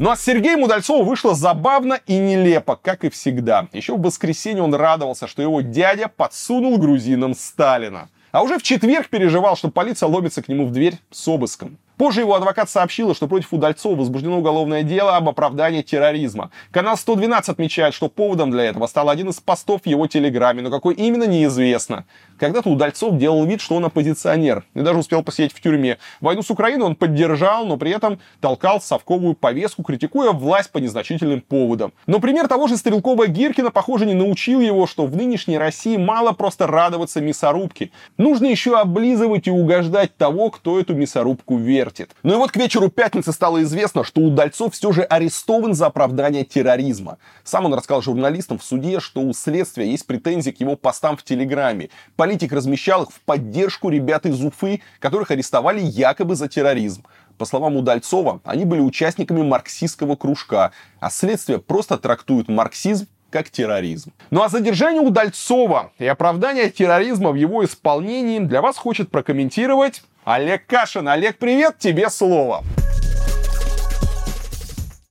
Ну 0.00 0.10
а 0.10 0.16
с 0.16 0.24
Сергеем 0.24 0.62
Удальцовым 0.64 1.06
вышло 1.06 1.36
забавно 1.36 2.00
и 2.06 2.18
нелепо, 2.18 2.74
как 2.74 3.04
и 3.04 3.10
всегда. 3.10 3.68
Еще 3.72 3.94
в 3.94 4.02
воскресенье 4.02 4.60
он 4.60 4.74
радовался, 4.74 5.28
что 5.28 5.40
его 5.40 5.60
дядя 5.60 6.08
подсунул 6.08 6.78
грузинам 6.78 7.34
Сталина. 7.34 8.08
А 8.32 8.42
уже 8.42 8.58
в 8.58 8.64
четверг 8.64 9.08
переживал, 9.08 9.56
что 9.56 9.70
полиция 9.70 10.08
ломится 10.08 10.42
к 10.42 10.48
нему 10.48 10.66
в 10.66 10.72
дверь 10.72 10.98
с 11.12 11.28
обыском. 11.28 11.78
Позже 11.96 12.20
его 12.20 12.34
адвокат 12.34 12.68
сообщил, 12.68 13.14
что 13.14 13.28
против 13.28 13.52
Удальцова 13.52 13.94
возбуждено 13.94 14.38
уголовное 14.38 14.82
дело 14.82 15.16
об 15.16 15.28
оправдании 15.28 15.82
терроризма. 15.82 16.50
Канал 16.72 16.96
112 16.96 17.50
отмечает, 17.50 17.94
что 17.94 18.08
поводом 18.08 18.50
для 18.50 18.64
этого 18.64 18.88
стал 18.88 19.08
один 19.08 19.28
из 19.28 19.38
постов 19.38 19.82
в 19.82 19.86
его 19.86 20.08
телеграме, 20.08 20.62
но 20.62 20.70
какой 20.70 20.94
именно 20.94 21.24
неизвестно. 21.24 22.04
Когда-то 22.36 22.68
Удальцов 22.68 23.16
делал 23.16 23.44
вид, 23.44 23.60
что 23.60 23.76
он 23.76 23.84
оппозиционер, 23.84 24.64
и 24.74 24.80
даже 24.80 24.98
успел 24.98 25.22
посидеть 25.22 25.52
в 25.52 25.60
тюрьме. 25.60 25.98
Войну 26.20 26.42
с 26.42 26.50
Украиной 26.50 26.86
он 26.86 26.96
поддержал, 26.96 27.64
но 27.64 27.76
при 27.76 27.92
этом 27.92 28.18
толкал 28.40 28.80
совковую 28.80 29.34
повестку, 29.34 29.84
критикуя 29.84 30.32
власть 30.32 30.72
по 30.72 30.78
незначительным 30.78 31.42
поводам. 31.42 31.92
Но 32.06 32.18
пример 32.18 32.48
того 32.48 32.66
же 32.66 32.76
Стрелкова 32.76 33.28
Гиркина, 33.28 33.70
похоже, 33.70 34.04
не 34.06 34.14
научил 34.14 34.60
его, 34.60 34.88
что 34.88 35.06
в 35.06 35.14
нынешней 35.14 35.58
России 35.58 35.96
мало 35.96 36.32
просто 36.32 36.66
радоваться 36.66 37.20
мясорубке. 37.20 37.92
Нужно 38.18 38.46
еще 38.46 38.76
облизывать 38.76 39.46
и 39.46 39.52
угождать 39.52 40.16
того, 40.16 40.50
кто 40.50 40.80
эту 40.80 40.94
мясорубку 40.94 41.56
верит 41.56 41.83
вертит. 41.84 42.10
Ну 42.22 42.34
и 42.34 42.36
вот 42.36 42.50
к 42.50 42.56
вечеру 42.56 42.88
пятницы 42.88 43.32
стало 43.32 43.62
известно, 43.62 44.04
что 44.04 44.20
Удальцов 44.20 44.74
все 44.74 44.92
же 44.92 45.02
арестован 45.02 45.74
за 45.74 45.86
оправдание 45.86 46.44
терроризма. 46.44 47.18
Сам 47.44 47.66
он 47.66 47.74
рассказал 47.74 48.02
журналистам 48.02 48.58
в 48.58 48.64
суде, 48.64 49.00
что 49.00 49.20
у 49.20 49.32
следствия 49.32 49.90
есть 49.90 50.06
претензии 50.06 50.50
к 50.50 50.60
его 50.60 50.76
постам 50.76 51.16
в 51.16 51.22
Телеграме. 51.22 51.90
Политик 52.16 52.52
размещал 52.52 53.04
их 53.04 53.10
в 53.10 53.20
поддержку 53.20 53.90
ребят 53.90 54.26
из 54.26 54.42
Уфы, 54.42 54.80
которых 54.98 55.30
арестовали 55.30 55.80
якобы 55.80 56.36
за 56.36 56.48
терроризм. 56.48 57.04
По 57.38 57.44
словам 57.44 57.76
Удальцова, 57.76 58.40
они 58.44 58.64
были 58.64 58.80
участниками 58.80 59.42
марксистского 59.42 60.14
кружка, 60.16 60.70
а 61.00 61.10
следствие 61.10 61.58
просто 61.58 61.98
трактует 61.98 62.48
марксизм 62.48 63.08
как 63.30 63.50
терроризм. 63.50 64.12
Ну 64.30 64.42
а 64.44 64.48
задержание 64.48 65.02
Удальцова 65.02 65.90
и 65.98 66.06
оправдание 66.06 66.70
терроризма 66.70 67.32
в 67.32 67.34
его 67.34 67.64
исполнении 67.64 68.38
для 68.38 68.62
вас 68.62 68.76
хочет 68.76 69.10
прокомментировать 69.10 70.04
Олег 70.24 70.66
Кашин. 70.66 71.08
Олег, 71.08 71.36
привет, 71.38 71.78
тебе 71.78 72.08
слово. 72.08 72.64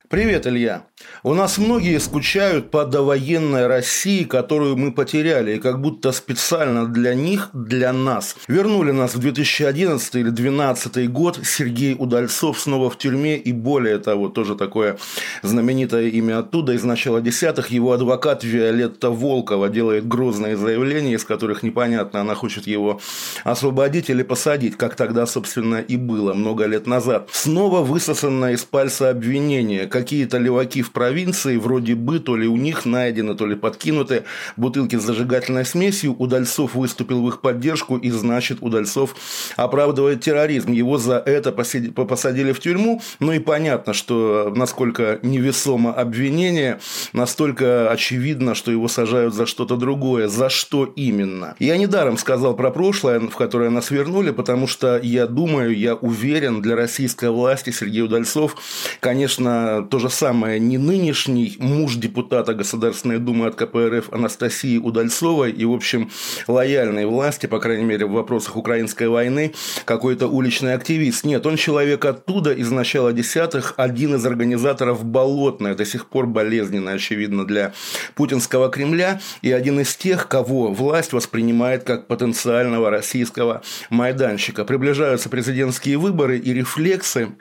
Привет, 0.10 0.48
Илья. 0.48 0.84
У 1.26 1.34
нас 1.34 1.58
многие 1.58 2.02
скучают 2.02 2.70
по 2.70 2.84
довоенной 2.84 3.68
России, 3.68 4.26
которую 4.26 4.76
мы 4.76 4.92
потеряли, 4.92 5.56
и 5.56 5.58
как 5.58 5.80
будто 5.80 6.12
специально 6.12 6.86
для 6.86 7.14
них, 7.14 7.50
для 7.54 7.94
нас. 7.94 8.36
Вернули 8.50 8.92
нас 8.92 9.16
в 9.16 9.20
2011 9.20 10.16
или 10.16 10.24
2012 10.24 11.10
год. 11.10 11.40
Сергей 11.42 11.96
Удальцов 11.98 12.60
снова 12.60 12.90
в 12.90 12.98
тюрьме, 12.98 13.38
и 13.38 13.54
более 13.54 14.00
того, 14.00 14.28
тоже 14.28 14.56
такое 14.56 14.98
знаменитое 15.44 16.10
имя 16.10 16.40
оттуда. 16.40 16.74
Из 16.74 16.84
начала 16.84 17.22
десятых 17.22 17.72
его 17.72 17.94
адвокат 17.94 18.44
Виолетта 18.44 19.10
Волкова 19.10 19.70
делает 19.70 20.06
грозные 20.06 20.58
заявления, 20.58 21.14
из 21.14 21.24
которых 21.24 21.64
непонятно, 21.64 22.20
она 22.20 22.36
хочет 22.36 22.68
его 22.68 23.00
освободить 23.46 24.10
или 24.10 24.24
посадить, 24.24 24.76
как 24.76 24.96
тогда, 24.96 25.26
собственно, 25.26 25.78
и 25.78 25.96
было 25.96 26.34
много 26.34 26.66
лет 26.66 26.86
назад. 26.86 27.30
Снова 27.32 27.80
высосано 27.80 28.52
из 28.52 28.66
пальца 28.66 29.10
обвинение. 29.10 29.88
Какие-то 29.88 30.38
леваки 30.38 30.82
в 30.82 30.92
провинции, 31.14 31.58
вроде 31.58 31.94
бы, 31.94 32.20
то 32.20 32.36
ли 32.36 32.48
у 32.48 32.58
них 32.58 32.86
найдены, 32.86 33.36
то 33.36 33.46
ли 33.46 33.56
подкинуты 33.56 34.24
бутылки 34.58 34.98
с 34.98 35.04
зажигательной 35.04 35.64
смесью. 35.64 36.16
Удальцов 36.18 36.74
выступил 36.74 37.22
в 37.22 37.30
их 37.30 37.40
поддержку, 37.40 37.98
и 37.98 38.10
значит, 38.10 38.58
Удальцов 38.62 39.16
оправдывает 39.56 40.22
терроризм. 40.22 40.72
Его 40.72 40.98
за 40.98 41.18
это 41.18 41.52
посадили 41.52 42.52
в 42.52 42.60
тюрьму. 42.60 43.00
Ну 43.20 43.32
и 43.32 43.38
понятно, 43.38 43.94
что 43.94 44.52
насколько 44.56 45.20
невесомо 45.22 45.94
обвинение, 45.94 46.80
настолько 47.14 47.92
очевидно, 47.92 48.56
что 48.56 48.72
его 48.72 48.88
сажают 48.88 49.36
за 49.36 49.46
что-то 49.46 49.76
другое. 49.76 50.28
За 50.28 50.50
что 50.50 50.86
именно? 50.86 51.56
Я 51.60 51.78
недаром 51.78 52.18
сказал 52.18 52.56
про 52.56 52.72
прошлое, 52.72 53.20
в 53.20 53.36
которое 53.36 53.70
нас 53.70 53.92
вернули, 53.92 54.32
потому 54.32 54.66
что 54.66 54.98
я 54.98 55.28
думаю, 55.28 55.78
я 55.78 55.94
уверен, 55.94 56.64
для 56.64 56.76
российской 56.76 57.30
власти 57.30 57.70
Сергей 57.70 58.02
Удальцов, 58.02 58.56
конечно, 59.00 59.88
то 59.92 60.00
же 60.00 60.10
самое 60.10 60.60
не 60.60 60.80
ныне, 60.80 61.03
нынешний 61.04 61.58
муж 61.60 61.96
депутата 61.96 62.54
Государственной 62.54 63.20
Думы 63.20 63.48
от 63.48 63.56
КПРФ 63.56 64.14
Анастасии 64.14 64.78
Удальцовой 64.78 65.52
и, 65.52 65.66
в 65.66 65.74
общем, 65.74 66.10
лояльной 66.48 67.06
власти, 67.06 67.46
по 67.46 67.60
крайней 67.60 67.84
мере, 67.84 68.06
в 68.06 68.12
вопросах 68.12 68.56
украинской 68.56 69.10
войны, 69.10 69.54
какой-то 69.84 70.28
уличный 70.28 70.74
активист. 70.74 71.26
Нет, 71.26 71.46
он 71.46 71.58
человек 71.58 72.06
оттуда, 72.06 72.54
из 72.54 72.72
начала 72.72 73.12
десятых, 73.12 73.74
один 73.76 74.16
из 74.16 74.26
организаторов 74.26 75.04
Болотной, 75.04 75.76
до 75.76 75.84
сих 75.84 76.08
пор 76.08 76.26
болезненно, 76.26 76.94
очевидно, 76.94 77.46
для 77.46 77.74
путинского 78.16 78.70
Кремля, 78.70 79.20
и 79.42 79.52
один 79.52 79.82
из 79.82 79.98
тех, 79.98 80.30
кого 80.30 80.72
власть 80.72 81.12
воспринимает 81.12 81.84
как 81.84 82.08
потенциального 82.08 82.90
российского 82.90 83.62
майданщика. 83.90 84.64
Приближаются 84.64 85.28
президентские 85.28 85.98
выборы 85.98 86.38
и 86.38 86.54
рефлексы 86.54 87.36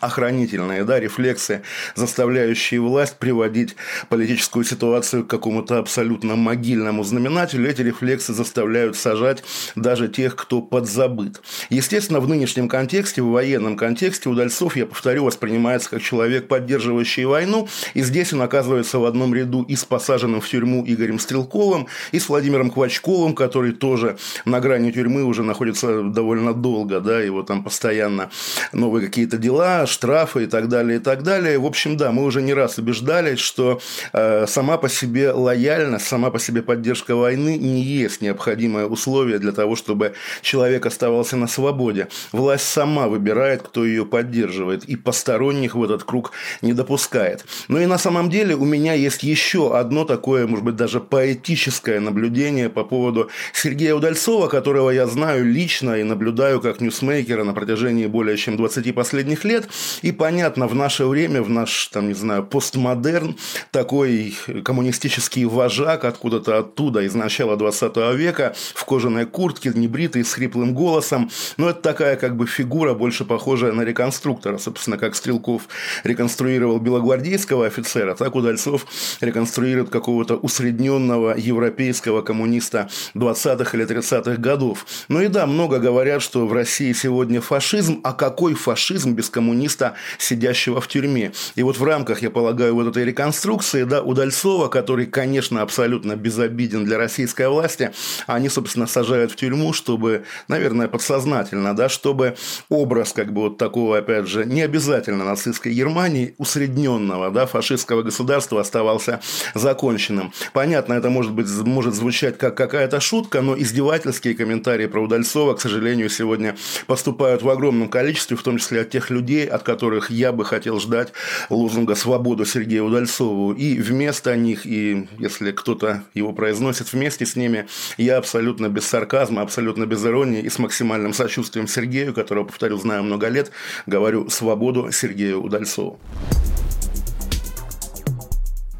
охранительные 0.00 0.84
да, 0.84 1.00
рефлексы, 1.00 1.62
заставляющие 1.94 2.80
власть 2.80 3.16
приводить 3.18 3.76
политическую 4.08 4.64
ситуацию 4.64 5.24
к 5.24 5.30
какому-то 5.30 5.78
абсолютно 5.78 6.36
могильному 6.36 7.04
знаменателю, 7.04 7.68
эти 7.68 7.82
рефлексы 7.82 8.32
заставляют 8.32 8.96
сажать 8.96 9.44
даже 9.76 10.08
тех, 10.08 10.36
кто 10.36 10.60
подзабыт. 10.60 11.40
Естественно, 11.70 12.20
в 12.20 12.28
нынешнем 12.28 12.68
контексте, 12.68 13.22
в 13.22 13.30
военном 13.30 13.76
контексте 13.76 14.28
Удальцов, 14.28 14.76
я 14.76 14.86
повторю, 14.86 15.24
воспринимается 15.24 15.90
как 15.90 16.02
человек, 16.02 16.48
поддерживающий 16.48 17.24
войну, 17.24 17.68
и 17.94 18.02
здесь 18.02 18.32
он 18.32 18.42
оказывается 18.42 18.98
в 18.98 19.04
одном 19.04 19.34
ряду 19.34 19.62
и 19.62 19.76
с 19.76 19.84
посаженным 19.84 20.40
в 20.40 20.48
тюрьму 20.48 20.84
Игорем 20.86 21.18
Стрелковым, 21.18 21.86
и 22.12 22.18
с 22.18 22.28
Владимиром 22.28 22.70
Квачковым, 22.70 23.34
который 23.34 23.72
тоже 23.72 24.16
на 24.44 24.60
грани 24.60 24.90
тюрьмы 24.90 25.24
уже 25.24 25.42
находится 25.42 26.02
довольно 26.02 26.54
долго, 26.54 27.00
да, 27.00 27.20
его 27.20 27.42
там 27.42 27.62
постоянно 27.62 28.30
новые 28.72 29.06
какие-то 29.06 29.36
дела, 29.36 29.83
штрафы 29.86 30.44
и 30.44 30.46
так 30.46 30.68
далее, 30.68 30.98
и 30.98 31.02
так 31.02 31.22
далее. 31.22 31.58
В 31.58 31.66
общем, 31.66 31.96
да, 31.96 32.12
мы 32.12 32.24
уже 32.24 32.42
не 32.42 32.54
раз 32.54 32.78
убеждались, 32.78 33.38
что 33.38 33.80
э, 34.12 34.46
сама 34.46 34.76
по 34.76 34.88
себе 34.88 35.32
лояльность, 35.32 36.06
сама 36.06 36.30
по 36.30 36.38
себе 36.38 36.62
поддержка 36.62 37.16
войны 37.16 37.56
не 37.58 37.82
есть 37.82 38.20
необходимое 38.20 38.86
условие 38.86 39.38
для 39.38 39.52
того, 39.52 39.76
чтобы 39.76 40.14
человек 40.42 40.86
оставался 40.86 41.36
на 41.36 41.48
свободе. 41.48 42.08
Власть 42.32 42.68
сама 42.68 43.08
выбирает, 43.08 43.62
кто 43.62 43.84
ее 43.84 44.04
поддерживает, 44.04 44.84
и 44.84 44.96
посторонних 44.96 45.74
в 45.74 45.82
этот 45.82 46.04
круг 46.04 46.32
не 46.62 46.72
допускает. 46.72 47.44
Ну 47.68 47.78
и 47.78 47.86
на 47.86 47.98
самом 47.98 48.30
деле 48.30 48.54
у 48.54 48.64
меня 48.64 48.94
есть 48.94 49.22
еще 49.22 49.76
одно 49.76 50.04
такое, 50.04 50.46
может 50.46 50.64
быть, 50.64 50.76
даже 50.76 51.00
поэтическое 51.00 52.00
наблюдение 52.00 52.68
по 52.68 52.84
поводу 52.84 53.30
Сергея 53.52 53.94
Удальцова, 53.94 54.48
которого 54.48 54.90
я 54.90 55.06
знаю 55.06 55.44
лично 55.44 55.98
и 55.98 56.02
наблюдаю 56.02 56.60
как 56.60 56.80
ньюсмейкера 56.80 57.44
на 57.44 57.52
протяжении 57.52 58.06
более 58.06 58.36
чем 58.36 58.56
20 58.56 58.94
последних 58.94 59.44
лет. 59.44 59.68
И 60.02 60.12
понятно, 60.12 60.66
в 60.66 60.74
наше 60.74 61.06
время, 61.06 61.42
в 61.42 61.50
наш, 61.50 61.88
там, 61.88 62.08
не 62.08 62.14
знаю, 62.14 62.44
постмодерн, 62.44 63.36
такой 63.70 64.34
коммунистический 64.64 65.44
вожак 65.44 66.04
откуда-то 66.04 66.58
оттуда, 66.58 67.00
из 67.00 67.14
начала 67.14 67.56
20 67.56 67.96
века, 68.14 68.54
в 68.74 68.84
кожаной 68.84 69.26
куртке, 69.26 69.72
небритый, 69.74 70.24
с 70.24 70.34
хриплым 70.34 70.74
голосом. 70.74 71.30
Но 71.56 71.70
это 71.70 71.80
такая 71.80 72.16
как 72.16 72.36
бы 72.36 72.46
фигура, 72.46 72.94
больше 72.94 73.24
похожая 73.24 73.72
на 73.72 73.82
реконструктора. 73.82 74.58
Собственно, 74.58 74.98
как 74.98 75.14
Стрелков 75.14 75.68
реконструировал 76.04 76.78
белогвардейского 76.78 77.66
офицера, 77.66 78.14
так 78.14 78.34
Удальцов 78.34 78.86
реконструирует 79.20 79.90
какого-то 79.90 80.36
усредненного 80.36 81.34
европейского 81.36 82.22
коммуниста 82.22 82.88
20-х 83.14 83.76
или 83.76 83.86
30-х 83.86 84.36
годов. 84.40 84.86
Ну 85.08 85.20
и 85.20 85.28
да, 85.28 85.46
много 85.46 85.78
говорят, 85.78 86.22
что 86.22 86.46
в 86.46 86.52
России 86.52 86.92
сегодня 86.92 87.40
фашизм, 87.40 88.00
а 88.02 88.12
какой 88.12 88.54
фашизм 88.54 89.12
без 89.12 89.30
коммунизма 89.30 89.53
коммуниста, 89.54 89.94
сидящего 90.18 90.80
в 90.80 90.88
тюрьме. 90.88 91.32
И 91.54 91.62
вот 91.62 91.78
в 91.78 91.84
рамках, 91.84 92.22
я 92.22 92.30
полагаю, 92.30 92.74
вот 92.74 92.88
этой 92.88 93.04
реконструкции, 93.04 93.84
да, 93.84 94.02
Удальцова, 94.02 94.68
который, 94.68 95.06
конечно, 95.06 95.62
абсолютно 95.62 96.16
безобиден 96.16 96.84
для 96.84 96.98
российской 96.98 97.48
власти, 97.48 97.92
они, 98.26 98.48
собственно, 98.48 98.86
сажают 98.86 99.32
в 99.32 99.36
тюрьму, 99.36 99.72
чтобы, 99.72 100.24
наверное, 100.48 100.88
подсознательно, 100.88 101.74
да, 101.74 101.88
чтобы 101.88 102.36
образ, 102.68 103.12
как 103.12 103.32
бы, 103.32 103.42
вот 103.42 103.58
такого, 103.58 103.98
опять 103.98 104.26
же, 104.26 104.44
не 104.44 104.62
обязательно 104.62 105.24
нацистской 105.24 105.72
Германии, 105.72 106.34
усредненного, 106.38 107.30
да, 107.30 107.46
фашистского 107.46 108.02
государства 108.02 108.60
оставался 108.60 109.20
законченным. 109.54 110.32
Понятно, 110.52 110.94
это 110.94 111.10
может 111.10 111.32
быть, 111.32 111.48
может 111.64 111.94
звучать 111.94 112.38
как 112.38 112.56
какая-то 112.56 113.00
шутка, 113.00 113.40
но 113.40 113.56
издевательские 113.56 114.34
комментарии 114.34 114.86
про 114.86 115.02
Удальцова, 115.02 115.54
к 115.54 115.60
сожалению, 115.60 116.10
сегодня 116.10 116.56
поступают 116.86 117.42
в 117.42 117.48
огромном 117.48 117.88
количестве, 117.88 118.36
в 118.36 118.42
том 118.42 118.58
числе 118.58 118.80
от 118.80 118.90
тех 118.90 119.10
людей, 119.10 119.43
от 119.44 119.62
которых 119.62 120.10
я 120.10 120.32
бы 120.32 120.44
хотел 120.44 120.80
ждать 120.80 121.12
лозунга 121.50 121.94
«Свободу» 121.94 122.44
Сергею 122.44 122.86
Удальцову. 122.86 123.52
И 123.52 123.78
вместо 123.78 124.36
них, 124.36 124.66
и 124.66 125.08
если 125.18 125.52
кто-то 125.52 126.04
его 126.14 126.32
произносит 126.32 126.92
вместе 126.92 127.26
с 127.26 127.36
ними, 127.36 127.66
я 127.96 128.18
абсолютно 128.18 128.68
без 128.68 128.86
сарказма, 128.86 129.42
абсолютно 129.42 129.86
без 129.86 130.04
иронии 130.04 130.40
и 130.40 130.50
с 130.50 130.58
максимальным 130.58 131.12
сочувствием 131.12 131.66
Сергею, 131.66 132.14
которого, 132.14 132.44
повторю, 132.44 132.76
знаю 132.76 133.02
много 133.02 133.28
лет, 133.28 133.50
говорю 133.86 134.28
«Свободу» 134.30 134.90
Сергею 134.92 135.42
Удальцову. 135.42 135.98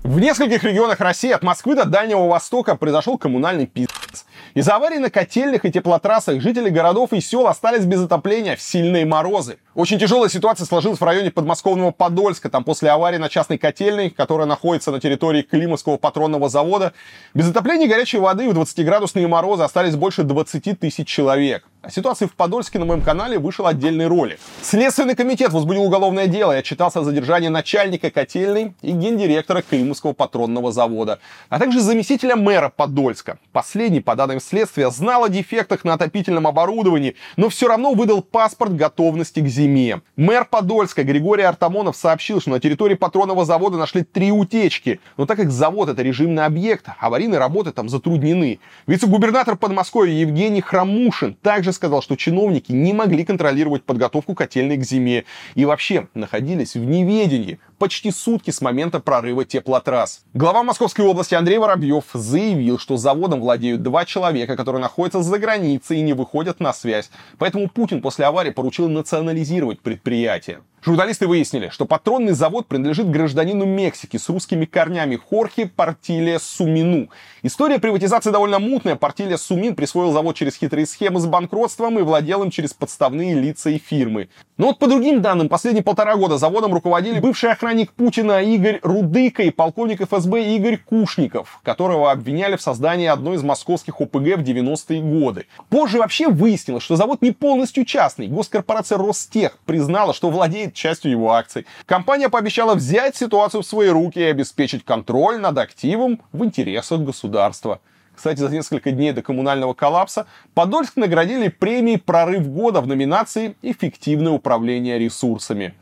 В 0.04 0.20
нескольких 0.20 0.62
регионах 0.64 1.00
России 1.00 1.30
от 1.30 1.42
Москвы 1.42 1.74
до 1.74 1.86
Дальнего 1.86 2.26
Востока 2.28 2.76
произошел 2.76 3.16
коммунальный 3.16 3.66
пиздец. 3.66 4.26
Из-за 4.54 4.76
аварий 4.76 5.00
на 5.00 5.10
котельных 5.10 5.64
и 5.64 5.72
теплотрассах 5.72 6.40
жители 6.40 6.68
городов 6.68 7.12
и 7.12 7.20
сел 7.20 7.48
остались 7.48 7.86
без 7.86 8.02
отопления 8.02 8.54
в 8.54 8.62
сильные 8.62 9.04
морозы. 9.04 9.58
Очень 9.74 9.98
тяжелая 9.98 10.28
ситуация 10.28 10.64
сложилась 10.64 11.00
в 11.00 11.04
районе 11.04 11.32
подмосковного 11.32 11.90
Подольска. 11.90 12.48
Там 12.48 12.62
после 12.62 12.90
аварии 12.90 13.16
на 13.16 13.28
частной 13.28 13.58
котельной, 13.58 14.10
которая 14.10 14.46
находится 14.46 14.92
на 14.92 15.00
территории 15.00 15.42
Климовского 15.42 15.96
патронного 15.96 16.48
завода, 16.48 16.92
без 17.34 17.50
отопления 17.50 17.88
горячей 17.88 18.18
воды 18.18 18.48
в 18.48 18.56
20-градусные 18.56 19.26
морозы 19.26 19.64
остались 19.64 19.96
больше 19.96 20.22
20 20.22 20.78
тысяч 20.78 21.08
человек. 21.08 21.64
О 21.82 21.90
ситуации 21.90 22.26
в 22.26 22.34
Подольске 22.34 22.78
на 22.78 22.86
моем 22.86 23.02
канале 23.02 23.38
вышел 23.38 23.66
отдельный 23.66 24.06
ролик. 24.06 24.38
Следственный 24.62 25.14
комитет 25.14 25.52
возбудил 25.52 25.82
уголовное 25.82 26.28
дело 26.28 26.52
и 26.52 26.60
отчитался 26.60 27.00
о 27.00 27.04
задержании 27.04 27.48
начальника 27.48 28.10
котельной 28.10 28.72
и 28.80 28.92
гендиректора 28.92 29.60
Климовского 29.60 30.14
патронного 30.14 30.72
завода, 30.72 31.18
а 31.50 31.58
также 31.58 31.80
заместителя 31.80 32.36
мэра 32.36 32.72
Подольска. 32.74 33.38
Последний, 33.52 34.00
по 34.00 34.14
данным 34.16 34.40
следствия, 34.44 34.90
знал 34.90 35.24
о 35.24 35.28
дефектах 35.28 35.84
на 35.84 35.94
отопительном 35.94 36.46
оборудовании, 36.46 37.16
но 37.36 37.48
все 37.48 37.68
равно 37.68 37.92
выдал 37.92 38.22
паспорт 38.22 38.76
готовности 38.76 39.40
к 39.40 39.48
зиме. 39.48 40.02
Мэр 40.16 40.44
Подольска 40.44 41.04
Григорий 41.04 41.42
Артамонов 41.42 41.96
сообщил, 41.96 42.40
что 42.40 42.50
на 42.50 42.60
территории 42.60 42.94
патронного 42.94 43.44
завода 43.44 43.78
нашли 43.78 44.02
три 44.04 44.30
утечки. 44.30 45.00
Но 45.16 45.26
так 45.26 45.38
как 45.38 45.50
завод 45.50 45.88
это 45.88 46.02
режимный 46.02 46.44
объект, 46.44 46.86
аварийные 47.00 47.38
работы 47.38 47.72
там 47.72 47.88
затруднены. 47.88 48.60
Вице-губернатор 48.86 49.56
Подмосковья 49.56 50.12
Евгений 50.12 50.60
Храмушин 50.60 51.34
также 51.42 51.72
сказал, 51.72 52.02
что 52.02 52.16
чиновники 52.16 52.72
не 52.72 52.92
могли 52.92 53.24
контролировать 53.24 53.84
подготовку 53.84 54.34
котельной 54.34 54.76
к 54.76 54.84
зиме 54.84 55.24
и 55.54 55.64
вообще 55.64 56.08
находились 56.14 56.74
в 56.74 56.84
неведении 56.84 57.58
почти 57.78 58.10
сутки 58.10 58.50
с 58.50 58.60
момента 58.60 59.00
прорыва 59.00 59.44
теплотрасс. 59.44 60.24
Глава 60.34 60.62
Московской 60.62 61.04
области 61.04 61.34
Андрей 61.34 61.58
Воробьев 61.58 62.04
заявил, 62.12 62.78
что 62.78 62.96
заводом 62.96 63.40
владеют 63.40 63.82
два 63.82 64.04
человека, 64.04 64.56
которые 64.56 64.82
находятся 64.82 65.22
за 65.22 65.38
границей 65.38 65.98
и 65.98 66.02
не 66.02 66.12
выходят 66.12 66.60
на 66.60 66.72
связь. 66.72 67.10
Поэтому 67.38 67.68
Путин 67.68 68.02
после 68.02 68.26
аварии 68.26 68.50
поручил 68.50 68.88
национализировать 68.88 69.80
предприятие. 69.80 70.60
Журналисты 70.84 71.26
выяснили, 71.26 71.70
что 71.70 71.86
патронный 71.86 72.34
завод 72.34 72.66
принадлежит 72.66 73.10
гражданину 73.10 73.64
Мексики 73.64 74.18
с 74.18 74.28
русскими 74.28 74.66
корнями 74.66 75.16
Хорхе 75.16 75.64
Партилия 75.64 76.38
Сумину. 76.38 77.08
История 77.42 77.78
приватизации 77.78 78.30
довольно 78.30 78.58
мутная. 78.58 78.94
Партилия 78.94 79.38
Сумин 79.38 79.76
присвоил 79.76 80.12
завод 80.12 80.36
через 80.36 80.56
хитрые 80.56 80.84
схемы 80.84 81.20
с 81.20 81.26
банкротством 81.26 81.98
и 81.98 82.02
владел 82.02 82.42
им 82.42 82.50
через 82.50 82.74
подставные 82.74 83.32
лица 83.32 83.70
и 83.70 83.78
фирмы. 83.78 84.28
Но 84.58 84.66
вот 84.66 84.78
по 84.78 84.86
другим 84.86 85.22
данным, 85.22 85.48
последние 85.48 85.82
полтора 85.82 86.16
года 86.16 86.36
заводом 86.36 86.74
руководили 86.74 87.18
бывший 87.18 87.50
охранник 87.50 87.90
Путина 87.92 88.42
Игорь 88.42 88.78
Рудыка 88.82 89.42
и 89.42 89.50
полковник 89.50 90.02
ФСБ 90.02 90.54
Игорь 90.54 90.76
Кушников, 90.76 91.60
которого 91.62 92.12
обвиняли 92.12 92.56
в 92.56 92.62
создании 92.62 93.06
одной 93.06 93.36
из 93.36 93.42
московских 93.42 94.02
ОПГ 94.02 94.36
в 94.36 94.42
90-е 94.42 95.00
годы. 95.00 95.46
Позже 95.70 95.96
вообще 95.96 96.28
выяснилось, 96.28 96.82
что 96.82 96.96
завод 96.96 97.22
не 97.22 97.30
полностью 97.30 97.86
частный. 97.86 98.28
Госкорпорация 98.28 98.98
Ростех 98.98 99.58
признала, 99.64 100.12
что 100.12 100.28
владеет 100.28 100.73
частью 100.74 101.12
его 101.12 101.32
акций. 101.32 101.66
Компания 101.86 102.28
пообещала 102.28 102.74
взять 102.74 103.16
ситуацию 103.16 103.62
в 103.62 103.66
свои 103.66 103.88
руки 103.88 104.18
и 104.18 104.24
обеспечить 104.24 104.84
контроль 104.84 105.40
над 105.40 105.58
активом 105.58 106.20
в 106.32 106.44
интересах 106.44 107.00
государства. 107.00 107.80
Кстати, 108.14 108.38
за 108.38 108.48
несколько 108.48 108.92
дней 108.92 109.12
до 109.12 109.22
коммунального 109.22 109.74
коллапса 109.74 110.26
Подольск 110.54 110.96
наградили 110.96 111.48
премией 111.48 111.98
«Прорыв 111.98 112.48
года» 112.48 112.80
в 112.80 112.86
номинации 112.86 113.56
«Эффективное 113.62 114.32
управление 114.32 114.98
ресурсами». 114.98 115.74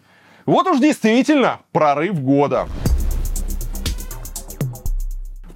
Вот 0.47 0.67
уж 0.67 0.81
действительно 0.81 1.61
прорыв 1.73 2.21
года. 2.21 2.67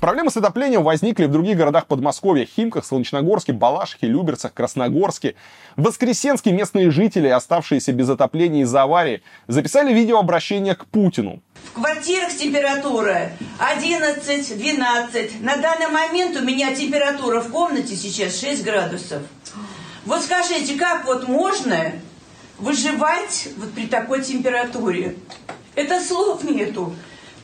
Проблемы 0.06 0.30
с 0.30 0.36
отоплением 0.36 0.84
возникли 0.84 1.24
в 1.24 1.32
других 1.32 1.56
городах 1.56 1.88
Подмосковья. 1.88 2.46
Химках, 2.46 2.86
Солнечногорске, 2.86 3.52
Балашихе, 3.52 4.06
Люберцах, 4.06 4.54
Красногорске. 4.54 5.34
В 5.74 5.82
Воскресенске 5.82 6.52
местные 6.52 6.92
жители, 6.92 7.26
оставшиеся 7.26 7.90
без 7.90 8.08
отопления 8.08 8.62
из-за 8.62 8.82
аварии, 8.84 9.24
записали 9.48 9.92
видеообращение 9.92 10.76
к 10.76 10.86
Путину. 10.86 11.42
В 11.64 11.72
квартирах 11.72 12.32
температура 12.36 13.32
11-12. 13.58 15.42
На 15.42 15.56
данный 15.56 15.88
момент 15.88 16.36
у 16.36 16.44
меня 16.44 16.72
температура 16.72 17.40
в 17.40 17.50
комнате 17.50 17.96
сейчас 17.96 18.38
6 18.38 18.62
градусов. 18.62 19.22
Вот 20.04 20.22
скажите, 20.22 20.78
как 20.78 21.04
вот 21.04 21.26
можно 21.26 21.90
выживать 22.60 23.48
вот 23.56 23.72
при 23.72 23.88
такой 23.88 24.22
температуре? 24.22 25.16
Это 25.74 26.00
слов 26.00 26.44
нету. 26.44 26.94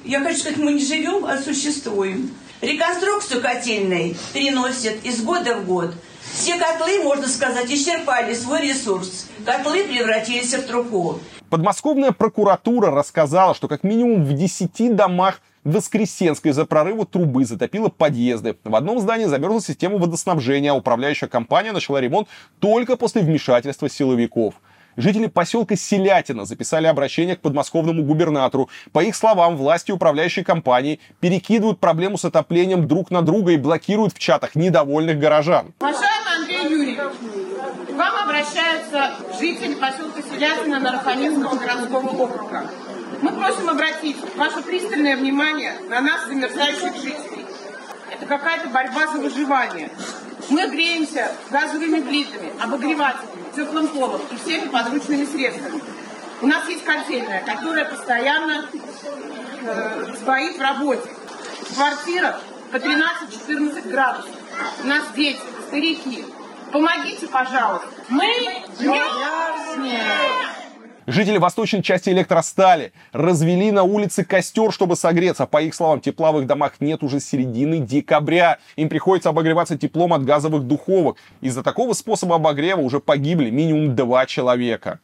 Я 0.04 0.20
хочу 0.20 0.38
сказать, 0.38 0.58
мы 0.58 0.74
не 0.74 0.84
живем, 0.84 1.24
а 1.24 1.38
существуем. 1.38 2.30
Реконструкцию 2.62 3.42
котельной 3.42 4.16
переносят 4.32 5.04
из 5.04 5.20
года 5.20 5.56
в 5.56 5.66
год. 5.66 5.94
Все 6.32 6.56
котлы, 6.56 7.02
можно 7.02 7.26
сказать, 7.26 7.68
исчерпали 7.68 8.34
свой 8.34 8.62
ресурс. 8.62 9.26
Котлы 9.44 9.82
превратились 9.82 10.54
в 10.54 10.64
труху. 10.68 11.18
Подмосковная 11.50 12.12
прокуратура 12.12 12.92
рассказала, 12.92 13.56
что 13.56 13.66
как 13.66 13.82
минимум 13.82 14.24
в 14.24 14.32
10 14.32 14.94
домах 14.94 15.40
в 15.64 15.72
Воскресенской 15.72 16.52
из-за 16.52 16.64
прорыва 16.64 17.04
трубы 17.04 17.44
затопило 17.44 17.88
подъезды. 17.88 18.56
В 18.62 18.76
одном 18.76 19.00
здании 19.00 19.24
замерзла 19.24 19.60
система 19.60 19.98
водоснабжения, 19.98 20.70
а 20.70 20.74
управляющая 20.74 21.28
компания 21.28 21.72
начала 21.72 22.00
ремонт 22.00 22.28
только 22.60 22.96
после 22.96 23.22
вмешательства 23.22 23.90
силовиков. 23.90 24.54
Жители 24.96 25.26
поселка 25.26 25.74
Селятина 25.76 26.44
записали 26.44 26.86
обращение 26.86 27.36
к 27.36 27.40
подмосковному 27.40 28.02
губернатору. 28.02 28.68
По 28.92 29.02
их 29.02 29.16
словам, 29.16 29.56
власти 29.56 29.90
управляющей 29.90 30.44
компании 30.44 31.00
перекидывают 31.20 31.80
проблему 31.80 32.18
с 32.18 32.24
отоплением 32.24 32.86
друг 32.86 33.10
на 33.10 33.22
друга 33.22 33.52
и 33.52 33.56
блокируют 33.56 34.14
в 34.14 34.18
чатах 34.18 34.54
недовольных 34.54 35.18
горожан. 35.18 35.72
Уважаемый 35.80 36.36
Андрей 36.36 36.68
Юрьевич, 36.68 36.98
к 37.88 37.92
вам 37.92 38.14
обращаются 38.24 39.12
жители 39.40 39.74
поселка 39.74 40.20
Селятина 40.22 40.80
Нараханинского 40.80 41.56
городского 41.56 42.08
округа. 42.24 42.70
Мы 43.22 43.30
просим 43.32 43.70
обратить 43.70 44.16
ваше 44.36 44.62
пристальное 44.62 45.16
внимание 45.16 45.74
на 45.88 46.00
нас, 46.00 46.26
замерзающих 46.26 46.96
жителей. 46.96 47.46
Это 48.10 48.26
какая-то 48.26 48.68
борьба 48.68 49.06
за 49.06 49.20
выживание. 49.20 49.90
Мы 50.50 50.68
греемся 50.68 51.30
газовыми 51.50 52.00
плитами, 52.00 52.52
обогревателями, 52.60 53.41
теплым 53.54 53.88
полом 53.88 54.20
и 54.30 54.36
всеми 54.36 54.68
подручными 54.68 55.24
средствами. 55.24 55.82
У 56.40 56.46
нас 56.46 56.68
есть 56.68 56.84
котельная, 56.84 57.44
которая 57.44 57.84
постоянно 57.84 58.66
э, 59.62 60.14
стоит 60.20 60.56
в 60.56 60.60
работе. 60.60 61.08
В 61.70 61.74
квартирах 61.74 62.40
по 62.72 62.76
13-14 62.76 63.88
градусов. 63.88 64.30
У 64.82 64.86
нас 64.86 65.04
дети, 65.14 65.40
старики. 65.68 66.24
Помогите, 66.72 67.28
пожалуйста. 67.28 67.88
Мы 68.08 68.26
мерзнем. 68.80 70.00
Жители 71.12 71.36
восточной 71.36 71.82
части 71.82 72.08
электростали 72.08 72.94
развели 73.12 73.70
на 73.70 73.82
улице 73.82 74.24
костер, 74.24 74.72
чтобы 74.72 74.96
согреться. 74.96 75.44
По 75.44 75.60
их 75.60 75.74
словам, 75.74 76.00
тепла 76.00 76.32
в 76.32 76.40
их 76.40 76.46
домах 76.46 76.76
нет 76.80 77.02
уже 77.02 77.20
с 77.20 77.26
середины 77.26 77.80
декабря. 77.80 78.56
Им 78.76 78.88
приходится 78.88 79.28
обогреваться 79.28 79.76
теплом 79.76 80.14
от 80.14 80.24
газовых 80.24 80.62
духовок. 80.62 81.18
Из-за 81.42 81.62
такого 81.62 81.92
способа 81.92 82.36
обогрева 82.36 82.80
уже 82.80 82.98
погибли 82.98 83.50
минимум 83.50 83.94
два 83.94 84.24
человека. 84.24 85.00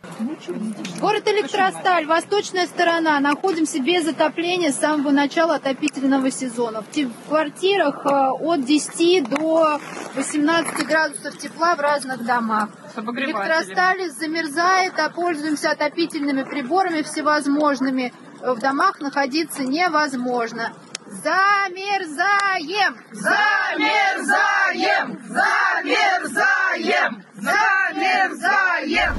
Город 0.99 1.29
Электросталь, 1.29 2.07
восточная 2.07 2.67
сторона. 2.67 3.21
Находимся 3.21 3.79
без 3.79 4.09
отопления 4.09 4.73
с 4.73 4.77
самого 4.77 5.11
начала 5.11 5.57
отопительного 5.57 6.31
сезона. 6.31 6.83
В 6.83 7.29
квартирах 7.29 8.07
э, 8.07 8.09
от 8.09 8.65
10 8.65 9.29
до 9.29 9.79
18 10.17 10.87
градусов 10.87 11.37
тепла 11.37 11.77
в 11.77 11.81
разных 11.81 12.25
домах. 12.25 12.71
Электросталь 12.99 14.11
замерзает, 14.11 14.99
а 14.99 15.09
пользуемся 15.11 15.71
отопительными 15.71 16.43
приборами 16.43 17.03
всевозможными. 17.03 18.13
В 18.41 18.59
домах 18.59 19.01
находиться 19.01 19.65
невозможно. 19.65 20.73
Замерзаем! 21.07 22.97
Замерзаем! 23.13 25.21
Замерзаем! 25.27 27.25
Замерзаем! 27.35 29.15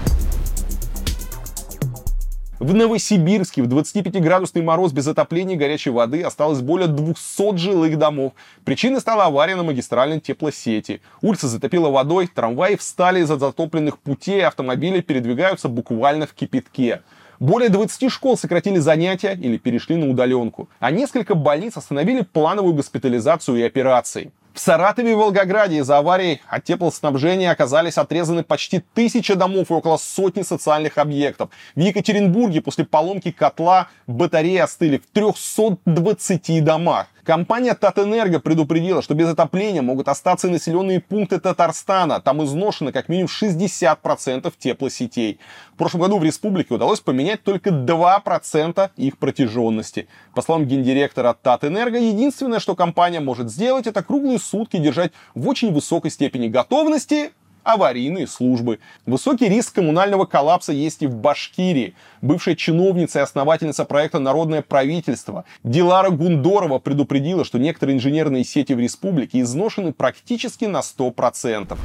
В 2.60 2.74
Новосибирске 2.74 3.64
в 3.64 3.74
25-градусный 3.74 4.62
мороз 4.62 4.92
без 4.92 5.08
отопления 5.08 5.56
и 5.56 5.58
горячей 5.58 5.92
воды 5.92 6.22
осталось 6.22 6.60
более 6.60 6.90
200 6.90 7.56
жилых 7.56 7.98
домов. 7.98 8.34
Причиной 8.66 9.00
стала 9.00 9.28
авария 9.28 9.56
на 9.56 9.64
магистральной 9.64 10.20
теплосети. 10.20 11.02
Улица 11.22 11.48
затопила 11.48 11.90
водой, 11.90 12.28
трамваи 12.28 12.76
встали 12.76 13.22
из-за 13.22 13.38
затопленных 13.38 13.98
путей, 13.98 14.46
автомобили 14.46 15.00
передвигаются 15.00 15.70
буквально 15.70 16.28
в 16.28 16.34
кипятке. 16.34 17.02
Более 17.40 17.70
20 17.70 18.12
школ 18.12 18.38
сократили 18.38 18.80
занятия 18.80 19.40
или 19.42 19.56
перешли 19.56 19.96
на 19.96 20.10
удаленку, 20.10 20.68
а 20.82 20.92
несколько 20.92 21.36
больниц 21.36 21.78
остановили 21.78 22.24
плановую 22.24 22.74
госпитализацию 22.74 23.60
и 23.60 23.64
операции. 23.64 24.34
В 24.60 24.62
Саратове 24.62 25.12
и 25.12 25.14
Волгограде 25.14 25.78
из-за 25.78 26.00
аварий 26.00 26.42
от 26.50 26.66
теплоснабжения 26.66 27.50
оказались 27.50 27.98
отрезаны 27.98 28.44
почти 28.44 28.80
тысяча 28.94 29.38
домов 29.38 29.72
и 29.72 29.74
около 29.74 29.96
сотни 29.96 30.42
социальных 30.42 30.98
объектов. 30.98 31.50
В 31.78 31.80
Екатеринбурге 31.80 32.62
после 32.62 32.84
поломки 32.84 33.32
котла 33.32 33.88
батареи 34.06 34.58
остыли 34.58 34.98
в 34.98 35.08
320 35.14 36.62
домах. 36.62 37.08
Компания 37.30 37.76
Татэнерго 37.76 38.40
предупредила, 38.40 39.04
что 39.04 39.14
без 39.14 39.28
отопления 39.28 39.84
могут 39.84 40.08
остаться 40.08 40.50
населенные 40.50 41.00
пункты 41.00 41.40
Татарстана. 41.40 42.20
Там 42.22 42.44
изношено 42.44 42.92
как 42.92 43.08
минимум 43.08 43.30
60% 43.30 44.52
теплосетей. 44.58 45.40
В 45.76 45.78
прошлом 45.78 46.02
году 46.02 46.18
в 46.18 46.24
республике 46.24 46.74
удалось 46.74 47.02
поменять 47.02 47.44
только 47.44 47.70
2% 47.70 48.90
их 48.96 49.20
протяженности. 49.20 50.08
По 50.34 50.42
словам 50.42 50.66
гендиректора 50.66 51.38
Татэнерго, 51.40 52.00
единственное, 52.00 52.60
что 52.60 52.76
компания 52.76 53.20
может 53.20 53.52
сделать, 53.52 53.86
это 53.86 54.02
круглые 54.02 54.40
сутки 54.40 54.78
держать 54.78 55.12
в 55.36 55.48
очень 55.48 55.72
высокой 55.72 56.10
степени 56.10 56.48
готовности 56.48 57.30
аварийные 57.74 58.28
службы. 58.28 58.80
Высокий 59.06 59.48
риск 59.50 59.76
коммунального 59.76 60.26
коллапса 60.26 60.72
есть 60.74 61.02
и 61.02 61.08
в 61.08 61.16
Башкирии. 61.16 61.96
Бывшая 62.22 62.56
чиновница 62.56 63.20
и 63.20 63.22
основательница 63.22 63.86
проекта 63.86 64.20
«Народное 64.20 64.62
правительство» 64.62 65.46
Дилара 65.64 66.10
Гундорова 66.10 66.80
предупредила, 66.80 67.46
что 67.46 67.60
некоторые 67.60 67.98
инженерные 67.98 68.44
сети 68.44 68.74
в 68.74 68.80
республике 68.80 69.42
изношены 69.42 69.94
практически 69.94 70.66
на 70.66 70.80
100%. 70.80 71.78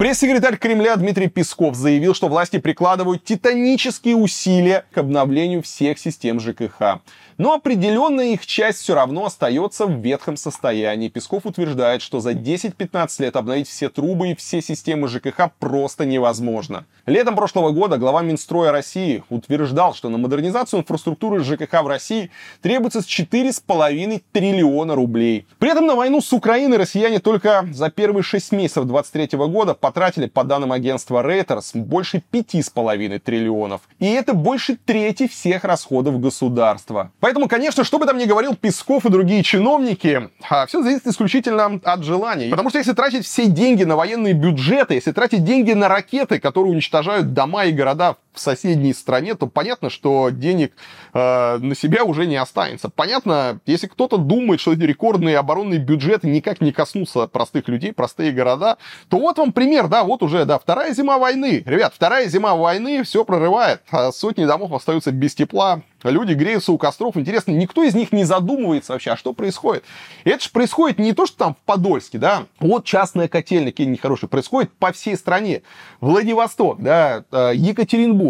Пресс-секретарь 0.00 0.56
Кремля 0.56 0.96
Дмитрий 0.96 1.28
Песков 1.28 1.74
заявил, 1.76 2.14
что 2.14 2.28
власти 2.28 2.58
прикладывают 2.58 3.22
титанические 3.22 4.16
усилия 4.16 4.86
к 4.92 4.96
обновлению 4.96 5.60
всех 5.60 5.98
систем 5.98 6.40
ЖКХ. 6.40 7.02
Но 7.40 7.54
определенная 7.54 8.34
их 8.34 8.46
часть 8.46 8.80
все 8.80 8.94
равно 8.94 9.24
остается 9.24 9.86
в 9.86 9.92
ветхом 9.92 10.36
состоянии. 10.36 11.08
Песков 11.08 11.46
утверждает, 11.46 12.02
что 12.02 12.20
за 12.20 12.32
10-15 12.32 13.22
лет 13.22 13.34
обновить 13.34 13.66
все 13.66 13.88
трубы 13.88 14.32
и 14.32 14.34
все 14.34 14.60
системы 14.60 15.08
ЖКХ 15.08 15.50
просто 15.58 16.04
невозможно. 16.04 16.84
Летом 17.06 17.36
прошлого 17.36 17.70
года 17.70 17.96
глава 17.96 18.20
Минстроя 18.20 18.72
России 18.72 19.24
утверждал, 19.30 19.94
что 19.94 20.10
на 20.10 20.18
модернизацию 20.18 20.80
инфраструктуры 20.80 21.42
ЖКХ 21.42 21.82
в 21.82 21.86
России 21.86 22.30
требуется 22.60 22.98
4,5 22.98 24.22
триллиона 24.32 24.94
рублей. 24.94 25.46
При 25.58 25.70
этом 25.70 25.86
на 25.86 25.94
войну 25.94 26.20
с 26.20 26.34
Украиной 26.34 26.76
россияне 26.76 27.20
только 27.20 27.66
за 27.72 27.88
первые 27.88 28.22
6 28.22 28.52
месяцев 28.52 28.84
2023 28.84 29.38
года 29.46 29.72
потратили, 29.72 30.26
по 30.26 30.44
данным 30.44 30.72
агентства 30.72 31.24
Reuters, 31.26 31.70
больше 31.72 32.22
5,5 32.30 33.18
триллионов. 33.20 33.80
И 33.98 34.04
это 34.04 34.34
больше 34.34 34.76
трети 34.76 35.26
всех 35.26 35.64
расходов 35.64 36.20
государства. 36.20 37.10
Конечно, 37.48 37.84
что 37.84 37.98
бы 37.98 38.06
там 38.06 38.18
ни 38.18 38.24
говорил 38.24 38.54
Песков 38.54 39.06
и 39.06 39.10
другие 39.10 39.42
чиновники, 39.42 40.30
а, 40.48 40.66
все 40.66 40.82
зависит 40.82 41.06
исключительно 41.06 41.80
от 41.82 42.04
желаний. 42.04 42.50
Потому 42.50 42.70
что 42.70 42.78
если 42.78 42.92
тратить 42.92 43.26
все 43.26 43.46
деньги 43.46 43.84
на 43.84 43.96
военные 43.96 44.34
бюджеты, 44.34 44.94
если 44.94 45.12
тратить 45.12 45.44
деньги 45.44 45.72
на 45.72 45.88
ракеты, 45.88 46.38
которые 46.38 46.72
уничтожают 46.72 47.32
дома 47.32 47.64
и 47.64 47.72
города 47.72 48.16
в 48.29 48.29
соседней 48.34 48.92
стране, 48.92 49.34
то 49.34 49.46
понятно, 49.46 49.90
что 49.90 50.30
денег 50.30 50.72
э, 51.12 51.58
на 51.58 51.74
себя 51.74 52.04
уже 52.04 52.26
не 52.26 52.36
останется. 52.36 52.88
Понятно, 52.88 53.60
если 53.66 53.86
кто-то 53.86 54.16
думает, 54.16 54.60
что 54.60 54.72
эти 54.72 54.82
рекордные 54.82 55.38
оборонные 55.38 55.78
бюджеты 55.78 56.28
никак 56.28 56.60
не 56.60 56.72
коснутся 56.72 57.26
простых 57.26 57.68
людей, 57.68 57.92
простые 57.92 58.32
города, 58.32 58.78
то 59.08 59.18
вот 59.18 59.38
вам 59.38 59.52
пример, 59.52 59.88
да, 59.88 60.04
вот 60.04 60.22
уже, 60.22 60.44
да, 60.44 60.58
вторая 60.58 60.94
зима 60.94 61.18
войны. 61.18 61.62
Ребят, 61.66 61.92
вторая 61.94 62.28
зима 62.28 62.54
войны 62.54 63.02
все 63.02 63.24
прорывает. 63.24 63.82
А 63.90 64.12
сотни 64.12 64.44
домов 64.44 64.72
остаются 64.72 65.12
без 65.12 65.34
тепла, 65.34 65.82
Люди 66.02 66.32
греются 66.32 66.72
у 66.72 66.78
костров. 66.78 67.16
Интересно, 67.16 67.52
никто 67.52 67.82
из 67.82 67.94
них 67.94 68.12
не 68.12 68.24
задумывается 68.24 68.92
вообще, 68.92 69.10
а 69.10 69.16
что 69.16 69.32
происходит. 69.32 69.84
Это 70.24 70.42
же 70.42 70.50
происходит 70.50 70.98
не 70.98 71.12
то, 71.12 71.26
что 71.26 71.36
там 71.36 71.54
в 71.54 71.58
Подольске, 71.66 72.18
да. 72.18 72.44
Вот 72.58 72.84
частная 72.84 73.28
котельная, 73.28 73.70
какие 73.70 73.86
нехорошие, 73.86 74.28
происходит 74.28 74.72
по 74.72 74.92
всей 74.92 75.16
стране. 75.16 75.62
Владивосток, 76.00 76.82
да, 76.82 77.24
э, 77.30 77.52
Екатеринбург, 77.54 78.29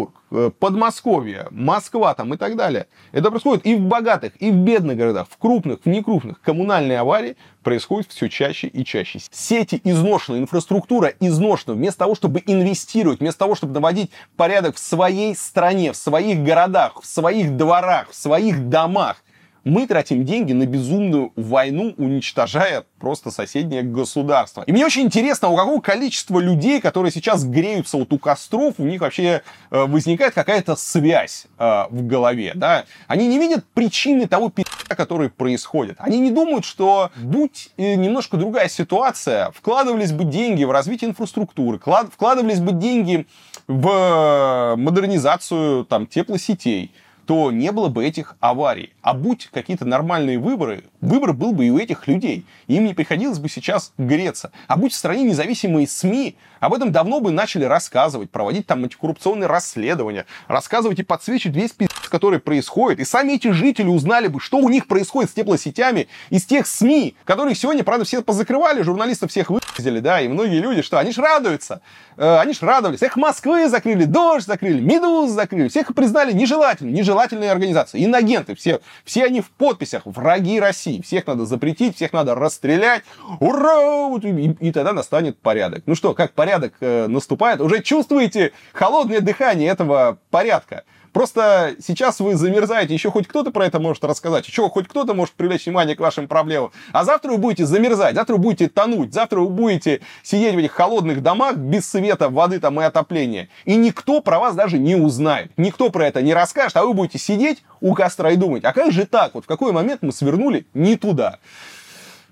Подмосковье, 0.59 1.47
Москва 1.51 2.13
там 2.13 2.33
и 2.33 2.37
так 2.37 2.55
далее. 2.55 2.87
Это 3.11 3.29
происходит 3.29 3.65
и 3.65 3.75
в 3.75 3.81
богатых, 3.81 4.33
и 4.41 4.49
в 4.49 4.55
бедных 4.55 4.95
городах, 4.95 5.27
в 5.29 5.37
крупных, 5.37 5.79
в 5.83 5.89
некрупных. 5.89 6.39
Коммунальные 6.41 6.99
аварии 6.99 7.35
происходят 7.63 8.09
все 8.09 8.29
чаще 8.29 8.67
и 8.67 8.85
чаще. 8.85 9.19
Сети 9.29 9.81
изношены, 9.83 10.37
инфраструктура 10.37 11.13
изношена. 11.19 11.75
Вместо 11.75 11.99
того, 11.99 12.15
чтобы 12.15 12.41
инвестировать, 12.45 13.19
вместо 13.19 13.39
того, 13.39 13.55
чтобы 13.55 13.73
наводить 13.73 14.09
порядок 14.37 14.77
в 14.77 14.79
своей 14.79 15.35
стране, 15.35 15.91
в 15.91 15.97
своих 15.97 16.43
городах, 16.43 17.01
в 17.01 17.05
своих 17.05 17.57
дворах, 17.57 18.09
в 18.11 18.15
своих 18.15 18.69
домах, 18.69 19.17
мы 19.63 19.85
тратим 19.85 20.25
деньги 20.25 20.53
на 20.53 20.65
безумную 20.65 21.31
войну, 21.35 21.93
уничтожая 21.97 22.83
просто 22.99 23.31
соседнее 23.31 23.83
государство. 23.83 24.63
И 24.65 24.71
мне 24.71 24.85
очень 24.85 25.03
интересно, 25.03 25.49
у 25.49 25.55
какого 25.55 25.81
количества 25.81 26.39
людей, 26.39 26.81
которые 26.81 27.11
сейчас 27.11 27.43
греются 27.43 27.97
вот 27.97 28.11
у 28.13 28.17
костров, 28.17 28.75
у 28.77 28.83
них 28.83 29.01
вообще 29.01 29.41
э, 29.69 29.85
возникает 29.85 30.33
какая-то 30.33 30.75
связь 30.75 31.45
э, 31.57 31.83
в 31.89 32.07
голове, 32.07 32.53
да? 32.55 32.85
Они 33.07 33.27
не 33.27 33.37
видят 33.37 33.65
причины 33.73 34.27
того 34.27 34.49
пи***а, 34.49 34.95
который 34.95 35.29
происходит. 35.29 35.95
Они 35.99 36.19
не 36.19 36.31
думают, 36.31 36.65
что 36.65 37.11
будь 37.17 37.71
э, 37.77 37.95
немножко 37.95 38.37
другая 38.37 38.69
ситуация, 38.69 39.51
вкладывались 39.51 40.11
бы 40.11 40.23
деньги 40.23 40.63
в 40.63 40.71
развитие 40.71 41.09
инфраструктуры, 41.09 41.79
вкладывались 41.79 42.59
бы 42.59 42.71
деньги 42.71 43.27
в 43.67 44.75
модернизацию 44.77 45.85
там 45.85 46.07
теплосетей, 46.07 46.91
то 47.31 47.49
не 47.49 47.71
было 47.71 47.87
бы 47.87 48.05
этих 48.05 48.35
аварий. 48.41 48.91
А 49.01 49.13
будь 49.13 49.47
какие-то 49.53 49.85
нормальные 49.85 50.37
выборы, 50.37 50.83
выбор 51.01 51.33
был 51.33 51.51
бы 51.51 51.65
и 51.65 51.69
у 51.69 51.77
этих 51.77 52.07
людей. 52.07 52.45
Им 52.67 52.85
не 52.85 52.93
приходилось 52.93 53.39
бы 53.39 53.49
сейчас 53.49 53.91
греться. 53.97 54.51
А 54.67 54.77
будь 54.77 54.93
в 54.93 54.95
стране 54.95 55.23
независимые 55.23 55.87
СМИ, 55.87 56.37
об 56.59 56.73
этом 56.73 56.91
давно 56.91 57.19
бы 57.19 57.31
начали 57.31 57.65
рассказывать, 57.65 58.29
проводить 58.29 58.67
там 58.67 58.83
антикоррупционные 58.83 59.47
расследования, 59.47 60.25
рассказывать 60.47 60.99
и 60.99 61.03
подсвечивать 61.03 61.55
весь 61.55 61.71
пиздец, 61.71 62.07
который 62.07 62.39
происходит. 62.39 62.99
И 62.99 63.05
сами 63.05 63.33
эти 63.33 63.51
жители 63.51 63.87
узнали 63.87 64.27
бы, 64.27 64.39
что 64.39 64.57
у 64.57 64.69
них 64.69 64.87
происходит 64.87 65.31
с 65.31 65.33
теплосетями 65.33 66.07
из 66.29 66.45
тех 66.45 66.67
СМИ, 66.67 67.15
которых 67.25 67.57
сегодня, 67.57 67.83
правда, 67.83 68.05
все 68.05 68.21
позакрывали, 68.21 68.83
журналистов 68.83 69.31
всех 69.31 69.49
выпустили, 69.49 69.99
да, 69.99 70.21
и 70.21 70.27
многие 70.27 70.59
люди, 70.59 70.83
что, 70.83 70.99
они 70.99 71.11
ж 71.11 71.17
радуются. 71.17 71.81
Э, 72.17 72.37
они 72.39 72.53
ж 72.53 72.61
радовались. 72.61 73.01
Их 73.01 73.15
Москвы 73.15 73.67
закрыли, 73.67 74.05
Дождь 74.05 74.45
закрыли, 74.45 74.79
Медуз 74.79 75.31
закрыли. 75.31 75.69
Всех 75.69 75.93
признали 75.95 76.31
нежелательными, 76.31 76.95
нежелательные 76.95 77.51
организации. 77.51 78.05
Инагенты, 78.05 78.53
все, 78.53 78.81
все 79.03 79.25
они 79.25 79.41
в 79.41 79.49
подписях, 79.49 80.03
враги 80.05 80.59
России. 80.59 80.90
Всех 80.99 81.27
надо 81.27 81.45
запретить, 81.45 81.95
всех 81.95 82.11
надо 82.13 82.35
расстрелять. 82.35 83.03
Ура! 83.39 84.17
И, 84.21 84.55
и 84.59 84.71
тогда 84.71 84.91
настанет 84.93 85.37
порядок. 85.39 85.83
Ну 85.85 85.95
что, 85.95 86.13
как 86.13 86.33
порядок 86.33 86.73
э, 86.81 87.07
наступает? 87.07 87.61
Уже 87.61 87.81
чувствуете 87.81 88.51
холодное 88.73 89.21
дыхание 89.21 89.69
этого 89.69 90.17
порядка? 90.29 90.83
Просто 91.13 91.75
сейчас 91.79 92.19
вы 92.19 92.35
замерзаете, 92.35 92.93
еще 92.93 93.11
хоть 93.11 93.27
кто-то 93.27 93.51
про 93.51 93.65
это 93.65 93.79
может 93.79 94.03
рассказать, 94.03 94.47
еще 94.47 94.69
хоть 94.69 94.87
кто-то 94.87 95.13
может 95.13 95.33
привлечь 95.33 95.65
внимание 95.65 95.95
к 95.95 95.99
вашим 95.99 96.27
проблемам. 96.27 96.71
А 96.93 97.03
завтра 97.03 97.31
вы 97.31 97.37
будете 97.37 97.65
замерзать, 97.65 98.15
завтра 98.15 98.35
вы 98.35 98.39
будете 98.39 98.69
тонуть, 98.69 99.13
завтра 99.13 99.41
вы 99.41 99.49
будете 99.49 100.01
сидеть 100.23 100.55
в 100.55 100.57
этих 100.57 100.71
холодных 100.71 101.21
домах 101.21 101.57
без 101.57 101.89
света, 101.89 102.29
воды 102.29 102.59
там 102.59 102.79
и 102.79 102.83
отопления. 102.83 103.49
И 103.65 103.75
никто 103.75 104.21
про 104.21 104.39
вас 104.39 104.55
даже 104.55 104.77
не 104.77 104.95
узнает. 104.95 105.51
Никто 105.57 105.89
про 105.89 106.07
это 106.07 106.21
не 106.21 106.33
расскажет, 106.33 106.77
а 106.77 106.85
вы 106.85 106.93
будете 106.93 107.19
сидеть 107.19 107.63
у 107.81 107.93
костра 107.93 108.31
и 108.31 108.37
думать, 108.37 108.63
а 108.63 108.71
как 108.71 108.91
же 108.91 109.05
так? 109.05 109.33
Вот 109.33 109.43
в 109.43 109.47
какой 109.47 109.73
момент 109.73 110.01
мы 110.01 110.13
свернули 110.13 110.65
не 110.73 110.95
туда? 110.95 111.39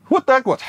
Вот 0.09 0.25
так 0.25 0.45
вот. 0.45 0.61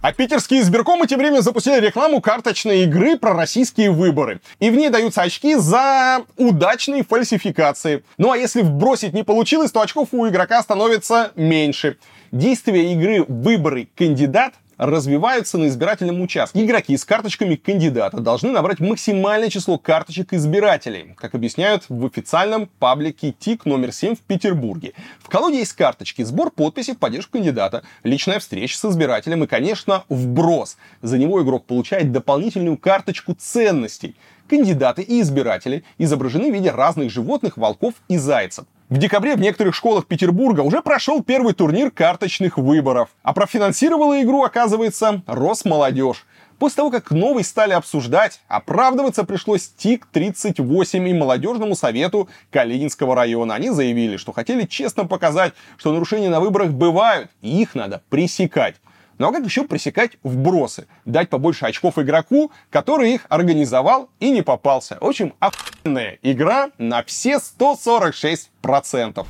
А 0.00 0.12
питерские 0.12 0.60
избиркомы 0.60 1.08
тем 1.08 1.18
временем 1.18 1.42
запустили 1.42 1.80
рекламу 1.80 2.20
карточной 2.20 2.84
игры 2.84 3.18
про 3.18 3.32
российские 3.32 3.90
выборы. 3.90 4.40
И 4.60 4.70
в 4.70 4.76
ней 4.76 4.90
даются 4.90 5.22
очки 5.22 5.56
за 5.56 6.22
удачные 6.36 7.02
фальсификации. 7.02 8.04
Ну 8.16 8.30
а 8.30 8.38
если 8.38 8.62
вбросить 8.62 9.12
не 9.12 9.24
получилось, 9.24 9.72
то 9.72 9.80
очков 9.80 10.10
у 10.12 10.28
игрока 10.28 10.62
становится 10.62 11.32
меньше. 11.34 11.98
Действие 12.30 12.92
игры 12.92 13.24
«Выборы 13.26 13.88
кандидат» 13.96 14.54
развиваются 14.78 15.58
на 15.58 15.66
избирательном 15.66 16.20
участке. 16.20 16.64
Игроки 16.64 16.96
с 16.96 17.04
карточками 17.04 17.56
кандидата 17.56 18.20
должны 18.20 18.52
набрать 18.52 18.80
максимальное 18.80 19.50
число 19.50 19.76
карточек 19.76 20.32
избирателей, 20.32 21.14
как 21.16 21.34
объясняют 21.34 21.84
в 21.88 22.06
официальном 22.06 22.68
паблике 22.78 23.34
ТИК 23.38 23.66
номер 23.66 23.92
7 23.92 24.14
в 24.14 24.20
Петербурге. 24.20 24.94
В 25.18 25.28
колоде 25.28 25.58
есть 25.58 25.72
карточки, 25.72 26.22
сбор 26.22 26.50
подписей 26.50 26.94
в 26.94 26.98
поддержку 26.98 27.32
кандидата, 27.32 27.82
личная 28.04 28.38
встреча 28.38 28.78
с 28.78 28.84
избирателем 28.84 29.44
и, 29.44 29.46
конечно, 29.48 30.04
вброс. 30.08 30.78
За 31.02 31.18
него 31.18 31.42
игрок 31.42 31.66
получает 31.66 32.12
дополнительную 32.12 32.78
карточку 32.78 33.34
ценностей. 33.34 34.14
Кандидаты 34.48 35.02
и 35.02 35.20
избиратели 35.20 35.84
изображены 35.98 36.50
в 36.50 36.54
виде 36.54 36.70
разных 36.70 37.10
животных, 37.10 37.56
волков 37.58 37.94
и 38.08 38.16
зайцев. 38.16 38.64
В 38.88 38.96
декабре 38.96 39.36
в 39.36 39.40
некоторых 39.40 39.74
школах 39.74 40.06
Петербурга 40.06 40.62
уже 40.62 40.80
прошел 40.80 41.22
первый 41.22 41.52
турнир 41.52 41.90
карточных 41.90 42.56
выборов. 42.56 43.10
А 43.22 43.34
профинансировала 43.34 44.22
игру, 44.22 44.44
оказывается, 44.44 45.20
Росмолодежь. 45.26 46.24
После 46.58 46.76
того, 46.76 46.90
как 46.90 47.10
новый 47.10 47.44
стали 47.44 47.74
обсуждать, 47.74 48.40
оправдываться 48.48 49.24
пришлось 49.24 49.70
ТИК-38 49.76 51.06
и 51.06 51.12
молодежному 51.12 51.76
совету 51.76 52.30
Калининского 52.50 53.14
района. 53.14 53.56
Они 53.56 53.68
заявили, 53.68 54.16
что 54.16 54.32
хотели 54.32 54.64
честно 54.64 55.04
показать, 55.04 55.52
что 55.76 55.92
нарушения 55.92 56.30
на 56.30 56.40
выборах 56.40 56.70
бывают, 56.70 57.30
и 57.42 57.60
их 57.60 57.74
надо 57.74 58.00
пресекать. 58.08 58.76
Ну 59.18 59.28
а 59.28 59.32
как 59.32 59.44
еще 59.44 59.64
пресекать 59.64 60.12
вбросы? 60.22 60.86
Дать 61.04 61.28
побольше 61.28 61.66
очков 61.66 61.98
игроку, 61.98 62.52
который 62.70 63.14
их 63.14 63.26
организовал 63.28 64.10
и 64.20 64.30
не 64.30 64.42
попался. 64.42 64.96
В 65.00 65.06
общем, 65.06 65.34
охуенная 65.40 66.18
игра 66.22 66.70
на 66.78 67.02
все 67.02 67.38
146%. 67.38 69.26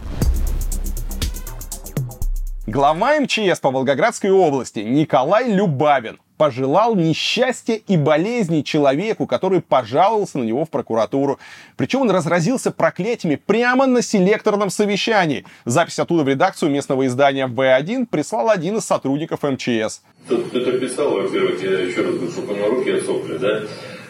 Глава 2.67 3.19
МЧС 3.19 3.61
по 3.61 3.71
Волгоградской 3.71 4.31
области 4.31 4.81
Николай 4.81 5.51
Любавин 5.51 6.21
пожелал 6.39 6.95
несчастья 6.95 7.75
и 7.75 7.97
болезни 7.97 8.63
человеку, 8.63 9.27
который 9.27 9.61
пожаловался 9.61 10.39
на 10.39 10.45
него 10.45 10.65
в 10.65 10.71
прокуратуру. 10.71 11.39
Причем 11.77 12.03
он 12.03 12.11
разразился 12.11 12.71
проклятиями 12.71 13.35
прямо 13.35 13.87
на 13.87 14.01
селекторном 14.01 14.71
совещании. 14.71 15.45
Запись 15.65 15.99
оттуда 15.99 16.23
в 16.23 16.29
редакцию 16.29 16.71
местного 16.71 17.07
издания 17.07 17.47
В1 17.47 18.07
прислал 18.07 18.49
один 18.49 18.77
из 18.77 18.85
сотрудников 18.85 19.43
МЧС. 19.43 20.01
Тот, 20.29 20.47
кто 20.49 20.61
писал, 20.73 21.11
во-первых, 21.11 21.63
я 21.63 21.81
еще 21.81 22.03
раз 22.03 22.15
говорю, 22.15 22.31
чтобы 22.31 22.55
на 22.55 22.67
руки 22.67 22.91
отсохли, 22.91 23.37
да? 23.39 23.63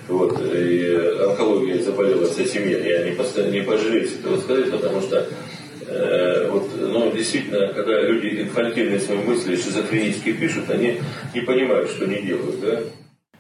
Вот, 0.09 0.41
и 0.41 0.95
онкология 1.23 1.83
заболела 1.83 2.27
вся 2.27 2.45
семья. 2.45 2.79
Я 2.79 3.11
не, 3.11 3.17
постоянно, 3.17 3.53
не 3.53 3.61
пожалеюсь 3.61 4.15
этого 4.15 4.39
сказать, 4.41 4.71
потому 4.71 5.01
что 5.03 5.27
Э, 5.91 6.51
вот, 6.51 6.71
ну, 6.77 7.11
действительно, 7.13 7.69
когда 7.69 8.03
люди 8.03 8.43
инфантильные 8.43 9.01
свои 9.01 9.19
мысли 9.19 9.57
шизофренически 9.57 10.33
пишут, 10.33 10.71
они 10.71 11.01
не 11.35 11.41
понимают, 11.41 11.91
что 11.91 12.05
они 12.05 12.21
делают, 12.21 12.61
да? 12.61 12.81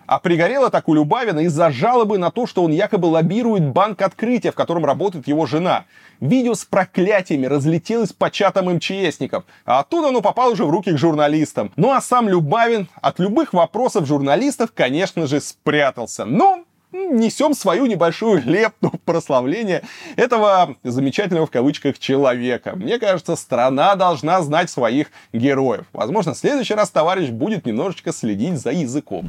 А 0.06 0.20
пригорело 0.20 0.70
так 0.70 0.88
у 0.88 0.94
Любавина 0.94 1.40
из-за 1.40 1.70
жалобы 1.70 2.16
на 2.16 2.30
то, 2.30 2.46
что 2.46 2.64
он 2.64 2.72
якобы 2.72 3.04
лоббирует 3.04 3.68
банк 3.68 4.00
открытия, 4.00 4.52
в 4.52 4.54
котором 4.54 4.86
работает 4.86 5.28
его 5.28 5.44
жена. 5.44 5.84
Видео 6.18 6.54
с 6.54 6.64
проклятиями 6.64 7.44
разлетелось 7.44 8.14
по 8.14 8.30
чатам 8.30 8.74
МЧСников, 8.74 9.44
а 9.66 9.80
оттуда 9.80 10.08
оно 10.08 10.22
попало 10.22 10.52
уже 10.52 10.64
в 10.64 10.70
руки 10.70 10.92
к 10.92 10.96
журналистам. 10.98 11.72
Ну 11.76 11.92
а 11.92 12.00
сам 12.00 12.26
Любавин 12.26 12.88
от 13.02 13.18
любых 13.18 13.52
вопросов 13.52 14.06
журналистов, 14.06 14.70
конечно 14.74 15.26
же, 15.26 15.42
спрятался. 15.42 16.24
Но 16.24 16.64
несем 16.92 17.54
свою 17.54 17.86
небольшую 17.86 18.42
лепту 18.44 18.90
в 18.90 19.00
прославление 19.00 19.82
этого 20.16 20.76
замечательного 20.82 21.46
в 21.46 21.50
кавычках 21.50 21.98
человека. 21.98 22.74
Мне 22.76 22.98
кажется, 22.98 23.36
страна 23.36 23.94
должна 23.94 24.40
знать 24.42 24.70
своих 24.70 25.10
героев. 25.32 25.86
Возможно, 25.92 26.34
в 26.34 26.38
следующий 26.38 26.74
раз 26.74 26.90
товарищ 26.90 27.30
будет 27.30 27.66
немножечко 27.66 28.12
следить 28.12 28.58
за 28.58 28.70
языком. 28.70 29.28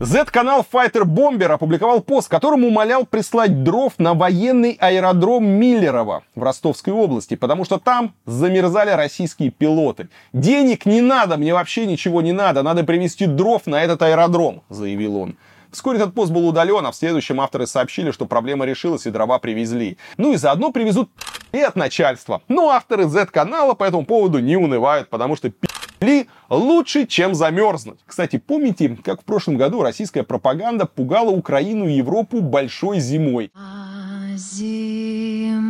Z-канал 0.00 0.64
Fighter 0.72 1.02
Bomber 1.02 1.46
опубликовал 1.46 2.00
пост, 2.02 2.28
которым 2.28 2.64
умолял 2.64 3.04
прислать 3.04 3.64
дров 3.64 3.94
на 3.98 4.14
военный 4.14 4.76
аэродром 4.78 5.44
Миллерово 5.44 6.22
в 6.36 6.42
Ростовской 6.44 6.92
области, 6.92 7.34
потому 7.34 7.64
что 7.64 7.78
там 7.78 8.14
замерзали 8.24 8.90
российские 8.90 9.50
пилоты. 9.50 10.08
«Денег 10.32 10.86
не 10.86 11.00
надо, 11.00 11.36
мне 11.36 11.52
вообще 11.52 11.84
ничего 11.84 12.22
не 12.22 12.30
надо, 12.30 12.62
надо 12.62 12.84
привезти 12.84 13.26
дров 13.26 13.66
на 13.66 13.82
этот 13.82 14.00
аэродром», 14.02 14.62
заявил 14.68 15.16
он. 15.16 15.36
Вскоре 15.72 15.98
этот 15.98 16.14
пост 16.14 16.30
был 16.30 16.46
удален, 16.46 16.86
а 16.86 16.92
в 16.92 16.96
следующем 16.96 17.40
авторы 17.40 17.66
сообщили, 17.66 18.12
что 18.12 18.24
проблема 18.24 18.66
решилась 18.66 19.04
и 19.06 19.10
дрова 19.10 19.40
привезли. 19.40 19.98
Ну 20.16 20.32
и 20.32 20.36
заодно 20.36 20.70
привезут 20.70 21.10
и 21.50 21.58
от 21.58 21.74
начальства. 21.74 22.40
Но 22.46 22.70
авторы 22.70 23.06
Z-канала 23.08 23.74
по 23.74 23.82
этому 23.82 24.06
поводу 24.06 24.38
не 24.38 24.56
унывают, 24.56 25.10
потому 25.10 25.36
что 25.36 25.50
ли 26.02 26.28
лучше, 26.48 27.06
чем 27.06 27.34
замерзнуть. 27.34 28.00
Кстати, 28.06 28.38
помните, 28.38 28.96
как 29.04 29.22
в 29.22 29.24
прошлом 29.24 29.56
году 29.56 29.82
российская 29.82 30.22
пропаганда 30.22 30.86
пугала 30.86 31.30
Украину 31.30 31.86
и 31.88 31.94
Европу 31.94 32.40
большой 32.40 33.00
зимой? 33.00 33.50
А 33.54 34.36
зима 34.36 35.64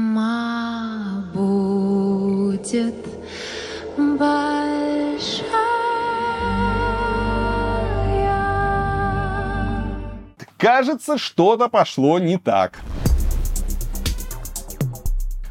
будет 1.35 2.95
большая. 3.97 5.69
кажется, 10.59 11.17
что-то 11.17 11.69
пошло 11.69 12.19
не 12.19 12.37
так. 12.37 12.81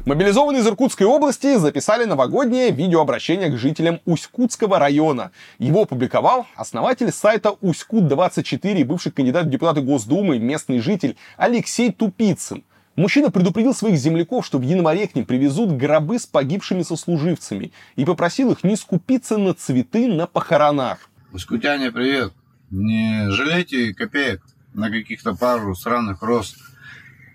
Мобилизованные 0.08 0.62
из 0.62 0.66
Иркутской 0.66 1.06
области 1.06 1.58
записали 1.58 2.06
новогоднее 2.06 2.70
видеообращение 2.70 3.50
к 3.50 3.58
жителям 3.58 4.00
Усть-Кутского 4.06 4.78
района. 4.78 5.32
Его 5.58 5.82
опубликовал 5.82 6.46
основатель 6.56 7.12
сайта 7.12 7.54
Усть-Кут24 7.60 8.86
бывший 8.86 9.12
кандидат 9.12 9.44
в 9.44 9.50
депутаты 9.50 9.82
Госдумы, 9.82 10.38
местный 10.38 10.80
житель 10.80 11.18
Алексей 11.36 11.92
Тупицын. 11.92 12.64
Мужчина 12.96 13.30
предупредил 13.30 13.74
своих 13.74 13.98
земляков, 13.98 14.46
что 14.46 14.56
в 14.56 14.62
январе 14.62 15.08
к 15.08 15.14
ним 15.14 15.26
привезут 15.26 15.72
гробы 15.72 16.18
с 16.18 16.24
погибшими 16.24 16.84
сослуживцами 16.84 17.72
и 17.96 18.06
попросил 18.06 18.50
их 18.52 18.64
не 18.64 18.76
скупиться 18.76 19.36
на 19.36 19.52
цветы 19.52 20.08
на 20.08 20.26
похоронах. 20.26 21.10
Усть-Кутяне, 21.34 21.92
привет! 21.92 22.32
Не 22.70 23.30
жалейте 23.30 23.92
копеек 23.92 24.42
на 24.72 24.90
каких-то 24.90 25.34
пару 25.34 25.74
сраных 25.74 26.22
роз, 26.22 26.56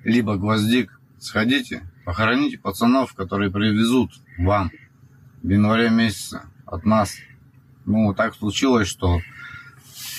либо 0.04 0.38
гвоздик. 0.38 1.00
Сходите, 1.20 1.84
Похороните 2.06 2.58
пацанов, 2.58 3.14
которые 3.14 3.50
привезут 3.50 4.12
вам 4.38 4.72
в 5.42 5.50
январе 5.50 5.90
месяце 5.90 6.42
от 6.66 6.86
нас. 6.86 7.16
Ну, 7.86 8.14
так 8.14 8.36
случилось, 8.36 8.88
что 8.88 9.22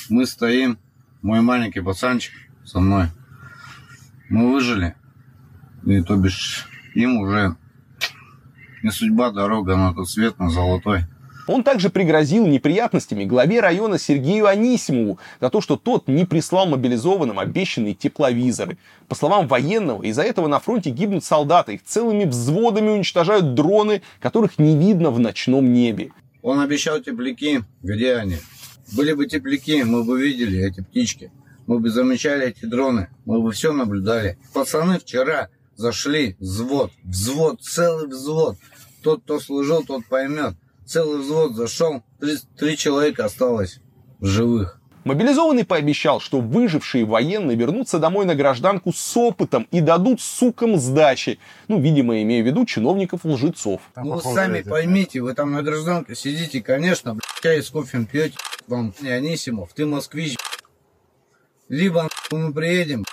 мы 0.09 0.27
стоим, 0.27 0.79
мой 1.23 1.41
маленький 1.41 1.81
пацанчик 1.81 2.33
со 2.65 2.81
мной. 2.81 3.09
Мы 4.29 4.53
выжили. 4.53 4.95
И 5.85 6.03
то 6.03 6.17
бишь 6.17 6.67
им 6.95 7.19
уже 7.19 7.57
не 8.83 8.91
судьба 8.91 9.31
дорога 9.31 9.77
на 9.77 9.93
тот 9.95 10.09
свет, 10.09 10.39
на 10.39 10.49
золотой. 10.49 11.07
Он 11.47 11.63
также 11.63 11.91
пригрозил 11.91 12.47
неприятностями 12.47 13.25
главе 13.25 13.61
района 13.61 13.99
Сергею 13.99 14.47
Анисимову 14.47 15.19
за 15.41 15.51
то, 15.51 15.61
что 15.61 15.77
тот 15.77 16.09
не 16.09 16.25
прислал 16.25 16.67
мобилизованным 16.67 17.39
обещанные 17.39 17.95
тепловизоры. 17.95 18.79
По 19.09 19.15
словам 19.15 19.47
военного, 19.47 20.03
из-за 20.05 20.23
этого 20.23 20.47
на 20.49 20.59
фронте 20.59 20.91
гибнут 20.91 21.25
солдаты, 21.25 21.75
их 21.75 21.85
целыми 21.85 22.25
взводами 22.25 22.91
уничтожают 22.91 23.55
дроны, 23.55 24.03
которых 24.21 24.59
не 24.59 24.77
видно 24.77 25.11
в 25.11 25.19
ночном 25.19 25.73
небе. 25.73 26.13
Он 26.43 26.61
обещал 26.61 27.01
тепляки. 27.01 27.63
Где 27.83 28.15
они? 28.15 28.37
Были 28.93 29.13
бы 29.13 29.27
тепляки, 29.27 29.83
мы 29.83 30.05
бы 30.05 30.21
видели 30.21 30.61
эти 30.61 30.81
птички. 30.81 31.31
Мы 31.67 31.79
бы 31.79 31.91
замечали 31.91 32.49
эти 32.49 32.67
дроны. 32.67 33.09
Мы 33.25 33.41
бы 33.41 33.53
все 33.53 33.73
наблюдали. 33.73 34.39
Пацаны 34.53 34.99
вчера 34.99 35.49
зашли, 35.77 36.37
взвод, 36.39 36.91
взвод, 37.03 37.63
целый 37.63 38.09
взвод. 38.09 38.57
Тот, 39.03 39.23
кто 39.23 39.41
служил, 39.41 39.85
тот 39.85 40.05
поймет. 40.07 40.55
Целый 40.87 41.21
взвод 41.21 41.55
зашел, 41.55 42.03
три, 42.21 42.37
три 42.59 42.77
человека 42.77 43.25
осталось 43.25 43.81
в 44.21 44.27
живых. 44.27 44.81
Мобилизованный 45.05 45.67
пообещал, 45.67 46.19
что 46.19 46.41
выжившие 46.41 47.05
военные 47.05 47.57
вернутся 47.59 47.99
домой 47.99 48.25
на 48.25 48.35
гражданку 48.35 48.91
с 48.93 49.17
опытом 49.17 49.69
и 49.71 49.83
дадут 49.83 50.23
сукам 50.23 50.79
сдачи. 50.79 51.39
Ну, 51.69 51.79
видимо, 51.79 52.23
имея 52.23 52.43
в 52.43 52.47
виду 52.47 52.65
чиновников-лжецов. 52.65 53.83
Ну, 53.97 54.15
вы 54.15 54.23
сами 54.23 54.63
поймите, 54.63 55.21
вы 55.21 55.35
там 55.35 55.53
на 55.53 55.63
гражданке 55.63 56.15
сидите, 56.15 56.63
конечно, 56.63 57.19
чай 57.43 57.63
с 57.63 57.69
кофе 57.69 58.07
пьете, 58.11 58.37
вам 58.67 58.95
не 59.01 59.11
Анисимов, 59.11 59.75
ты 59.75 59.85
москвич. 59.85 60.37
Либо 61.69 62.09
мы 62.31 62.53
приедем, 62.53 63.05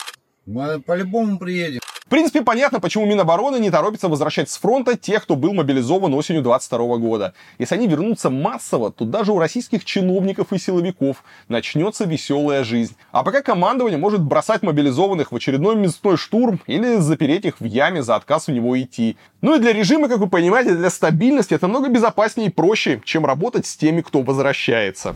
мы 0.46 0.80
по-любому 0.82 1.38
приедем 1.38 1.82
принципе, 2.12 2.42
понятно, 2.42 2.82
почему 2.82 3.06
Минобороны 3.06 3.58
не 3.58 3.72
торопится 3.72 4.10
возвращать 4.10 4.50
с 4.50 4.58
фронта 4.58 4.98
тех, 4.98 5.24
кто 5.24 5.38
был 5.38 5.54
мобилизован 5.54 6.14
осенью 6.14 6.42
22 6.42 6.98
года. 6.98 7.34
Если 7.58 7.76
они 7.76 7.88
вернутся 7.88 8.30
массово, 8.30 8.92
то 8.92 9.06
даже 9.06 9.32
у 9.32 9.40
российских 9.40 9.86
чиновников 9.86 10.52
и 10.52 10.60
силовиков 10.60 11.24
начнется 11.48 12.04
веселая 12.04 12.66
жизнь. 12.66 12.98
А 13.14 13.24
пока 13.24 13.42
командование 13.42 13.98
может 13.98 14.22
бросать 14.22 14.62
мобилизованных 14.62 15.32
в 15.32 15.36
очередной 15.38 15.78
мясной 15.78 16.18
штурм 16.18 16.60
или 16.68 16.98
запереть 16.98 17.46
их 17.46 17.62
в 17.62 17.64
яме 17.64 18.04
за 18.04 18.18
отказ 18.18 18.48
в 18.48 18.52
него 18.52 18.80
идти. 18.80 19.16
Ну 19.40 19.56
и 19.56 19.60
для 19.60 19.72
режима, 19.72 20.10
как 20.10 20.18
вы 20.18 20.28
понимаете, 20.28 20.76
для 20.76 20.90
стабильности 20.90 21.54
это 21.54 21.70
много 21.70 21.88
безопаснее 21.88 22.50
и 22.50 22.52
проще, 22.52 23.02
чем 23.06 23.26
работать 23.26 23.66
с 23.66 23.78
теми, 23.78 24.02
кто 24.02 24.22
возвращается. 24.22 25.16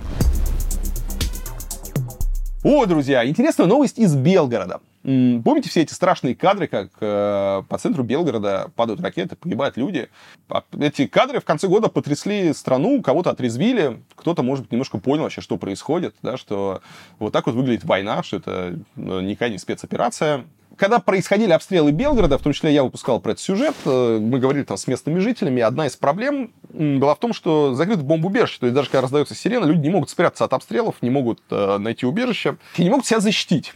О, 2.64 2.86
друзья, 2.86 3.28
интересная 3.28 3.68
новость 3.68 4.00
из 4.00 4.16
Белгорода. 4.16 4.80
Помните 5.06 5.70
все 5.70 5.84
эти 5.84 5.94
страшные 5.94 6.34
кадры, 6.34 6.66
как 6.66 6.90
э, 7.00 7.62
по 7.70 7.78
центру 7.78 8.04
Белгорода 8.04 8.72
падают 8.76 9.02
ракеты, 9.02 9.36
погибают 9.36 9.78
люди? 9.78 10.10
А 10.50 10.64
эти 10.80 11.06
кадры 11.06 11.40
в 11.40 11.46
конце 11.46 11.68
года 11.68 11.90
потрясли 11.90 12.52
страну, 12.54 13.04
кого-то 13.04 13.30
отрезвили, 13.30 14.02
кто-то, 14.16 14.42
может 14.42 14.64
быть, 14.64 14.72
немножко 14.72 14.98
понял 14.98 15.22
вообще, 15.22 15.42
что 15.42 15.58
происходит, 15.58 16.16
да, 16.24 16.38
что 16.38 16.82
вот 17.20 17.34
так 17.34 17.46
вот 17.46 17.54
выглядит 17.54 17.84
война, 17.84 18.24
что 18.24 18.38
это 18.38 18.80
ну, 18.96 19.22
никакая 19.22 19.52
не 19.52 19.60
спецоперация. 19.60 20.46
Когда 20.76 20.98
происходили 20.98 21.52
обстрелы 21.52 21.92
Белгорода, 21.92 22.40
в 22.40 22.42
том 22.42 22.54
числе 22.54 22.74
я 22.74 22.84
выпускал 22.84 23.20
про 23.20 23.34
этот 23.34 23.44
сюжет, 23.44 23.76
э, 23.86 24.18
мы 24.20 24.40
говорили 24.40 24.64
там 24.64 24.76
с 24.76 24.88
местными 24.88 25.20
жителями, 25.20 25.62
одна 25.62 25.86
из 25.86 25.96
проблем 25.96 26.52
была 26.74 27.14
в 27.14 27.20
том, 27.20 27.32
что 27.32 27.76
закрыто 27.76 28.02
бомбоубежище, 28.02 28.58
то 28.60 28.66
есть 28.66 28.74
даже 28.74 28.90
когда 28.90 29.04
раздается 29.04 29.36
сирена, 29.36 29.66
люди 29.66 29.82
не 29.82 29.92
могут 29.92 30.10
спрятаться 30.10 30.46
от 30.46 30.54
обстрелов, 30.54 30.96
не 31.02 31.12
могут 31.12 31.42
э, 31.52 31.78
найти 31.78 32.08
убежище 32.08 32.58
и 32.78 32.84
не 32.84 32.90
могут 32.90 33.06
себя 33.06 33.20
защитить. 33.20 33.76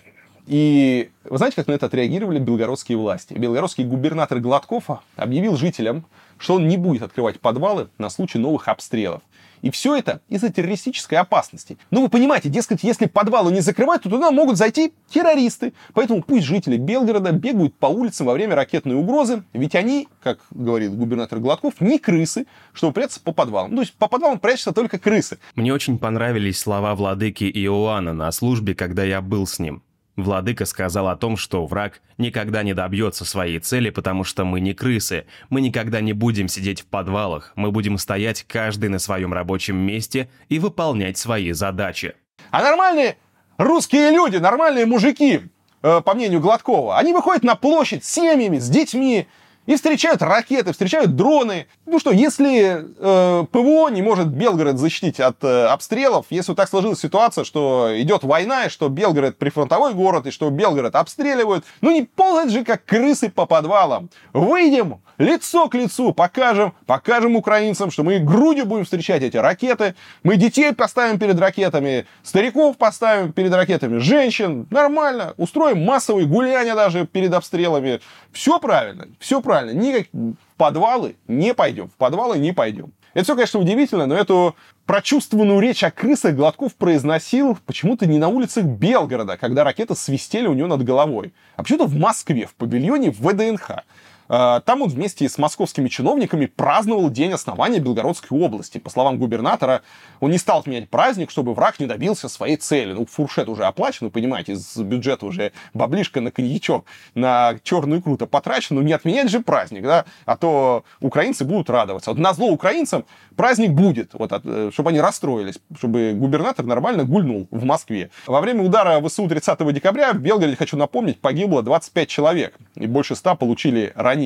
И 0.49 1.11
вы 1.25 1.37
знаете, 1.37 1.57
как 1.57 1.67
на 1.67 1.73
это 1.73 1.85
отреагировали 1.85 2.39
белгородские 2.39 2.97
власти? 2.97 3.35
Белгородский 3.35 3.83
губернатор 3.83 4.39
Гладков 4.39 4.85
объявил 5.15 5.55
жителям, 5.55 6.05
что 6.39 6.55
он 6.55 6.67
не 6.67 6.75
будет 6.75 7.03
открывать 7.03 7.39
подвалы 7.39 7.89
на 7.99 8.09
случай 8.09 8.39
новых 8.39 8.67
обстрелов. 8.67 9.21
И 9.61 9.69
все 9.69 9.95
это 9.95 10.21
из-за 10.27 10.51
террористической 10.51 11.19
опасности. 11.19 11.77
Ну, 11.91 12.01
вы 12.01 12.09
понимаете, 12.09 12.49
дескать, 12.49 12.81
если 12.81 13.05
подвалы 13.05 13.51
не 13.51 13.59
закрывать, 13.59 14.01
то 14.01 14.09
туда 14.09 14.31
могут 14.31 14.57
зайти 14.57 14.91
террористы. 15.11 15.73
Поэтому 15.93 16.23
пусть 16.23 16.47
жители 16.47 16.77
Белгорода 16.77 17.31
бегают 17.31 17.75
по 17.75 17.85
улицам 17.85 18.25
во 18.25 18.33
время 18.33 18.55
ракетной 18.55 18.95
угрозы, 18.95 19.43
ведь 19.53 19.75
они, 19.75 20.07
как 20.23 20.39
говорит 20.49 20.95
губернатор 20.95 21.37
Гладков, 21.37 21.79
не 21.79 21.99
крысы, 21.99 22.47
чтобы 22.73 22.93
прятаться 22.93 23.21
по 23.21 23.33
подвалам. 23.33 23.69
Ну, 23.69 23.77
то 23.77 23.81
есть 23.83 23.93
по 23.93 24.07
подвалам 24.07 24.39
прячутся 24.39 24.71
только 24.71 24.97
крысы. 24.97 25.37
Мне 25.53 25.71
очень 25.73 25.99
понравились 25.99 26.57
слова 26.57 26.95
владыки 26.95 27.43
Иоанна 27.43 28.13
на 28.13 28.31
службе, 28.31 28.73
когда 28.73 29.03
я 29.03 29.21
был 29.21 29.45
с 29.45 29.59
ним. 29.59 29.83
Владыка 30.23 30.65
сказал 30.65 31.07
о 31.07 31.15
том, 31.15 31.37
что 31.37 31.65
враг 31.65 32.01
никогда 32.17 32.63
не 32.63 32.73
добьется 32.73 33.25
своей 33.25 33.59
цели, 33.59 33.89
потому 33.89 34.23
что 34.23 34.45
мы 34.45 34.59
не 34.59 34.73
крысы. 34.73 35.25
Мы 35.49 35.61
никогда 35.61 36.01
не 36.01 36.13
будем 36.13 36.47
сидеть 36.47 36.81
в 36.81 36.85
подвалах. 36.85 37.53
Мы 37.55 37.71
будем 37.71 37.97
стоять 37.97 38.43
каждый 38.47 38.89
на 38.89 38.99
своем 38.99 39.33
рабочем 39.33 39.77
месте 39.77 40.29
и 40.49 40.59
выполнять 40.59 41.17
свои 41.17 41.51
задачи. 41.51 42.15
А 42.51 42.61
нормальные 42.61 43.17
русские 43.57 44.11
люди, 44.11 44.37
нормальные 44.37 44.85
мужики, 44.85 45.41
э, 45.81 46.01
по 46.01 46.13
мнению 46.13 46.39
Гладкова, 46.39 46.97
они 46.97 47.13
выходят 47.13 47.43
на 47.43 47.55
площадь 47.55 48.03
с 48.03 48.11
семьями, 48.11 48.59
с 48.59 48.69
детьми, 48.69 49.27
и 49.69 49.75
встречают 49.75 50.23
ракеты, 50.23 50.71
встречают 50.71 51.15
дроны. 51.15 51.67
Ну 51.85 51.99
что, 51.99 52.09
если 52.09 52.87
э, 52.97 53.45
ПВО 53.51 53.89
не 53.89 54.01
может 54.01 54.29
Белгород 54.29 54.79
защитить 54.79 55.19
от 55.19 55.43
э, 55.43 55.65
обстрелов, 55.65 56.25
если 56.31 56.53
вот 56.53 56.55
так 56.57 56.67
сложилась 56.67 56.99
ситуация, 56.99 57.43
что 57.43 57.91
идет 57.95 58.23
война, 58.23 58.65
и 58.65 58.69
что 58.69 58.89
Белгород 58.89 59.37
прифронтовой 59.37 59.93
город, 59.93 60.25
и 60.25 60.31
что 60.31 60.49
Белгород 60.49 60.95
обстреливают, 60.95 61.65
ну 61.81 61.91
не 61.91 62.01
ползать 62.01 62.49
же 62.49 62.65
как 62.65 62.83
крысы 62.83 63.29
по 63.29 63.45
подвалам. 63.45 64.09
Выйдем 64.33 65.01
лицо 65.19 65.67
к 65.67 65.75
лицу, 65.75 66.13
покажем, 66.13 66.73
покажем 66.87 67.35
украинцам, 67.35 67.91
что 67.91 68.03
мы 68.03 68.17
грудью 68.17 68.65
будем 68.65 68.85
встречать 68.85 69.21
эти 69.21 69.37
ракеты, 69.37 69.93
мы 70.23 70.37
детей 70.37 70.73
поставим 70.73 71.19
перед 71.19 71.39
ракетами, 71.39 72.07
стариков 72.23 72.77
поставим 72.77 73.31
перед 73.33 73.53
ракетами, 73.53 73.99
женщин, 73.99 74.65
нормально, 74.71 75.35
устроим 75.37 75.83
массовые 75.83 76.25
гуляния 76.25 76.73
даже 76.73 77.05
перед 77.05 77.33
обстрелами. 77.33 77.99
Все 78.31 78.59
правильно, 78.59 79.07
все 79.19 79.41
правильно 79.41 79.77
никак 79.77 80.07
в 80.13 80.33
подвалы 80.57 81.15
не 81.27 81.53
пойдем, 81.53 81.89
в 81.89 81.93
подвалы 81.95 82.39
не 82.39 82.53
пойдем. 82.53 82.91
Это 83.13 83.23
все, 83.23 83.35
конечно, 83.35 83.59
удивительно, 83.59 84.05
но 84.05 84.15
эту 84.15 84.55
прочувствованную 84.85 85.59
речь 85.59 85.83
о 85.83 85.91
крысах 85.91 86.35
Гладков 86.35 86.75
произносил 86.75 87.57
почему-то 87.65 88.05
не 88.05 88.19
на 88.19 88.27
улицах 88.27 88.65
Белгорода, 88.65 89.35
когда 89.35 89.63
ракеты 89.63 89.95
свистели 89.95 90.47
у 90.47 90.53
него 90.53 90.67
над 90.67 90.83
головой, 90.83 91.33
а 91.55 91.63
почему-то 91.63 91.85
в 91.85 91.95
Москве, 91.95 92.45
в 92.45 92.53
павильоне 92.55 93.11
ВДНХ. 93.11 93.83
А, 94.29 94.59
там 94.61 94.83
он 94.83 94.89
вместе 94.89 95.27
с 95.27 95.37
московскими 95.39 95.89
чиновниками 95.89 96.45
праздновал 96.45 97.09
день 97.09 97.33
основания 97.33 97.79
Белгородской 97.79 98.37
области. 98.39 98.77
По 98.77 98.89
словам 98.89 99.17
губернатора, 99.17 99.81
он 100.19 100.29
не 100.29 100.37
стал 100.37 100.59
отменять 100.59 100.89
праздник, 100.89 101.31
чтобы 101.31 101.55
враг 101.55 101.79
не 101.79 101.87
добился 101.87 102.29
своей 102.29 102.55
цели. 102.55 102.93
Ну, 102.93 103.07
фуршет 103.07 103.49
уже 103.49 103.65
оплачен, 103.65 104.07
вы 104.07 104.11
понимаете, 104.11 104.53
из 104.53 104.77
бюджета 104.77 105.25
уже 105.25 105.51
баблишка 105.73 106.21
на 106.21 106.29
коньячок, 106.31 106.85
на 107.15 107.55
черную 107.63 108.01
икру-то 108.01 108.27
потрачен, 108.27 108.75
ну 108.75 108.81
не 108.83 108.93
отменять 108.93 109.29
же 109.29 109.39
праздник, 109.39 109.83
да, 109.83 110.05
а 110.25 110.37
то 110.37 110.83
украинцы 111.01 111.43
будут 111.43 111.69
радоваться. 111.69 112.11
Вот 112.11 112.19
на 112.19 112.33
зло 112.33 112.47
украинцам 112.47 113.05
праздник 113.35 113.71
будет, 113.71 114.13
вот, 114.13 114.31
э, 114.31 114.69
чтобы 114.71 114.91
они 114.91 115.01
расстроились, 115.01 115.59
чтобы 115.75 116.13
губернатор 116.13 116.65
нормально 116.65 117.03
гульнул 117.03 117.47
в 117.49 117.63
Москве. 117.63 118.11
Во 118.27 118.41
время 118.41 118.63
удара 118.63 119.01
ВСУ 119.01 119.27
30 119.27 119.73
декабря 119.73 120.13
в 120.13 120.19
Белгороде, 120.19 120.55
хочу 120.55 120.77
напомнить, 120.77 121.19
погибло 121.19 121.63
25 121.63 122.07
человек. 122.07 122.55
и 122.75 122.85
больше 122.85 123.15
100 123.15 123.35
получили 123.35 123.91
ранения. 123.95 124.18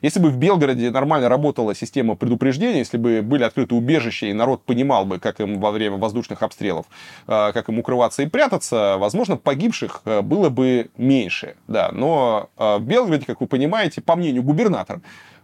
Если 0.00 0.20
бы 0.20 0.30
в 0.30 0.36
Белгороде 0.36 0.90
нормально 0.90 1.28
работала 1.28 1.74
система 1.74 2.14
предупреждения, 2.16 2.78
если 2.78 2.96
бы 2.96 3.22
были 3.22 3.42
открыты 3.42 3.74
убежища, 3.74 4.26
и 4.26 4.32
народ 4.32 4.64
понимал 4.64 5.04
бы, 5.04 5.18
как 5.18 5.40
им 5.40 5.60
во 5.60 5.70
время 5.70 5.96
воздушных 5.96 6.42
обстрелов, 6.42 6.86
э, 7.26 7.52
как 7.52 7.68
им 7.68 7.78
укрываться 7.78 8.22
и 8.22 8.26
прятаться, 8.26 8.96
возможно, 8.98 9.36
погибших 9.36 10.02
э, 10.04 10.22
было 10.22 10.48
бы 10.48 10.90
меньше. 10.96 11.56
Да. 11.68 11.90
Но 11.92 12.48
в 12.56 12.80
Белгороде, 12.80 13.26
как 13.26 13.40
вы 13.40 13.46
понимаете, 13.46 14.00
по 14.00 14.16
мнению 14.16 14.42
губернатора, 14.42 15.00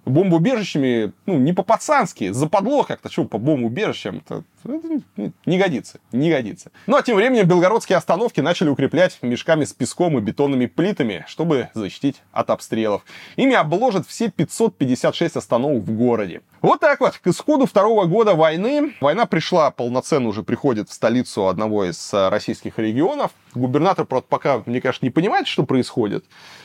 бомбоубежищами, 0.08 1.12
ну, 1.26 1.38
не 1.38 1.52
по-пацански, 1.52 2.32
западло 2.32 2.84
как-то, 2.84 3.10
что 3.10 3.24
по 3.24 3.38
бомбоубежищам, 3.38 4.22
это, 4.24 4.44
это 4.64 5.02
не 5.46 5.58
годится, 5.58 6.00
не 6.12 6.30
годится. 6.30 6.70
Ну, 6.86 6.96
а 6.96 7.02
тем 7.02 7.16
временем 7.16 7.46
белгородские 7.46 7.98
остановки 7.98 8.40
начали 8.40 8.68
укреплять 8.68 9.18
мешками 9.22 9.64
с 9.64 9.72
песком 9.72 10.18
и 10.18 10.20
бетонными 10.20 10.66
плитами, 10.66 11.24
чтобы 11.28 11.68
защитить 11.74 12.22
от 12.32 12.50
обстрелов. 12.50 13.02
Ими 13.36 13.54
обложат 13.54 14.06
все 14.06 14.30
556 14.30 15.36
остановок 15.36 15.84
в 15.84 15.96
городе. 15.96 16.42
Вот 16.60 16.80
так 16.80 17.00
вот, 17.00 17.16
к 17.18 17.26
исходу 17.26 17.66
второго 17.66 18.06
года 18.06 18.34
войны, 18.34 18.94
война 19.00 19.26
пришла, 19.26 19.70
полноценно 19.70 20.28
уже 20.28 20.42
приходит 20.42 20.88
в 20.88 20.92
столицу 20.92 21.46
одного 21.46 21.84
из 21.84 22.12
э, 22.12 22.28
российских 22.28 22.78
регионов. 22.78 23.30
Губернатор, 23.54 24.04
правда, 24.06 24.26
пока, 24.28 24.62
мне 24.66 24.80
кажется, 24.80 25.06
не 25.06 25.10
понимает, 25.10 25.46
что 25.46 25.64
происходит, 25.64 26.24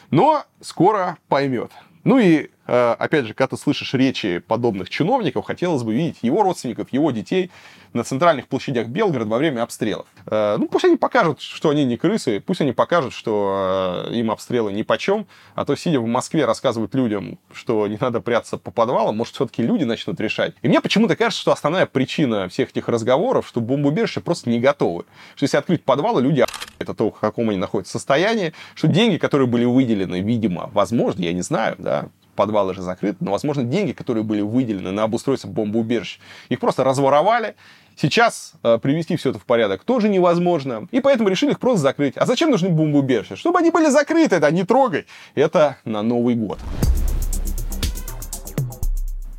но 0.09 0.43
скоро 0.61 1.17
поймет. 1.27 1.71
Ну 2.03 2.19
и 2.19 2.49
опять 2.65 3.25
же, 3.25 3.33
когда 3.33 3.55
ты 3.55 3.61
слышишь 3.61 3.93
речи 3.93 4.39
подобных 4.39 4.89
чиновников, 4.89 5.45
хотелось 5.45 5.83
бы 5.83 5.93
видеть 5.93 6.19
его 6.21 6.43
родственников, 6.43 6.91
его 6.91 7.11
детей 7.11 7.51
на 7.93 8.03
центральных 8.03 8.47
площадях 8.47 8.87
Белгорода 8.87 9.29
во 9.29 9.37
время 9.37 9.61
обстрелов. 9.61 10.07
Э, 10.25 10.57
ну, 10.57 10.67
пусть 10.67 10.85
они 10.85 10.97
покажут, 10.97 11.41
что 11.41 11.69
они 11.69 11.85
не 11.85 11.97
крысы, 11.97 12.39
пусть 12.39 12.61
они 12.61 12.73
покажут, 12.73 13.13
что 13.13 14.05
э, 14.09 14.15
им 14.15 14.31
обстрелы 14.31 14.73
ни 14.73 14.81
почем, 14.81 15.27
а 15.55 15.63
то, 15.65 15.75
сидя 15.75 15.99
в 15.99 16.07
Москве, 16.07 16.45
рассказывают 16.45 16.93
людям, 16.95 17.37
что 17.53 17.87
не 17.87 17.97
надо 17.99 18.19
прятаться 18.19 18.57
по 18.57 18.71
подвалам, 18.71 19.15
может, 19.15 19.35
все-таки 19.35 19.61
люди 19.61 19.83
начнут 19.83 20.19
решать. 20.19 20.55
И 20.61 20.67
мне 20.67 20.81
почему-то 20.81 21.15
кажется, 21.15 21.41
что 21.41 21.51
основная 21.51 21.85
причина 21.85 22.49
всех 22.49 22.71
этих 22.71 22.87
разговоров, 22.87 23.47
что 23.47 23.61
бомбоубежища 23.61 24.21
просто 24.21 24.49
не 24.49 24.59
готовы. 24.59 25.05
Что 25.35 25.43
если 25.43 25.57
открыть 25.57 25.83
подвалы, 25.83 26.21
люди 26.21 26.43
это 26.79 26.93
то, 26.93 27.11
в 27.11 27.19
каком 27.19 27.49
они 27.49 27.57
находятся 27.57 27.93
состоянии, 27.93 28.53
что 28.75 28.87
деньги, 28.87 29.17
которые 29.17 29.47
были 29.47 29.65
выделены, 29.65 30.19
видимо, 30.19 30.69
возможно, 30.73 31.21
я 31.21 31.31
не 31.31 31.41
знаю, 31.41 31.75
да, 31.77 32.09
подвалы 32.35 32.73
же 32.73 32.81
закрыты, 32.81 33.17
но, 33.21 33.31
возможно, 33.31 33.63
деньги, 33.63 33.91
которые 33.91 34.23
были 34.23 34.41
выделены 34.41 34.91
на 34.91 35.03
обустройство 35.03 35.47
бомбоубежищ, 35.47 36.19
их 36.49 36.59
просто 36.59 36.83
разворовали. 36.83 37.55
Сейчас 37.95 38.53
э, 38.63 38.79
привести 38.79 39.15
все 39.17 39.29
это 39.29 39.39
в 39.39 39.45
порядок 39.45 39.83
тоже 39.83 40.09
невозможно, 40.09 40.87
и 40.91 40.99
поэтому 40.99 41.29
решили 41.29 41.51
их 41.51 41.59
просто 41.59 41.81
закрыть. 41.81 42.17
А 42.17 42.25
зачем 42.25 42.49
нужны 42.49 42.69
бомбоубежища? 42.69 43.35
Чтобы 43.35 43.59
они 43.59 43.69
были 43.69 43.89
закрыты, 43.89 44.37
это 44.37 44.49
не 44.51 44.63
трогай. 44.63 45.05
Это 45.35 45.77
на 45.85 46.01
Новый 46.01 46.35
год. 46.35 46.59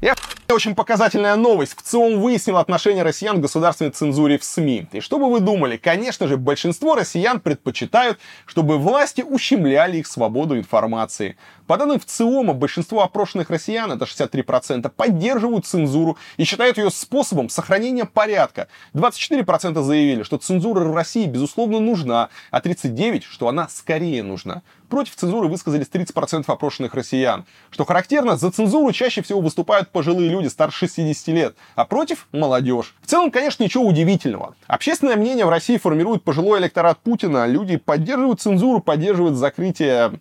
Я 0.01 0.15
очень 0.55 0.75
показательная 0.75 1.35
новость. 1.37 1.75
В 1.77 1.83
ЦИОМ 1.83 2.21
выяснил 2.21 2.59
отношение 2.59 3.03
россиян 3.03 3.39
к 3.39 3.41
государственной 3.41 3.91
цензуре 3.91 4.39
в 4.39 4.45
СМИ. 4.45 4.89
И 4.93 5.01
что 5.01 5.19
бы 5.19 5.31
вы 5.31 5.41
думали? 5.41 5.77
Конечно 5.79 6.29
же, 6.29 6.37
большинство 6.37 6.95
россиян 6.95 7.41
предпочитают, 7.41 8.19
чтобы 8.45 8.79
власти 8.79 9.23
ущемляли 9.23 9.97
их 9.97 10.07
свободу 10.07 10.59
информации. 10.59 11.37
По 11.67 11.79
данным 11.79 11.99
в 11.99 12.05
ЦИОМа, 12.05 12.53
большинство 12.53 13.03
опрошенных 13.03 13.49
россиян, 13.49 13.91
это 13.91 14.05
63%, 14.05 14.91
поддерживают 14.91 15.65
цензуру 15.65 16.19
и 16.37 16.45
считают 16.45 16.77
ее 16.77 16.91
способом 16.91 17.49
сохранения 17.49 18.05
порядка. 18.05 18.69
24% 18.93 19.83
заявили, 19.83 20.23
что 20.25 20.37
цензура 20.37 20.81
в 20.81 20.95
России, 20.95 21.27
безусловно, 21.27 21.81
нужна, 21.81 22.29
а 22.51 22.61
39% 22.61 23.23
что 23.31 23.49
она 23.49 23.69
скорее 23.69 24.23
нужна. 24.23 24.63
Против 24.89 25.17
цензуры 25.17 25.49
высказались 25.49 25.89
30% 25.91 26.45
опрошенных 26.47 26.95
россиян. 26.95 27.47
Что 27.71 27.85
характерно, 27.85 28.37
за 28.37 28.51
цензуру 28.51 28.93
чаще 28.93 29.23
всего 29.23 29.41
выступают 29.41 29.91
пожилые 29.91 30.29
люди 30.29 30.49
старше 30.49 30.87
60 30.87 31.29
лет, 31.29 31.57
а 31.75 31.85
против– 31.85 32.29
молодежь. 32.33 32.95
В 33.03 33.07
целом, 33.07 33.31
конечно, 33.31 33.65
ничего 33.65 33.85
удивительного. 33.85 34.55
Общественное 34.67 35.17
мнение 35.17 35.47
в 35.47 35.49
России 35.49 35.79
формирует 35.79 36.23
пожилой 36.23 36.61
электорат 36.61 36.99
Путина. 36.99 37.47
Люди 37.47 37.77
поддерживают 37.77 38.41
цензуру, 38.41 38.81
поддерживают 38.81 39.37
закрытие 39.37 40.21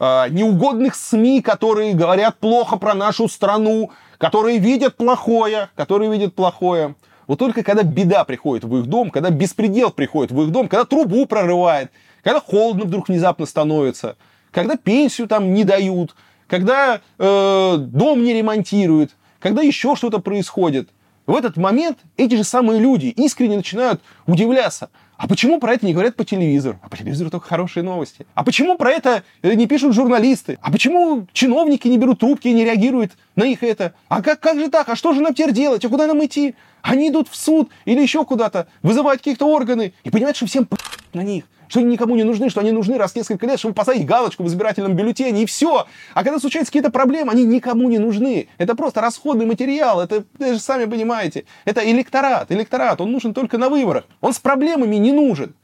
э, 0.00 0.28
неугодных 0.30 0.96
СМИ, 0.96 1.42
которые 1.42 1.94
говорят 1.94 2.38
плохо 2.38 2.76
про 2.76 2.94
нашу 2.94 3.28
страну, 3.28 3.90
которые 4.18 4.58
видят 4.58 4.96
плохое, 4.96 5.68
которые 5.76 6.10
видят 6.10 6.34
плохое. 6.34 6.96
Вот 7.28 7.38
только 7.38 7.62
когда 7.62 7.84
беда 7.84 8.24
приходит 8.24 8.64
в 8.64 8.76
их 8.76 8.86
дом, 8.86 9.10
когда 9.10 9.30
беспредел 9.30 9.90
приходит 9.90 10.32
в 10.32 10.42
их 10.42 10.50
дом, 10.50 10.66
когда 10.66 10.84
трубу 10.84 11.26
прорывает, 11.26 11.92
когда 12.24 12.40
холодно 12.40 12.86
вдруг 12.86 13.08
внезапно 13.08 13.46
становится, 13.46 14.16
когда 14.50 14.76
пенсию 14.76 15.28
там 15.28 15.54
не 15.54 15.62
дают, 15.62 16.16
когда 16.48 17.00
э, 17.18 17.76
дом 17.78 18.24
не 18.24 18.34
ремонтируют, 18.34 19.12
когда 19.38 19.62
еще 19.62 19.94
что-то 19.94 20.18
происходит. 20.18 20.88
В 21.26 21.36
этот 21.36 21.56
момент 21.56 21.98
эти 22.16 22.34
же 22.34 22.42
самые 22.42 22.80
люди 22.80 23.06
искренне 23.06 23.56
начинают 23.56 24.00
удивляться. 24.26 24.90
А 25.20 25.28
почему 25.28 25.60
про 25.60 25.74
это 25.74 25.84
не 25.84 25.92
говорят 25.92 26.16
по 26.16 26.24
телевизору? 26.24 26.78
А 26.80 26.88
по 26.88 26.96
телевизору 26.96 27.28
только 27.28 27.46
хорошие 27.46 27.82
новости. 27.82 28.24
А 28.34 28.42
почему 28.42 28.78
про 28.78 28.90
это 28.90 29.22
э, 29.42 29.52
не 29.52 29.66
пишут 29.66 29.92
журналисты? 29.92 30.58
А 30.62 30.72
почему 30.72 31.26
чиновники 31.34 31.88
не 31.88 31.98
берут 31.98 32.20
трубки 32.20 32.48
и 32.48 32.54
не 32.54 32.64
реагируют 32.64 33.12
на 33.36 33.44
их 33.44 33.62
это? 33.62 33.92
А 34.08 34.22
как, 34.22 34.40
как 34.40 34.58
же 34.58 34.70
так? 34.70 34.88
А 34.88 34.96
что 34.96 35.12
же 35.12 35.20
нам 35.20 35.34
теперь 35.34 35.52
делать? 35.52 35.84
А 35.84 35.90
куда 35.90 36.06
нам 36.06 36.24
идти? 36.24 36.54
Они 36.80 37.10
идут 37.10 37.28
в 37.28 37.36
суд 37.36 37.68
или 37.84 38.00
еще 38.00 38.24
куда-то, 38.24 38.68
вызывают 38.82 39.20
какие-то 39.20 39.44
органы 39.44 39.92
и 40.04 40.10
понимают, 40.10 40.38
что 40.38 40.46
всем 40.46 40.66
на 41.12 41.22
них 41.22 41.44
что 41.70 41.80
они 41.80 41.88
никому 41.92 42.16
не 42.16 42.24
нужны, 42.24 42.50
что 42.50 42.60
они 42.60 42.72
нужны 42.72 42.98
раз 42.98 43.12
в 43.12 43.16
несколько 43.16 43.46
лет, 43.46 43.58
чтобы 43.58 43.74
поставить 43.74 44.04
галочку 44.04 44.42
в 44.42 44.48
избирательном 44.48 44.94
бюллетене, 44.94 45.44
и 45.44 45.46
все. 45.46 45.86
А 46.14 46.24
когда 46.24 46.38
случаются 46.38 46.70
какие-то 46.72 46.90
проблемы, 46.90 47.30
они 47.32 47.44
никому 47.44 47.88
не 47.88 47.98
нужны. 47.98 48.48
Это 48.58 48.74
просто 48.74 49.00
расходный 49.00 49.46
материал, 49.46 50.00
это, 50.00 50.24
вы 50.38 50.54
же 50.54 50.58
сами 50.58 50.84
понимаете. 50.86 51.44
Это 51.64 51.88
электорат, 51.88 52.50
электорат, 52.50 53.00
он 53.00 53.12
нужен 53.12 53.32
только 53.32 53.56
на 53.56 53.68
выборах. 53.68 54.04
Он 54.20 54.32
с 54.32 54.38
проблемами 54.40 54.96
не 54.96 55.12
нужен. 55.12 55.54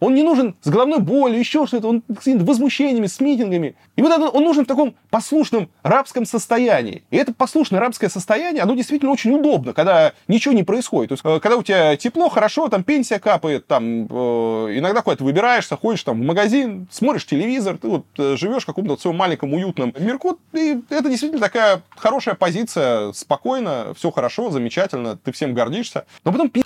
Он 0.00 0.14
не 0.14 0.22
нужен 0.22 0.56
с 0.62 0.68
головной 0.68 0.98
болью, 0.98 1.38
еще 1.38 1.66
что-то, 1.66 1.88
он 1.88 2.02
с 2.08 2.26
возмущениями, 2.26 3.06
с 3.06 3.20
митингами. 3.20 3.76
И 3.96 4.02
вот 4.02 4.34
он 4.34 4.44
нужен 4.44 4.64
в 4.64 4.68
таком 4.68 4.94
послушном 5.10 5.68
рабском 5.82 6.24
состоянии. 6.24 7.02
И 7.10 7.16
это 7.16 7.34
послушное 7.34 7.80
рабское 7.80 8.08
состояние, 8.08 8.62
оно 8.62 8.74
действительно 8.74 9.12
очень 9.12 9.32
удобно, 9.32 9.72
когда 9.74 10.12
ничего 10.26 10.54
не 10.54 10.62
происходит. 10.62 11.10
То 11.10 11.12
есть, 11.14 11.22
э, 11.24 11.40
когда 11.40 11.56
у 11.56 11.62
тебя 11.62 11.96
тепло, 11.96 12.28
хорошо, 12.28 12.68
там 12.68 12.82
пенсия 12.82 13.18
капает, 13.18 13.66
там 13.66 14.06
э, 14.06 14.78
иногда 14.78 15.02
куда-то 15.02 15.24
выбираешься, 15.24 15.76
ходишь 15.76 16.02
там 16.02 16.20
в 16.20 16.24
магазин, 16.24 16.88
смотришь 16.90 17.26
телевизор, 17.26 17.76
ты 17.76 17.88
вот 17.88 18.06
э, 18.18 18.36
живешь 18.36 18.62
в 18.62 18.66
каком-то 18.66 18.96
своем 18.96 19.16
маленьком 19.16 19.52
уютном 19.52 19.92
мирку, 19.98 20.38
и 20.52 20.80
это 20.88 21.08
действительно 21.08 21.40
такая 21.40 21.82
хорошая 21.90 22.34
позиция, 22.34 23.12
спокойно, 23.12 23.92
все 23.96 24.10
хорошо, 24.10 24.50
замечательно, 24.50 25.16
ты 25.16 25.32
всем 25.32 25.52
гордишься. 25.52 26.06
Но 26.24 26.32
потом 26.32 26.48
пи*** 26.48 26.62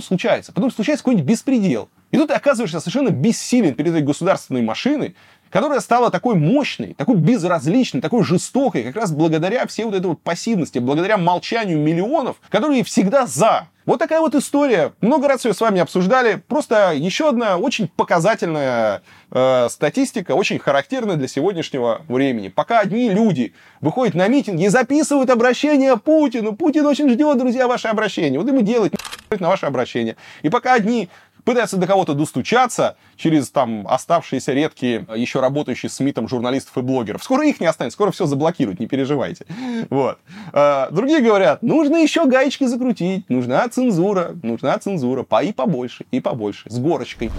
случается, 0.00 0.52
потом 0.52 0.70
случается 0.70 1.04
какой-нибудь 1.04 1.28
беспредел. 1.28 1.88
И 2.10 2.18
тут 2.18 2.28
ты 2.28 2.34
оказываешься 2.34 2.75
совершенно 2.80 3.10
бессилен 3.10 3.74
перед 3.74 3.90
этой 3.90 4.02
государственной 4.02 4.62
машиной, 4.62 5.14
которая 5.50 5.80
стала 5.80 6.10
такой 6.10 6.34
мощной, 6.34 6.94
такой 6.94 7.16
безразличной, 7.16 8.00
такой 8.00 8.24
жестокой, 8.24 8.82
как 8.82 8.96
раз 8.96 9.12
благодаря 9.12 9.66
всей 9.66 9.84
вот 9.84 9.94
этой 9.94 10.06
вот 10.06 10.20
пассивности, 10.20 10.78
благодаря 10.78 11.16
молчанию 11.16 11.78
миллионов, 11.78 12.36
которые 12.50 12.84
всегда 12.84 13.26
за. 13.26 13.68
Вот 13.86 14.00
такая 14.00 14.20
вот 14.20 14.34
история. 14.34 14.92
Много 15.00 15.28
раз 15.28 15.44
ее 15.44 15.54
с 15.54 15.60
вами 15.60 15.80
обсуждали. 15.80 16.42
Просто 16.48 16.92
еще 16.92 17.28
одна 17.28 17.56
очень 17.56 17.86
показательная 17.86 19.02
э, 19.30 19.68
статистика, 19.70 20.32
очень 20.32 20.58
характерная 20.58 21.14
для 21.14 21.28
сегодняшнего 21.28 22.02
времени. 22.08 22.48
Пока 22.48 22.80
одни 22.80 23.08
люди 23.10 23.54
выходят 23.80 24.16
на 24.16 24.26
митинги 24.26 24.64
и 24.64 24.68
записывают 24.68 25.30
обращение 25.30 25.96
Путину. 25.96 26.56
Путин 26.56 26.84
очень 26.84 27.08
ждет, 27.08 27.38
друзья, 27.38 27.68
ваше 27.68 27.86
обращение. 27.86 28.40
Вот 28.40 28.48
ему 28.48 28.62
делать 28.62 28.92
на 29.30 29.48
ваше 29.48 29.66
обращение. 29.66 30.16
И 30.42 30.48
пока 30.48 30.74
одни 30.74 31.08
пытается 31.46 31.76
до 31.76 31.86
кого-то 31.86 32.12
достучаться 32.12 32.96
через 33.16 33.50
там 33.50 33.86
оставшиеся 33.88 34.52
редкие, 34.52 35.06
еще 35.16 35.40
работающие 35.40 35.88
с 35.88 35.98
МИТом 36.00 36.28
журналистов 36.28 36.76
и 36.76 36.82
блогеров. 36.82 37.22
Скоро 37.22 37.46
их 37.46 37.60
не 37.60 37.66
останется, 37.66 37.94
скоро 37.94 38.10
все 38.10 38.26
заблокируют, 38.26 38.80
не 38.80 38.86
переживайте. 38.86 39.46
Вот. 39.88 40.18
А, 40.52 40.90
другие 40.90 41.20
говорят, 41.20 41.62
нужно 41.62 41.96
еще 41.96 42.26
гаечки 42.26 42.64
закрутить, 42.64 43.28
нужна 43.30 43.68
цензура, 43.68 44.34
нужна 44.42 44.76
цензура, 44.78 45.22
по 45.22 45.42
и 45.42 45.52
побольше, 45.52 46.06
и 46.10 46.18
побольше, 46.18 46.68
с 46.68 46.78
горочкой. 46.78 47.30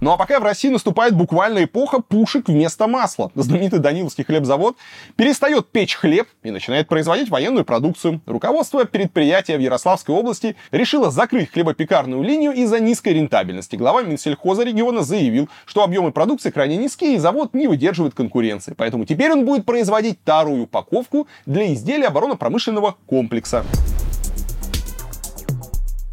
Ну 0.00 0.10
а 0.12 0.18
пока 0.18 0.40
в 0.40 0.42
России 0.42 0.68
наступает 0.68 1.14
буквально 1.14 1.64
эпоха 1.64 2.00
пушек 2.00 2.48
вместо 2.48 2.86
масла. 2.86 3.30
Знаменитый 3.34 3.78
Даниловский 3.78 4.24
хлебзавод 4.24 4.76
перестает 5.16 5.68
печь 5.68 5.94
хлеб 5.94 6.28
и 6.42 6.50
начинает 6.50 6.86
производить 6.86 7.30
военную 7.30 7.64
продукцию. 7.64 8.20
Руководство 8.26 8.84
предприятия 8.84 9.56
в 9.56 9.60
Ярославской 9.60 10.14
области 10.14 10.54
решило 10.70 11.10
закрыть 11.10 11.50
хлебопекарную 11.50 12.22
линию 12.22 12.52
из-за 12.52 12.78
низкой 12.78 13.14
рентабельности. 13.14 13.76
Глава 13.76 14.02
Минсельхоза 14.02 14.64
региона 14.64 15.02
заявил, 15.02 15.48
что 15.64 15.82
объемы 15.82 16.12
продукции 16.12 16.50
крайне 16.50 16.76
низкие 16.76 17.14
и 17.14 17.18
завод 17.18 17.54
не 17.54 17.66
выдерживает 17.66 18.14
конкуренции. 18.14 18.74
Поэтому 18.76 19.06
теперь 19.06 19.32
он 19.32 19.46
будет 19.46 19.64
производить 19.64 20.22
тарую 20.24 20.64
упаковку 20.64 21.26
для 21.46 21.72
изделий 21.72 22.04
оборонно-промышленного 22.04 22.96
комплекса. 23.06 23.64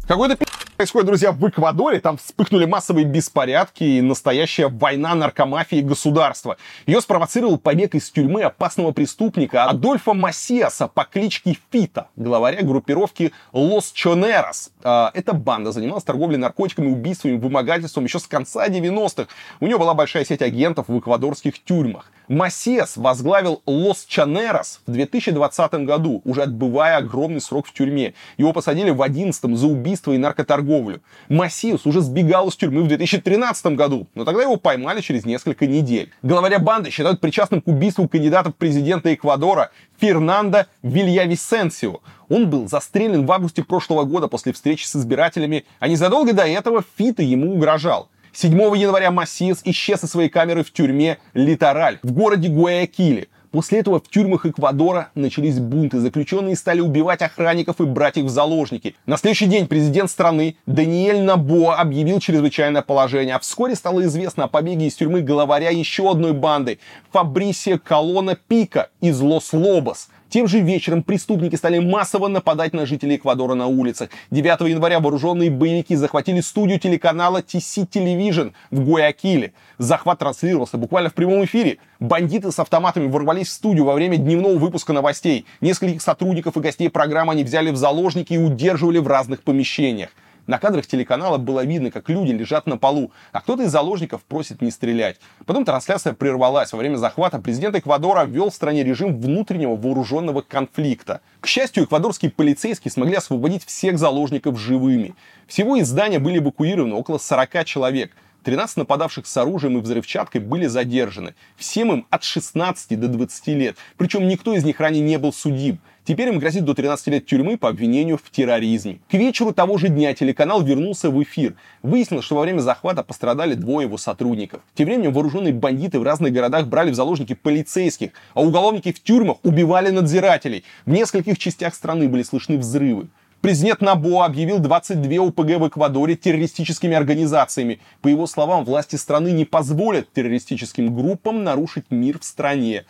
Какой-то 0.08 0.36
происходит, 0.74 1.06
друзья, 1.06 1.32
в 1.32 1.48
Эквадоре. 1.48 2.00
Там 2.00 2.16
вспыхнули 2.16 2.66
массовые 2.66 3.06
беспорядки 3.06 3.84
и 3.84 4.00
настоящая 4.00 4.68
война 4.68 5.14
наркомафии 5.14 5.78
и 5.78 5.82
государства. 5.82 6.56
Ее 6.86 7.00
спровоцировал 7.00 7.58
побег 7.58 7.94
из 7.94 8.10
тюрьмы 8.10 8.42
опасного 8.42 8.92
преступника 8.92 9.64
Адольфа 9.64 10.14
Массиаса 10.14 10.88
по 10.88 11.04
кличке 11.04 11.56
Фита, 11.70 12.08
главаря 12.16 12.62
группировки 12.62 13.32
Лос 13.52 13.92
Чонерос. 13.92 14.70
А, 14.82 15.10
эта 15.14 15.32
банда 15.32 15.72
занималась 15.72 16.04
торговлей 16.04 16.38
наркотиками, 16.38 16.88
убийствами, 16.88 17.36
вымогательством 17.36 18.04
еще 18.04 18.18
с 18.18 18.26
конца 18.26 18.68
90-х. 18.68 19.28
У 19.60 19.66
нее 19.66 19.78
была 19.78 19.94
большая 19.94 20.24
сеть 20.24 20.42
агентов 20.42 20.88
в 20.88 20.98
эквадорских 20.98 21.62
тюрьмах. 21.62 22.10
Массиас 22.28 22.96
возглавил 22.96 23.60
Лос 23.66 24.06
Чанерос 24.08 24.80
в 24.86 24.92
2020 24.92 25.74
году, 25.84 26.22
уже 26.24 26.42
отбывая 26.42 26.96
огромный 26.96 27.40
срок 27.40 27.66
в 27.66 27.72
тюрьме. 27.72 28.14
Его 28.38 28.52
посадили 28.52 28.90
в 28.90 29.02
11 29.02 29.56
за 29.56 29.66
убийство 29.66 30.12
и 30.12 30.18
наркоторговлю. 30.18 31.02
Массиус 31.28 31.84
уже 31.84 32.00
сбегал 32.00 32.48
из 32.48 32.56
тюрьмы 32.56 32.82
в 32.82 32.88
2013 32.88 33.66
году, 33.76 34.06
но 34.14 34.24
тогда 34.24 34.42
его 34.42 34.56
поймали 34.56 35.02
через 35.02 35.26
несколько 35.26 35.66
недель. 35.66 36.10
Главаря 36.22 36.58
банды 36.58 36.90
считают 36.90 37.20
причастным 37.20 37.60
к 37.60 37.68
убийству 37.68 38.08
кандидата 38.08 38.50
в 38.50 38.54
президенты 38.54 39.12
Эквадора 39.12 39.70
Фернандо 39.98 40.66
Вильявисенсио. 40.82 42.00
Он 42.30 42.48
был 42.48 42.68
застрелен 42.68 43.26
в 43.26 43.32
августе 43.32 43.62
прошлого 43.62 44.04
года 44.04 44.28
после 44.28 44.54
встречи 44.54 44.86
с 44.86 44.96
избирателями, 44.96 45.66
а 45.78 45.88
незадолго 45.88 46.32
до 46.32 46.46
этого 46.46 46.82
Фита 46.96 47.22
ему 47.22 47.54
угрожал. 47.54 48.08
7 48.34 48.52
января 48.76 49.12
Массиес 49.12 49.60
исчез 49.64 50.02
из 50.02 50.10
своей 50.10 50.28
камеры 50.28 50.64
в 50.64 50.72
тюрьме 50.72 51.18
Литораль 51.34 52.00
в 52.02 52.10
городе 52.10 52.48
Гуаякиле. 52.48 53.28
После 53.52 53.78
этого 53.78 54.00
в 54.00 54.08
тюрьмах 54.08 54.44
Эквадора 54.46 55.10
начались 55.14 55.60
бунты. 55.60 56.00
Заключенные 56.00 56.56
стали 56.56 56.80
убивать 56.80 57.22
охранников 57.22 57.80
и 57.80 57.84
брать 57.84 58.16
их 58.16 58.24
в 58.24 58.28
заложники. 58.28 58.96
На 59.06 59.16
следующий 59.16 59.46
день 59.46 59.68
президент 59.68 60.10
страны 60.10 60.56
Даниэль 60.66 61.22
Набоа 61.22 61.76
объявил 61.76 62.18
чрезвычайное 62.18 62.82
положение. 62.82 63.36
А 63.36 63.38
вскоре 63.38 63.76
стало 63.76 64.04
известно 64.06 64.44
о 64.44 64.48
побеге 64.48 64.88
из 64.88 64.96
тюрьмы 64.96 65.20
главаря 65.20 65.70
еще 65.70 66.10
одной 66.10 66.32
банды 66.32 66.80
Фабрисия 67.12 67.78
Колона 67.78 68.34
Пика 68.34 68.88
из 69.00 69.20
Лос-Лобос. 69.20 70.08
Тем 70.28 70.48
же 70.48 70.60
вечером 70.60 71.02
преступники 71.02 71.56
стали 71.56 71.78
массово 71.78 72.28
нападать 72.28 72.72
на 72.72 72.86
жителей 72.86 73.16
Эквадора 73.16 73.54
на 73.54 73.66
улицах. 73.66 74.10
9 74.30 74.68
января 74.68 75.00
вооруженные 75.00 75.50
боевики 75.50 75.94
захватили 75.94 76.40
студию 76.40 76.80
телеканала 76.80 77.38
TC 77.38 77.88
Television 77.88 78.52
в 78.70 78.84
Гуякиле. 78.84 79.52
Захват 79.78 80.18
транслировался 80.18 80.76
буквально 80.76 81.10
в 81.10 81.14
прямом 81.14 81.44
эфире. 81.44 81.78
Бандиты 82.00 82.50
с 82.50 82.58
автоматами 82.58 83.06
ворвались 83.06 83.48
в 83.48 83.52
студию 83.52 83.84
во 83.84 83.94
время 83.94 84.16
дневного 84.16 84.58
выпуска 84.58 84.92
новостей. 84.92 85.46
Нескольких 85.60 86.02
сотрудников 86.02 86.56
и 86.56 86.60
гостей 86.60 86.90
программы 86.90 87.32
они 87.32 87.44
взяли 87.44 87.70
в 87.70 87.76
заложники 87.76 88.32
и 88.32 88.38
удерживали 88.38 88.98
в 88.98 89.06
разных 89.06 89.42
помещениях. 89.42 90.10
На 90.46 90.58
кадрах 90.58 90.86
телеканала 90.86 91.38
было 91.38 91.64
видно, 91.64 91.90
как 91.90 92.08
люди 92.10 92.32
лежат 92.32 92.66
на 92.66 92.76
полу, 92.76 93.12
а 93.32 93.40
кто-то 93.40 93.62
из 93.62 93.70
заложников 93.70 94.22
просит 94.22 94.60
не 94.60 94.70
стрелять. 94.70 95.18
Потом 95.46 95.64
трансляция 95.64 96.12
прервалась. 96.12 96.72
Во 96.72 96.78
время 96.78 96.96
захвата 96.96 97.38
президент 97.38 97.76
Эквадора 97.76 98.24
ввел 98.24 98.50
в 98.50 98.54
стране 98.54 98.84
режим 98.84 99.18
внутреннего 99.18 99.74
вооруженного 99.74 100.42
конфликта. 100.42 101.22
К 101.40 101.46
счастью, 101.46 101.84
эквадорские 101.84 102.30
полицейские 102.30 102.92
смогли 102.92 103.16
освободить 103.16 103.64
всех 103.64 103.98
заложников 103.98 104.58
живыми. 104.58 105.14
Всего 105.46 105.76
из 105.76 105.88
здания 105.88 106.18
были 106.18 106.38
эвакуированы 106.38 106.94
около 106.94 107.18
40 107.18 107.64
человек. 107.64 108.12
13 108.44 108.76
нападавших 108.76 109.26
с 109.26 109.36
оружием 109.38 109.78
и 109.78 109.80
взрывчаткой 109.80 110.42
были 110.42 110.66
задержаны. 110.66 111.34
Всем 111.56 111.92
им 111.92 112.06
от 112.10 112.24
16 112.24 113.00
до 113.00 113.08
20 113.08 113.46
лет. 113.48 113.76
Причем 113.96 114.28
никто 114.28 114.54
из 114.54 114.64
них 114.64 114.78
ранее 114.80 115.02
не 115.02 115.18
был 115.18 115.32
судим. 115.32 115.80
Теперь 116.04 116.28
им 116.28 116.38
грозит 116.38 116.64
до 116.64 116.74
13 116.74 117.06
лет 117.06 117.26
тюрьмы 117.26 117.56
по 117.56 117.70
обвинению 117.70 118.18
в 118.18 118.30
терроризме. 118.30 118.98
К 119.10 119.14
вечеру 119.14 119.52
того 119.54 119.78
же 119.78 119.88
дня 119.88 120.12
телеканал 120.12 120.62
вернулся 120.62 121.08
в 121.10 121.22
эфир. 121.22 121.54
Выяснилось, 121.82 122.26
что 122.26 122.36
во 122.36 122.42
время 122.42 122.60
захвата 122.60 123.02
пострадали 123.02 123.54
двое 123.54 123.86
его 123.86 123.96
сотрудников. 123.96 124.60
Тем 124.74 124.86
временем 124.86 125.14
вооруженные 125.14 125.54
бандиты 125.54 125.98
в 125.98 126.02
разных 126.02 126.32
городах 126.32 126.66
брали 126.66 126.90
в 126.90 126.94
заложники 126.94 127.34
полицейских, 127.34 128.10
а 128.34 128.42
уголовники 128.42 128.92
в 128.92 129.02
тюрьмах 129.02 129.38
убивали 129.42 129.88
надзирателей. 129.88 130.64
В 130.84 130.90
нескольких 130.90 131.38
частях 131.38 131.74
страны 131.74 132.06
были 132.06 132.22
слышны 132.22 132.58
взрывы. 132.58 133.08
Президент 133.40 133.82
Набо 133.82 134.24
объявил 134.24 134.58
22 134.58 135.28
ОПГ 135.28 135.60
в 135.60 135.68
Эквадоре 135.68 136.16
террористическими 136.16 136.96
организациями. 136.96 137.78
По 138.00 138.08
его 138.08 138.26
словам, 138.26 138.64
власти 138.64 138.96
страны 138.96 139.32
не 139.32 139.44
позволят 139.44 140.10
террористическим 140.14 140.94
группам 140.94 141.44
нарушить 141.44 141.84
мир 141.90 142.18
в 142.18 142.24
стране. 142.24 142.84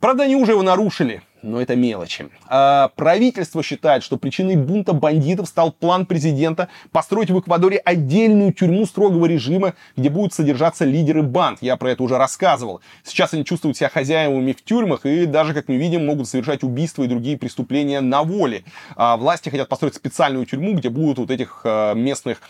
Правда, 0.00 0.24
они 0.24 0.36
уже 0.36 0.52
его 0.52 0.62
нарушили 0.62 1.22
но 1.42 1.60
это 1.60 1.76
мелочи. 1.76 2.28
А 2.46 2.88
правительство 2.96 3.62
считает, 3.62 4.02
что 4.02 4.16
причиной 4.16 4.56
бунта 4.56 4.92
бандитов 4.92 5.48
стал 5.48 5.72
план 5.72 6.06
президента 6.06 6.68
построить 6.90 7.30
в 7.30 7.38
Эквадоре 7.38 7.78
отдельную 7.78 8.52
тюрьму 8.52 8.86
строгого 8.86 9.26
режима, 9.26 9.74
где 9.96 10.10
будут 10.10 10.34
содержаться 10.34 10.84
лидеры 10.84 11.22
банд. 11.22 11.58
Я 11.60 11.76
про 11.76 11.92
это 11.92 12.02
уже 12.02 12.18
рассказывал. 12.18 12.80
Сейчас 13.04 13.34
они 13.34 13.44
чувствуют 13.44 13.76
себя 13.76 13.88
хозяевами 13.88 14.52
в 14.52 14.64
тюрьмах 14.64 15.06
и 15.06 15.26
даже, 15.26 15.54
как 15.54 15.68
мы 15.68 15.76
видим, 15.76 16.06
могут 16.06 16.28
совершать 16.28 16.62
убийства 16.62 17.04
и 17.04 17.08
другие 17.08 17.38
преступления 17.38 18.00
на 18.00 18.22
воле. 18.22 18.64
А 18.96 19.16
власти 19.16 19.48
хотят 19.48 19.68
построить 19.68 19.94
специальную 19.94 20.46
тюрьму, 20.46 20.74
где 20.74 20.88
будут 20.90 21.18
вот 21.18 21.30
этих 21.30 21.60
а, 21.64 21.94
местных 21.94 22.40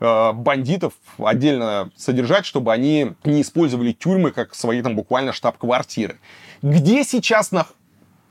а, 0.00 0.32
бандитов 0.32 0.94
отдельно 1.18 1.90
содержать, 1.96 2.46
чтобы 2.46 2.72
они 2.72 3.12
не 3.24 3.42
использовали 3.42 3.92
тюрьмы 3.92 4.32
как 4.32 4.54
свои 4.54 4.82
там 4.82 4.96
буквально 4.96 5.32
штаб-квартиры. 5.32 6.18
Где 6.64 7.04
сейчас 7.04 7.52
находится 7.52 7.74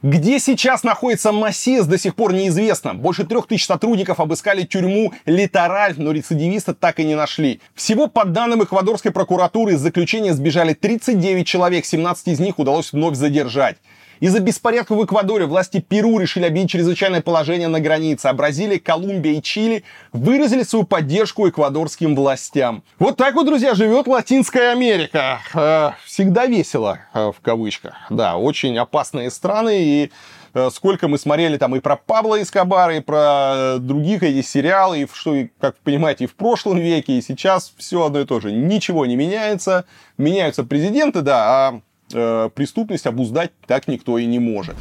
где 0.02 0.38
сейчас 0.38 0.84
находится 0.84 1.32
Массис, 1.32 1.86
до 1.86 1.98
сих 1.98 2.14
пор 2.16 2.34
неизвестно. 2.34 2.94
Больше 2.94 3.24
трех 3.24 3.48
тысяч 3.48 3.66
сотрудников 3.66 4.20
обыскали 4.20 4.64
тюрьму 4.64 5.14
Литораль, 5.26 5.94
но 5.96 6.12
рецидивиста 6.12 6.74
так 6.74 7.00
и 7.00 7.06
не 7.06 7.16
нашли. 7.16 7.62
Всего 7.74 8.08
по 8.08 8.26
данным 8.26 8.66
эквадорской 8.66 9.12
прокуратуры 9.12 9.76
из 9.76 9.80
заключения 9.80 10.34
сбежали 10.34 10.74
39 10.74 11.48
человек, 11.48 11.86
17 11.86 12.28
из 12.28 12.40
них 12.42 12.60
удалось 12.60 12.92
вновь 12.92 13.16
задержать. 13.16 13.78
Из-за 14.20 14.40
беспорядков 14.40 14.98
в 14.98 15.06
Эквадоре 15.06 15.46
власти 15.46 15.80
Перу 15.80 16.18
решили 16.20 16.46
объявить 16.46 16.70
чрезвычайное 16.70 17.22
положение 17.22 17.68
на 17.68 17.80
границе, 17.80 18.28
а 18.28 18.34
Бразилия, 18.34 18.80
Колумбия 18.80 19.34
и 19.34 19.42
Чили 19.42 19.84
выразили 20.12 20.64
свою 20.64 20.86
поддержку 20.86 21.48
эквадорским 21.48 22.16
властям. 22.16 22.84
Вот 23.00 23.18
так 23.18 23.36
вот, 23.36 23.46
друзья, 23.46 23.74
живет 23.74 24.08
Латинская 24.08 24.72
Америка. 24.72 25.40
Э, 25.54 25.92
всегда 26.06 26.46
весело, 26.46 27.00
э, 27.14 27.32
в 27.36 27.42
кавычках. 27.42 27.96
Да, 28.10 28.38
очень 28.38 28.78
опасные 28.78 29.32
страны 29.32 29.84
и 29.84 30.12
э, 30.54 30.70
сколько 30.72 31.08
мы 31.08 31.18
смотрели 31.18 31.58
там 31.58 31.76
и 31.76 31.80
про 31.80 31.96
Пабло 31.96 32.42
Эскобара, 32.42 32.98
и 32.98 33.02
про 33.02 33.78
других 33.80 34.24
эти 34.24 34.46
сериалы, 34.46 35.02
и 35.02 35.08
что, 35.12 35.36
как 35.60 35.76
понимаете, 35.78 36.26
и 36.26 36.28
в 36.28 36.36
прошлом 36.36 36.78
веке, 36.78 37.14
и 37.14 37.22
сейчас 37.22 37.74
все 37.78 38.06
одно 38.06 38.22
и 38.22 38.26
то 38.26 38.40
же. 38.40 38.52
Ничего 38.52 39.06
не 39.06 39.16
меняется. 39.16 39.86
Меняются 40.18 40.64
президенты, 40.64 41.22
да, 41.22 41.44
а 41.46 41.82
э, 42.12 42.50
преступность 42.54 43.06
обуздать 43.06 43.52
так 43.68 43.88
никто 43.88 44.18
и 44.18 44.26
не 44.26 44.40
может. 44.40 44.76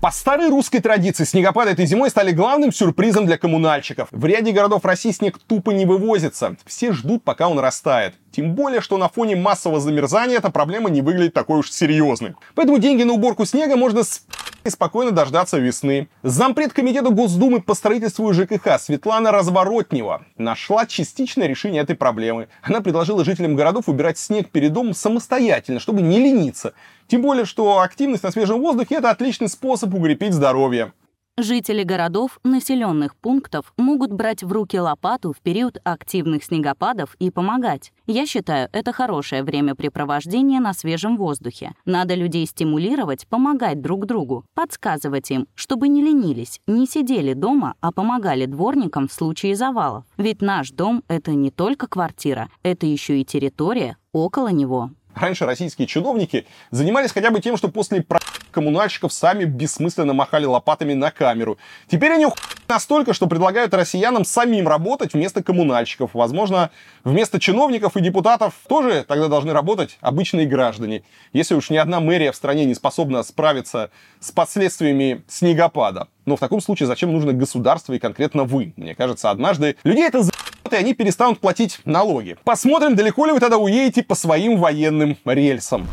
По 0.00 0.12
старой 0.12 0.48
русской 0.48 0.78
традиции, 0.78 1.24
снегопады 1.24 1.72
этой 1.72 1.84
зимой 1.84 2.08
стали 2.10 2.30
главным 2.30 2.72
сюрпризом 2.72 3.26
для 3.26 3.36
коммунальщиков. 3.36 4.08
В 4.12 4.24
ряде 4.24 4.52
городов 4.52 4.84
России 4.84 5.10
снег 5.10 5.38
тупо 5.44 5.72
не 5.72 5.86
вывозится. 5.86 6.56
Все 6.66 6.92
ждут, 6.92 7.24
пока 7.24 7.48
он 7.48 7.58
растает. 7.58 8.14
Тем 8.30 8.54
более, 8.54 8.80
что 8.80 8.98
на 8.98 9.08
фоне 9.08 9.36
массового 9.36 9.80
замерзания 9.80 10.36
эта 10.36 10.50
проблема 10.50 10.90
не 10.90 11.02
выглядит 11.02 11.34
такой 11.34 11.60
уж 11.60 11.70
серьезной. 11.70 12.34
Поэтому 12.54 12.78
деньги 12.78 13.02
на 13.02 13.14
уборку 13.14 13.44
снега 13.44 13.76
можно 13.76 14.04
с 14.04 14.22
и 14.64 14.70
спокойно 14.70 15.12
дождаться 15.12 15.58
весны. 15.58 16.08
Зампред 16.22 16.72
комитета 16.72 17.10
Госдумы 17.10 17.60
по 17.60 17.74
строительству 17.74 18.32
ЖКХ 18.32 18.78
Светлана 18.78 19.32
Разворотнева 19.32 20.26
нашла 20.36 20.86
частичное 20.86 21.46
решение 21.46 21.82
этой 21.82 21.96
проблемы. 21.96 22.48
Она 22.62 22.80
предложила 22.80 23.24
жителям 23.24 23.56
городов 23.56 23.84
убирать 23.88 24.18
снег 24.18 24.50
перед 24.50 24.72
домом 24.72 24.94
самостоятельно, 24.94 25.80
чтобы 25.80 26.02
не 26.02 26.18
лениться. 26.18 26.74
Тем 27.06 27.22
более, 27.22 27.46
что 27.46 27.80
активность 27.80 28.22
на 28.22 28.30
свежем 28.30 28.60
воздухе– 28.60 28.94
это 28.96 29.10
отличный 29.10 29.48
способ 29.48 29.94
укрепить 29.94 30.34
здоровье. 30.34 30.92
Жители 31.40 31.84
городов, 31.84 32.40
населенных 32.42 33.14
пунктов 33.14 33.72
могут 33.76 34.12
брать 34.12 34.42
в 34.42 34.50
руки 34.50 34.76
лопату 34.76 35.32
в 35.32 35.40
период 35.40 35.78
активных 35.84 36.42
снегопадов 36.42 37.14
и 37.20 37.30
помогать. 37.30 37.92
Я 38.08 38.26
считаю, 38.26 38.68
это 38.72 38.92
хорошее 38.92 39.44
времяпрепровождение 39.44 40.58
на 40.58 40.74
свежем 40.74 41.16
воздухе. 41.16 41.74
Надо 41.84 42.16
людей 42.16 42.44
стимулировать, 42.44 43.28
помогать 43.28 43.80
друг 43.80 44.06
другу, 44.06 44.46
подсказывать 44.54 45.30
им, 45.30 45.46
чтобы 45.54 45.86
не 45.86 46.02
ленились, 46.02 46.60
не 46.66 46.88
сидели 46.88 47.34
дома, 47.34 47.76
а 47.80 47.92
помогали 47.92 48.46
дворникам 48.46 49.06
в 49.06 49.12
случае 49.12 49.54
завалов. 49.54 50.06
Ведь 50.16 50.42
наш 50.42 50.72
дом— 50.72 51.04
это 51.08 51.34
не 51.34 51.52
только 51.52 51.86
квартира, 51.86 52.48
это 52.64 52.86
еще 52.86 53.20
и 53.20 53.24
территория 53.24 53.96
около 54.12 54.48
него. 54.48 54.90
Раньше 55.20 55.46
российские 55.46 55.86
чиновники 55.86 56.46
занимались 56.70 57.12
хотя 57.12 57.30
бы 57.30 57.40
тем, 57.40 57.56
что 57.56 57.68
после 57.68 58.04
коммунальщиков 58.50 59.12
сами 59.12 59.44
бессмысленно 59.44 60.12
махали 60.12 60.44
лопатами 60.44 60.94
на 60.94 61.10
камеру. 61.10 61.58
Теперь 61.90 62.12
они 62.12 62.26
настолько, 62.68 63.12
что 63.12 63.26
предлагают 63.26 63.74
россиянам 63.74 64.24
самим 64.24 64.68
работать 64.68 65.14
вместо 65.14 65.42
коммунальщиков. 65.42 66.10
Возможно, 66.14 66.70
вместо 67.04 67.40
чиновников 67.40 67.96
и 67.96 68.00
депутатов 68.00 68.54
тоже 68.68 69.04
тогда 69.06 69.28
должны 69.28 69.52
работать 69.52 69.98
обычные 70.00 70.46
граждане. 70.46 71.02
Если 71.32 71.54
уж 71.54 71.70
ни 71.70 71.76
одна 71.76 72.00
мэрия 72.00 72.32
в 72.32 72.36
стране 72.36 72.64
не 72.64 72.74
способна 72.74 73.22
справиться 73.22 73.90
с 74.20 74.30
последствиями 74.30 75.22
снегопада. 75.28 76.08
Но 76.28 76.36
в 76.36 76.40
таком 76.40 76.60
случае 76.60 76.86
зачем 76.86 77.10
нужно 77.10 77.32
государство 77.32 77.94
и 77.94 77.98
конкретно 77.98 78.44
вы? 78.44 78.74
Мне 78.76 78.94
кажется, 78.94 79.30
однажды 79.30 79.76
людей 79.82 80.06
это 80.06 80.22
за 80.22 80.30
и 80.70 80.74
они 80.74 80.92
перестанут 80.92 81.40
платить 81.40 81.80
налоги. 81.86 82.36
Посмотрим, 82.44 82.94
далеко 82.94 83.24
ли 83.24 83.32
вы 83.32 83.40
тогда 83.40 83.56
уедете 83.56 84.02
по 84.02 84.14
своим 84.14 84.58
военным 84.58 85.16
рельсам. 85.24 85.88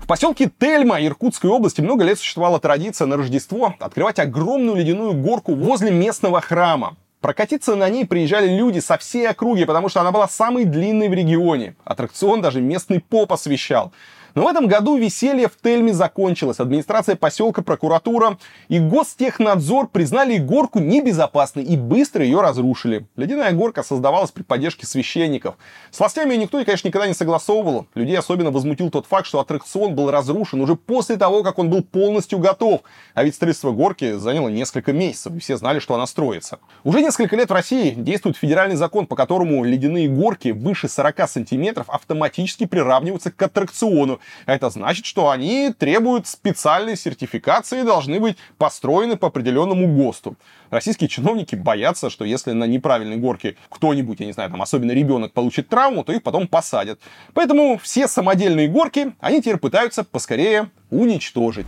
В 0.00 0.06
поселке 0.06 0.50
Тельма 0.58 1.04
Иркутской 1.04 1.50
области 1.50 1.82
много 1.82 2.04
лет 2.04 2.18
существовала 2.18 2.58
традиция 2.58 3.06
на 3.06 3.18
Рождество 3.18 3.74
открывать 3.78 4.18
огромную 4.18 4.78
ледяную 4.78 5.12
горку 5.12 5.54
возле 5.54 5.90
местного 5.90 6.40
храма. 6.40 6.96
Прокатиться 7.20 7.74
на 7.74 7.90
ней 7.90 8.06
приезжали 8.06 8.48
люди 8.56 8.78
со 8.78 8.96
всей 8.96 9.28
округи, 9.28 9.66
потому 9.66 9.90
что 9.90 10.00
она 10.00 10.12
была 10.12 10.28
самой 10.28 10.64
длинной 10.64 11.10
в 11.10 11.12
регионе. 11.12 11.76
Аттракцион 11.84 12.40
даже 12.40 12.62
местный 12.62 13.00
поп 13.00 13.34
освещал. 13.34 13.92
Но 14.36 14.44
в 14.44 14.48
этом 14.48 14.66
году 14.68 14.98
веселье 14.98 15.48
в 15.48 15.56
Тельме 15.56 15.94
закончилось. 15.94 16.60
Администрация 16.60 17.16
поселка, 17.16 17.62
прокуратура 17.62 18.36
и 18.68 18.78
Гостехнадзор 18.78 19.88
признали 19.88 20.36
горку 20.36 20.78
небезопасной 20.78 21.64
и 21.64 21.74
быстро 21.74 22.22
ее 22.22 22.42
разрушили. 22.42 23.06
Ледяная 23.16 23.52
горка 23.52 23.82
создавалась 23.82 24.32
при 24.32 24.42
поддержке 24.42 24.86
священников. 24.86 25.54
С 25.90 25.98
властями 25.98 26.34
никто, 26.34 26.62
конечно, 26.66 26.88
никогда 26.88 27.08
не 27.08 27.14
согласовывал. 27.14 27.86
Людей 27.94 28.18
особенно 28.18 28.50
возмутил 28.50 28.90
тот 28.90 29.06
факт, 29.06 29.26
что 29.26 29.40
аттракцион 29.40 29.94
был 29.94 30.10
разрушен 30.10 30.60
уже 30.60 30.76
после 30.76 31.16
того, 31.16 31.42
как 31.42 31.58
он 31.58 31.70
был 31.70 31.82
полностью 31.82 32.38
готов. 32.38 32.82
А 33.14 33.24
ведь 33.24 33.36
строительство 33.36 33.72
горки 33.72 34.18
заняло 34.18 34.48
несколько 34.48 34.92
месяцев, 34.92 35.34
и 35.34 35.38
все 35.38 35.56
знали, 35.56 35.78
что 35.78 35.94
она 35.94 36.06
строится. 36.06 36.58
Уже 36.84 37.00
несколько 37.00 37.36
лет 37.36 37.48
в 37.48 37.54
России 37.54 37.92
действует 37.92 38.36
федеральный 38.36 38.76
закон, 38.76 39.06
по 39.06 39.16
которому 39.16 39.64
ледяные 39.64 40.10
горки 40.10 40.50
выше 40.50 40.90
40 40.90 41.26
сантиметров 41.26 41.88
автоматически 41.88 42.66
приравниваются 42.66 43.30
к 43.30 43.40
аттракциону, 43.40 44.20
это 44.46 44.70
значит, 44.70 45.06
что 45.06 45.30
они 45.30 45.72
требуют 45.76 46.26
специальной 46.26 46.96
сертификации 46.96 47.80
и 47.80 47.84
должны 47.84 48.20
быть 48.20 48.36
построены 48.58 49.16
по 49.16 49.28
определенному 49.28 49.86
ГОСТу. 49.86 50.36
Российские 50.70 51.08
чиновники 51.08 51.54
боятся, 51.54 52.10
что 52.10 52.24
если 52.24 52.52
на 52.52 52.64
неправильной 52.64 53.16
горке 53.16 53.56
кто-нибудь, 53.68 54.20
я 54.20 54.26
не 54.26 54.32
знаю, 54.32 54.50
там 54.50 54.62
особенно 54.62 54.92
ребенок 54.92 55.32
получит 55.32 55.68
травму, 55.68 56.04
то 56.04 56.12
их 56.12 56.22
потом 56.22 56.48
посадят. 56.48 57.00
Поэтому 57.34 57.78
все 57.78 58.08
самодельные 58.08 58.68
горки 58.68 59.14
они 59.20 59.40
теперь 59.40 59.58
пытаются 59.58 60.04
поскорее 60.04 60.70
уничтожить. 60.90 61.66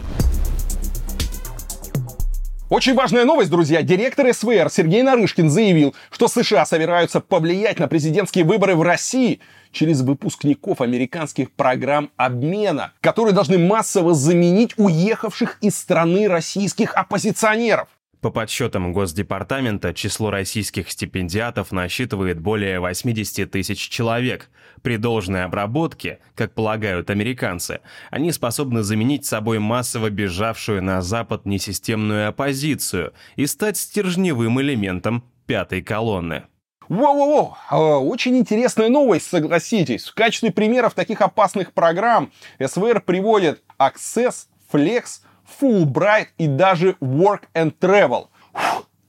Очень 2.71 2.93
важная 2.95 3.25
новость, 3.25 3.51
друзья. 3.51 3.81
Директор 3.81 4.31
СВР 4.31 4.69
Сергей 4.71 5.03
Нарышкин 5.03 5.49
заявил, 5.49 5.95
что 6.11 6.29
США 6.29 6.67
собираются 6.67 7.21
повлиять 7.21 7.79
на 7.79 7.89
президентские 7.89 8.45
выборы 8.45 8.77
в 8.77 8.83
России 8.83 9.41
через 9.73 10.03
выпускников 10.03 10.83
американских 10.83 11.51
программ 11.51 12.11
обмена, 12.17 12.93
которые 13.01 13.33
должны 13.33 13.57
массово 13.57 14.13
заменить 14.13 14.75
уехавших 14.77 15.57
из 15.63 15.79
страны 15.79 16.29
российских 16.29 16.95
оппозиционеров. 16.95 17.89
По 18.21 18.31
подсчетам 18.31 18.93
Госдепартамента, 18.93 19.95
число 19.95 20.31
российских 20.31 20.91
стипендиатов 20.91 21.71
насчитывает 21.71 22.41
более 22.41 22.81
80 22.81 23.49
тысяч 23.49 23.89
человек. 23.89 24.51
При 24.83 24.97
должной 24.97 25.45
обработке, 25.45 26.19
как 26.35 26.53
полагают 26.53 27.11
американцы, 27.11 27.81
они 28.11 28.33
способны 28.33 28.83
заменить 28.83 29.25
собой 29.25 29.61
массово 29.61 30.11
бежавшую 30.11 30.83
на 30.83 31.01
Запад 31.01 31.47
несистемную 31.47 32.29
оппозицию 32.29 33.13
и 33.37 33.47
стать 33.47 33.77
стержневым 33.77 34.61
элементом 34.61 35.23
пятой 35.47 35.81
колонны. 35.81 36.45
Воу-воу-воу, 36.89 37.55
а, 37.71 37.99
очень 37.99 38.37
интересная 38.37 38.89
новость, 38.89 39.29
согласитесь. 39.29 40.07
В 40.07 40.15
качестве 40.15 40.51
примеров 40.51 40.95
таких 40.95 41.21
опасных 41.21 41.73
программ 41.73 42.33
СВР 42.59 43.03
приводит 43.03 43.63
Access, 43.79 44.47
Flex, 44.73 45.21
Fulbright 45.61 46.29
и 46.39 46.47
даже 46.47 46.97
Work 47.01 47.43
and 47.55 47.75
Travel. 47.81 48.27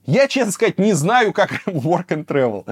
Я, 0.06 0.26
честно 0.26 0.50
сказать, 0.50 0.78
не 0.78 0.92
знаю, 0.92 1.32
как 1.32 1.52
work 1.66 2.08
and 2.08 2.26
travel. 2.26 2.64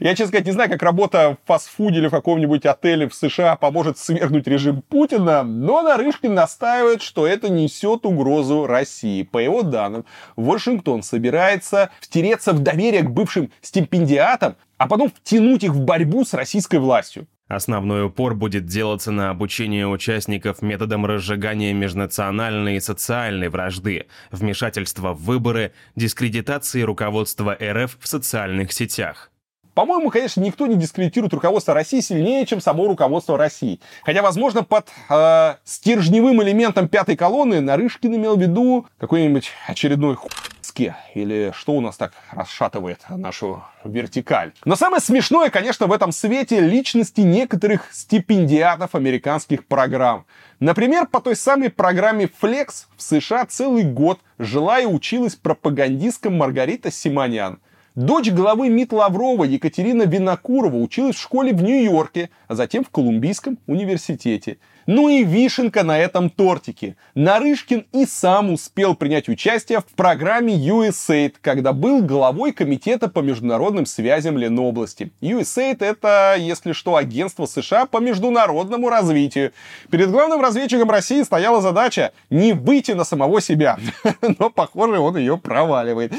Я, 0.00 0.10
честно 0.14 0.28
сказать, 0.28 0.46
не 0.46 0.52
знаю, 0.52 0.70
как 0.70 0.82
работа 0.82 1.36
в 1.44 1.46
фастфуде 1.46 1.98
или 1.98 2.08
в 2.08 2.10
каком-нибудь 2.10 2.64
отеле 2.64 3.06
в 3.06 3.14
США 3.14 3.56
поможет 3.56 3.98
свергнуть 3.98 4.46
режим 4.46 4.80
Путина, 4.80 5.42
но 5.42 5.82
Нарышкин 5.82 6.32
настаивает, 6.32 7.02
что 7.02 7.26
это 7.26 7.50
несет 7.50 8.06
угрозу 8.06 8.66
России. 8.66 9.24
По 9.24 9.38
его 9.38 9.62
данным, 9.62 10.06
Вашингтон 10.36 11.02
собирается 11.02 11.90
втереться 12.00 12.52
в 12.52 12.60
доверие 12.60 13.02
к 13.02 13.10
бывшим 13.10 13.52
стипендиатам, 13.60 14.56
а 14.78 14.88
потом 14.88 15.10
втянуть 15.10 15.64
их 15.64 15.72
в 15.72 15.80
борьбу 15.80 16.24
с 16.24 16.32
российской 16.32 16.78
властью. 16.78 17.26
Основной 17.48 18.06
упор 18.06 18.34
будет 18.34 18.64
делаться 18.64 19.12
на 19.12 19.28
обучение 19.28 19.86
участников 19.86 20.62
методом 20.62 21.04
разжигания 21.04 21.74
межнациональной 21.74 22.76
и 22.76 22.80
социальной 22.80 23.50
вражды, 23.50 24.06
вмешательства 24.30 25.12
в 25.12 25.22
выборы, 25.24 25.72
дискредитации 25.94 26.80
руководства 26.80 27.54
РФ 27.60 27.98
в 28.00 28.08
социальных 28.08 28.72
сетях. 28.72 29.30
По-моему, 29.74 30.08
конечно, 30.08 30.40
никто 30.40 30.66
не 30.66 30.76
дискредитирует 30.76 31.34
руководство 31.34 31.74
России 31.74 32.00
сильнее, 32.00 32.46
чем 32.46 32.60
само 32.60 32.86
руководство 32.86 33.36
России. 33.36 33.80
Хотя, 34.04 34.22
возможно, 34.22 34.62
под 34.62 34.88
э, 35.10 35.54
стержневым 35.64 36.42
элементом 36.42 36.88
пятой 36.88 37.16
колонны 37.16 37.60
Нарышкин 37.60 38.14
имел 38.14 38.36
в 38.36 38.40
виду 38.40 38.86
какой-нибудь 38.98 39.50
очередной 39.66 40.14
хуй 40.14 40.30
доске, 40.74 40.96
или 41.14 41.52
что 41.54 41.72
у 41.72 41.80
нас 41.80 41.96
так 41.96 42.12
расшатывает 42.32 43.00
нашу 43.08 43.62
вертикаль. 43.84 44.52
Но 44.64 44.76
самое 44.76 45.00
смешное, 45.00 45.50
конечно, 45.50 45.86
в 45.86 45.92
этом 45.92 46.12
свете 46.12 46.60
личности 46.60 47.20
некоторых 47.20 47.88
стипендиатов 47.92 48.94
американских 48.94 49.66
программ. 49.66 50.26
Например, 50.60 51.06
по 51.06 51.20
той 51.20 51.36
самой 51.36 51.70
программе 51.70 52.28
Flex 52.42 52.86
в 52.96 53.02
США 53.02 53.46
целый 53.46 53.84
год 53.84 54.20
жила 54.38 54.80
и 54.80 54.86
училась 54.86 55.34
пропагандистка 55.34 56.30
Маргарита 56.30 56.90
Симонян. 56.90 57.60
Дочь 57.94 58.30
главы 58.30 58.70
МИД 58.70 58.92
Лаврова 58.92 59.44
Екатерина 59.44 60.02
Винокурова 60.02 60.76
училась 60.76 61.14
в 61.14 61.22
школе 61.22 61.52
в 61.52 61.62
Нью-Йорке, 61.62 62.30
а 62.48 62.56
затем 62.56 62.82
в 62.82 62.90
Колумбийском 62.90 63.58
университете. 63.68 64.58
Ну 64.86 65.08
и 65.08 65.24
вишенка 65.24 65.82
на 65.82 65.98
этом 65.98 66.30
тортике. 66.30 66.96
Нарышкин 67.14 67.86
и 67.92 68.06
сам 68.06 68.52
успел 68.52 68.94
принять 68.94 69.28
участие 69.28 69.80
в 69.80 69.86
программе 69.96 70.54
USAID, 70.54 71.34
когда 71.40 71.72
был 71.72 72.02
главой 72.02 72.52
комитета 72.52 73.08
по 73.08 73.20
международным 73.20 73.86
связям 73.86 74.36
Ленобласти. 74.36 75.12
USAID 75.20 75.84
это, 75.84 76.36
если 76.38 76.72
что, 76.72 76.96
агентство 76.96 77.46
США 77.46 77.86
по 77.86 77.98
международному 77.98 78.88
развитию. 78.88 79.52
Перед 79.90 80.10
главным 80.10 80.40
разведчиком 80.40 80.90
России 80.90 81.22
стояла 81.22 81.60
задача 81.60 82.12
не 82.30 82.52
выйти 82.52 82.92
на 82.92 83.04
самого 83.04 83.40
себя. 83.40 83.78
Но, 84.38 84.50
похоже, 84.50 84.98
он 84.98 85.16
ее 85.16 85.38
проваливает. 85.38 86.12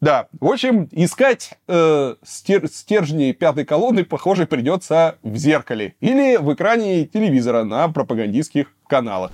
Да, 0.00 0.26
в 0.40 0.46
общем, 0.46 0.88
искать 0.92 1.52
э, 1.68 2.14
стер 2.24 2.68
стержни 2.68 3.32
пятой 3.32 3.64
колонны, 3.64 4.04
похоже, 4.04 4.46
придется 4.46 5.16
в 5.22 5.36
зеркале 5.36 5.94
или 6.00 6.36
в 6.36 6.52
экране 6.52 7.06
телевизора 7.06 7.64
на 7.64 7.88
пропагандистских 7.94 8.72
каналах. 8.86 9.30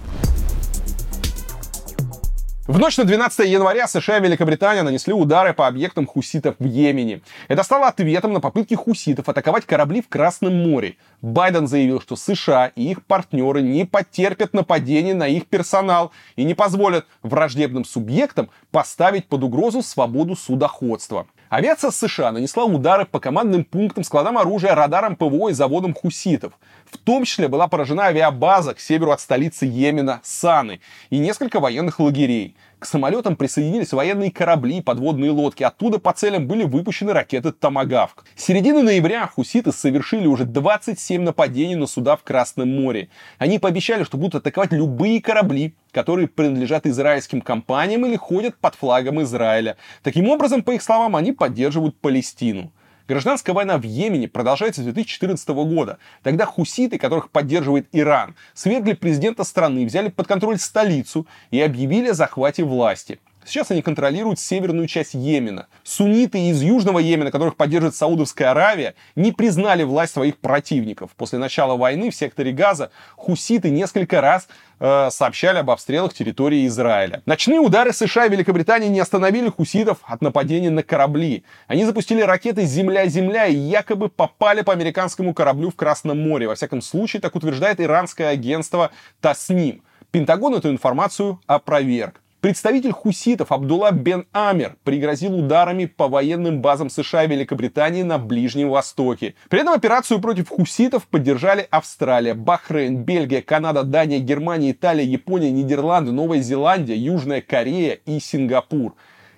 В 2.70 2.78
ночь 2.78 2.97
на 2.99 3.05
12 3.05 3.49
января 3.49 3.89
США 3.89 4.19
и 4.19 4.23
Великобритания 4.23 4.85
нанесли 4.85 5.12
удары 5.12 5.53
по 5.53 5.66
объектам 5.66 6.07
хуситов 6.07 6.55
в 6.61 6.65
Йемене. 6.65 7.20
Это 7.49 7.65
стало 7.65 7.89
ответом 7.89 8.32
на 8.32 8.41
попытки 8.41 8.74
хуситов 8.74 9.28
атаковать 9.28 9.66
корабли 9.66 10.01
в 10.01 10.09
Красном 10.09 10.55
море. 10.70 10.95
Байден 11.20 11.66
заявил, 11.66 12.01
что 12.01 12.15
США 12.15 12.70
и 12.77 12.93
их 12.93 13.05
партнеры 13.05 13.61
не 13.61 13.87
потерпят 13.87 14.55
нападений 14.55 15.15
на 15.15 15.27
их 15.27 15.47
персонал 15.47 16.12
и 16.37 16.45
не 16.45 16.55
позволят 16.55 17.07
враждебным 17.24 17.85
субъектам 17.85 18.51
поставить 18.70 19.27
под 19.27 19.43
угрозу 19.43 19.82
свободу 19.82 20.37
судоходства. 20.37 21.27
Авиация 21.51 21.90
США 21.90 22.31
нанесла 22.31 22.64
удары 22.64 23.06
по 23.06 23.18
командным 23.18 23.64
пунктам, 23.64 24.05
складам 24.05 24.39
оружия, 24.39 24.72
радарам 24.77 25.16
ПВО 25.16 25.48
и 25.48 25.52
заводам 25.52 25.94
хуситов. 25.94 26.52
В 26.89 26.97
том 26.97 27.24
числе 27.24 27.48
была 27.48 27.66
поражена 27.66 28.05
авиабаза 28.05 28.72
к 28.72 28.78
северу 28.78 29.10
от 29.10 29.20
столицы 29.20 29.66
Йемена 29.66 30.20
Саны 30.22 30.78
и 31.10 31.18
несколько 31.18 31.59
военных 31.59 31.98
лагерей. 31.98 32.55
К 32.78 32.86
самолетам 32.86 33.35
присоединились 33.35 33.93
военные 33.93 34.31
корабли 34.31 34.78
и 34.78 34.81
подводные 34.81 35.32
лодки. 35.32 35.64
Оттуда 35.64 35.98
по 35.98 36.12
целям 36.12 36.47
были 36.47 36.62
выпущены 36.62 37.12
ракеты 37.12 37.51
«Томагавк». 37.51 38.24
С 38.36 38.44
середины 38.44 38.82
ноября 38.82 39.27
хуситы 39.27 39.72
совершили 39.72 40.28
уже 40.28 40.44
27 40.44 41.20
нападений 41.20 41.74
на 41.74 41.89
суда 41.89 42.14
в 42.14 42.22
Красном 42.22 42.81
море. 42.81 43.09
Они 43.39 43.59
пообещали, 43.59 44.05
что 44.05 44.18
будут 44.18 44.36
атаковать 44.36 44.70
любые 44.70 45.20
корабли, 45.20 45.74
которые 45.93 46.29
принадлежат 46.29 46.87
израильским 46.87 47.41
компаниям 47.41 48.07
или 48.07 48.17
ходят 48.17 48.57
под 48.57 48.75
флагом 48.75 49.23
Израиля. 49.23 49.77
Таким 50.03 50.29
образом, 50.29 50.62
по 50.62 50.73
их 50.73 50.83
словам, 50.83 51.17
они 51.17 51.33
поддерживают 51.33 51.97
Палестину. 51.99 52.73
Гражданская 53.11 53.55
война 53.55 53.77
в 53.77 53.83
Йемене 53.83 54.29
продолжается 54.29 54.83
с 54.83 54.85
2014 54.85 55.49
года. 55.49 55.99
Тогда 56.23 56.47
хуситы, 56.47 56.97
которых 56.97 57.31
поддерживает 57.31 57.89
Иран, 57.91 58.37
свергли 58.55 58.93
президента 58.93 59.43
страны, 59.43 59.85
взяли 59.85 60.11
под 60.11 60.29
контроль 60.29 60.59
столицу 60.59 61.27
и 61.51 61.61
объявили 61.61 62.11
о 62.11 62.15
захвате 62.15 62.62
власти. 62.62 63.19
Сейчас 63.45 63.71
они 63.71 63.83
контролируют 63.83 64.39
северную 64.39 64.87
часть 64.87 65.15
Йемена. 65.15 65.67
Сунниты 65.83 66.51
из 66.51 66.62
Южного 66.62 66.99
Йемена, 66.99 67.31
которых 67.31 67.57
поддерживает 67.57 67.95
Саудовская 67.95 68.51
Аравия, 68.51 68.95
не 69.17 69.33
признали 69.33 69.83
власть 69.83 70.12
своих 70.12 70.37
противников. 70.37 71.11
После 71.17 71.39
начала 71.39 71.77
войны 71.77 72.11
в 72.11 72.15
секторе 72.15 72.53
Газа 72.53 72.91
хуситы 73.17 73.71
несколько 73.71 74.21
раз 74.21 74.47
э, 74.79 75.09
сообщали 75.11 75.59
об 75.59 75.71
обстрелах 75.71 76.12
территории 76.12 76.67
Израиля. 76.67 77.23
Ночные 77.27 77.61
удары 77.61 77.93
США 77.93 78.27
и 78.27 78.31
Великобритании 78.31 78.89
не 78.89 79.01
остановили 79.01 79.49
хуситов 79.49 79.99
от 80.03 80.21
нападения 80.21 80.71
на 80.71 80.83
корабли. 80.83 81.45
Они 81.67 81.85
запустили 81.85 82.21
ракеты 82.21 82.65
«Земля-Земля» 82.65 83.47
и 83.47 83.57
якобы 83.57 84.11
попали 84.11 84.62
по 84.62 84.73
американскому 84.73 85.35
кораблю 85.35 85.71
в 85.71 85.77
Красном 85.77 86.21
море. 86.21 86.47
Во 86.47 86.55
всяком 86.55 86.83
случае, 86.83 87.23
так 87.23 87.35
утверждает 87.35 87.81
иранское 87.81 88.29
агентство 88.29 88.91
Тасним. 89.21 89.83
Пентагон 90.11 90.55
эту 90.55 90.71
информацию 90.71 91.41
опроверг. 91.47 92.21
Представитель 92.41 92.93
хуситов 92.93 93.53
Абдулла 93.53 93.91
бен 93.91 94.25
Амер 94.33 94.77
пригрозил 94.83 95.39
ударами 95.39 95.85
по 95.85 96.09
военным 96.09 96.62
базам 96.62 96.89
США 96.89 97.25
и 97.25 97.29
Великобритании 97.29 98.03
на 98.03 98.17
Ближнем 98.17 98.71
Востоке. 98.71 99.35
При 99.51 99.61
этом 99.61 99.75
операцию 99.75 100.23
против 100.23 100.49
хуситов 100.49 101.07
поддержали 101.07 101.69
Австралия, 101.71 102.33
Бахрейн, 102.33 103.05
Бельгия, 103.05 103.43
Канада, 103.43 103.85
Дания, 103.85 104.21
Германия, 104.21 104.71
Италия, 104.71 105.05
Япония, 105.05 105.51
Нидерланды, 105.51 106.12
Новая 106.12 106.41
Зеландия, 106.41 106.97
Южная 106.97 107.43
Корея 107.43 107.99
и 108.07 108.19
Сингапур. 108.19 108.95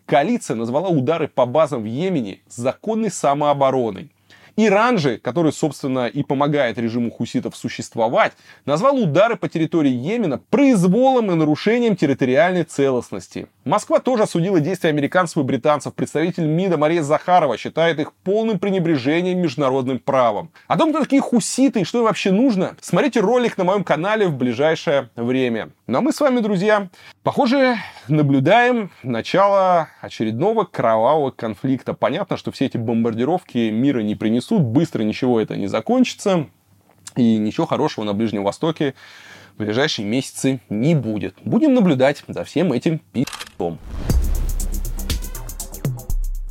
Коалиция 0.07 0.55
назвала 0.55 0.89
удары 0.89 1.27
по 1.27 1.45
базам 1.45 1.83
в 1.83 1.87
Йемене 1.87 2.39
законной 2.47 3.11
самообороной. 3.11 4.12
Иран 4.57 4.99
же, 4.99 5.19
который, 5.19 5.53
собственно, 5.53 6.07
и 6.07 6.23
помогает 6.23 6.79
режиму 6.79 7.11
хуситов 7.11 7.57
существовать, 7.57 8.33
назвал 8.67 8.97
удары 8.97 9.37
по 9.37 9.49
территории 9.49 9.91
Йемена 9.91 10.39
произволом 10.39 11.31
и 11.31 11.35
нарушением 11.35 11.97
территориальной 11.97 12.65
целостности. 12.65 13.47
Москва 13.65 14.01
тоже 14.01 14.25
осудила 14.25 14.61
действия 14.61 14.91
американцев 14.91 15.39
и 15.39 15.43
британцев. 15.43 15.95
Представитель 15.95 16.47
МИДа 16.47 16.77
Мария 16.77 17.03
Захарова 17.03 17.57
считает 17.57 18.01
их 18.01 18.13
полным 18.13 18.59
пренебрежением 18.59 19.39
международным 19.39 19.99
правом. 19.99 20.51
О 20.67 20.77
том, 20.77 20.91
кто 20.91 21.01
такие 21.01 21.23
хуситы 21.23 21.81
и 21.81 21.85
что 21.85 21.99
им 21.99 22.05
вообще 22.05 22.33
нужно, 22.33 22.77
смотрите 22.81 23.21
ролик 23.21 23.57
на 23.59 23.65
моем 23.65 23.85
канале 23.85 24.27
в 24.27 24.37
ближайшее 24.37 25.11
время. 25.17 25.71
Ну 25.87 25.99
а 25.99 26.01
мы 26.01 26.13
с 26.13 26.21
вами, 26.21 26.41
друзья, 26.41 26.89
похоже, 27.23 27.77
наблюдаем 28.09 28.91
начало 29.03 29.89
очередного 30.01 30.65
кровавого 30.65 31.31
конфликта. 31.31 31.95
Понятно, 31.95 32.37
что 32.37 32.51
все 32.51 32.67
эти 32.67 32.77
бомбардировки 32.77 33.71
мира 33.71 34.01
не 34.01 34.15
принесут, 34.15 34.42
быстро 34.51 35.03
ничего 35.03 35.41
это 35.41 35.57
не 35.57 35.67
закончится, 35.67 36.47
и 37.17 37.37
ничего 37.37 37.67
хорошего 37.67 38.05
на 38.05 38.15
Ближнем 38.15 38.45
Востоке 38.45 38.95
в 39.55 39.59
ближайшие 39.59 40.07
месяцы 40.07 40.61
не 40.69 40.95
будет. 40.95 41.35
Будем 41.45 41.75
наблюдать 41.75 42.23
за 42.27 42.45
всем 42.45 42.73
этим 42.73 43.01
пи***том. 43.13 43.79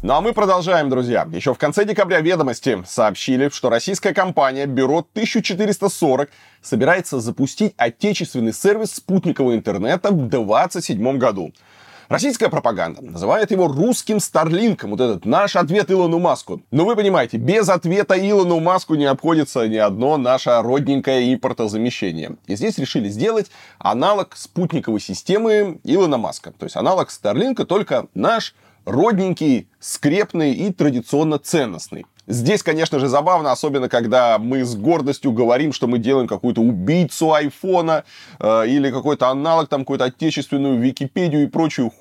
Ну 0.04 0.14
а 0.14 0.22
мы 0.22 0.34
продолжаем, 0.34 0.90
друзья. 0.90 1.28
Еще 1.32 1.54
в 1.54 1.60
конце 1.60 1.86
декабря 1.86 2.22
ведомости 2.22 2.84
сообщили, 2.88 3.50
что 3.50 3.70
российская 3.70 4.16
компания 4.16 4.66
Бюро 4.66 5.00
1440 5.00 6.28
собирается 6.60 7.20
запустить 7.20 7.76
отечественный 7.78 8.52
сервис 8.52 8.96
спутникового 8.96 9.54
интернета 9.54 10.10
в 10.10 10.28
2027 10.28 11.18
году. 11.20 11.54
Российская 12.12 12.50
пропаганда 12.50 13.02
называет 13.02 13.52
его 13.52 13.70
русским 13.70 14.20
Старлинком, 14.20 14.90
вот 14.90 15.00
этот 15.00 15.26
наш 15.26 15.56
ответ 15.56 15.90
Илону 15.90 16.20
Маску. 16.20 16.62
Но 16.70 16.84
вы 16.84 16.98
понимаете, 16.98 17.38
без 17.38 17.70
ответа 17.70 18.16
Илону 18.16 18.60
Маску 18.60 18.96
не 18.96 19.06
обходится 19.06 19.66
ни 19.70 19.78
одно 19.78 20.18
наше 20.18 20.62
родненькое 20.62 21.34
импортозамещение. 21.34 22.36
И 22.48 22.58
здесь 22.58 22.78
решили 22.80 23.08
сделать 23.08 23.50
аналог 23.80 24.36
спутниковой 24.36 25.00
системы 25.00 25.80
Илона 25.86 26.18
Маска. 26.18 26.52
То 26.52 26.66
есть 26.66 26.76
аналог 26.76 27.12
Старлинка, 27.12 27.64
только 27.64 28.08
наш 28.14 28.56
родненький, 28.84 29.70
скрепный 29.80 30.52
и 30.52 30.74
традиционно 30.74 31.40
ценностный. 31.40 32.06
Здесь, 32.32 32.64
конечно 32.64 32.98
же, 32.98 33.10
забавно, 33.10 33.52
особенно 33.52 33.90
когда 33.90 34.38
мы 34.38 34.64
с 34.64 34.74
гордостью 34.76 35.34
говорим, 35.34 35.74
что 35.74 35.88
мы 35.88 36.00
делаем 36.00 36.30
какую-то 36.30 36.62
убийцу 36.62 37.34
айфона 37.34 38.06
э, 38.40 38.68
или 38.68 38.90
какой-то 38.90 39.28
аналог, 39.28 39.68
там, 39.68 39.82
какую-то 39.82 40.06
отечественную 40.06 40.80
Википедию 40.80 41.44
и 41.44 41.48
прочую. 41.48 41.92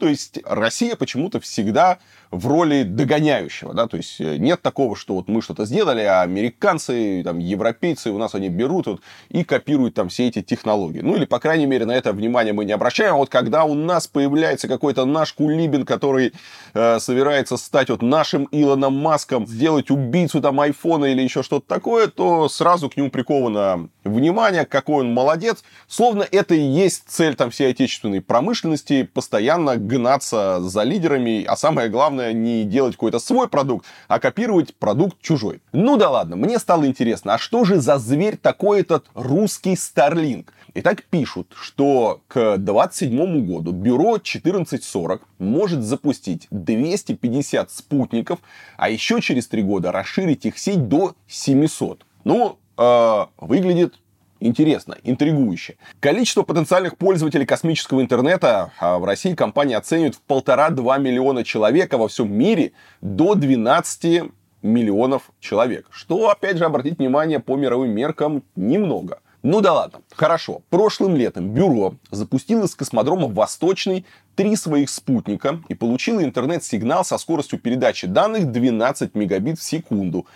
То 0.00 0.08
есть 0.08 0.40
Россия 0.44 0.96
почему-то 0.96 1.38
всегда 1.38 1.98
в 2.30 2.46
роли 2.46 2.82
догоняющего, 2.82 3.74
да, 3.74 3.86
то 3.86 3.96
есть 3.96 4.20
э, 4.20 4.36
нет 4.36 4.62
такого, 4.62 4.96
что 4.96 5.14
вот 5.14 5.28
мы 5.28 5.42
что-то 5.42 5.64
сделали, 5.64 6.02
а 6.02 6.22
американцы, 6.22 7.22
там, 7.24 7.38
европейцы 7.38 8.10
у 8.10 8.18
нас 8.18 8.34
они 8.34 8.48
берут 8.48 8.86
вот, 8.86 9.00
и 9.28 9.44
копируют 9.44 9.94
там 9.94 10.08
все 10.08 10.28
эти 10.28 10.42
технологии. 10.42 11.00
Ну, 11.00 11.16
или, 11.16 11.24
по 11.24 11.38
крайней 11.38 11.66
мере, 11.66 11.86
на 11.86 11.92
это 11.92 12.12
внимание 12.12 12.52
мы 12.52 12.64
не 12.64 12.72
обращаем, 12.72 13.14
а 13.14 13.16
вот 13.18 13.28
когда 13.28 13.64
у 13.64 13.74
нас 13.74 14.06
появляется 14.06 14.68
какой-то 14.68 15.04
наш 15.04 15.32
Кулибин, 15.32 15.84
который 15.84 16.32
э, 16.74 16.98
собирается 16.98 17.56
стать 17.56 17.90
вот 17.90 18.02
нашим 18.02 18.48
Илоном 18.50 18.94
Маском, 18.96 19.46
сделать 19.46 19.90
убийцу 19.90 20.40
там 20.40 20.60
айфона 20.60 21.06
или 21.06 21.22
еще 21.22 21.42
что-то 21.42 21.66
такое, 21.66 22.08
то 22.08 22.48
сразу 22.48 22.90
к 22.90 22.96
нему 22.96 23.10
приковано 23.10 23.88
внимание, 24.04 24.64
какой 24.64 25.00
он 25.00 25.12
молодец, 25.12 25.62
словно 25.86 26.26
это 26.30 26.54
и 26.54 26.60
есть 26.60 27.04
цель 27.08 27.34
там 27.34 27.50
всей 27.50 27.70
отечественной 27.70 28.20
промышленности, 28.20 29.02
постоянно 29.02 29.76
гнаться 29.76 30.60
за 30.60 30.82
лидерами, 30.82 31.44
а 31.44 31.56
самое 31.56 31.88
главное, 31.88 32.15
главное 32.16 32.32
не 32.32 32.64
делать 32.64 32.94
какой-то 32.94 33.18
свой 33.18 33.48
продукт, 33.48 33.86
а 34.08 34.18
копировать 34.18 34.74
продукт 34.74 35.20
чужой. 35.20 35.60
Ну 35.72 35.96
да 35.96 36.10
ладно, 36.10 36.36
мне 36.36 36.58
стало 36.58 36.86
интересно, 36.86 37.34
а 37.34 37.38
что 37.38 37.64
же 37.64 37.80
за 37.80 37.98
зверь 37.98 38.36
такой 38.36 38.80
этот 38.80 39.06
русский 39.14 39.74
Starlink? 39.74 40.48
Итак, 40.74 41.04
пишут, 41.10 41.54
что 41.58 42.20
к 42.28 42.56
2027 42.56 43.46
году 43.46 43.72
бюро 43.72 44.14
1440 44.14 45.22
может 45.38 45.82
запустить 45.82 46.46
250 46.50 47.70
спутников, 47.70 48.38
а 48.76 48.88
еще 48.88 49.20
через 49.20 49.46
три 49.46 49.62
года 49.62 49.92
расширить 49.92 50.46
их 50.46 50.58
сеть 50.58 50.88
до 50.88 51.14
700. 51.28 52.04
Ну, 52.24 52.58
э, 52.76 53.26
выглядит 53.38 53.94
интересно, 54.40 54.96
интригующе. 55.02 55.76
Количество 56.00 56.42
потенциальных 56.42 56.96
пользователей 56.96 57.46
космического 57.46 58.00
интернета 58.00 58.72
а, 58.78 58.98
в 58.98 59.04
России 59.04 59.34
компания 59.34 59.76
оценивает 59.76 60.16
в 60.16 60.20
полтора-два 60.22 60.98
миллиона 60.98 61.44
человек, 61.44 61.92
а 61.94 61.98
во 61.98 62.08
всем 62.08 62.32
мире 62.32 62.72
до 63.00 63.34
12 63.34 64.30
миллионов 64.62 65.30
человек. 65.40 65.86
Что, 65.90 66.30
опять 66.30 66.58
же, 66.58 66.64
обратить 66.64 66.98
внимание, 66.98 67.40
по 67.40 67.56
мировым 67.56 67.90
меркам 67.90 68.42
немного. 68.56 69.20
Ну 69.42 69.60
да 69.60 69.72
ладно, 69.74 70.00
хорошо. 70.12 70.62
Прошлым 70.70 71.14
летом 71.14 71.50
бюро 71.50 71.94
запустило 72.10 72.64
из 72.64 72.74
космодрома 72.74 73.28
Восточный 73.28 74.04
три 74.34 74.56
своих 74.56 74.90
спутника 74.90 75.60
и 75.68 75.74
получило 75.74 76.24
интернет-сигнал 76.24 77.04
со 77.04 77.16
скоростью 77.16 77.60
передачи 77.60 78.08
данных 78.08 78.50
12 78.50 79.14
мегабит 79.14 79.60
в 79.60 79.62
секунду. 79.62 80.26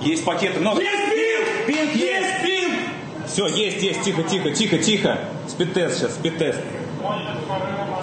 Есть 0.00 0.24
пакеты, 0.24 0.60
много. 0.60 0.80
Есть 0.80 1.66
пинг! 1.66 1.66
Пинг 1.66 1.94
есть! 1.96 2.39
Все, 3.30 3.46
есть, 3.46 3.80
есть, 3.80 4.02
тихо, 4.02 4.24
тихо, 4.24 4.50
тихо, 4.50 4.78
тихо. 4.78 5.18
Спидтест 5.46 5.98
сейчас, 5.98 6.14
спидтест. 6.14 6.58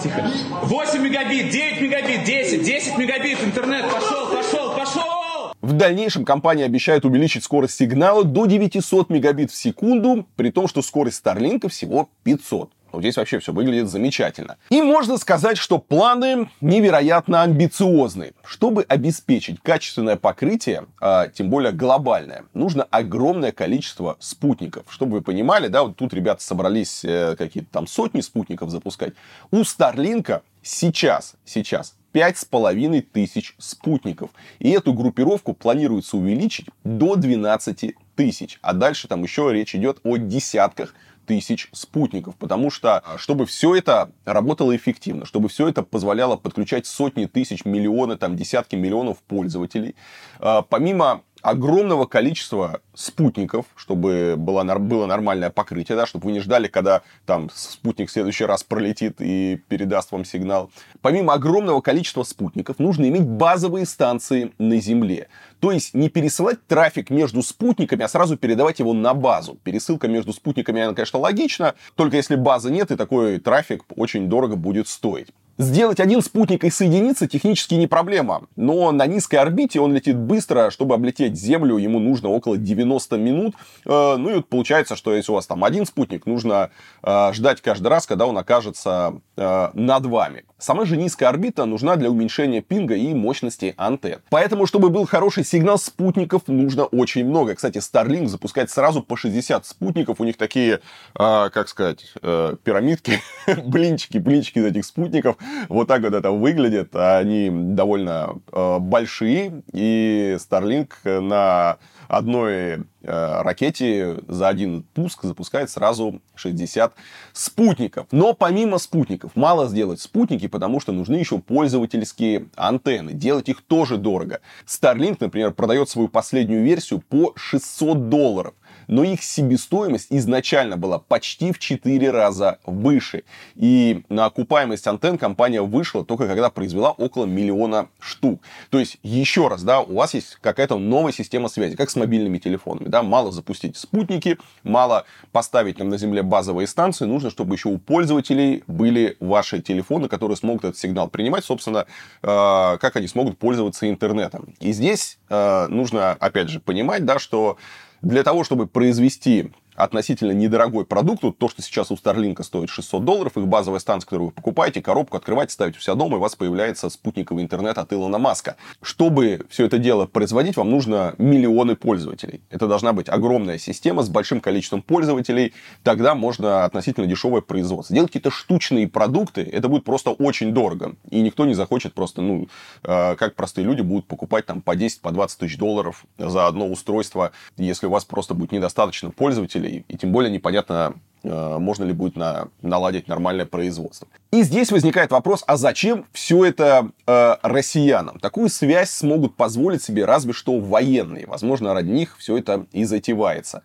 Тихо. 0.02 0.32
8 0.64 1.02
мегабит, 1.02 1.50
9 1.50 1.82
мегабит, 1.82 2.24
10, 2.24 2.64
10 2.64 2.98
мегабит, 2.98 3.44
интернет, 3.44 3.92
пошел, 3.92 4.28
пошел, 4.30 4.74
пошел! 4.74 5.54
В 5.62 5.74
дальнейшем 5.74 6.24
компания 6.24 6.64
обещает 6.64 7.04
увеличить 7.04 7.44
скорость 7.44 7.76
сигнала 7.76 8.24
до 8.24 8.46
900 8.46 9.10
мегабит 9.10 9.52
в 9.52 9.56
секунду, 9.56 10.26
при 10.38 10.50
том, 10.50 10.70
что 10.70 10.82
скорость 10.82 11.22
Starlink 11.26 11.68
всего 11.68 12.08
500. 12.24 12.72
Вот 12.92 13.02
здесь 13.02 13.18
вообще 13.18 13.40
все 13.40 13.54
выглядит 13.54 13.90
замечательно. 13.90 14.58
И 14.70 14.82
можно 14.82 15.18
сказать, 15.18 15.58
что 15.58 15.78
планы 15.78 16.50
невероятно 16.62 17.44
амбициозны. 17.44 18.34
Чтобы 18.46 18.84
обеспечить 18.84 19.62
качественное 19.62 20.16
покрытие, 20.16 20.86
а, 21.00 21.28
тем 21.28 21.50
более 21.50 21.72
глобальное, 21.72 22.46
нужно 22.54 22.84
огромное 22.84 23.52
количество 23.52 24.18
спутников. 24.20 24.86
Чтобы 24.90 25.18
вы 25.18 25.22
понимали, 25.22 25.68
да, 25.68 25.84
вот 25.84 25.96
тут 25.96 26.14
ребята 26.14 26.44
собрались 26.44 27.04
э, 27.04 27.36
какие-то 27.38 27.70
там 27.72 27.88
сотни 27.88 28.22
спутников 28.22 28.70
запускать. 28.70 29.14
У 29.52 29.64
Старлинка 29.64 30.42
сейчас, 30.62 31.36
сейчас 31.46 31.96
пять 32.12 32.38
с 32.38 32.46
половиной 32.46 33.02
тысяч 33.02 33.54
спутников. 33.60 34.32
И 34.58 34.72
эту 34.72 34.94
группировку 34.94 35.54
планируется 35.54 36.18
увеличить 36.18 36.66
до 36.84 37.16
12 37.16 37.94
тысяч. 38.16 38.58
А 38.64 38.74
дальше 38.74 39.08
там 39.08 39.22
еще 39.22 39.54
речь 39.54 39.76
идет 39.76 40.00
о 40.04 40.18
десятках 40.18 40.96
тысяч 41.28 41.70
спутников, 41.74 42.36
потому 42.38 42.72
что, 42.72 43.00
а, 43.00 43.18
чтобы 43.18 43.46
все 43.46 43.76
это 43.76 44.12
работало 44.26 44.76
эффективно, 44.76 45.26
чтобы 45.26 45.50
все 45.50 45.68
это 45.68 45.84
позволяло 45.84 46.38
подключать 46.38 46.88
сотни 46.88 47.26
тысяч, 47.26 47.66
миллионы, 47.66 48.18
там, 48.18 48.36
десятки 48.36 48.76
миллионов 48.76 49.20
пользователей, 49.20 49.96
а, 50.40 50.62
помимо 50.64 51.22
огромного 51.48 52.06
количества 52.06 52.82
спутников, 52.94 53.68
чтобы 53.78 54.36
было, 54.38 54.66
было 54.80 55.06
нормальное 55.06 55.50
покрытие, 55.50 55.96
да, 55.96 56.06
чтобы 56.06 56.26
вы 56.26 56.34
не 56.34 56.42
ждали, 56.42 56.68
когда 56.68 57.04
там 57.26 57.50
спутник 57.54 58.10
в 58.10 58.12
следующий 58.12 58.44
раз 58.44 58.64
пролетит 58.64 59.22
и 59.22 59.62
передаст 59.70 60.12
вам 60.12 60.26
сигнал. 60.26 60.70
Помимо 61.02 61.34
огромного 61.34 61.80
количества 61.80 62.24
спутников, 62.24 62.80
нужно 62.80 63.08
иметь 63.08 63.26
базовые 63.26 63.86
станции 63.86 64.52
на 64.58 64.78
Земле. 64.82 65.30
То 65.62 65.72
есть 65.72 65.94
не 65.94 66.10
пересылать 66.10 66.68
трафик 66.68 67.10
между 67.12 67.42
спутниками, 67.42 68.04
а 68.04 68.10
сразу 68.10 68.36
передавать 68.36 68.80
его 68.80 68.92
на 68.92 69.14
базу. 69.14 69.58
Пересылка 69.64 70.10
между 70.10 70.34
спутниками, 70.34 70.82
она, 70.82 70.94
конечно, 70.94 71.20
логична, 71.20 71.76
только 71.96 72.18
если 72.18 72.36
базы 72.36 72.72
нет, 72.72 72.92
и 72.92 72.98
такой 72.98 73.40
трафик 73.40 73.86
очень 73.96 74.28
дорого 74.28 74.58
будет 74.58 74.90
стоить. 74.90 75.30
Сделать 75.58 76.00
один 76.00 76.22
спутник 76.22 76.64
и 76.64 76.70
соединиться 76.70 77.28
технически 77.28 77.74
не 77.74 77.88
проблема, 77.88 78.44
но 78.56 78.92
на 78.92 79.08
низкой 79.08 79.38
орбите 79.38 79.80
он 79.80 79.92
летит 79.92 80.16
быстро, 80.16 80.70
чтобы 80.70 80.94
облететь 80.94 81.36
Землю, 81.36 81.78
ему 81.78 81.98
нужно 81.98 82.30
около 82.30 82.58
90 82.58 83.18
минут. 83.18 83.56
Э, 83.86 84.18
ну 84.18 84.30
и 84.30 84.34
вот 84.36 84.48
получается, 84.50 84.96
что 84.96 85.16
если 85.16 85.32
у 85.32 85.36
вас 85.36 85.48
там 85.48 85.64
один 85.64 85.88
спутник, 85.88 86.28
нужно 86.28 86.70
э, 87.02 87.34
ждать 87.34 87.62
каждый 87.62 87.88
раз, 87.88 88.06
когда 88.06 88.28
он 88.28 88.38
окажется 88.38 89.20
э, 89.36 89.70
над 89.74 90.06
вами. 90.06 90.46
Сама 90.60 90.86
же 90.86 90.98
низкая 90.98 91.30
орбита 91.30 91.66
нужна 91.66 91.96
для 91.96 92.10
уменьшения 92.10 92.62
пинга 92.62 92.96
и 92.96 93.14
мощности 93.14 93.74
антенн. 93.78 94.22
Поэтому, 94.30 94.66
чтобы 94.66 94.90
был 94.90 95.06
хороший 95.06 95.44
сигнал 95.44 95.78
спутников, 95.78 96.48
нужно 96.48 96.86
очень 96.86 97.26
много. 97.26 97.56
Кстати, 97.56 97.78
Starlink 97.78 98.28
запускает 98.28 98.70
сразу 98.72 99.02
по 99.02 99.16
60 99.16 99.66
спутников. 99.66 100.20
У 100.20 100.24
них 100.24 100.38
такие, 100.38 100.82
как 101.14 101.68
сказать, 101.68 102.12
пирамидки, 102.22 103.22
блинчики, 103.66 104.18
блинчики 104.18 104.60
из 104.60 104.66
этих 104.66 104.86
спутников 104.86 105.38
вот 105.70 105.88
так 105.88 106.02
вот 106.02 106.14
это 106.14 106.32
выглядит. 106.32 106.96
Они 106.96 107.50
довольно 107.52 108.36
э, 108.52 108.80
большие, 108.80 109.64
и 109.72 110.38
Starlink 110.40 110.90
на 111.04 111.78
одной 112.08 112.54
э, 112.54 112.78
ракете 113.02 114.20
за 114.28 114.48
один 114.48 114.84
пуск 114.94 115.24
запускает 115.24 115.70
сразу 115.70 116.22
60 116.36 116.94
спутников. 117.34 118.08
Но 118.12 118.34
помимо 118.34 118.78
спутников, 118.78 119.32
мало 119.36 119.68
сделать 119.68 120.02
спутники, 120.02 120.48
потому 120.48 120.80
что 120.80 120.92
нужны 120.92 121.16
еще 121.16 121.40
пользовательские 121.40 122.48
антенны. 122.56 123.14
Делать 123.14 123.50
их 123.50 123.62
тоже 123.62 123.98
дорого. 123.98 124.42
Starlink, 124.66 125.18
например, 125.20 125.52
продает 125.54 125.90
свою 125.90 126.08
последнюю 126.08 126.64
версию 126.64 127.02
по 127.02 127.34
600 127.36 128.10
долларов 128.10 128.54
но 128.88 129.04
их 129.04 129.24
себестоимость 129.24 130.08
изначально 130.10 130.78
была 130.78 131.00
почти 131.00 131.52
в 131.52 131.60
4 131.60 132.10
раза 132.12 132.60
выше. 132.66 133.24
И 133.56 134.04
на 134.10 134.26
окупаемость 134.26 134.88
антенн 134.88 135.18
компания 135.18 135.62
вышла 135.62 136.06
только 136.06 136.28
когда 136.28 136.50
произвела 136.50 136.92
около 136.92 137.26
миллиона 137.26 137.90
штук. 138.00 138.42
То 138.70 138.80
есть, 138.80 138.98
еще 139.04 139.48
раз, 139.48 139.64
да, 139.64 139.82
у 139.82 139.96
вас 139.96 140.14
есть 140.14 140.38
какая-то 140.42 140.78
новая 140.78 141.12
система 141.12 141.50
связи, 141.50 141.76
как 141.76 141.90
с 141.90 141.96
мобильными 141.96 142.38
телефонами. 142.38 142.88
Да, 142.88 143.04
мало 143.04 143.32
запустить 143.32 143.78
спутники, 143.78 144.38
мало 144.64 145.06
поставить 145.32 145.80
нам 145.80 145.90
на 145.90 145.98
Земле 145.98 146.24
базовые 146.24 146.68
станции, 146.68 147.06
нужно, 147.06 147.30
чтобы 147.30 147.56
еще 147.56 147.70
у 147.70 147.78
пользователей 147.78 148.64
были 148.68 149.18
ваши 149.20 149.62
телефоны, 149.62 150.08
которые 150.08 150.38
смогут 150.38 150.66
этот 150.66 150.78
сигнал 150.78 151.10
принимать, 151.10 151.46
собственно, 151.46 151.86
э, 152.22 152.78
как 152.80 152.96
они 152.96 153.08
смогут 153.08 153.38
пользоваться 153.38 153.90
интернетом. 153.90 154.54
И 154.60 154.72
здесь 154.72 155.18
э, 155.30 155.68
нужно, 155.68 156.12
опять 156.12 156.50
же, 156.50 156.60
понимать, 156.60 157.06
да, 157.06 157.20
что 157.20 157.58
для 158.02 158.24
того, 158.24 158.44
чтобы 158.44 158.68
произвести 158.68 159.52
относительно 159.78 160.32
недорогой 160.32 160.86
продукт. 160.86 161.24
Вот 161.24 161.38
то, 161.38 161.48
что 161.48 161.62
сейчас 161.62 161.92
у 161.92 161.94
Starlink 161.94 162.44
стоит 162.44 162.70
600 162.70 163.06
долларов, 163.06 163.38
их 163.38 163.48
базовая 163.48 163.80
станция, 163.80 164.08
которую 164.08 164.28
вы 164.28 164.34
покупаете, 164.34 164.82
коробку 164.82 165.16
открываете, 165.16 165.54
ставите 165.54 165.78
у 165.78 165.82
себя 165.82 165.96
дома, 165.96 166.16
и 166.16 166.18
у 166.18 166.22
вас 166.22 166.36
появляется 166.36 166.90
спутниковый 166.90 167.44
интернет 167.44 167.78
от 167.78 167.94
Илона 167.94 168.18
Маска. 168.18 168.58
Чтобы 168.82 169.46
все 169.50 169.66
это 169.66 169.78
дело 169.78 170.08
производить, 170.08 170.58
вам 170.58 170.72
нужно 170.72 171.14
миллионы 171.20 171.76
пользователей. 171.76 172.42
Это 172.50 172.68
должна 172.68 172.92
быть 172.92 173.08
огромная 173.08 173.60
система 173.60 174.02
с 174.02 174.10
большим 174.10 174.42
количеством 174.42 174.82
пользователей. 174.82 175.54
Тогда 175.84 176.16
можно 176.16 176.66
относительно 176.66 177.06
дешевое 177.06 177.42
производство. 177.42 177.94
Делать 177.94 178.10
какие-то 178.10 178.32
штучные 178.32 178.88
продукты, 178.88 179.42
это 179.42 179.70
будет 179.70 179.84
просто 179.84 180.10
очень 180.10 180.54
дорого. 180.54 180.96
И 181.12 181.22
никто 181.22 181.46
не 181.46 181.54
захочет 181.54 181.94
просто, 181.94 182.22
ну, 182.24 182.48
э, 182.84 183.16
как 183.16 183.36
простые 183.36 183.66
люди 183.66 183.82
будут 183.82 184.08
покупать 184.08 184.48
там 184.48 184.62
по 184.62 184.76
10, 184.76 185.02
по 185.02 185.12
20 185.12 185.40
тысяч 185.40 185.58
долларов 185.58 186.06
за 186.18 186.48
одно 186.48 186.68
устройство, 186.68 187.32
если 187.58 187.86
у 187.86 187.92
вас 187.92 188.06
просто 188.06 188.34
будет 188.34 188.52
недостаточно 188.52 189.12
пользователей, 189.12 189.67
пользователей, 189.68 189.86
и 189.88 189.98
тем 189.98 190.12
более 190.12 190.32
непонятно, 190.32 190.94
э, 191.24 191.58
можно 191.60 191.84
ли 191.86 191.94
будет 191.94 192.16
на, 192.16 192.48
наладить 192.62 193.08
нормальное 193.08 193.46
производство. 193.46 194.08
И 194.32 194.44
здесь 194.44 194.72
возникает 194.72 195.12
вопрос, 195.12 195.44
а 195.48 195.58
зачем 195.58 196.06
все 196.14 196.46
это 196.46 196.90
э, 197.06 197.36
россиянам? 197.42 198.20
Такую 198.20 198.50
связь 198.50 198.90
смогут 198.90 199.36
позволить 199.36 199.84
себе 199.84 200.06
разве 200.06 200.34
что 200.34 200.60
военные. 200.60 201.26
Возможно, 201.28 201.74
ради 201.74 201.90
них 201.90 202.16
все 202.18 202.38
это 202.38 202.66
и 202.72 202.86
затевается. 202.86 203.62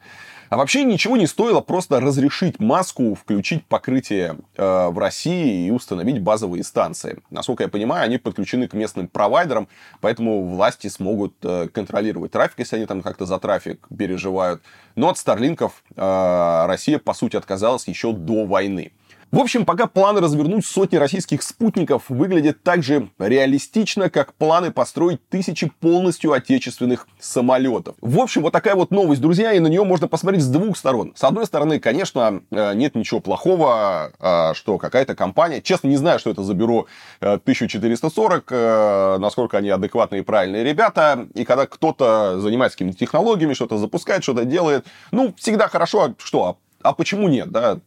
А 0.52 0.58
вообще 0.58 0.84
ничего 0.84 1.16
не 1.16 1.26
стоило 1.26 1.62
просто 1.62 1.98
разрешить 1.98 2.60
маску, 2.60 3.14
включить 3.14 3.64
покрытие 3.64 4.36
э, 4.54 4.88
в 4.88 4.98
России 4.98 5.66
и 5.66 5.70
установить 5.70 6.20
базовые 6.20 6.62
станции. 6.62 7.22
Насколько 7.30 7.62
я 7.62 7.70
понимаю, 7.70 8.04
они 8.04 8.18
подключены 8.18 8.68
к 8.68 8.74
местным 8.74 9.08
провайдерам, 9.08 9.66
поэтому 10.02 10.46
власти 10.46 10.88
смогут 10.88 11.32
э, 11.42 11.68
контролировать 11.72 12.32
трафик, 12.32 12.58
если 12.58 12.76
они 12.76 12.84
там 12.84 13.00
как-то 13.00 13.24
за 13.24 13.38
трафик 13.38 13.88
переживают. 13.96 14.60
Но 14.94 15.08
от 15.08 15.16
Старлинков 15.16 15.82
э, 15.96 16.66
Россия, 16.66 16.98
по 16.98 17.14
сути, 17.14 17.36
отказалась 17.36 17.88
еще 17.88 18.12
до 18.12 18.44
войны. 18.44 18.92
В 19.32 19.38
общем, 19.38 19.64
пока 19.64 19.86
планы 19.86 20.20
развернуть 20.20 20.66
сотни 20.66 20.96
российских 20.96 21.42
спутников 21.42 22.02
выглядят 22.10 22.62
так 22.62 22.82
же 22.82 23.08
реалистично, 23.18 24.10
как 24.10 24.34
планы 24.34 24.70
построить 24.70 25.26
тысячи 25.30 25.72
полностью 25.80 26.32
отечественных 26.32 27.08
самолетов. 27.18 27.94
В 28.02 28.20
общем, 28.20 28.42
вот 28.42 28.52
такая 28.52 28.74
вот 28.74 28.90
новость, 28.90 29.22
друзья, 29.22 29.54
и 29.54 29.58
на 29.58 29.68
нее 29.68 29.84
можно 29.84 30.06
посмотреть 30.06 30.42
с 30.42 30.48
двух 30.48 30.76
сторон. 30.76 31.14
С 31.16 31.24
одной 31.24 31.46
стороны, 31.46 31.80
конечно, 31.80 32.42
э, 32.50 32.74
нет 32.74 32.94
ничего 32.94 33.20
плохого, 33.20 34.12
э, 34.20 34.52
что 34.52 34.76
какая-то 34.76 35.14
компания, 35.14 35.62
честно 35.62 35.88
не 35.88 35.96
знаю, 35.96 36.18
что 36.18 36.28
это 36.28 36.42
за 36.42 36.52
бюро 36.52 36.86
1440, 37.20 38.44
э, 38.50 39.16
насколько 39.18 39.56
они 39.56 39.70
адекватные 39.70 40.20
и 40.20 40.24
правильные 40.24 40.62
ребята, 40.62 41.26
и 41.32 41.46
когда 41.46 41.66
кто-то 41.66 42.38
занимается 42.38 42.76
какими-то 42.76 42.98
технологиями, 42.98 43.54
что-то 43.54 43.78
запускает, 43.78 44.24
что-то 44.24 44.44
делает, 44.44 44.84
ну, 45.10 45.34
всегда 45.38 45.68
хорошо, 45.68 46.02
а 46.02 46.14
что, 46.18 46.58
а 46.82 46.92
почему 46.92 47.28
нет, 47.28 47.50
да? 47.50 47.78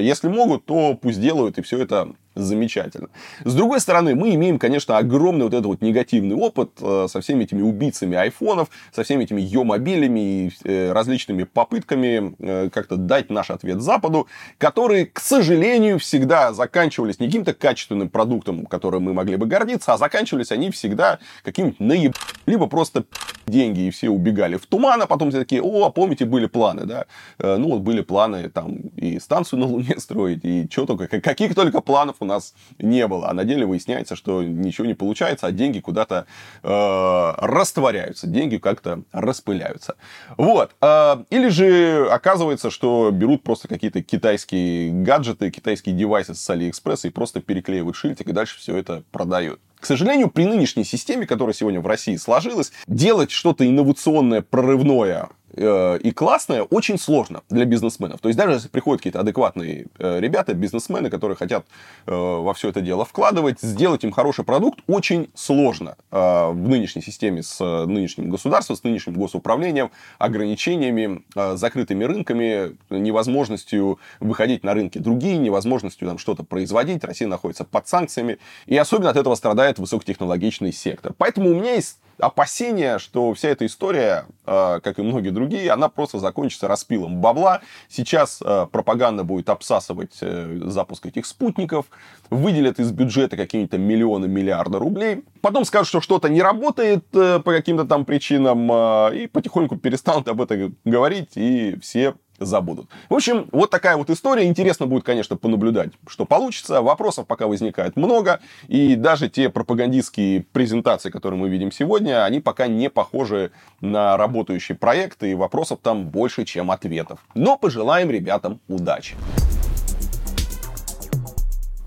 Если 0.00 0.28
могут, 0.28 0.64
то 0.66 0.94
пусть 0.94 1.20
делают, 1.20 1.58
и 1.58 1.62
все 1.62 1.78
это 1.82 2.12
замечательно. 2.38 3.08
С 3.44 3.54
другой 3.54 3.80
стороны, 3.80 4.14
мы 4.14 4.34
имеем, 4.34 4.58
конечно, 4.58 4.96
огромный 4.96 5.44
вот 5.44 5.54
этот 5.54 5.66
вот 5.66 5.82
негативный 5.82 6.36
опыт 6.36 6.70
э, 6.80 7.06
со 7.10 7.20
всеми 7.20 7.44
этими 7.44 7.62
убийцами 7.62 8.16
айфонов, 8.16 8.68
со 8.94 9.02
всеми 9.02 9.24
этими 9.24 9.40
ее-мобилями 9.40 10.20
и 10.20 10.52
э, 10.64 10.92
различными 10.92 11.44
попытками 11.44 12.34
э, 12.38 12.70
как-то 12.70 12.96
дать 12.96 13.30
наш 13.30 13.50
ответ 13.50 13.80
Западу, 13.80 14.28
которые, 14.58 15.06
к 15.06 15.20
сожалению, 15.20 15.98
всегда 15.98 16.52
заканчивались 16.52 17.18
не 17.20 17.26
каким-то 17.26 17.54
качественным 17.54 18.08
продуктом, 18.08 18.66
которым 18.66 19.04
мы 19.04 19.14
могли 19.14 19.36
бы 19.36 19.46
гордиться, 19.46 19.92
а 19.92 19.98
заканчивались 19.98 20.52
они 20.52 20.70
всегда 20.70 21.18
каким-нибудь 21.42 21.80
наеб... 21.80 22.16
либо 22.46 22.66
просто 22.66 23.04
деньги, 23.46 23.80
и 23.80 23.90
все 23.90 24.10
убегали 24.10 24.56
в 24.56 24.66
туман, 24.66 25.02
а 25.02 25.06
потом 25.06 25.30
все 25.30 25.40
такие, 25.40 25.62
о, 25.62 25.90
помните, 25.90 26.24
были 26.24 26.46
планы, 26.46 26.84
да? 26.84 27.06
Ну, 27.38 27.70
вот 27.70 27.80
были 27.80 28.02
планы 28.02 28.50
там 28.50 28.76
и 28.96 29.18
станцию 29.18 29.60
на 29.60 29.66
Луне 29.66 29.94
строить, 29.98 30.44
и 30.44 30.68
что 30.70 30.86
только, 30.86 31.20
каких 31.20 31.54
только 31.54 31.80
планов 31.80 32.16
у 32.20 32.24
нас 32.28 32.54
не 32.78 33.06
было. 33.06 33.28
А 33.28 33.34
на 33.34 33.44
деле 33.44 33.66
выясняется, 33.66 34.16
что 34.16 34.42
ничего 34.42 34.86
не 34.86 34.94
получается, 34.94 35.46
а 35.46 35.52
деньги 35.52 35.80
куда-то 35.80 36.26
э, 36.62 37.32
растворяются, 37.38 38.26
деньги 38.26 38.58
как-то 38.58 39.02
распыляются. 39.12 39.96
Вот. 40.36 40.76
Э, 40.80 41.24
или 41.30 41.48
же 41.48 42.08
оказывается, 42.10 42.70
что 42.70 43.10
берут 43.10 43.42
просто 43.42 43.68
какие-то 43.68 44.02
китайские 44.02 44.92
гаджеты, 44.92 45.50
китайские 45.50 45.96
девайсы 45.96 46.34
с 46.34 46.50
Алиэкспресса 46.50 47.08
и 47.08 47.10
просто 47.10 47.40
переклеивают 47.40 47.96
шильтик, 47.96 48.28
и 48.28 48.32
дальше 48.32 48.58
все 48.58 48.76
это 48.76 49.02
продают. 49.10 49.60
К 49.80 49.86
сожалению, 49.86 50.28
при 50.30 50.44
нынешней 50.44 50.84
системе, 50.84 51.26
которая 51.26 51.54
сегодня 51.54 51.80
в 51.80 51.86
России 51.86 52.16
сложилась, 52.16 52.72
делать 52.86 53.30
что-то 53.30 53.66
инновационное, 53.66 54.42
прорывное 54.42 55.28
Э, 55.58 55.98
и 55.98 56.10
классное 56.12 56.62
очень 56.62 56.98
сложно 56.98 57.42
для 57.48 57.64
бизнесменов. 57.64 58.20
То 58.20 58.28
есть 58.28 58.38
даже 58.38 58.54
если 58.54 58.68
приходят 58.68 59.00
какие-то 59.00 59.20
адекватные 59.20 59.86
э, 59.98 60.20
ребята, 60.20 60.54
бизнесмены, 60.54 61.10
которые 61.10 61.36
хотят 61.36 61.66
э, 62.06 62.12
во 62.14 62.52
все 62.54 62.68
это 62.68 62.80
дело 62.80 63.04
вкладывать, 63.04 63.60
сделать 63.60 64.04
им 64.04 64.12
хороший 64.12 64.44
продукт 64.44 64.80
очень 64.86 65.30
сложно 65.34 65.96
в 66.10 66.54
нынешней 66.54 67.02
системе 67.02 67.42
с 67.42 67.60
нынешним 67.60 68.30
государством, 68.30 68.76
с 68.76 68.82
нынешним 68.82 69.14
госуправлением, 69.14 69.90
ограничениями, 70.18 71.24
закрытыми 71.54 72.04
рынками, 72.04 72.76
невозможностью 72.90 73.98
выходить 74.20 74.64
на 74.64 74.74
рынки 74.74 74.98
другие, 74.98 75.36
невозможностью 75.38 76.08
там 76.08 76.18
что-то 76.18 76.44
производить. 76.44 77.04
Россия 77.04 77.28
находится 77.28 77.64
под 77.64 77.88
санкциями. 77.88 78.38
И 78.66 78.76
особенно 78.76 79.10
от 79.10 79.16
этого 79.16 79.34
страдает 79.34 79.67
высокотехнологичный 79.76 80.72
сектор. 80.72 81.12
Поэтому 81.18 81.50
у 81.50 81.54
меня 81.54 81.74
есть 81.74 81.98
опасения, 82.18 82.98
что 82.98 83.32
вся 83.34 83.50
эта 83.50 83.66
история, 83.66 84.26
э, 84.46 84.80
как 84.82 84.98
и 84.98 85.02
многие 85.02 85.30
другие, 85.30 85.70
она 85.70 85.88
просто 85.88 86.18
закончится 86.18 86.68
распилом 86.68 87.20
бабла. 87.20 87.60
Сейчас 87.88 88.40
э, 88.44 88.66
пропаганда 88.70 89.24
будет 89.24 89.48
обсасывать 89.48 90.16
э, 90.20 90.60
запуск 90.64 91.06
этих 91.06 91.26
спутников, 91.26 91.86
выделят 92.30 92.80
из 92.80 92.90
бюджета 92.90 93.36
какие-то 93.36 93.78
миллионы, 93.78 94.26
миллиарды 94.26 94.78
рублей, 94.78 95.24
потом 95.40 95.64
скажут, 95.64 95.88
что 95.88 96.00
что-то 96.00 96.28
не 96.28 96.42
работает 96.42 97.08
по 97.10 97.42
каким-то 97.42 97.84
там 97.84 98.04
причинам, 98.04 98.70
и 99.12 99.26
потихоньку 99.26 99.76
перестанут 99.76 100.28
об 100.28 100.40
этом 100.40 100.76
говорить, 100.84 101.30
и 101.36 101.78
все 101.80 102.14
забудут. 102.38 102.88
В 103.08 103.14
общем, 103.14 103.48
вот 103.52 103.70
такая 103.70 103.96
вот 103.96 104.10
история. 104.10 104.46
Интересно 104.46 104.86
будет, 104.86 105.04
конечно, 105.04 105.36
понаблюдать, 105.36 105.90
что 106.06 106.24
получится. 106.24 106.82
Вопросов 106.82 107.26
пока 107.26 107.46
возникает 107.46 107.96
много. 107.96 108.40
И 108.68 108.96
даже 108.96 109.28
те 109.28 109.48
пропагандистские 109.48 110.44
презентации, 110.52 111.10
которые 111.10 111.40
мы 111.40 111.48
видим 111.48 111.72
сегодня, 111.72 112.24
они 112.24 112.40
пока 112.40 112.66
не 112.66 112.90
похожи 112.90 113.50
на 113.80 114.16
работающие 114.16 114.76
проекты. 114.76 115.30
И 115.30 115.34
вопросов 115.34 115.80
там 115.82 116.08
больше, 116.08 116.44
чем 116.44 116.70
ответов. 116.70 117.20
Но 117.34 117.56
пожелаем 117.56 118.10
ребятам 118.10 118.60
удачи. 118.68 119.16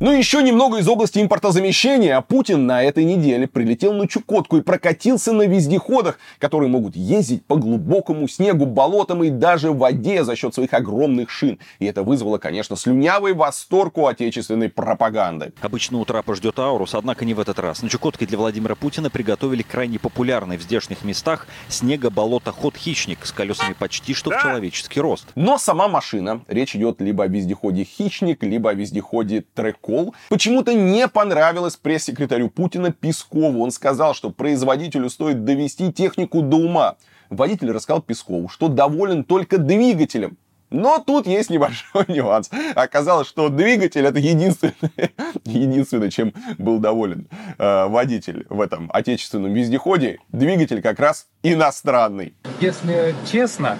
Ну, 0.01 0.11
еще 0.11 0.41
немного 0.41 0.79
из 0.79 0.87
области 0.87 1.19
импортозамещения. 1.19 2.19
Путин 2.21 2.65
на 2.65 2.81
этой 2.81 3.03
неделе 3.03 3.47
прилетел 3.47 3.93
на 3.93 4.07
Чукотку 4.07 4.57
и 4.57 4.61
прокатился 4.61 5.31
на 5.31 5.43
вездеходах, 5.43 6.17
которые 6.39 6.69
могут 6.71 6.95
ездить 6.95 7.45
по 7.45 7.55
глубокому 7.55 8.27
снегу, 8.27 8.65
болотам 8.65 9.23
и 9.23 9.29
даже 9.29 9.69
в 9.69 9.77
воде 9.77 10.23
за 10.23 10.35
счет 10.35 10.55
своих 10.55 10.73
огромных 10.73 11.29
шин. 11.29 11.59
И 11.77 11.85
это 11.85 12.01
вызвало, 12.01 12.39
конечно, 12.39 12.75
слюнявый 12.75 13.33
восторг 13.33 13.99
у 13.99 14.07
отечественной 14.07 14.69
пропаганды. 14.69 15.53
Обычно 15.61 15.99
у 15.99 16.05
трапа 16.05 16.33
ждет 16.33 16.57
Аурус, 16.57 16.95
однако 16.95 17.23
не 17.23 17.35
в 17.35 17.39
этот 17.39 17.59
раз. 17.59 17.83
На 17.83 17.89
Чукотке 17.89 18.25
для 18.25 18.39
Владимира 18.39 18.73
Путина 18.73 19.11
приготовили 19.11 19.61
крайне 19.61 19.99
популярный 19.99 20.57
в 20.57 20.63
здешних 20.63 21.03
местах 21.03 21.45
снего-болото-ход-хищник 21.67 23.23
с 23.23 23.31
колесами 23.31 23.75
почти 23.77 24.15
что 24.15 24.31
в 24.31 24.41
человеческий 24.41 24.99
рост. 24.99 25.27
Но 25.35 25.59
сама 25.59 25.87
машина, 25.87 26.41
речь 26.47 26.75
идет 26.75 27.01
либо 27.01 27.25
о 27.25 27.27
вездеходе 27.27 27.83
«Хищник», 27.83 28.41
либо 28.41 28.71
о 28.71 28.73
вездеходе 28.73 29.43
«Трек 29.91 30.05
Кол, 30.05 30.15
почему-то 30.29 30.73
не 30.73 31.07
понравилось 31.07 31.75
пресс-секретарю 31.75 32.49
Путина 32.49 32.91
Пескову. 32.91 33.61
Он 33.61 33.71
сказал, 33.71 34.13
что 34.13 34.29
производителю 34.29 35.09
стоит 35.09 35.43
довести 35.43 35.91
технику 35.91 36.41
до 36.41 36.57
ума. 36.57 36.95
Водитель 37.29 37.71
рассказал 37.71 38.01
Пескову, 38.01 38.47
что 38.47 38.69
доволен 38.69 39.25
только 39.25 39.57
двигателем. 39.57 40.37
Но 40.69 41.03
тут 41.05 41.27
есть 41.27 41.49
небольшой 41.49 42.05
нюанс. 42.07 42.49
Оказалось, 42.75 43.27
что 43.27 43.49
двигатель 43.49 44.05
это 44.05 44.19
единственное, 44.19 44.75
единственное 45.43 46.09
чем 46.09 46.33
был 46.57 46.79
доволен 46.79 47.27
э, 47.57 47.87
водитель 47.87 48.45
в 48.49 48.61
этом 48.61 48.89
отечественном 48.93 49.53
вездеходе. 49.53 50.19
Двигатель 50.29 50.81
как 50.81 50.99
раз 50.99 51.27
иностранный. 51.43 52.33
Если 52.61 53.13
честно, 53.29 53.77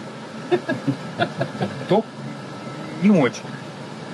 то 1.88 2.04
не 3.02 3.12
очень. 3.12 3.44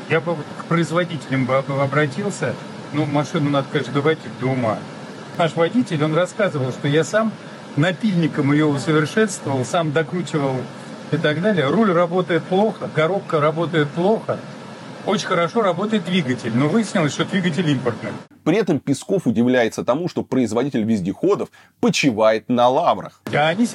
Я 0.09 0.21
бы 0.21 0.35
к 0.57 0.65
производителям 0.65 1.45
бы 1.45 1.57
обратился. 1.57 2.55
Ну, 2.93 3.05
машину 3.05 3.49
надо, 3.49 3.67
конечно, 3.71 3.93
доводить 3.93 4.39
до 4.39 4.47
ума. 4.47 4.77
Наш 5.38 5.55
водитель, 5.55 6.03
он 6.03 6.15
рассказывал, 6.15 6.71
что 6.71 6.88
я 6.88 7.03
сам 7.03 7.34
напильником 7.75 8.53
ее 8.53 8.65
усовершенствовал, 8.65 9.65
сам 9.65 9.91
докручивал 9.91 10.55
и 11.11 11.17
так 11.17 11.41
далее. 11.41 11.67
Руль 11.67 11.91
работает 11.91 12.43
плохо, 12.43 12.89
коробка 12.93 13.39
работает 13.41 13.89
плохо. 13.89 14.39
Очень 15.05 15.27
хорошо 15.27 15.61
работает 15.61 16.05
двигатель, 16.05 16.51
но 16.55 16.67
выяснилось, 16.67 17.13
что 17.13 17.23
двигатель 17.23 17.69
импортный. 17.69 18.11
При 18.43 18.57
этом 18.57 18.79
Песков 18.79 19.27
удивляется 19.27 19.84
тому, 19.84 20.09
что 20.09 20.23
производитель 20.23 20.84
вездеходов 20.84 21.49
почивает 21.79 22.49
на 22.49 22.67
лаврах. 22.67 23.21
А 23.34 23.47
они 23.49 23.67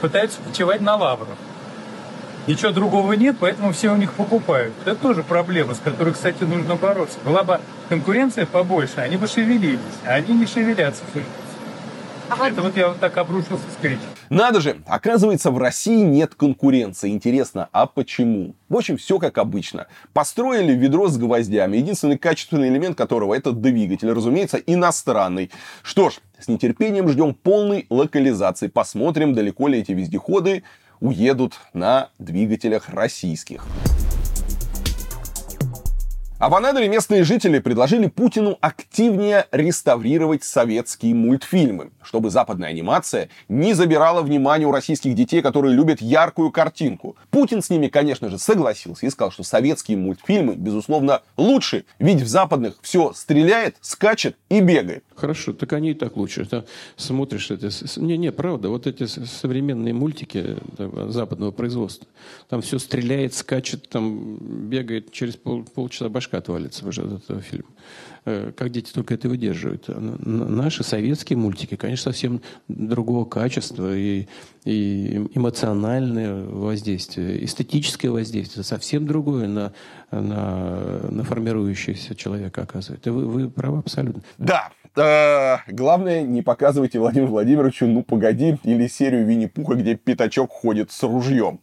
пытаются 0.00 0.40
почивать 0.40 0.80
на 0.80 0.96
лаврах. 0.96 1.36
Ничего 2.48 2.70
другого 2.72 3.12
нет, 3.12 3.36
поэтому 3.38 3.72
все 3.72 3.92
у 3.92 3.96
них 3.96 4.14
покупают. 4.14 4.72
Это 4.86 4.96
тоже 4.96 5.22
проблема, 5.22 5.74
с 5.74 5.80
которой, 5.80 6.14
кстати, 6.14 6.44
нужно 6.44 6.76
бороться. 6.76 7.18
Была 7.22 7.42
бы 7.42 7.60
конкуренция 7.90 8.46
побольше, 8.46 8.94
они 8.96 9.18
бы 9.18 9.26
шевелились, 9.26 9.78
а 10.06 10.14
они 10.14 10.32
не 10.32 10.46
шевелятся. 10.46 11.02
А 12.30 12.48
Это 12.48 12.62
вот 12.62 12.74
я 12.74 12.88
вот 12.88 13.00
так 13.00 13.18
обрушился 13.18 13.64
с 13.70 13.80
кричем. 13.80 14.00
Надо 14.30 14.62
же, 14.62 14.78
оказывается, 14.86 15.50
в 15.50 15.58
России 15.58 16.00
нет 16.00 16.34
конкуренции. 16.34 17.10
Интересно, 17.10 17.68
а 17.72 17.86
почему? 17.86 18.54
В 18.70 18.76
общем, 18.76 18.96
все 18.96 19.18
как 19.18 19.36
обычно. 19.36 19.86
Построили 20.14 20.72
ведро 20.72 21.08
с 21.08 21.18
гвоздями, 21.18 21.76
единственный 21.76 22.16
качественный 22.16 22.68
элемент 22.68 22.96
которого 22.96 23.34
это 23.34 23.52
двигатель, 23.52 24.10
разумеется, 24.10 24.56
иностранный. 24.56 25.50
Что 25.82 26.08
ж, 26.08 26.20
с 26.38 26.48
нетерпением 26.48 27.08
ждем 27.08 27.34
полной 27.34 27.86
локализации. 27.90 28.68
Посмотрим, 28.68 29.34
далеко 29.34 29.68
ли 29.68 29.80
эти 29.80 29.92
вездеходы 29.92 30.64
уедут 31.00 31.54
на 31.72 32.10
двигателях 32.18 32.88
российских. 32.88 33.64
А 36.38 36.48
в 36.48 36.54
Анадыре 36.54 36.88
местные 36.88 37.24
жители 37.24 37.58
предложили 37.58 38.06
Путину 38.06 38.58
активнее 38.60 39.46
реставрировать 39.50 40.44
советские 40.44 41.16
мультфильмы, 41.16 41.90
чтобы 42.00 42.30
западная 42.30 42.68
анимация 42.68 43.28
не 43.48 43.74
забирала 43.74 44.22
внимание 44.22 44.68
у 44.68 44.70
российских 44.70 45.16
детей, 45.16 45.42
которые 45.42 45.74
любят 45.74 46.00
яркую 46.00 46.52
картинку. 46.52 47.16
Путин 47.30 47.60
с 47.60 47.70
ними, 47.70 47.88
конечно 47.88 48.30
же, 48.30 48.38
согласился 48.38 49.06
и 49.06 49.10
сказал, 49.10 49.32
что 49.32 49.42
советские 49.42 49.96
мультфильмы, 49.96 50.54
безусловно, 50.54 51.22
лучше, 51.36 51.84
ведь 51.98 52.20
в 52.20 52.28
западных 52.28 52.78
все 52.82 53.12
стреляет, 53.14 53.74
скачет 53.80 54.36
и 54.48 54.60
бегает. 54.60 55.02
Хорошо, 55.18 55.52
так 55.52 55.72
они 55.72 55.90
и 55.90 55.94
так 55.94 56.16
лучше. 56.16 56.44
Там 56.46 56.64
смотришь 56.96 57.50
это... 57.50 57.70
Не, 57.96 58.16
не, 58.16 58.30
правда, 58.30 58.68
вот 58.68 58.86
эти 58.86 59.06
современные 59.06 59.92
мультики 59.92 60.56
западного 61.08 61.50
производства, 61.50 62.06
там 62.48 62.60
все 62.62 62.78
стреляет, 62.78 63.34
скачет, 63.34 63.88
там 63.88 64.68
бегает, 64.68 65.12
через 65.12 65.36
пол, 65.36 65.64
полчаса 65.64 66.08
башка 66.08 66.38
отвалится 66.38 66.86
уже 66.86 67.02
от 67.02 67.24
этого 67.24 67.40
фильма. 67.40 67.68
Э, 68.24 68.52
как 68.54 68.70
дети 68.70 68.92
только 68.92 69.14
это 69.14 69.28
выдерживают. 69.28 69.86
Наши 69.88 70.84
советские 70.84 71.38
мультики, 71.38 71.76
конечно, 71.76 72.12
совсем 72.12 72.42
другого 72.68 73.24
качества 73.24 73.96
и, 73.96 74.26
и 74.64 75.26
эмоциональное 75.34 76.44
воздействие, 76.44 77.44
эстетическое 77.44 78.10
воздействие 78.10 78.64
совсем 78.64 79.06
другое 79.06 79.48
на, 79.48 79.72
на, 80.10 81.10
на 81.10 81.24
формирующегося 81.24 82.14
человека 82.14 82.62
оказывает. 82.62 83.06
Вы, 83.06 83.26
вы 83.26 83.48
правы 83.48 83.78
абсолютно. 83.78 84.22
Да, 84.36 84.72
э, 84.98 85.58
главное, 85.68 86.22
не 86.22 86.42
показывайте 86.42 86.98
Владимиру 86.98 87.30
Владимировичу 87.30 87.86
«Ну, 87.86 88.02
погоди» 88.02 88.58
или 88.64 88.86
серию 88.86 89.24
Винни-Пуха, 89.26 89.74
где 89.74 89.94
пятачок 89.94 90.50
ходит 90.50 90.90
с 90.90 91.02
ружьем. 91.02 91.60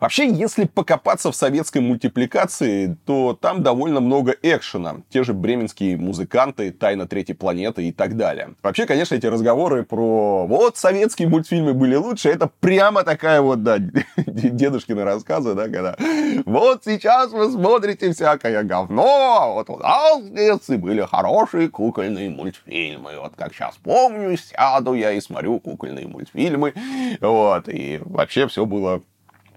Вообще, 0.00 0.28
если 0.28 0.64
покопаться 0.64 1.30
в 1.30 1.36
советской 1.36 1.78
мультипликации, 1.78 2.96
то 3.04 3.36
там 3.40 3.62
довольно 3.62 4.00
много 4.00 4.34
экшена. 4.42 4.96
Те 5.10 5.24
же 5.24 5.34
бременские 5.34 5.96
музыканты, 5.96 6.70
«Тайна 6.70 7.06
третьей 7.06 7.34
планеты» 7.34 7.88
и 7.88 7.92
так 7.92 8.16
далее. 8.16 8.54
Вообще, 8.62 8.86
конечно, 8.86 9.14
эти 9.14 9.26
разговоры 9.26 9.82
про 9.82 10.46
«вот 10.46 10.76
советские 10.76 11.28
мультфильмы 11.28 11.74
были 11.74 11.96
лучше», 11.96 12.28
это 12.28 12.50
прямо 12.60 13.02
такая 13.02 13.40
вот, 13.40 13.62
да, 13.62 13.78
дедушкины 14.16 15.04
рассказы, 15.04 15.54
да, 15.54 15.64
когда 15.64 15.96
«вот 16.44 16.82
сейчас 16.84 17.32
вы 17.32 17.50
смотрите 17.50 18.12
всякое 18.12 18.62
говно, 18.62 19.38
а 19.40 19.52
вот 19.52 19.70
у 19.70 19.76
нас 19.78 20.22
в 20.22 20.76
были 20.78 21.02
хорошие 21.02 21.68
кукольные 21.68 22.30
мультфильмы, 22.30 22.75
вот 23.18 23.34
как 23.36 23.54
сейчас 23.54 23.76
помню, 23.76 24.36
сяду 24.36 24.94
я 24.94 25.12
и 25.12 25.20
смотрю 25.20 25.60
кукольные 25.60 26.06
мультфильмы, 26.06 26.74
вот, 27.20 27.68
и 27.68 28.00
вообще 28.04 28.46
все 28.48 28.66
было 28.66 29.02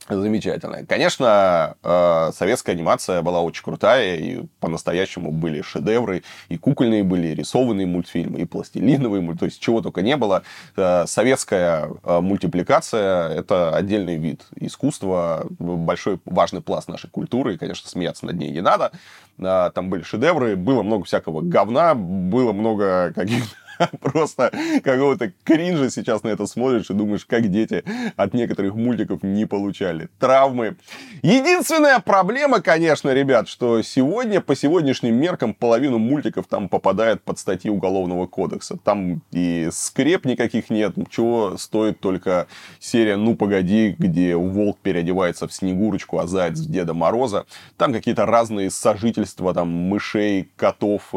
замечательная. 0.10 0.86
Конечно, 0.86 1.76
э, 1.84 2.32
советская 2.34 2.76
анимация 2.76 3.22
была 3.22 3.42
очень 3.42 3.64
крутая, 3.64 4.16
и 4.18 4.44
по-настоящему 4.60 5.32
были 5.32 5.62
шедевры, 5.62 6.24
и 6.50 6.58
кукольные 6.58 7.04
были, 7.04 7.28
и 7.28 7.36
рисованные 7.36 7.88
мультфильмы, 7.88 8.40
и 8.40 8.46
пластилиновые 8.46 9.22
мультфильмы, 9.22 9.38
то 9.38 9.46
есть 9.46 9.60
чего 9.60 9.82
только 9.82 10.02
не 10.02 10.18
было. 10.18 10.44
Э, 10.76 11.06
советская 11.08 11.90
э, 12.04 12.20
мультипликация– 12.20 13.30
это 13.40 13.76
отдельный 13.76 14.18
вид 14.18 14.46
искусства, 14.56 15.46
большой 15.60 16.20
важный 16.26 16.62
пласт 16.62 16.88
нашей 16.88 17.10
культуры, 17.10 17.54
и, 17.54 17.58
конечно, 17.58 17.90
смеяться 17.90 18.26
над 18.26 18.38
ней 18.38 18.52
не 18.52 18.62
надо. 18.62 18.92
Там 19.38 19.90
были 19.90 20.02
шедевры, 20.02 20.58
было 20.58 20.84
много 20.84 21.06
всякого 21.06 21.40
говна, 21.42 21.96
было 21.96 22.52
много 22.52 23.14
каких-то 23.16 23.56
просто 24.02 24.52
какого-то 24.84 25.32
кринжа 25.44 25.90
сейчас 25.90 26.24
на 26.24 26.30
это 26.30 26.46
смотришь 26.46 26.90
и 26.90 26.94
думаешь, 26.94 27.26
как 27.26 27.50
дети 27.50 27.84
от 28.16 28.34
некоторых 28.34 28.76
мультиков 28.76 29.24
не 29.24 29.46
получали. 29.46 30.10
Травмы. 30.20 30.76
Единственная 31.22 32.00
проблема, 32.00 32.62
конечно, 32.62 33.14
ребят, 33.14 33.48
что 33.48 33.82
сегодня, 33.82 34.42
по 34.42 34.56
сегодняшним 34.56 35.16
меркам, 35.16 35.54
половину 35.54 35.98
мультиков 35.98 36.48
там 36.48 36.70
попадает 36.70 37.22
под 37.22 37.40
статьи 37.40 37.70
Уголовного 37.70 38.28
кодекса. 38.28 38.78
Там 38.84 39.22
и 39.32 39.70
скреп 39.72 40.26
никаких 40.26 40.70
нет, 40.70 40.96
чего 41.10 41.58
стоит 41.58 42.00
только 42.00 42.48
серия 42.80 43.16
«Ну, 43.16 43.36
погоди», 43.36 43.96
где 43.98 44.36
волк 44.36 44.78
переодевается 44.82 45.48
в 45.48 45.54
Снегурочку, 45.54 46.20
а 46.20 46.28
заяц 46.28 46.60
в 46.60 46.72
Деда 46.72 46.94
Мороза. 46.94 47.46
Там 47.78 47.94
какие-то 47.94 48.26
разные 48.26 48.70
сожительства, 48.70 49.54
там, 49.54 49.70
мышей, 49.70 50.50
котов, 50.56 51.14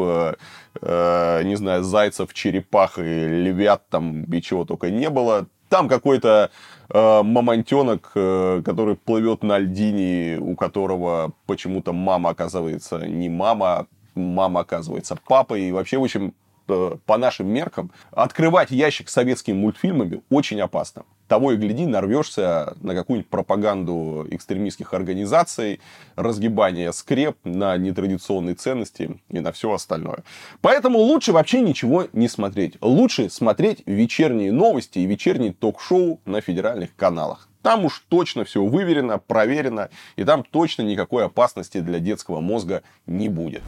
э, 0.81 1.41
не 1.43 1.55
знаю, 1.55 1.83
зайцев, 1.83 2.33
черепах 2.33 2.99
и 2.99 3.01
львят 3.01 3.87
там 3.89 4.23
и 4.23 4.41
чего 4.41 4.65
только 4.65 4.89
не 4.91 5.09
было. 5.09 5.47
Там 5.69 5.87
какой-то 5.87 6.51
э, 6.89 7.21
мамонтенок, 7.23 8.11
э, 8.15 8.61
который 8.63 8.95
плывет 8.95 9.43
на 9.43 9.57
льдине, 9.57 10.37
у 10.39 10.55
которого 10.55 11.33
почему-то 11.47 11.93
мама 11.93 12.29
оказывается 12.31 13.07
не 13.07 13.29
мама, 13.29 13.87
мама 14.15 14.61
оказывается 14.61 15.17
папа. 15.27 15.55
И 15.55 15.71
вообще, 15.71 15.97
в 15.97 16.03
общем, 16.03 16.33
по 16.65 17.17
нашим 17.17 17.47
меркам, 17.47 17.91
открывать 18.11 18.71
ящик 18.71 19.09
с 19.09 19.13
советскими 19.13 19.55
мультфильмами 19.55 20.21
очень 20.29 20.61
опасно 20.61 21.03
того 21.33 21.53
и 21.53 21.57
гляди, 21.57 21.87
нарвешься 21.87 22.75
на 22.81 22.93
какую-нибудь 22.93 23.27
пропаганду 23.27 24.27
экстремистских 24.29 24.93
организаций, 24.93 25.79
разгибание 26.15 26.93
скреп 26.93 27.37
на 27.43 27.75
нетрадиционные 27.77 28.53
ценности 28.53 29.19
и 29.29 29.39
на 29.39 29.51
все 29.51 29.71
остальное. 29.71 30.23
Поэтому 30.61 30.99
лучше 30.99 31.31
вообще 31.31 31.61
ничего 31.61 32.05
не 32.13 32.27
смотреть. 32.27 32.75
Лучше 32.81 33.31
смотреть 33.31 33.81
вечерние 33.87 34.51
новости 34.51 34.99
и 34.99 35.07
вечерние 35.07 35.53
ток-шоу 35.53 36.21
на 36.25 36.39
федеральных 36.39 36.95
каналах. 36.95 37.49
Там 37.63 37.85
уж 37.85 38.05
точно 38.09 38.43
все 38.43 38.63
выверено, 38.63 39.17
проверено, 39.17 39.89
и 40.17 40.23
там 40.25 40.43
точно 40.43 40.83
никакой 40.83 41.25
опасности 41.25 41.79
для 41.79 41.99
детского 41.99 42.41
мозга 42.41 42.83
не 43.07 43.27
будет. 43.27 43.63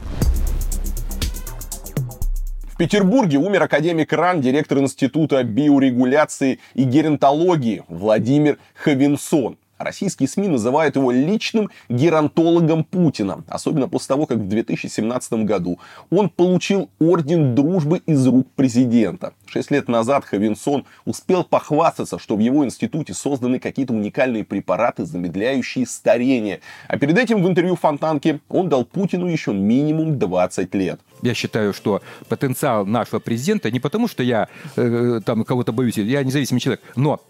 В 2.76 2.78
Петербурге 2.78 3.38
умер 3.38 3.62
академик 3.62 4.12
РАН, 4.12 4.42
директор 4.42 4.76
Института 4.76 5.42
биорегуляции 5.42 6.58
и 6.74 6.84
геронтологии 6.84 7.82
Владимир 7.88 8.58
Хавинсон. 8.74 9.56
Российские 9.78 10.28
СМИ 10.28 10.48
называют 10.48 10.96
его 10.96 11.10
личным 11.10 11.70
геронтологом 11.88 12.84
Путина. 12.84 13.44
Особенно 13.48 13.88
после 13.88 14.08
того, 14.08 14.26
как 14.26 14.38
в 14.38 14.48
2017 14.48 15.44
году 15.44 15.78
он 16.10 16.30
получил 16.30 16.88
орден 16.98 17.54
дружбы 17.54 17.98
из 18.06 18.26
рук 18.26 18.46
президента. 18.56 19.34
Шесть 19.46 19.70
лет 19.70 19.88
назад 19.88 20.24
Хавинсон 20.24 20.86
успел 21.04 21.44
похвастаться, 21.44 22.18
что 22.18 22.36
в 22.36 22.40
его 22.40 22.64
институте 22.64 23.12
созданы 23.12 23.58
какие-то 23.58 23.92
уникальные 23.92 24.44
препараты, 24.44 25.04
замедляющие 25.04 25.86
старение. 25.86 26.60
А 26.88 26.98
перед 26.98 27.18
этим 27.18 27.42
в 27.42 27.48
интервью 27.48 27.76
Фонтанке 27.76 28.40
он 28.48 28.68
дал 28.68 28.84
Путину 28.84 29.26
еще 29.26 29.52
минимум 29.52 30.18
20 30.18 30.74
лет. 30.74 31.00
Я 31.22 31.34
считаю, 31.34 31.72
что 31.74 32.02
потенциал 32.28 32.86
нашего 32.86 33.20
президента 33.20 33.70
не 33.70 33.80
потому, 33.80 34.08
что 34.08 34.22
я 34.22 34.48
э, 34.76 35.20
там 35.24 35.44
кого-то 35.44 35.72
боюсь, 35.72 35.96
я 35.98 36.22
независимый 36.22 36.60
человек, 36.60 36.82
но 36.94 37.20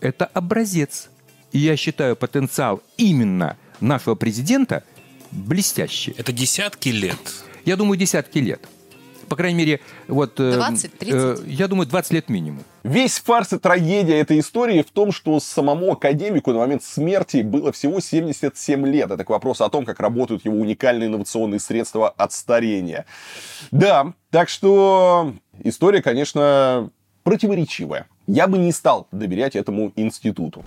это 0.00 0.26
образец 0.26 1.10
и 1.52 1.58
я 1.58 1.76
считаю 1.76 2.16
потенциал 2.16 2.82
именно 2.96 3.56
нашего 3.80 4.14
президента 4.14 4.84
блестящий. 5.30 6.14
Это 6.16 6.32
десятки 6.32 6.88
лет? 6.88 7.18
Я 7.64 7.76
думаю, 7.76 7.98
десятки 7.98 8.38
лет. 8.38 8.60
По 9.28 9.36
крайней 9.36 9.58
мере, 9.58 9.80
вот... 10.08 10.40
20-30? 10.40 10.90
Э, 11.02 11.36
э, 11.38 11.44
я 11.46 11.68
думаю, 11.68 11.86
20 11.86 12.12
лет 12.12 12.28
минимум. 12.28 12.64
Весь 12.82 13.20
фарс 13.20 13.52
и 13.52 13.58
трагедия 13.58 14.18
этой 14.18 14.40
истории 14.40 14.82
в 14.82 14.90
том, 14.90 15.12
что 15.12 15.38
самому 15.38 15.92
академику 15.92 16.50
на 16.50 16.58
момент 16.58 16.82
смерти 16.82 17.42
было 17.42 17.70
всего 17.70 18.00
77 18.00 18.84
лет. 18.88 19.08
Это 19.08 19.24
к 19.24 19.30
вопросу 19.30 19.64
о 19.64 19.70
том, 19.70 19.84
как 19.84 20.00
работают 20.00 20.44
его 20.44 20.56
уникальные 20.56 21.06
инновационные 21.06 21.60
средства 21.60 22.08
от 22.08 22.32
старения. 22.32 23.06
Да, 23.70 24.14
так 24.30 24.48
что 24.48 25.32
история, 25.62 26.02
конечно, 26.02 26.90
противоречивая. 27.22 28.08
Я 28.26 28.48
бы 28.48 28.58
не 28.58 28.72
стал 28.72 29.06
доверять 29.12 29.54
этому 29.54 29.92
институту. 29.94 30.64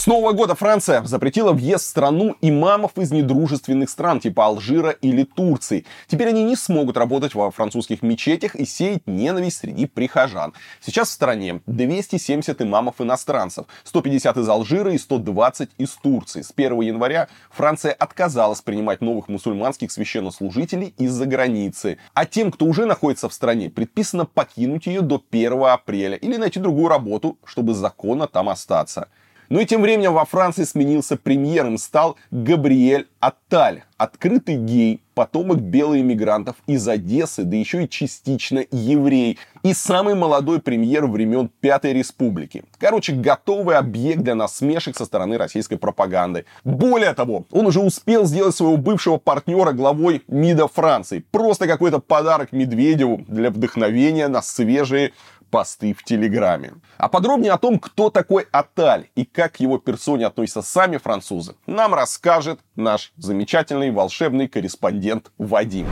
С 0.00 0.06
Нового 0.06 0.32
года 0.32 0.54
Франция 0.54 1.04
запретила 1.04 1.52
въезд 1.52 1.84
в 1.84 1.88
страну 1.88 2.34
имамов 2.40 2.92
из 2.96 3.10
недружественных 3.10 3.90
стран, 3.90 4.18
типа 4.18 4.46
Алжира 4.46 4.92
или 4.92 5.24
Турции. 5.24 5.84
Теперь 6.06 6.28
они 6.28 6.42
не 6.42 6.56
смогут 6.56 6.96
работать 6.96 7.34
во 7.34 7.50
французских 7.50 8.00
мечетях 8.00 8.54
и 8.54 8.64
сеять 8.64 9.06
ненависть 9.06 9.58
среди 9.58 9.84
прихожан. 9.84 10.54
Сейчас 10.80 11.10
в 11.10 11.12
стране 11.12 11.60
270 11.66 12.62
имамов 12.62 13.02
иностранцев, 13.02 13.66
150 13.84 14.38
из 14.38 14.48
Алжира 14.48 14.90
и 14.94 14.96
120 14.96 15.68
из 15.76 15.90
Турции. 15.90 16.40
С 16.40 16.50
1 16.56 16.80
января 16.80 17.28
Франция 17.50 17.92
отказалась 17.92 18.62
принимать 18.62 19.02
новых 19.02 19.28
мусульманских 19.28 19.92
священнослужителей 19.92 20.94
из-за 20.96 21.26
границы. 21.26 21.98
А 22.14 22.24
тем, 22.24 22.52
кто 22.52 22.64
уже 22.64 22.86
находится 22.86 23.28
в 23.28 23.34
стране, 23.34 23.68
предписано 23.68 24.24
покинуть 24.24 24.86
ее 24.86 25.02
до 25.02 25.22
1 25.30 25.62
апреля 25.64 26.16
или 26.16 26.38
найти 26.38 26.58
другую 26.58 26.88
работу, 26.88 27.36
чтобы 27.44 27.74
законно 27.74 28.26
там 28.26 28.48
остаться. 28.48 29.08
Ну 29.50 29.58
и 29.58 29.66
тем 29.66 29.82
временем 29.82 30.14
во 30.14 30.24
Франции 30.24 30.62
сменился 30.62 31.16
премьером, 31.16 31.76
стал 31.76 32.16
Габриэль 32.30 33.08
Атталь, 33.18 33.82
открытый 33.96 34.54
гей, 34.54 35.02
потомок 35.14 35.58
белых 35.58 36.00
иммигрантов 36.00 36.54
из 36.68 36.86
Одессы, 36.86 37.42
да 37.42 37.56
еще 37.56 37.82
и 37.82 37.88
частично 37.88 38.64
еврей, 38.70 39.38
и 39.64 39.74
самый 39.74 40.14
молодой 40.14 40.60
премьер 40.60 41.06
времен 41.06 41.50
Пятой 41.60 41.92
Республики. 41.92 42.62
Короче, 42.78 43.12
готовый 43.12 43.76
объект 43.76 44.22
для 44.22 44.36
насмешек 44.36 44.96
со 44.96 45.04
стороны 45.04 45.36
российской 45.36 45.76
пропаганды. 45.76 46.44
Более 46.62 47.12
того, 47.12 47.44
он 47.50 47.66
уже 47.66 47.80
успел 47.80 48.26
сделать 48.26 48.54
своего 48.54 48.76
бывшего 48.76 49.16
партнера 49.16 49.72
главой 49.72 50.22
МИДа 50.28 50.68
Франции. 50.68 51.24
Просто 51.32 51.66
какой-то 51.66 51.98
подарок 51.98 52.52
Медведеву 52.52 53.24
для 53.26 53.50
вдохновения 53.50 54.28
на 54.28 54.42
свежие 54.42 55.12
посты 55.50 55.92
в 55.92 56.04
Телеграме. 56.04 56.74
А 56.96 57.08
подробнее 57.08 57.52
о 57.52 57.58
том, 57.58 57.78
кто 57.78 58.10
такой 58.10 58.46
Аталь 58.52 59.08
и 59.14 59.24
как 59.24 59.54
к 59.54 59.56
его 59.60 59.78
персоне 59.78 60.26
относятся 60.26 60.62
сами 60.62 60.96
французы, 60.96 61.54
нам 61.66 61.94
расскажет 61.94 62.60
наш 62.76 63.12
замечательный 63.16 63.90
волшебный 63.90 64.48
корреспондент 64.48 65.30
Вадим. 65.38 65.86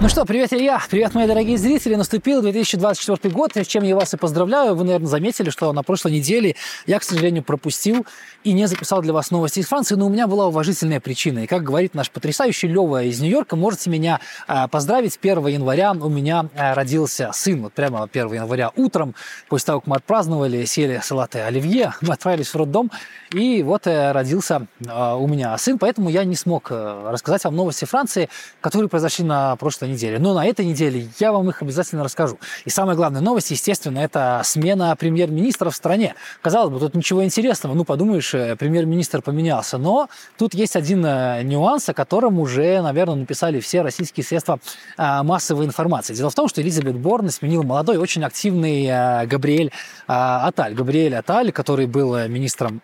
Ну 0.00 0.08
что, 0.08 0.24
привет, 0.24 0.52
Илья. 0.52 0.82
Привет, 0.90 1.14
мои 1.14 1.28
дорогие 1.28 1.56
зрители. 1.56 1.94
Наступил 1.94 2.42
2024 2.42 3.32
год, 3.32 3.56
с 3.56 3.64
чем 3.64 3.84
я 3.84 3.94
вас 3.94 4.12
и 4.12 4.16
поздравляю. 4.16 4.74
Вы, 4.74 4.82
наверное, 4.84 5.06
заметили, 5.06 5.50
что 5.50 5.72
на 5.72 5.84
прошлой 5.84 6.10
неделе 6.10 6.56
я, 6.84 6.98
к 6.98 7.04
сожалению, 7.04 7.44
пропустил 7.44 8.04
и 8.42 8.52
не 8.52 8.66
записал 8.66 9.02
для 9.02 9.12
вас 9.12 9.30
новости 9.30 9.60
из 9.60 9.66
Франции, 9.66 9.94
но 9.94 10.06
у 10.06 10.08
меня 10.08 10.26
была 10.26 10.48
уважительная 10.48 10.98
причина. 10.98 11.44
И, 11.44 11.46
как 11.46 11.62
говорит 11.62 11.94
наш 11.94 12.10
потрясающий 12.10 12.66
Лева 12.66 13.04
из 13.04 13.20
Нью-Йорка, 13.20 13.54
можете 13.54 13.88
меня 13.88 14.18
э, 14.48 14.66
поздравить. 14.68 15.16
1 15.22 15.46
января 15.46 15.92
у 15.92 16.08
меня 16.08 16.46
э, 16.54 16.74
родился 16.74 17.30
сын. 17.32 17.62
Вот 17.62 17.72
прямо 17.72 18.02
1 18.02 18.32
января 18.32 18.72
утром, 18.74 19.14
после 19.48 19.66
того, 19.66 19.80
как 19.80 19.86
мы 19.86 19.96
отпраздновали, 19.96 20.64
сели 20.64 21.00
салаты 21.04 21.38
оливье, 21.38 21.94
мы 22.00 22.14
отправились 22.14 22.48
в 22.48 22.56
роддом, 22.56 22.90
и 23.32 23.62
вот 23.62 23.86
э, 23.86 24.10
родился 24.10 24.66
э, 24.84 25.14
у 25.14 25.28
меня 25.28 25.56
сын. 25.56 25.78
Поэтому 25.78 26.10
я 26.10 26.24
не 26.24 26.34
смог 26.34 26.72
э, 26.72 27.10
рассказать 27.10 27.44
вам 27.44 27.54
новости 27.54 27.84
Франции, 27.84 28.28
которые 28.60 28.88
произошли 28.88 29.24
на 29.24 29.54
прошлой 29.54 29.83
прошлой 29.84 29.88
неделе. 29.88 30.18
Но 30.18 30.34
на 30.34 30.46
этой 30.46 30.64
неделе 30.64 31.08
я 31.18 31.32
вам 31.32 31.48
их 31.48 31.62
обязательно 31.62 32.04
расскажу. 32.04 32.38
И 32.64 32.70
самая 32.70 32.96
главная 32.96 33.20
новость, 33.20 33.50
естественно, 33.50 33.98
это 33.98 34.42
смена 34.44 34.96
премьер-министра 34.96 35.70
в 35.70 35.76
стране. 35.76 36.14
Казалось 36.42 36.72
бы, 36.72 36.80
тут 36.80 36.94
ничего 36.94 37.24
интересного. 37.24 37.74
Ну, 37.74 37.84
подумаешь, 37.84 38.34
э, 38.34 38.56
премьер-министр 38.56 39.22
поменялся. 39.22 39.78
Но 39.78 40.08
тут 40.38 40.54
есть 40.54 40.76
один 40.76 41.04
э, 41.04 41.42
нюанс, 41.42 41.88
о 41.88 41.94
котором 41.94 42.38
уже, 42.38 42.80
наверное, 42.82 43.16
написали 43.16 43.60
все 43.60 43.82
российские 43.82 44.24
средства 44.24 44.58
э, 44.96 45.22
массовой 45.22 45.66
информации. 45.66 46.14
Дело 46.14 46.30
в 46.30 46.34
том, 46.34 46.48
что 46.48 46.62
Элизабет 46.62 46.96
Борн 46.96 47.30
сменил 47.30 47.62
молодой, 47.62 47.98
очень 47.98 48.24
активный 48.24 49.26
Габриэль 49.26 49.70
Аталь. 50.06 50.74
Габриэль 50.74 51.14
Аталь, 51.14 51.52
который 51.52 51.86
был 51.86 52.28
министром 52.28 52.80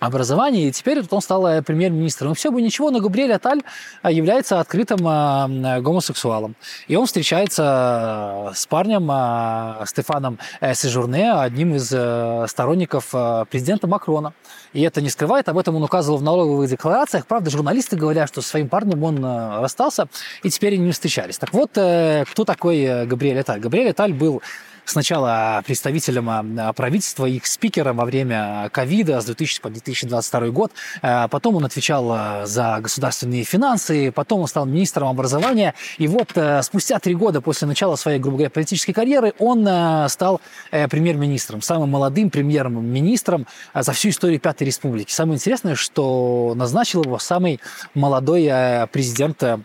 образования, 0.00 0.68
и 0.68 0.72
теперь 0.72 1.00
вот 1.00 1.12
он 1.12 1.20
стал 1.20 1.46
э, 1.46 1.62
премьер-министром. 1.62 2.28
Ну, 2.28 2.34
все 2.34 2.50
бы 2.50 2.62
ничего, 2.62 2.90
но 2.90 3.00
Габриэль 3.00 3.32
Аталь 3.32 3.62
э, 4.02 4.12
является 4.12 4.60
открытым 4.60 5.06
э, 5.06 5.80
гомосексуалом. 5.80 6.54
И 6.86 6.96
он 6.96 7.06
встречается 7.06 8.52
с 8.54 8.66
парнем 8.66 9.08
Стефаном 9.86 10.38
Сежурне, 10.74 11.32
одним 11.32 11.74
из 11.74 11.86
сторонников 12.50 13.10
президента 13.50 13.86
Макрона. 13.86 14.32
И 14.72 14.82
это 14.82 15.00
не 15.00 15.10
скрывает, 15.10 15.48
об 15.48 15.58
этом 15.58 15.76
он 15.76 15.82
указывал 15.82 16.18
в 16.18 16.22
налоговых 16.22 16.68
декларациях. 16.68 17.26
Правда, 17.26 17.50
журналисты 17.50 17.96
говорят, 17.96 18.28
что 18.28 18.42
со 18.42 18.48
своим 18.48 18.68
парнем 18.68 19.02
он 19.02 19.24
расстался, 19.24 20.08
и 20.42 20.50
теперь 20.50 20.74
они 20.74 20.86
не 20.86 20.92
встречались. 20.92 21.38
Так 21.38 21.52
вот, 21.52 21.70
кто 21.70 22.44
такой 22.44 23.06
Габриэль 23.06 23.40
Аталь? 23.40 23.60
Габриэль 23.60 23.90
Аталь 23.90 24.12
был 24.12 24.42
сначала 24.90 25.62
представителем 25.66 26.28
а, 26.30 26.72
правительства 26.72 27.26
и 27.26 27.40
спикером 27.44 27.96
во 27.96 28.04
время 28.04 28.68
ковида 28.72 29.20
с 29.20 29.24
2000 29.26 29.60
по 29.60 29.70
2022 29.70 30.48
год. 30.48 30.72
А, 31.02 31.28
потом 31.28 31.56
он 31.56 31.64
отвечал 31.64 32.10
а, 32.10 32.46
за 32.46 32.78
государственные 32.80 33.44
финансы, 33.44 34.12
потом 34.12 34.40
он 34.40 34.48
стал 34.48 34.66
министром 34.66 35.08
образования. 35.08 35.74
И 35.98 36.08
вот 36.08 36.36
спустя 36.62 36.98
три 36.98 37.14
года 37.14 37.40
после 37.40 37.68
начала 37.68 37.96
своей, 37.96 38.18
грубо 38.18 38.38
говоря, 38.38 38.50
политической 38.50 38.92
карьеры 38.92 39.34
он 39.38 39.66
стал 40.08 40.40
э, 40.70 40.88
премьер-министром, 40.88 41.62
самым 41.62 41.90
молодым 41.90 42.30
премьер-министром 42.30 43.46
за 43.74 43.92
всю 43.92 44.10
историю 44.10 44.40
Пятой 44.40 44.64
Республики. 44.64 45.12
Самое 45.12 45.36
интересное, 45.36 45.74
что 45.74 46.52
назначил 46.56 47.04
его 47.04 47.18
самый 47.18 47.60
молодой 47.94 48.50
президент 48.92 49.42
э, 49.42 49.58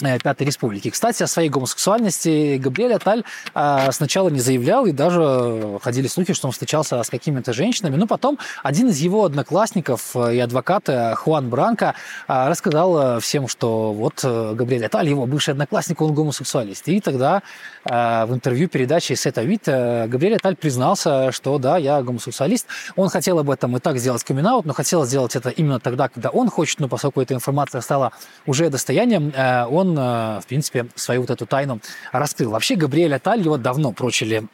Пятой 0.00 0.46
Республики. 0.46 0.90
Кстати, 0.90 1.22
о 1.22 1.26
своей 1.26 1.48
гомосексуальности 1.48 2.56
Габриэль 2.58 2.94
Аталь 2.94 3.24
а, 3.54 3.90
сначала 3.92 4.28
не 4.28 4.40
заявлял, 4.40 4.86
и 4.86 4.92
даже 4.92 5.78
ходили 5.82 6.06
слухи, 6.06 6.32
что 6.32 6.48
он 6.48 6.52
встречался 6.52 7.02
с 7.02 7.10
какими-то 7.10 7.52
женщинами. 7.52 7.96
Но 7.96 8.06
потом 8.06 8.38
один 8.62 8.88
из 8.88 8.98
его 8.98 9.24
одноклассников 9.24 10.14
и 10.16 10.38
адвоката 10.38 11.14
Хуан 11.16 11.48
Бранко 11.48 11.94
рассказал 12.26 13.20
всем, 13.20 13.48
что 13.48 13.92
вот 13.92 14.24
Габриэль 14.24 14.86
Аталь, 14.86 15.08
его 15.08 15.26
бывший 15.26 15.50
одноклассник, 15.50 16.00
он 16.00 16.14
гомосексуалист. 16.14 16.88
И 16.88 17.00
тогда 17.00 17.42
в 17.84 18.28
интервью 18.30 18.68
передачи 18.68 19.14
«Сета 19.14 19.42
Вид» 19.42 19.62
Габриэль 19.66 20.36
Аталь 20.36 20.56
признался, 20.56 21.32
что 21.32 21.58
да, 21.58 21.78
я 21.78 22.02
гомосексуалист. 22.02 22.66
Он 22.96 23.08
хотел 23.08 23.38
об 23.38 23.50
этом 23.50 23.76
и 23.76 23.80
так 23.80 23.98
сделать 23.98 24.24
камин 24.24 24.42
но 24.42 24.72
хотел 24.72 25.04
сделать 25.04 25.36
это 25.36 25.50
именно 25.50 25.78
тогда, 25.80 26.08
когда 26.08 26.30
он 26.30 26.50
хочет, 26.50 26.80
но 26.80 26.88
поскольку 26.88 27.20
эта 27.20 27.34
информация 27.34 27.80
стала 27.80 28.12
уже 28.46 28.68
достоянием, 28.70 29.32
он 29.70 29.81
он, 29.82 29.98
э, 29.98 30.40
в 30.40 30.46
принципе, 30.48 30.86
свою 30.94 31.20
вот 31.20 31.30
эту 31.30 31.46
тайну 31.46 31.80
раскрыл. 32.12 32.50
Вообще 32.50 32.76
Габриэль 32.76 33.14
Аталь 33.14 33.40
его 33.40 33.56
давно 33.58 33.92
прочили 33.92 34.44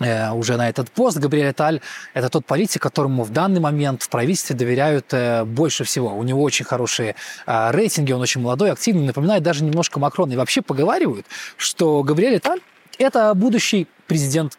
э, 0.00 0.30
уже 0.32 0.56
на 0.56 0.68
этот 0.68 0.90
пост. 0.90 1.18
Габриэль 1.18 1.52
Таль– 1.52 1.80
это 2.14 2.28
тот 2.28 2.46
политик, 2.46 2.82
которому 2.82 3.22
в 3.22 3.30
данный 3.30 3.60
момент 3.60 4.02
в 4.02 4.08
правительстве 4.08 4.56
доверяют 4.56 5.06
э, 5.12 5.44
больше 5.44 5.84
всего. 5.84 6.14
У 6.16 6.22
него 6.22 6.42
очень 6.42 6.64
хорошие 6.64 7.14
рейтинги, 7.46 8.12
он 8.12 8.20
очень 8.20 8.40
молодой, 8.40 8.72
активный, 8.72 9.06
напоминает 9.06 9.42
даже 9.42 9.64
немножко 9.64 10.00
Макрона. 10.00 10.32
И 10.32 10.36
вообще 10.36 10.62
поговаривают, 10.62 11.26
что 11.56 12.02
Габриэль 12.02 12.40
Таль– 12.40 12.60
это 12.98 13.34
будущий 13.34 13.86
президент 14.06 14.58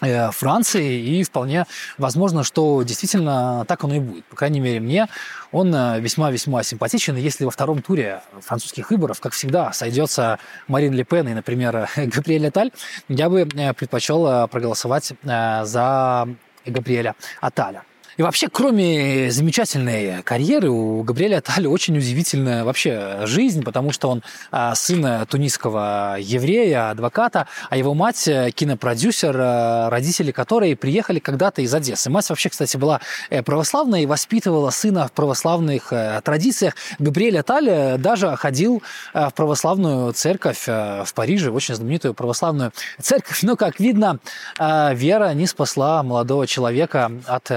Франции, 0.00 1.00
и 1.00 1.22
вполне 1.24 1.66
возможно, 1.96 2.44
что 2.44 2.82
действительно 2.82 3.64
так 3.66 3.82
оно 3.84 3.94
и 3.96 4.00
будет. 4.00 4.24
По 4.26 4.36
крайней 4.36 4.60
мере, 4.60 4.80
мне 4.80 5.08
он 5.50 5.74
э, 5.74 5.98
весьма-весьма 6.00 6.62
симпатичен, 6.62 7.16
и 7.16 7.20
если 7.20 7.44
во 7.44 7.50
втором 7.50 7.82
туре 7.82 8.22
французских 8.40 8.90
выборов, 8.90 9.20
как 9.20 9.32
всегда, 9.32 9.72
сойдется 9.72 10.38
Марин 10.68 10.92
Ле 10.92 11.04
Пен 11.04 11.28
и, 11.28 11.34
например, 11.34 11.88
Габриэль 11.96 12.46
Аталь, 12.46 12.70
я 13.08 13.28
бы 13.28 13.40
э, 13.40 13.72
предпочел 13.74 14.46
проголосовать 14.48 15.12
за 15.22 16.28
Габриэля 16.64 17.14
Аталя. 17.40 17.82
И 18.18 18.22
вообще, 18.22 18.48
кроме 18.48 19.30
замечательной 19.30 20.24
карьеры, 20.24 20.70
у 20.70 21.04
Габриэля 21.04 21.36
Атали 21.36 21.68
очень 21.68 21.96
удивительная 21.96 22.64
вообще 22.64 23.20
жизнь, 23.26 23.62
потому 23.62 23.92
что 23.92 24.08
он 24.08 24.24
а, 24.50 24.74
сын 24.74 25.24
тунисского 25.28 26.16
еврея, 26.18 26.90
адвоката, 26.90 27.46
а 27.70 27.76
его 27.76 27.94
мать 27.94 28.26
э, 28.26 28.50
кинопродюсер, 28.50 29.36
э, 29.36 29.88
родители 29.88 30.32
которой 30.32 30.74
приехали 30.74 31.20
когда-то 31.20 31.62
из 31.62 31.72
Одессы. 31.72 32.10
Мать 32.10 32.28
вообще, 32.28 32.48
кстати, 32.48 32.76
была 32.76 33.00
э, 33.30 33.44
православная 33.44 34.00
и 34.00 34.06
воспитывала 34.06 34.70
сына 34.70 35.06
в 35.06 35.12
православных 35.12 35.92
традициях. 36.24 36.74
Габриэль 36.98 37.38
Аталь 37.38 37.98
даже 37.98 38.34
ходил 38.34 38.82
в 39.14 39.30
православную 39.36 40.12
церковь 40.12 40.66
в 40.66 41.08
Париже, 41.14 41.52
в 41.52 41.54
очень 41.54 41.76
знаменитую 41.76 42.14
православную 42.14 42.72
церковь. 43.00 43.44
Но, 43.44 43.54
как 43.54 43.78
видно, 43.78 44.18
вера 44.58 45.32
не 45.34 45.46
спасла 45.46 46.02
молодого 46.02 46.48
человека 46.48 47.12
от 47.26 47.48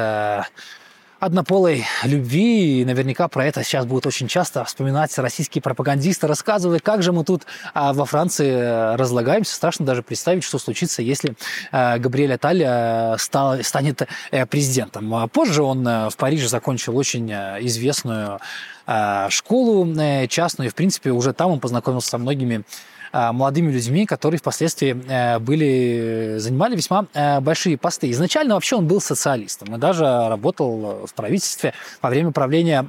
однополой 1.22 1.86
любви. 2.04 2.82
И 2.82 2.86
наверняка 2.86 3.28
про 3.28 3.46
это 3.46 3.64
сейчас 3.64 3.86
будут 3.86 4.08
очень 4.08 4.28
часто 4.28 4.66
вспоминать 4.66 5.16
российские 5.20 5.62
пропагандисты, 5.62 6.26
рассказывая, 6.26 6.80
как 6.80 7.04
же 7.04 7.12
мы 7.14 7.24
тут 7.24 7.44
а, 7.76 7.94
во 7.94 8.06
Франции 8.06 8.50
э, 8.50 8.96
разлагаемся. 8.96 9.54
Страшно 9.54 9.86
даже 9.86 10.02
представить, 10.02 10.44
что 10.44 10.58
случится, 10.58 11.04
если 11.04 11.36
а, 11.72 12.00
Габриэль 12.00 12.34
Аталь 12.34 12.64
а, 12.66 13.16
стал, 13.20 13.64
станет 13.64 14.02
а, 14.32 14.46
президентом. 14.48 15.14
А 15.14 15.28
позже 15.28 15.62
он 15.62 15.88
а, 15.88 16.10
в 16.10 16.18
Париже 16.18 16.48
закончил 16.48 16.98
очень 16.98 17.32
а, 17.32 17.60
известную 17.62 18.40
а, 18.88 19.30
школу 19.30 19.88
а, 19.96 20.26
частную, 20.26 20.70
и, 20.70 20.72
в 20.72 20.76
принципе, 20.76 21.12
уже 21.12 21.34
там 21.34 21.52
он 21.52 21.60
познакомился 21.60 22.10
со 22.10 22.18
многими 22.18 22.64
Э, 22.64 23.01
молодыми 23.14 23.72
людьми, 23.72 24.06
которые 24.06 24.40
впоследствии 24.40 24.96
э, 25.08 25.40
были, 25.40 26.36
занимали 26.38 26.76
весьма 26.76 27.06
э, 27.14 27.40
большие 27.40 27.78
посты. 27.78 28.10
Изначально 28.12 28.56
вообще 28.56 28.76
он 28.76 28.88
был 28.88 29.02
социалистом 29.02 29.76
и 29.76 29.78
даже 29.78 30.04
работал 30.04 31.06
в 31.06 31.14
правительстве 31.14 31.74
во 32.02 32.10
время 32.10 32.32
правления 32.32 32.88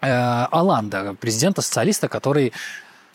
Аланда, 0.00 1.16
президента-социалиста, 1.18 2.08
который 2.08 2.52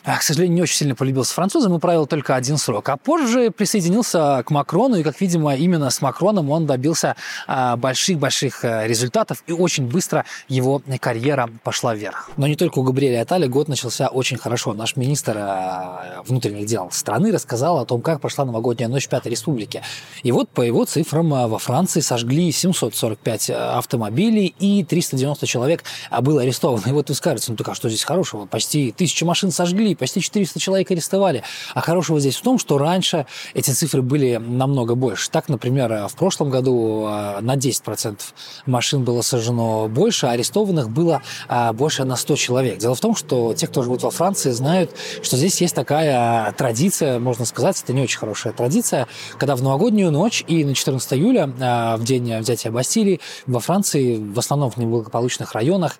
к 0.04 0.22
сожалению, 0.22 0.56
не 0.56 0.62
очень 0.62 0.76
сильно 0.76 0.94
полюбился 0.94 1.34
французам 1.34 1.76
и 1.76 1.78
правил 1.78 2.06
только 2.06 2.34
один 2.34 2.56
срок. 2.56 2.88
А 2.88 2.96
позже 2.96 3.50
присоединился 3.50 4.42
к 4.46 4.50
Макрону, 4.50 4.96
и, 4.96 5.02
как 5.02 5.20
видимо, 5.20 5.54
именно 5.54 5.90
с 5.90 6.00
Макроном 6.00 6.50
он 6.50 6.66
добился 6.66 7.16
а, 7.46 7.76
больших-больших 7.76 8.64
э, 8.64 8.86
результатов, 8.86 9.44
и 9.46 9.52
очень 9.52 9.86
быстро 9.86 10.24
его 10.48 10.82
карьера 11.00 11.50
пошла 11.62 11.94
вверх. 11.94 12.30
Но 12.36 12.46
не 12.46 12.56
только 12.56 12.78
у 12.78 12.82
Габриэля 12.82 13.22
Атали 13.22 13.46
год 13.46 13.68
начался 13.68 14.08
очень 14.08 14.38
хорошо. 14.38 14.72
Наш 14.72 14.96
министр 14.96 15.36
э, 15.36 16.22
внутренних 16.26 16.66
дел 16.66 16.90
страны 16.90 17.30
рассказал 17.30 17.78
о 17.78 17.84
том, 17.84 18.00
как 18.00 18.20
прошла 18.20 18.46
новогодняя 18.46 18.88
ночь 18.88 19.06
Пятой 19.08 19.32
Республике. 19.32 19.82
И 20.22 20.32
вот 20.32 20.48
по 20.48 20.62
его 20.62 20.86
цифрам 20.86 21.32
э, 21.34 21.46
во 21.46 21.58
Франции 21.58 22.00
сожгли 22.00 22.50
745 22.52 23.50
автомобилей, 23.50 24.54
и 24.58 24.82
390 24.82 25.46
человек 25.46 25.84
было 26.22 26.40
арестовано. 26.40 26.82
И 26.86 26.92
вот 26.92 27.10
вы 27.10 27.14
скажете, 27.14 27.50
ну 27.50 27.56
так 27.56 27.68
а 27.68 27.74
что 27.74 27.88
здесь 27.90 28.04
хорошего? 28.04 28.46
Почти 28.46 28.92
тысячу 28.92 29.26
машин 29.26 29.50
сожгли, 29.50 29.89
привели, 29.90 29.94
почти 29.94 30.20
400 30.20 30.60
человек 30.60 30.90
арестовали. 30.90 31.42
А 31.74 31.80
хорошего 31.80 32.20
здесь 32.20 32.36
в 32.36 32.42
том, 32.42 32.58
что 32.58 32.78
раньше 32.78 33.26
эти 33.54 33.70
цифры 33.70 34.02
были 34.02 34.36
намного 34.36 34.94
больше. 34.94 35.30
Так, 35.30 35.48
например, 35.48 36.08
в 36.08 36.14
прошлом 36.14 36.50
году 36.50 37.04
а, 37.06 37.40
на 37.40 37.56
10% 37.56 38.18
машин 38.66 39.04
было 39.04 39.22
сожжено 39.22 39.88
больше, 39.88 40.26
а 40.26 40.30
арестованных 40.30 40.90
было 40.90 41.22
а, 41.48 41.72
больше 41.72 42.04
на 42.04 42.16
100 42.16 42.36
человек. 42.36 42.78
Дело 42.78 42.94
в 42.94 43.00
том, 43.00 43.16
что 43.16 43.54
те, 43.54 43.66
кто 43.66 43.82
живут 43.82 44.02
во 44.02 44.10
Франции, 44.10 44.50
знают, 44.50 44.90
что 45.22 45.36
здесь 45.36 45.60
есть 45.60 45.74
такая 45.74 46.52
традиция, 46.52 47.18
можно 47.18 47.44
сказать, 47.44 47.80
это 47.82 47.92
не 47.92 48.02
очень 48.02 48.18
хорошая 48.18 48.52
традиция, 48.52 49.06
когда 49.38 49.56
в 49.56 49.62
новогоднюю 49.62 50.10
ночь 50.10 50.44
и 50.46 50.64
на 50.64 50.74
14 50.74 51.12
июля, 51.14 51.52
а, 51.60 51.96
в 51.96 52.04
день 52.04 52.38
взятия 52.38 52.70
Бастилии, 52.70 53.20
во 53.46 53.60
Франции, 53.60 54.16
в 54.18 54.38
основном 54.38 54.70
в 54.70 54.76
неблагополучных 54.76 55.52
районах, 55.52 55.98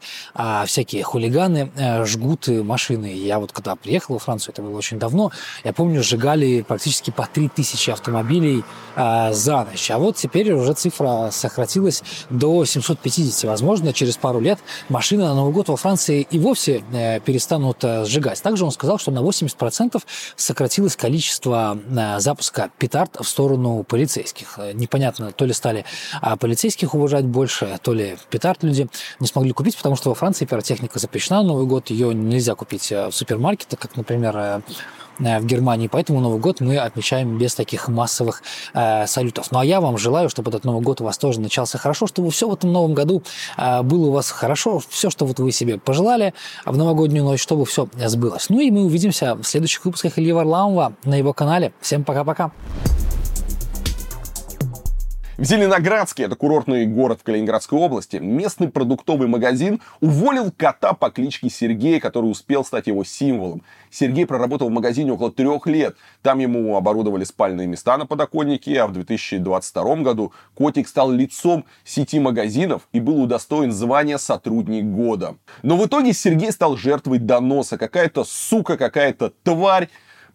всякие 0.66 1.02
хулиганы 1.02 1.70
жгут 2.04 2.48
машины. 2.48 3.12
Я 3.14 3.38
вот 3.38 3.52
когда 3.52 3.76
приехал 3.82 4.14
во 4.14 4.20
Францию, 4.20 4.52
это 4.52 4.62
было 4.62 4.76
очень 4.76 4.98
давно, 4.98 5.30
я 5.64 5.72
помню, 5.72 6.02
сжигали 6.02 6.62
практически 6.62 7.10
по 7.10 7.26
3000 7.26 7.90
автомобилей 7.90 8.64
э, 8.96 9.32
за 9.32 9.64
ночь. 9.64 9.90
А 9.90 9.98
вот 9.98 10.16
теперь 10.16 10.52
уже 10.52 10.72
цифра 10.74 11.30
сократилась 11.32 12.02
до 12.30 12.64
750. 12.64 13.44
Возможно, 13.44 13.92
через 13.92 14.16
пару 14.16 14.40
лет 14.40 14.58
машины 14.88 15.24
на 15.24 15.34
Новый 15.34 15.52
год 15.52 15.68
во 15.68 15.76
Франции 15.76 16.26
и 16.30 16.38
вовсе 16.38 16.82
э, 16.92 17.20
перестанут 17.20 17.82
э, 17.84 18.04
сжигать. 18.04 18.42
Также 18.42 18.64
он 18.64 18.72
сказал, 18.72 18.98
что 18.98 19.10
на 19.10 19.20
80% 19.20 20.02
сократилось 20.36 20.96
количество 20.96 21.78
э, 21.88 22.20
запуска 22.20 22.70
петард 22.78 23.16
в 23.20 23.24
сторону 23.24 23.84
полицейских. 23.84 24.58
Непонятно, 24.74 25.32
то 25.32 25.44
ли 25.44 25.52
стали 25.52 25.84
э, 26.22 26.36
полицейских 26.36 26.94
уважать 26.94 27.24
больше, 27.24 27.78
то 27.82 27.92
ли 27.92 28.16
петард 28.30 28.62
люди 28.62 28.88
не 29.18 29.26
смогли 29.26 29.52
купить, 29.52 29.76
потому 29.76 29.96
что 29.96 30.10
во 30.10 30.14
Франции 30.14 30.44
пиротехника 30.44 30.98
запрещена 30.98 31.42
на 31.42 31.48
Новый 31.48 31.66
год, 31.66 31.90
ее 31.90 32.14
нельзя 32.14 32.54
купить 32.54 32.90
э, 32.92 33.08
в 33.08 33.12
супермаркете, 33.12 33.69
это 33.70 33.76
как, 33.76 33.96
например, 33.96 34.36
э, 34.36 34.60
э, 35.20 35.38
в 35.38 35.46
Германии. 35.46 35.88
Поэтому 35.88 36.20
Новый 36.20 36.40
год 36.40 36.60
мы 36.60 36.76
отмечаем 36.78 37.38
без 37.38 37.54
таких 37.54 37.88
массовых 37.88 38.42
э, 38.74 39.06
салютов. 39.06 39.52
Ну 39.52 39.60
а 39.60 39.64
я 39.64 39.80
вам 39.80 39.96
желаю, 39.96 40.28
чтобы 40.28 40.50
этот 40.50 40.64
Новый 40.64 40.82
год 40.82 41.00
у 41.00 41.04
вас 41.04 41.18
тоже 41.18 41.40
начался 41.40 41.78
хорошо, 41.78 42.06
чтобы 42.06 42.30
все 42.30 42.48
в 42.48 42.54
этом 42.54 42.72
новом 42.72 42.94
году 42.94 43.22
э, 43.56 43.82
было 43.82 44.08
у 44.08 44.12
вас 44.12 44.30
хорошо, 44.30 44.80
все, 44.88 45.10
что 45.10 45.24
вот 45.24 45.38
вы 45.38 45.52
себе 45.52 45.78
пожелали 45.78 46.34
в 46.66 46.76
новогоднюю 46.76 47.24
ночь, 47.24 47.40
чтобы 47.40 47.64
все 47.64 47.88
сбылось. 48.06 48.48
Ну 48.48 48.60
и 48.60 48.70
мы 48.70 48.84
увидимся 48.84 49.36
в 49.36 49.44
следующих 49.44 49.84
выпусках 49.84 50.18
Ильи 50.18 50.32
Варламова 50.32 50.94
на 51.04 51.14
его 51.14 51.32
канале. 51.32 51.72
Всем 51.80 52.04
пока-пока. 52.04 52.50
В 55.40 55.44
Зеленоградске, 55.44 56.24
это 56.24 56.36
курортный 56.36 56.84
город 56.84 57.20
в 57.20 57.24
Калининградской 57.24 57.78
области, 57.78 58.16
местный 58.18 58.68
продуктовый 58.68 59.26
магазин 59.26 59.80
уволил 60.02 60.52
кота 60.54 60.92
по 60.92 61.08
кличке 61.08 61.48
Сергей, 61.48 61.98
который 61.98 62.26
успел 62.26 62.62
стать 62.62 62.88
его 62.88 63.04
символом. 63.04 63.62
Сергей 63.90 64.26
проработал 64.26 64.68
в 64.68 64.70
магазине 64.70 65.12
около 65.12 65.32
трех 65.32 65.66
лет. 65.66 65.96
Там 66.20 66.40
ему 66.40 66.76
оборудовали 66.76 67.24
спальные 67.24 67.68
места 67.68 67.96
на 67.96 68.04
подоконнике, 68.04 68.82
а 68.82 68.86
в 68.86 68.92
2022 68.92 69.96
году 70.02 70.34
котик 70.54 70.86
стал 70.86 71.10
лицом 71.10 71.64
сети 71.84 72.20
магазинов 72.20 72.86
и 72.92 73.00
был 73.00 73.22
удостоен 73.22 73.72
звания 73.72 74.18
«Сотрудник 74.18 74.84
года». 74.84 75.36
Но 75.62 75.78
в 75.78 75.86
итоге 75.86 76.12
Сергей 76.12 76.52
стал 76.52 76.76
жертвой 76.76 77.16
доноса. 77.18 77.78
Какая-то 77.78 78.24
сука, 78.24 78.76
какая-то 78.76 79.32
тварь 79.42 79.88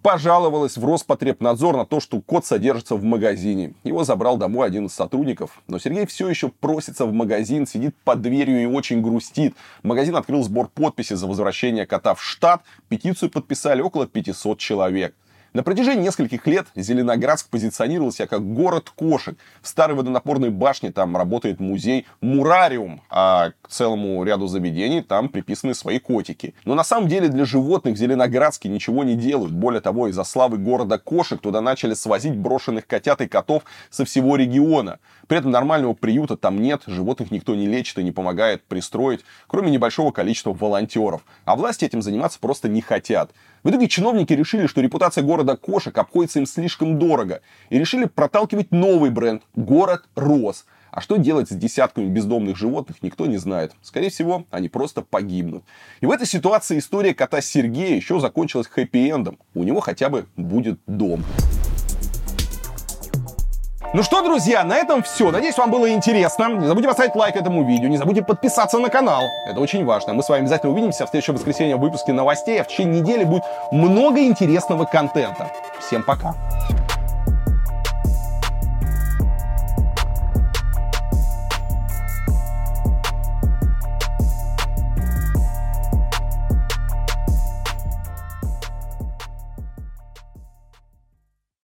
пожаловалась 0.06 0.78
в 0.78 0.86
Роспотребнадзор 0.86 1.76
на 1.76 1.84
то, 1.84 2.00
что 2.00 2.22
кот 2.22 2.46
содержится 2.46 2.96
в 2.96 3.04
магазине. 3.04 3.74
Его 3.84 4.04
забрал 4.04 4.38
домой 4.38 4.68
один 4.68 4.86
из 4.86 4.94
сотрудников. 4.94 5.64
Но 5.68 5.80
Сергей 5.80 6.06
все 6.06 6.30
еще 6.30 6.50
просится 6.50 7.08
в 7.08 7.12
магазин, 7.12 7.66
сидит 7.66 7.96
под 8.04 8.22
дверью 8.22 8.62
и 8.62 8.68
очень 8.68 9.02
грустит. 9.02 9.56
Магазин 9.82 10.16
открыл 10.16 10.44
сбор 10.44 10.68
подписи 10.68 11.16
за 11.16 11.26
возвращение 11.26 11.88
кота 11.88 12.14
в 12.14 12.22
штат. 12.22 12.62
Петицию 12.88 13.32
подписали 13.32 13.82
около 13.82 14.06
500 14.06 14.60
человек. 14.60 15.16
На 15.56 15.64
протяжении 15.64 16.04
нескольких 16.04 16.46
лет 16.48 16.68
Зеленоградск 16.76 17.48
позиционировал 17.50 18.12
себя 18.12 18.28
как 18.28 18.46
город 18.46 18.92
кошек. 18.94 19.38
В 19.62 19.70
старой 19.70 19.96
водонапорной 19.96 20.50
башне 20.50 20.92
там 20.92 21.16
работает 21.16 21.62
музей 21.62 22.06
Мурариум, 22.20 23.02
а 23.10 23.52
к 23.62 23.70
целому 23.70 24.22
ряду 24.26 24.48
заведений 24.48 25.02
там 25.02 25.30
приписаны 25.30 25.74
свои 25.74 26.00
котики. 26.00 26.56
Но 26.66 26.76
на 26.76 26.84
самом 26.84 27.08
деле 27.08 27.30
для 27.30 27.46
животных 27.46 27.98
Зеленоградске 27.98 28.68
ничего 28.68 29.06
не 29.06 29.16
делают. 29.16 29.54
Более 29.54 29.80
того, 29.80 30.10
из-за 30.10 30.26
славы 30.26 30.58
города 30.58 30.98
кошек 30.98 31.40
туда 31.40 31.62
начали 31.62 31.94
свозить 31.94 32.36
брошенных 32.36 32.86
котят 32.86 33.22
и 33.22 33.28
котов 33.30 33.64
со 33.90 34.04
всего 34.04 34.36
региона. 34.36 35.00
При 35.28 35.38
этом 35.38 35.52
нормального 35.52 35.94
приюта 35.94 36.36
там 36.36 36.62
нет, 36.62 36.82
животных 36.86 37.32
никто 37.32 37.56
не 37.56 37.66
лечит 37.66 37.98
и 37.98 38.04
не 38.04 38.12
помогает 38.12 38.62
пристроить, 38.66 39.22
кроме 39.48 39.72
небольшого 39.72 40.12
количества 40.12 40.52
волонтеров. 40.52 41.24
А 41.46 41.56
власти 41.56 41.86
этим 41.86 42.02
заниматься 42.02 42.40
просто 42.42 42.68
не 42.68 42.82
хотят. 42.82 43.32
В 43.66 43.70
итоге 43.72 43.88
чиновники 43.88 44.32
решили, 44.32 44.68
что 44.68 44.80
репутация 44.80 45.24
города 45.24 45.58
кошек 45.58 45.98
обходится 45.98 46.38
им 46.38 46.46
слишком 46.46 47.00
дорого. 47.00 47.42
И 47.72 47.80
решили 47.80 48.06
проталкивать 48.06 48.70
новый 48.70 49.10
бренд– 49.10 49.42
город 49.56 50.04
Рос. 50.14 50.68
А 50.92 51.02
что 51.02 51.18
делать 51.18 51.50
с 51.50 51.56
десятками 51.56 52.06
бездомных 52.06 52.58
животных, 52.58 52.98
никто 53.02 53.26
не 53.26 53.38
знает. 53.38 53.74
Скорее 53.82 54.12
всего, 54.12 54.46
они 54.52 54.70
просто 54.70 55.02
погибнут. 55.02 55.64
И 56.00 56.06
в 56.06 56.12
этой 56.12 56.28
ситуации 56.28 56.78
история 56.78 57.16
кота 57.16 57.42
Сергея 57.42 57.96
еще 57.96 58.20
закончилась 58.20 58.68
хэппи-эндом. 58.68 59.40
У 59.56 59.64
него 59.64 59.80
хотя 59.80 60.10
бы 60.10 60.28
будет 60.38 60.80
дом. 60.86 61.24
Ну 63.94 64.04
что, 64.04 64.22
друзья, 64.22 64.64
на 64.64 64.76
этом 64.78 65.04
все. 65.04 65.32
Надеюсь, 65.32 65.58
вам 65.58 65.72
было 65.72 65.90
интересно. 65.90 66.50
Не 66.50 66.68
забудьте 66.68 66.88
поставить 66.88 67.16
лайк 67.16 67.36
этому 67.36 67.64
видео, 67.64 67.88
не 67.88 67.98
забудьте 67.98 68.24
подписаться 68.24 68.80
на 68.80 68.90
канал. 68.90 69.30
Это 69.48 69.60
очень 69.60 69.86
важно. 69.86 70.14
Мы 70.14 70.24
с 70.24 70.30
вами 70.30 70.42
обязательно 70.42 70.72
увидимся 70.72 71.06
в 71.06 71.10
следующем 71.10 71.36
воскресенье 71.36 71.78
в 71.78 71.80
выпуске 71.80 72.12
новостей, 72.12 72.60
а 72.60 72.64
в 72.64 72.68
течение 72.68 73.02
недели 73.02 73.24
будет 73.24 73.44
много 73.72 74.20
интересного 74.22 74.86
контента. 74.86 75.50
Всем 75.80 76.04
пока. 76.04 76.34